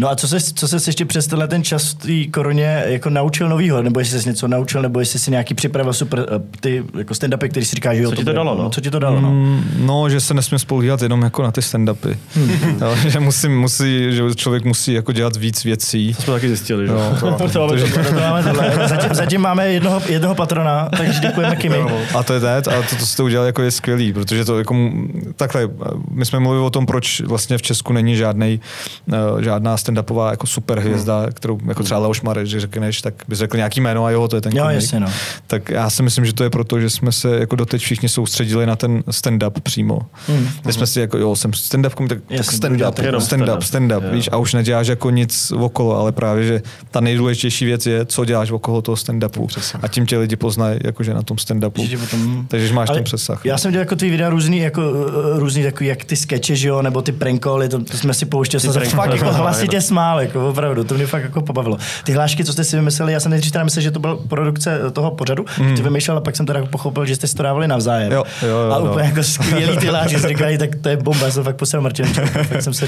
No 0.00 0.10
a 0.10 0.16
co 0.16 0.28
se, 0.28 0.40
co 0.40 0.68
se 0.68 0.88
ještě 0.88 1.04
přes 1.04 1.26
tenhle 1.26 1.48
ten 1.48 1.64
čas 1.64 1.90
v 1.90 1.94
té 1.94 2.30
koroně 2.30 2.82
jako 2.86 3.10
naučil 3.10 3.48
novýho? 3.48 3.82
Nebo 3.82 4.00
jestli 4.00 4.20
jsi 4.20 4.28
něco 4.28 4.48
naučil, 4.48 4.82
nebo 4.82 5.00
jestli 5.00 5.18
si 5.18 5.30
nějaký 5.30 5.54
připravil 5.54 5.92
super 5.92 6.26
eh, 6.28 6.40
ty 6.60 6.84
jako 6.98 7.14
stand-upy, 7.14 7.48
který 7.48 7.66
si 7.66 7.76
říkáš, 7.76 7.96
že 7.96 8.02
jo, 8.02 8.10
Co 8.10 8.16
ti 8.16 8.24
to 8.24 8.32
dalo, 8.32 8.54
no? 8.62 8.70
Co 8.70 8.80
ti 8.80 8.90
to 8.90 8.98
dalo, 8.98 9.20
no? 9.20 9.30
Mm, 9.30 9.64
No, 9.76 10.08
že 10.08 10.20
se 10.20 10.34
nesmím 10.34 10.58
spolíhat 10.58 11.02
jenom 11.02 11.22
jako 11.22 11.42
na 11.42 11.52
ty 11.52 11.60
stand-upy. 11.60 12.16
Jo, 12.80 12.96
že 13.08 13.20
musím, 13.20 13.60
musí, 13.60 14.16
že 14.16 14.22
člověk 14.36 14.64
musí 14.64 14.92
jako 14.92 15.12
dělat 15.12 15.36
víc 15.36 15.64
věcí. 15.64 16.14
To 16.14 16.22
jsme 16.22 16.32
taky 16.32 16.48
zjistili, 16.48 16.86
že? 16.86 16.92
No, 16.92 17.16
to, 17.20 17.48
to, 17.52 17.58
máme 17.60 17.78
to, 17.82 18.08
To 18.08 18.20
máme 18.20 18.42
tohle. 18.42 18.72
Zatím, 18.88 19.14
zatím 19.14 19.40
máme 19.40 19.68
jednoho, 19.68 20.02
jednoho 20.08 20.34
patrona, 20.34 20.88
takže 20.96 21.20
děkujeme 21.20 21.56
Kimi. 21.56 21.76
A 22.18 22.22
to 22.22 22.34
je 22.34 22.40
net, 22.40 22.68
a 22.68 22.82
to, 22.90 22.96
to 22.96 23.06
jste 23.06 23.22
udělali 23.22 23.48
jako 23.48 23.62
je 23.62 23.70
skvělý, 23.70 24.12
protože 24.12 24.44
to 24.44 24.58
jako, 24.58 24.90
takhle, 25.36 25.68
my 26.10 26.26
jsme 26.26 26.40
mluvili 26.40 26.64
o 26.64 26.70
tom, 26.70 26.86
proč 26.86 27.20
vlastně 27.20 27.58
v 27.58 27.62
Česku 27.62 27.92
není 27.92 28.16
žádnej, 28.16 28.60
uh, 29.06 29.40
žádná 29.40 29.76
stand-upová 29.94 30.30
jako 30.30 30.46
super 30.46 30.78
hvězda, 30.78 31.26
kterou 31.34 31.58
jako 31.68 31.82
třeba 31.82 32.00
Leoš 32.00 32.20
Marek, 32.22 32.46
že 32.46 32.60
řekneš, 32.60 33.02
tak 33.02 33.14
bys 33.28 33.38
řekl 33.38 33.56
nějaký 33.56 33.80
jméno 33.80 34.04
a 34.04 34.10
jo, 34.10 34.28
to 34.28 34.36
je 34.36 34.42
ten 34.42 34.56
Jo, 34.56 34.62
komik. 34.62 34.74
jasně, 34.74 35.00
no. 35.00 35.06
Tak 35.46 35.68
já 35.70 35.90
si 35.90 36.02
myslím, 36.02 36.24
že 36.24 36.32
to 36.32 36.44
je 36.44 36.50
proto, 36.50 36.80
že 36.80 36.90
jsme 36.90 37.12
se 37.12 37.36
jako 37.40 37.56
doteď 37.56 37.82
všichni 37.82 38.08
soustředili 38.08 38.66
na 38.66 38.76
ten 38.76 38.98
stand-up 39.00 39.60
přímo. 39.62 40.00
Hmm. 40.28 40.48
My 40.66 40.72
jsme 40.72 40.86
si 40.86 41.00
jako, 41.00 41.18
jo, 41.18 41.36
jsem 41.36 41.50
stand-up 41.50 41.90
komik, 41.94 42.08
tak, 42.08 42.18
tak 42.28 42.36
Jasně, 42.38 42.58
stand-up, 42.58 43.02
jenom 43.04 43.20
stand-up, 43.22 43.58
stand-up. 43.58 43.58
stand-up, 43.58 44.04
Jo. 44.04 44.10
víš, 44.12 44.28
a 44.32 44.36
už 44.36 44.54
neděláš 44.54 44.86
jako 44.86 45.10
nic 45.10 45.52
okolo, 45.56 45.96
ale 45.98 46.12
právě, 46.12 46.44
že 46.46 46.62
ta 46.90 47.00
nejdůležitější 47.00 47.64
věc 47.64 47.86
je, 47.86 48.04
co 48.06 48.24
děláš 48.24 48.50
okolo 48.50 48.82
toho 48.82 48.96
stand-upu. 48.96 49.48
A 49.82 49.88
tím 49.88 50.06
tě 50.06 50.18
lidi 50.18 50.36
poznají, 50.36 50.78
jakože 50.84 51.14
na 51.14 51.22
tom 51.22 51.36
stand-upu. 51.36 51.86
Že 51.88 51.98
potom- 51.98 52.44
Takže 52.48 52.66
že 52.66 52.74
máš 52.74 52.88
Ale 52.88 52.96
ten 52.98 53.04
přesah. 53.04 53.40
Já 53.44 53.58
jsem 53.58 53.72
dělal 53.72 53.82
jako 53.82 53.96
ty 53.96 54.10
videa 54.10 54.30
různý, 54.30 54.58
jako 54.58 54.90
uh, 54.90 55.38
různý 55.38 55.62
takový, 55.62 55.86
jak 55.86 56.04
ty 56.04 56.16
skeče, 56.16 56.56
že 56.56 56.68
jo, 56.68 56.82
nebo 56.82 57.02
ty 57.02 57.12
prankoly, 57.12 57.68
to, 57.68 57.84
to 57.84 57.96
jsme 57.96 58.14
si 58.14 58.26
pouštěli, 58.26 58.60
jsem 58.60 58.72
se 58.72 58.80
fakt 58.80 59.12
jako 59.12 59.24
no, 59.24 59.32
hlasitě 59.70 59.88
smál, 59.88 60.20
jako 60.20 60.48
opravdu, 60.48 60.84
to 60.84 60.94
mě 60.94 61.06
fakt 61.06 61.22
jako 61.22 61.40
pobavilo. 61.40 61.78
Ty 62.04 62.12
hlášky, 62.12 62.44
co 62.44 62.52
jste 62.52 62.64
si 62.64 62.76
vymysleli, 62.76 63.12
já 63.12 63.20
jsem 63.20 63.30
nejdřív 63.30 63.52
teda 63.52 63.64
myslel, 63.64 63.82
že 63.82 63.90
to 63.90 64.00
byla 64.00 64.18
produkce 64.28 64.80
toho 64.92 65.10
pořadu, 65.10 65.44
mm. 65.58 65.76
ty 65.76 65.82
vymýšlel, 65.82 66.16
a 66.16 66.20
pak 66.20 66.36
jsem 66.36 66.46
teda 66.46 66.66
pochopil, 66.66 67.06
že 67.06 67.16
jste 67.16 67.26
si 67.26 67.34
to 67.34 67.42
dávali 67.42 67.68
navzájem. 67.68 68.12
Jo, 68.12 68.24
jo, 68.42 68.48
jo, 68.48 68.72
a 68.72 68.78
jo. 68.78 68.90
úplně 68.90 69.06
jako 69.06 69.22
skvělý 69.22 69.76
ty 69.76 69.86
hlášky, 69.86 70.18
si 70.18 70.28
říkali, 70.28 70.58
tak 70.58 70.70
to 70.76 70.88
je 70.88 70.96
bomba, 70.96 71.24
já 71.26 71.32
jsem 71.32 71.44
fakt 71.44 71.56
poslal 71.56 71.82
Martinečku, 71.82 72.26
fakt 72.42 72.62
jsem 72.62 72.74
se. 72.74 72.86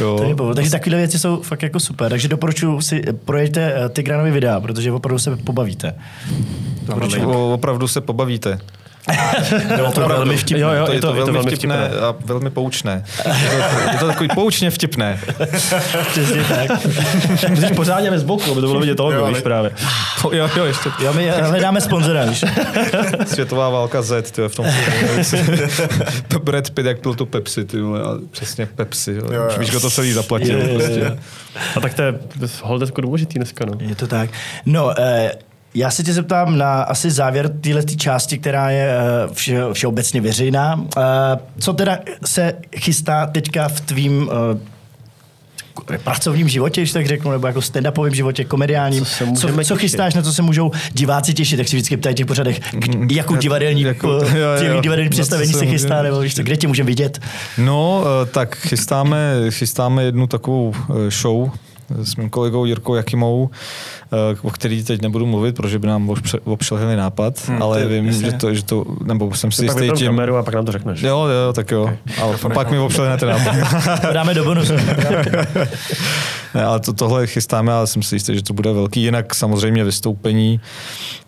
Jo. 0.00 0.16
To 0.36 0.44
mě. 0.44 0.54
Takže 0.54 0.70
takové 0.70 0.96
věci 0.96 1.18
jsou 1.18 1.42
fakt 1.42 1.62
jako 1.62 1.80
super, 1.80 2.10
takže 2.10 2.28
doporučuji 2.28 2.80
si 2.80 3.02
projďte 3.24 3.74
eh, 3.76 3.88
Tigranovi 3.88 4.30
videa, 4.30 4.60
protože 4.60 4.92
opravdu 4.92 5.18
se 5.18 5.36
pobavíte. 5.36 5.94
Doporučuji. 6.86 7.26
Opravdu 7.26 7.88
se 7.88 8.00
pobavíte. 8.00 8.58
Bylo 9.76 9.92
to 9.92 10.08
velmi 10.08 10.36
vtipné. 10.36 10.60
Jo, 10.60 10.70
jo, 10.70 10.86
to 10.86 10.92
je 10.92 11.00
to, 11.00 11.14
je 11.14 11.24
to 11.24 11.32
velmi 11.32 11.50
vtipné. 11.50 11.88
a 11.88 12.14
velmi 12.24 12.50
poučné. 12.50 13.04
Je 13.42 13.50
to, 13.50 13.90
je 13.92 13.98
to 13.98 14.06
takový 14.06 14.28
poučně 14.34 14.70
vtipné. 14.70 15.20
Přesně 16.10 16.44
tak. 16.44 16.84
Musíš 17.50 17.70
pořádně 17.76 18.10
ve 18.10 18.18
zboku, 18.18 18.42
aby 18.44 18.60
to 18.60 18.66
bylo 18.66 18.80
vidět 18.80 18.98
logo, 18.98 19.18
ale- 19.18 19.30
víš 19.30 19.42
právě. 19.42 19.70
Jo, 20.32 20.50
jo, 20.56 20.64
ještě 20.64 20.90
Jo, 21.02 21.12
my 21.12 21.30
hledáme 21.30 21.80
sponzora, 21.80 22.24
víš. 22.24 22.44
světová 23.26 23.70
válka 23.70 24.02
Z, 24.02 24.30
tyjo, 24.30 24.48
v 24.48 24.54
tom 24.56 24.66
filmu. 24.70 25.58
Brad 26.44 26.70
Pitt, 26.70 26.86
jak 26.86 27.00
pil 27.00 27.14
tu 27.14 27.26
Pepsi, 27.26 27.64
ty 27.64 27.80
vole, 27.80 28.00
a 28.02 28.18
přesně 28.30 28.66
Pepsi. 28.66 29.12
Jo. 29.12 29.22
Jo, 29.32 29.42
jo. 29.42 29.48
Už 29.50 29.58
víš, 29.58 29.70
kdo 29.70 29.80
to 29.80 29.90
celý 29.90 30.12
zaplatil. 30.12 30.58
Jo, 30.60 30.66
jo, 30.66 30.72
jo. 30.72 30.78
Prostě. 30.78 31.18
A 31.76 31.80
tak 31.80 31.94
to 31.94 32.02
je 32.02 32.14
holde 32.62 32.86
důležitý 33.02 33.38
dneska, 33.38 33.64
no. 33.64 33.72
Je 33.80 33.94
to 33.94 34.06
tak. 34.06 34.30
No, 34.66 35.00
eh, 35.00 35.32
já 35.74 35.90
se 35.90 36.02
tě 36.02 36.12
zeptám 36.12 36.58
na 36.58 36.82
asi 36.82 37.10
závěr 37.10 37.48
téhle 37.48 37.82
části, 37.84 38.38
která 38.38 38.70
je 38.70 38.88
eh, 38.90 39.34
vše, 39.34 39.60
všeobecně 39.72 40.20
veřejná. 40.20 40.84
Eh, 40.98 41.02
Co 41.58 41.72
teda 41.72 41.98
se 42.24 42.52
chystá 42.78 43.26
teďka 43.26 43.68
v 43.68 43.80
tvým 43.80 44.30
eh, 44.60 45.98
pracovním 45.98 46.48
životě, 46.48 46.80
když 46.80 46.92
tak 46.92 47.06
řeknu, 47.06 47.30
nebo 47.30 47.46
jako 47.46 47.58
stand-upovém 47.60 48.12
životě, 48.12 48.44
komediálním. 48.44 49.04
Co 49.04 49.26
co, 49.34 49.48
co 49.48 49.48
těšit? 49.56 49.78
chystáš, 49.78 50.14
na 50.14 50.22
co 50.22 50.32
se 50.32 50.42
můžou 50.42 50.70
diváci 50.92 51.34
těšit, 51.34 51.56
tak 51.56 51.68
si 51.68 51.76
vždycky 51.76 51.96
ptají 51.96 52.14
těch 52.14 52.26
pořadech, 52.26 52.60
k- 52.60 53.12
jakou 53.12 53.36
divadelní, 53.36 53.82
Jako- 53.92 54.08
jo, 54.34 54.64
jo. 54.66 54.80
divadelní 54.80 55.10
představení 55.10 55.52
se 55.52 55.58
se 55.58 55.66
chystá, 55.66 56.02
nebo 56.02 56.20
víš, 56.20 56.34
kde 56.34 56.56
tě 56.56 56.68
můžeme 56.68 56.86
vidět. 56.86 57.20
No, 57.58 58.04
tak 58.30 58.56
chystáme, 58.56 59.34
chystáme 59.50 60.04
jednu 60.04 60.26
takovou 60.26 60.74
show, 61.08 61.50
s 62.02 62.16
mým 62.16 62.30
kolegou 62.30 62.64
Jirkou 62.64 62.94
Jakimou, 62.94 63.50
eh, 64.12 64.36
o 64.42 64.50
který 64.50 64.84
teď 64.84 65.02
nebudu 65.02 65.26
mluvit, 65.26 65.56
protože 65.56 65.78
by 65.78 65.86
nám 65.86 66.10
opřelhili 66.44 66.96
nápad, 66.96 67.48
hmm, 67.48 67.62
ale 67.62 67.86
vím, 67.86 68.12
že 68.12 68.32
to, 68.32 68.54
že 68.54 68.64
to, 68.64 68.84
nebo 69.04 69.34
jsem 69.34 69.52
si 69.52 69.64
jistý 69.64 69.90
tím... 69.96 70.06
kameru 70.06 70.36
a 70.36 70.42
pak 70.42 70.54
nám 70.54 70.64
to 70.64 70.72
řekneš. 70.72 71.02
Jo, 71.02 71.26
jo, 71.26 71.52
tak 71.52 71.70
jo. 71.70 71.90
Ale 72.22 72.38
pak 72.54 72.70
mi 72.70 72.78
opřelhnete 72.78 73.26
nápad. 73.26 73.54
Dáme 74.12 74.34
do 74.34 74.44
bonusu. 74.44 74.74
Ne, 76.54 76.64
ale 76.64 76.80
to, 76.80 76.92
tohle 76.92 77.26
chystáme, 77.26 77.72
ale 77.72 77.86
jsem 77.86 78.02
si 78.02 78.14
jistý, 78.14 78.34
že 78.34 78.42
to 78.42 78.52
bude 78.52 78.72
velký. 78.72 79.02
Jinak 79.02 79.34
samozřejmě 79.34 79.84
vystoupení 79.84 80.60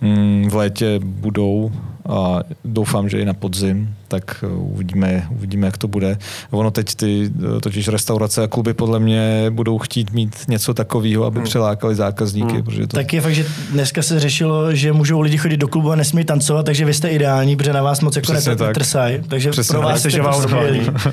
mm, 0.01 0.49
v 0.51 0.55
létě 0.55 1.01
budou 1.03 1.73
a 2.09 2.41
doufám, 2.65 3.09
že 3.09 3.19
i 3.21 3.25
na 3.25 3.35
podzim, 3.35 3.95
tak 4.09 4.45
eh, 4.45 4.47
uvidíme, 4.47 5.27
uvidíme, 5.31 5.67
jak 5.67 5.79
to 5.79 5.89
bude. 5.89 6.19
Ono 6.51 6.71
teď 6.71 6.95
ty 6.95 7.31
eh, 7.57 7.61
totiž 7.61 7.89
restaurace 7.89 8.43
a 8.43 8.47
kluby 8.49 8.75
podle 8.75 9.01
mě 9.01 9.47
budou 9.51 9.79
chtít 9.79 10.13
mít 10.13 10.37
něco 10.49 10.75
takového, 10.75 11.25
aby 11.25 11.41
přilákali 11.41 11.95
zákazníky, 11.95 12.63
protože 12.63 12.87
to 12.87 12.97
Tak 12.97 13.13
je 13.13 13.21
fakt, 13.21 13.35
že 13.35 13.45
dneska 13.71 14.03
se 14.03 14.21
řešilo, 14.21 14.75
že 14.75 14.93
můžou 14.93 15.21
lidi 15.21 15.39
chodit 15.39 15.57
do 15.57 15.69
klubu 15.69 15.93
a 15.93 15.97
nesmí 15.97 16.25
tancovat, 16.25 16.67
takže 16.67 16.85
vy 16.85 16.95
jste 16.95 17.09
ideální, 17.09 17.57
protože 17.57 17.73
na 17.73 17.83
vás 17.83 18.01
moc 18.01 18.17
jako 18.17 18.33
Přesně 18.33 18.57
tak. 18.57 18.69
netrsají. 18.69 19.19
Takže 19.29 19.51
Přesně 19.51 19.73
pro 19.73 19.83
vás 19.83 20.01
jste 20.01 20.11
živá 20.11 20.33
to 20.33 20.39
hudba. 20.41 20.61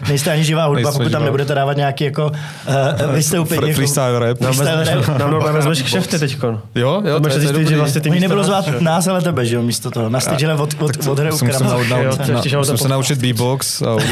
Nejste 0.10 0.32
ani 0.32 0.44
živá 0.44 0.66
hudba, 0.66 0.76
Nejsme 0.76 0.92
pokud 0.92 1.04
tam 1.04 1.12
živá. 1.22 1.26
nebudete 1.26 1.56
dávat 1.56 1.78
nějaký 1.78 2.04
jako 2.04 2.32
uh, 3.08 3.16
vystoupení. 3.16 3.62
Fre- 3.62 3.68
jako- 3.68 3.76
freestyle 3.76 4.20
rap. 4.20 4.42
Nám, 4.42 4.54
normálně 5.20 5.52
vezmeš 5.58 5.82
kšefty 5.82 6.20
teďkon. 6.20 6.62
Jo, 6.76 7.02
jo, 7.06 7.20
to 7.20 7.28
je- 7.30 7.48
to 7.54 7.60
je 7.60 7.78
vlastně 7.78 8.02
ty 8.02 8.10
nebylo 8.10 8.44
zvát 8.44 8.82
nás, 8.82 9.08
ale 9.08 9.22
tebe, 9.22 9.46
že 9.46 9.56
jo, 9.56 9.62
místo 9.62 9.92
toho. 9.92 10.10
Na 10.10 10.20
stage 10.20 10.54
od, 10.54 10.76
od, 10.80 11.08
od 11.08 11.20
se 12.84 12.90
naučit 12.90 13.20
beatbox 13.20 13.82
a 13.82 13.94
už 13.96 14.04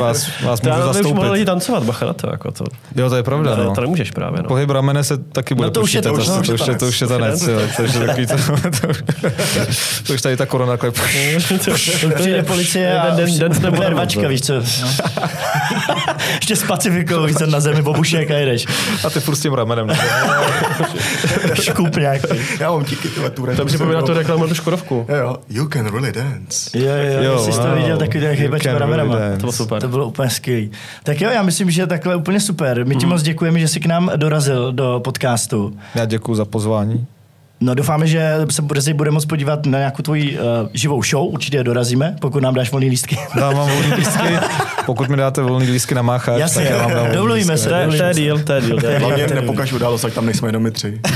vás, 0.00 0.26
vás 0.42 0.60
To 0.60 0.68
já 0.68 0.76
můžu 0.76 0.86
nevím, 0.92 1.06
už 1.06 1.12
mohli 1.12 1.30
lidi 1.30 1.44
zastoupit. 1.44 1.46
tancovat, 1.46 1.82
bacha 1.82 2.06
na 2.06 2.12
to. 2.12 2.30
Jako 2.30 2.50
to, 2.52 2.64
Jo, 2.96 3.10
to 3.10 3.16
je 3.16 3.22
pravda, 3.22 3.56
to, 3.56 3.64
no. 3.64 3.74
to 3.74 3.80
nemůžeš 3.80 4.10
právě. 4.10 4.42
No. 4.42 4.48
Pohyb 4.48 4.70
ramene 4.70 5.04
se 5.04 5.18
taky 5.18 5.54
bude 5.54 5.66
No 5.66 5.70
to 5.70 5.80
už 5.80 5.94
je- 5.94 6.02
počítat. 6.02 6.10
to 6.16 6.20
už- 6.40 6.46
to, 6.46 6.56
to, 6.56 6.62
už 6.62 6.68
je, 6.68 6.74
to 6.78 6.86
už 6.86 7.00
je 7.00 7.06
tanec, 7.06 7.42
jo. 7.42 7.60
To 7.76 7.82
už 7.82 7.94
je 7.94 8.00
takový 8.06 8.26
to, 8.26 8.34
to, 8.80 8.92
to 10.06 10.12
už 10.12 10.22
tady 10.22 10.36
ta 10.36 10.46
korona 10.46 10.76
takhle. 10.76 10.92
Přijde 12.14 12.42
policie 12.42 13.00
a 13.00 13.06
Den- 13.10 13.16
den- 13.16 13.28
už 13.30 13.38
den 13.38 13.52
nebo 13.62 13.76
bude 13.76 13.86
den, 13.88 13.92
rvačka, 13.92 14.22
no. 14.22 14.28
víš 14.28 14.40
co. 14.42 14.52
Ještě 16.34 16.56
spacifikou, 16.56 17.22
víš 17.26 17.36
co, 17.36 17.46
na 17.46 17.60
zemi, 17.60 17.82
bobušek 17.82 18.30
a 18.30 18.34
jedeš. 18.34 18.66
A 19.04 19.10
ty 19.10 19.20
furt 19.20 19.36
s 19.36 19.40
tím 19.40 19.52
ramenem. 19.54 19.86
ne? 19.86 19.98
Škup 21.62 21.96
nějaký. 21.96 22.28
Já 22.60 22.70
mám 22.70 22.84
díky 22.84 23.08
tyhle 23.08 23.30
tu 23.30 23.46
To 23.56 23.64
připomíná 23.64 24.02
tu 24.02 24.14
reklamu 24.14 24.48
tu 24.48 24.54
Škodovku. 24.54 25.06
Jo, 25.08 25.16
jo. 25.16 25.36
You 25.48 25.68
can 25.68 25.86
really 25.86 26.12
dance. 26.12 26.78
Jo, 26.78 26.86
jo, 26.94 27.22
Jo, 27.22 27.38
jsi 27.38 27.50
to 27.60 27.74
viděl, 27.74 27.96
takový 28.06 28.24
ten 28.24 28.36
chybač 28.36 28.64
ramenama. 28.64 29.14
To 29.14 29.36
bylo 29.36 29.52
super. 29.52 29.80
To 29.80 29.88
bylo 29.88 30.06
úplně 30.06 30.30
skvělý. 30.30 30.70
Tak 31.02 31.20
jo, 31.20 31.30
já 31.30 31.42
myslím, 31.42 31.70
že 31.70 31.86
takhle 31.86 32.16
úplně 32.16 32.40
super. 32.40 32.86
My 32.86 32.96
ti 32.96 33.06
moc 33.06 33.22
děkujeme, 33.22 33.60
že 33.60 33.68
jsi 33.68 33.80
k 33.80 33.86
nám 33.86 34.10
dorazil 34.16 34.72
do 34.72 35.00
podcastu. 35.04 35.76
Já 35.94 36.04
děkuji 36.04 36.34
za 36.34 36.44
pozvání. 36.44 37.06
No 37.60 37.74
doufáme, 37.74 38.06
že 38.06 38.34
se 38.50 38.62
brzy 38.62 38.94
bude 38.94 39.10
moc 39.10 39.24
podívat 39.24 39.66
na 39.66 39.78
nějakou 39.78 40.02
tvoji 40.02 40.38
uh, 40.38 40.44
živou 40.72 41.02
show. 41.02 41.32
Určitě 41.32 41.64
dorazíme, 41.64 42.16
pokud 42.20 42.42
nám 42.42 42.54
dáš 42.54 42.70
volný 42.70 42.88
lístky. 42.88 43.18
Dám 43.36 43.54
vám 43.54 43.68
volný 43.68 43.92
lístky. 43.96 44.28
Pokud 44.86 45.08
mi 45.08 45.16
dáte 45.16 45.42
volný 45.42 45.70
lístky 45.70 45.94
na 45.94 46.02
máchač, 46.02 46.40
Jasně, 46.40 46.62
tak 46.62 46.70
já 46.70 46.78
vám 46.78 46.90
dám 47.12 47.26
lístky. 47.26 47.58
se. 47.58 47.68
To 47.68 47.74
je, 47.74 48.14
deal, 48.14 48.38
to 48.38 48.52
je 48.52 48.60
deal. 48.60 48.78
Hlavně 48.98 49.26
nepokaž 49.26 49.72
událost, 49.72 50.04
ať 50.04 50.12
tam 50.12 50.26
nejsme 50.26 50.48
jenom 50.48 50.62
my 50.62 50.70
tři. 50.70 51.00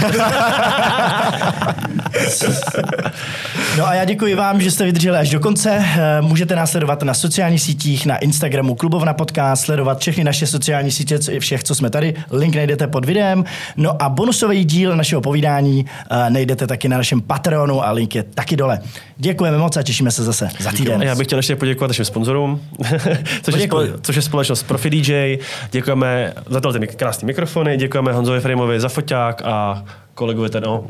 No 3.79 3.87
a 3.87 3.95
já 3.95 4.05
děkuji 4.05 4.35
vám, 4.35 4.61
že 4.61 4.71
jste 4.71 4.85
vydrželi 4.85 5.19
až 5.19 5.31
do 5.31 5.41
konce. 5.41 5.85
Eh, 5.99 6.21
Můžete 6.23 6.57
nás 6.57 6.71
sledovat 6.71 7.03
na 7.03 7.15
sociálních 7.15 7.63
sítích, 7.63 8.07
na 8.07 8.17
Instagramu 8.17 8.75
Klubovna 8.75 9.15
Podcast, 9.15 9.65
sledovat 9.65 9.99
všechny 9.99 10.25
naše 10.25 10.47
sociální 10.47 10.91
sítě, 10.91 11.19
co- 11.19 11.33
všech, 11.39 11.65
co 11.65 11.75
jsme 11.75 11.91
tady. 11.91 12.15
Link 12.31 12.55
najdete 12.57 12.87
pod 12.87 13.05
videem. 13.05 13.45
No 13.77 14.03
a 14.03 14.09
bonusový 14.09 14.65
díl 14.65 14.97
našeho 14.97 15.21
povídání 15.21 15.87
eh, 16.11 16.31
najdete 16.31 16.67
taky 16.67 16.89
na 16.89 16.97
našem 16.97 17.21
Patreonu 17.21 17.87
a 17.87 17.91
link 17.91 18.15
je 18.15 18.23
taky 18.23 18.57
dole. 18.57 18.81
Děkujeme 19.17 19.59
moc 19.59 19.77
a 19.77 19.83
těšíme 19.83 20.11
se 20.11 20.25
zase 20.25 20.49
za 20.61 20.71
týden. 20.73 21.01
A 21.01 21.05
já 21.05 21.15
bych 21.15 21.27
chtěl 21.27 21.39
ještě 21.39 21.57
poděkovat 21.57 21.89
našim 21.89 22.05
sponzorům, 22.05 22.61
což, 23.43 23.55
je 23.55 23.61
spole, 23.67 23.89
což 24.03 24.17
je 24.17 24.23
společnost 24.23 24.63
Profi 24.63 24.91
DJ. 24.91 25.39
Děkujeme 25.71 26.33
za 26.51 26.61
tyhle 26.61 26.79
ty 26.79 26.87
krásné 26.87 27.27
mikrofony, 27.27 27.77
děkujeme 27.77 28.13
Honzovi 28.13 28.41
Frejmovi 28.41 28.81
za 28.81 28.89
foťák 28.89 29.43
a 29.45 29.85
kolegovi 30.19 30.51
ten, 30.51 30.63
no, 30.63 30.85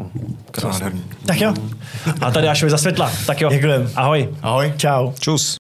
krásný. 0.50 1.04
Tak 1.26 1.40
jo, 1.40 1.54
A 2.20 2.30
tady 2.30 2.48
Ašovi 2.48 2.70
za 2.70 2.78
světla. 2.78 3.12
Tak 3.26 3.40
jo, 3.40 3.50
Děkujeme. 3.50 3.90
ahoj. 3.96 4.28
Ahoj. 4.42 4.72
čau. 4.76 5.12
Čus. 5.20 5.56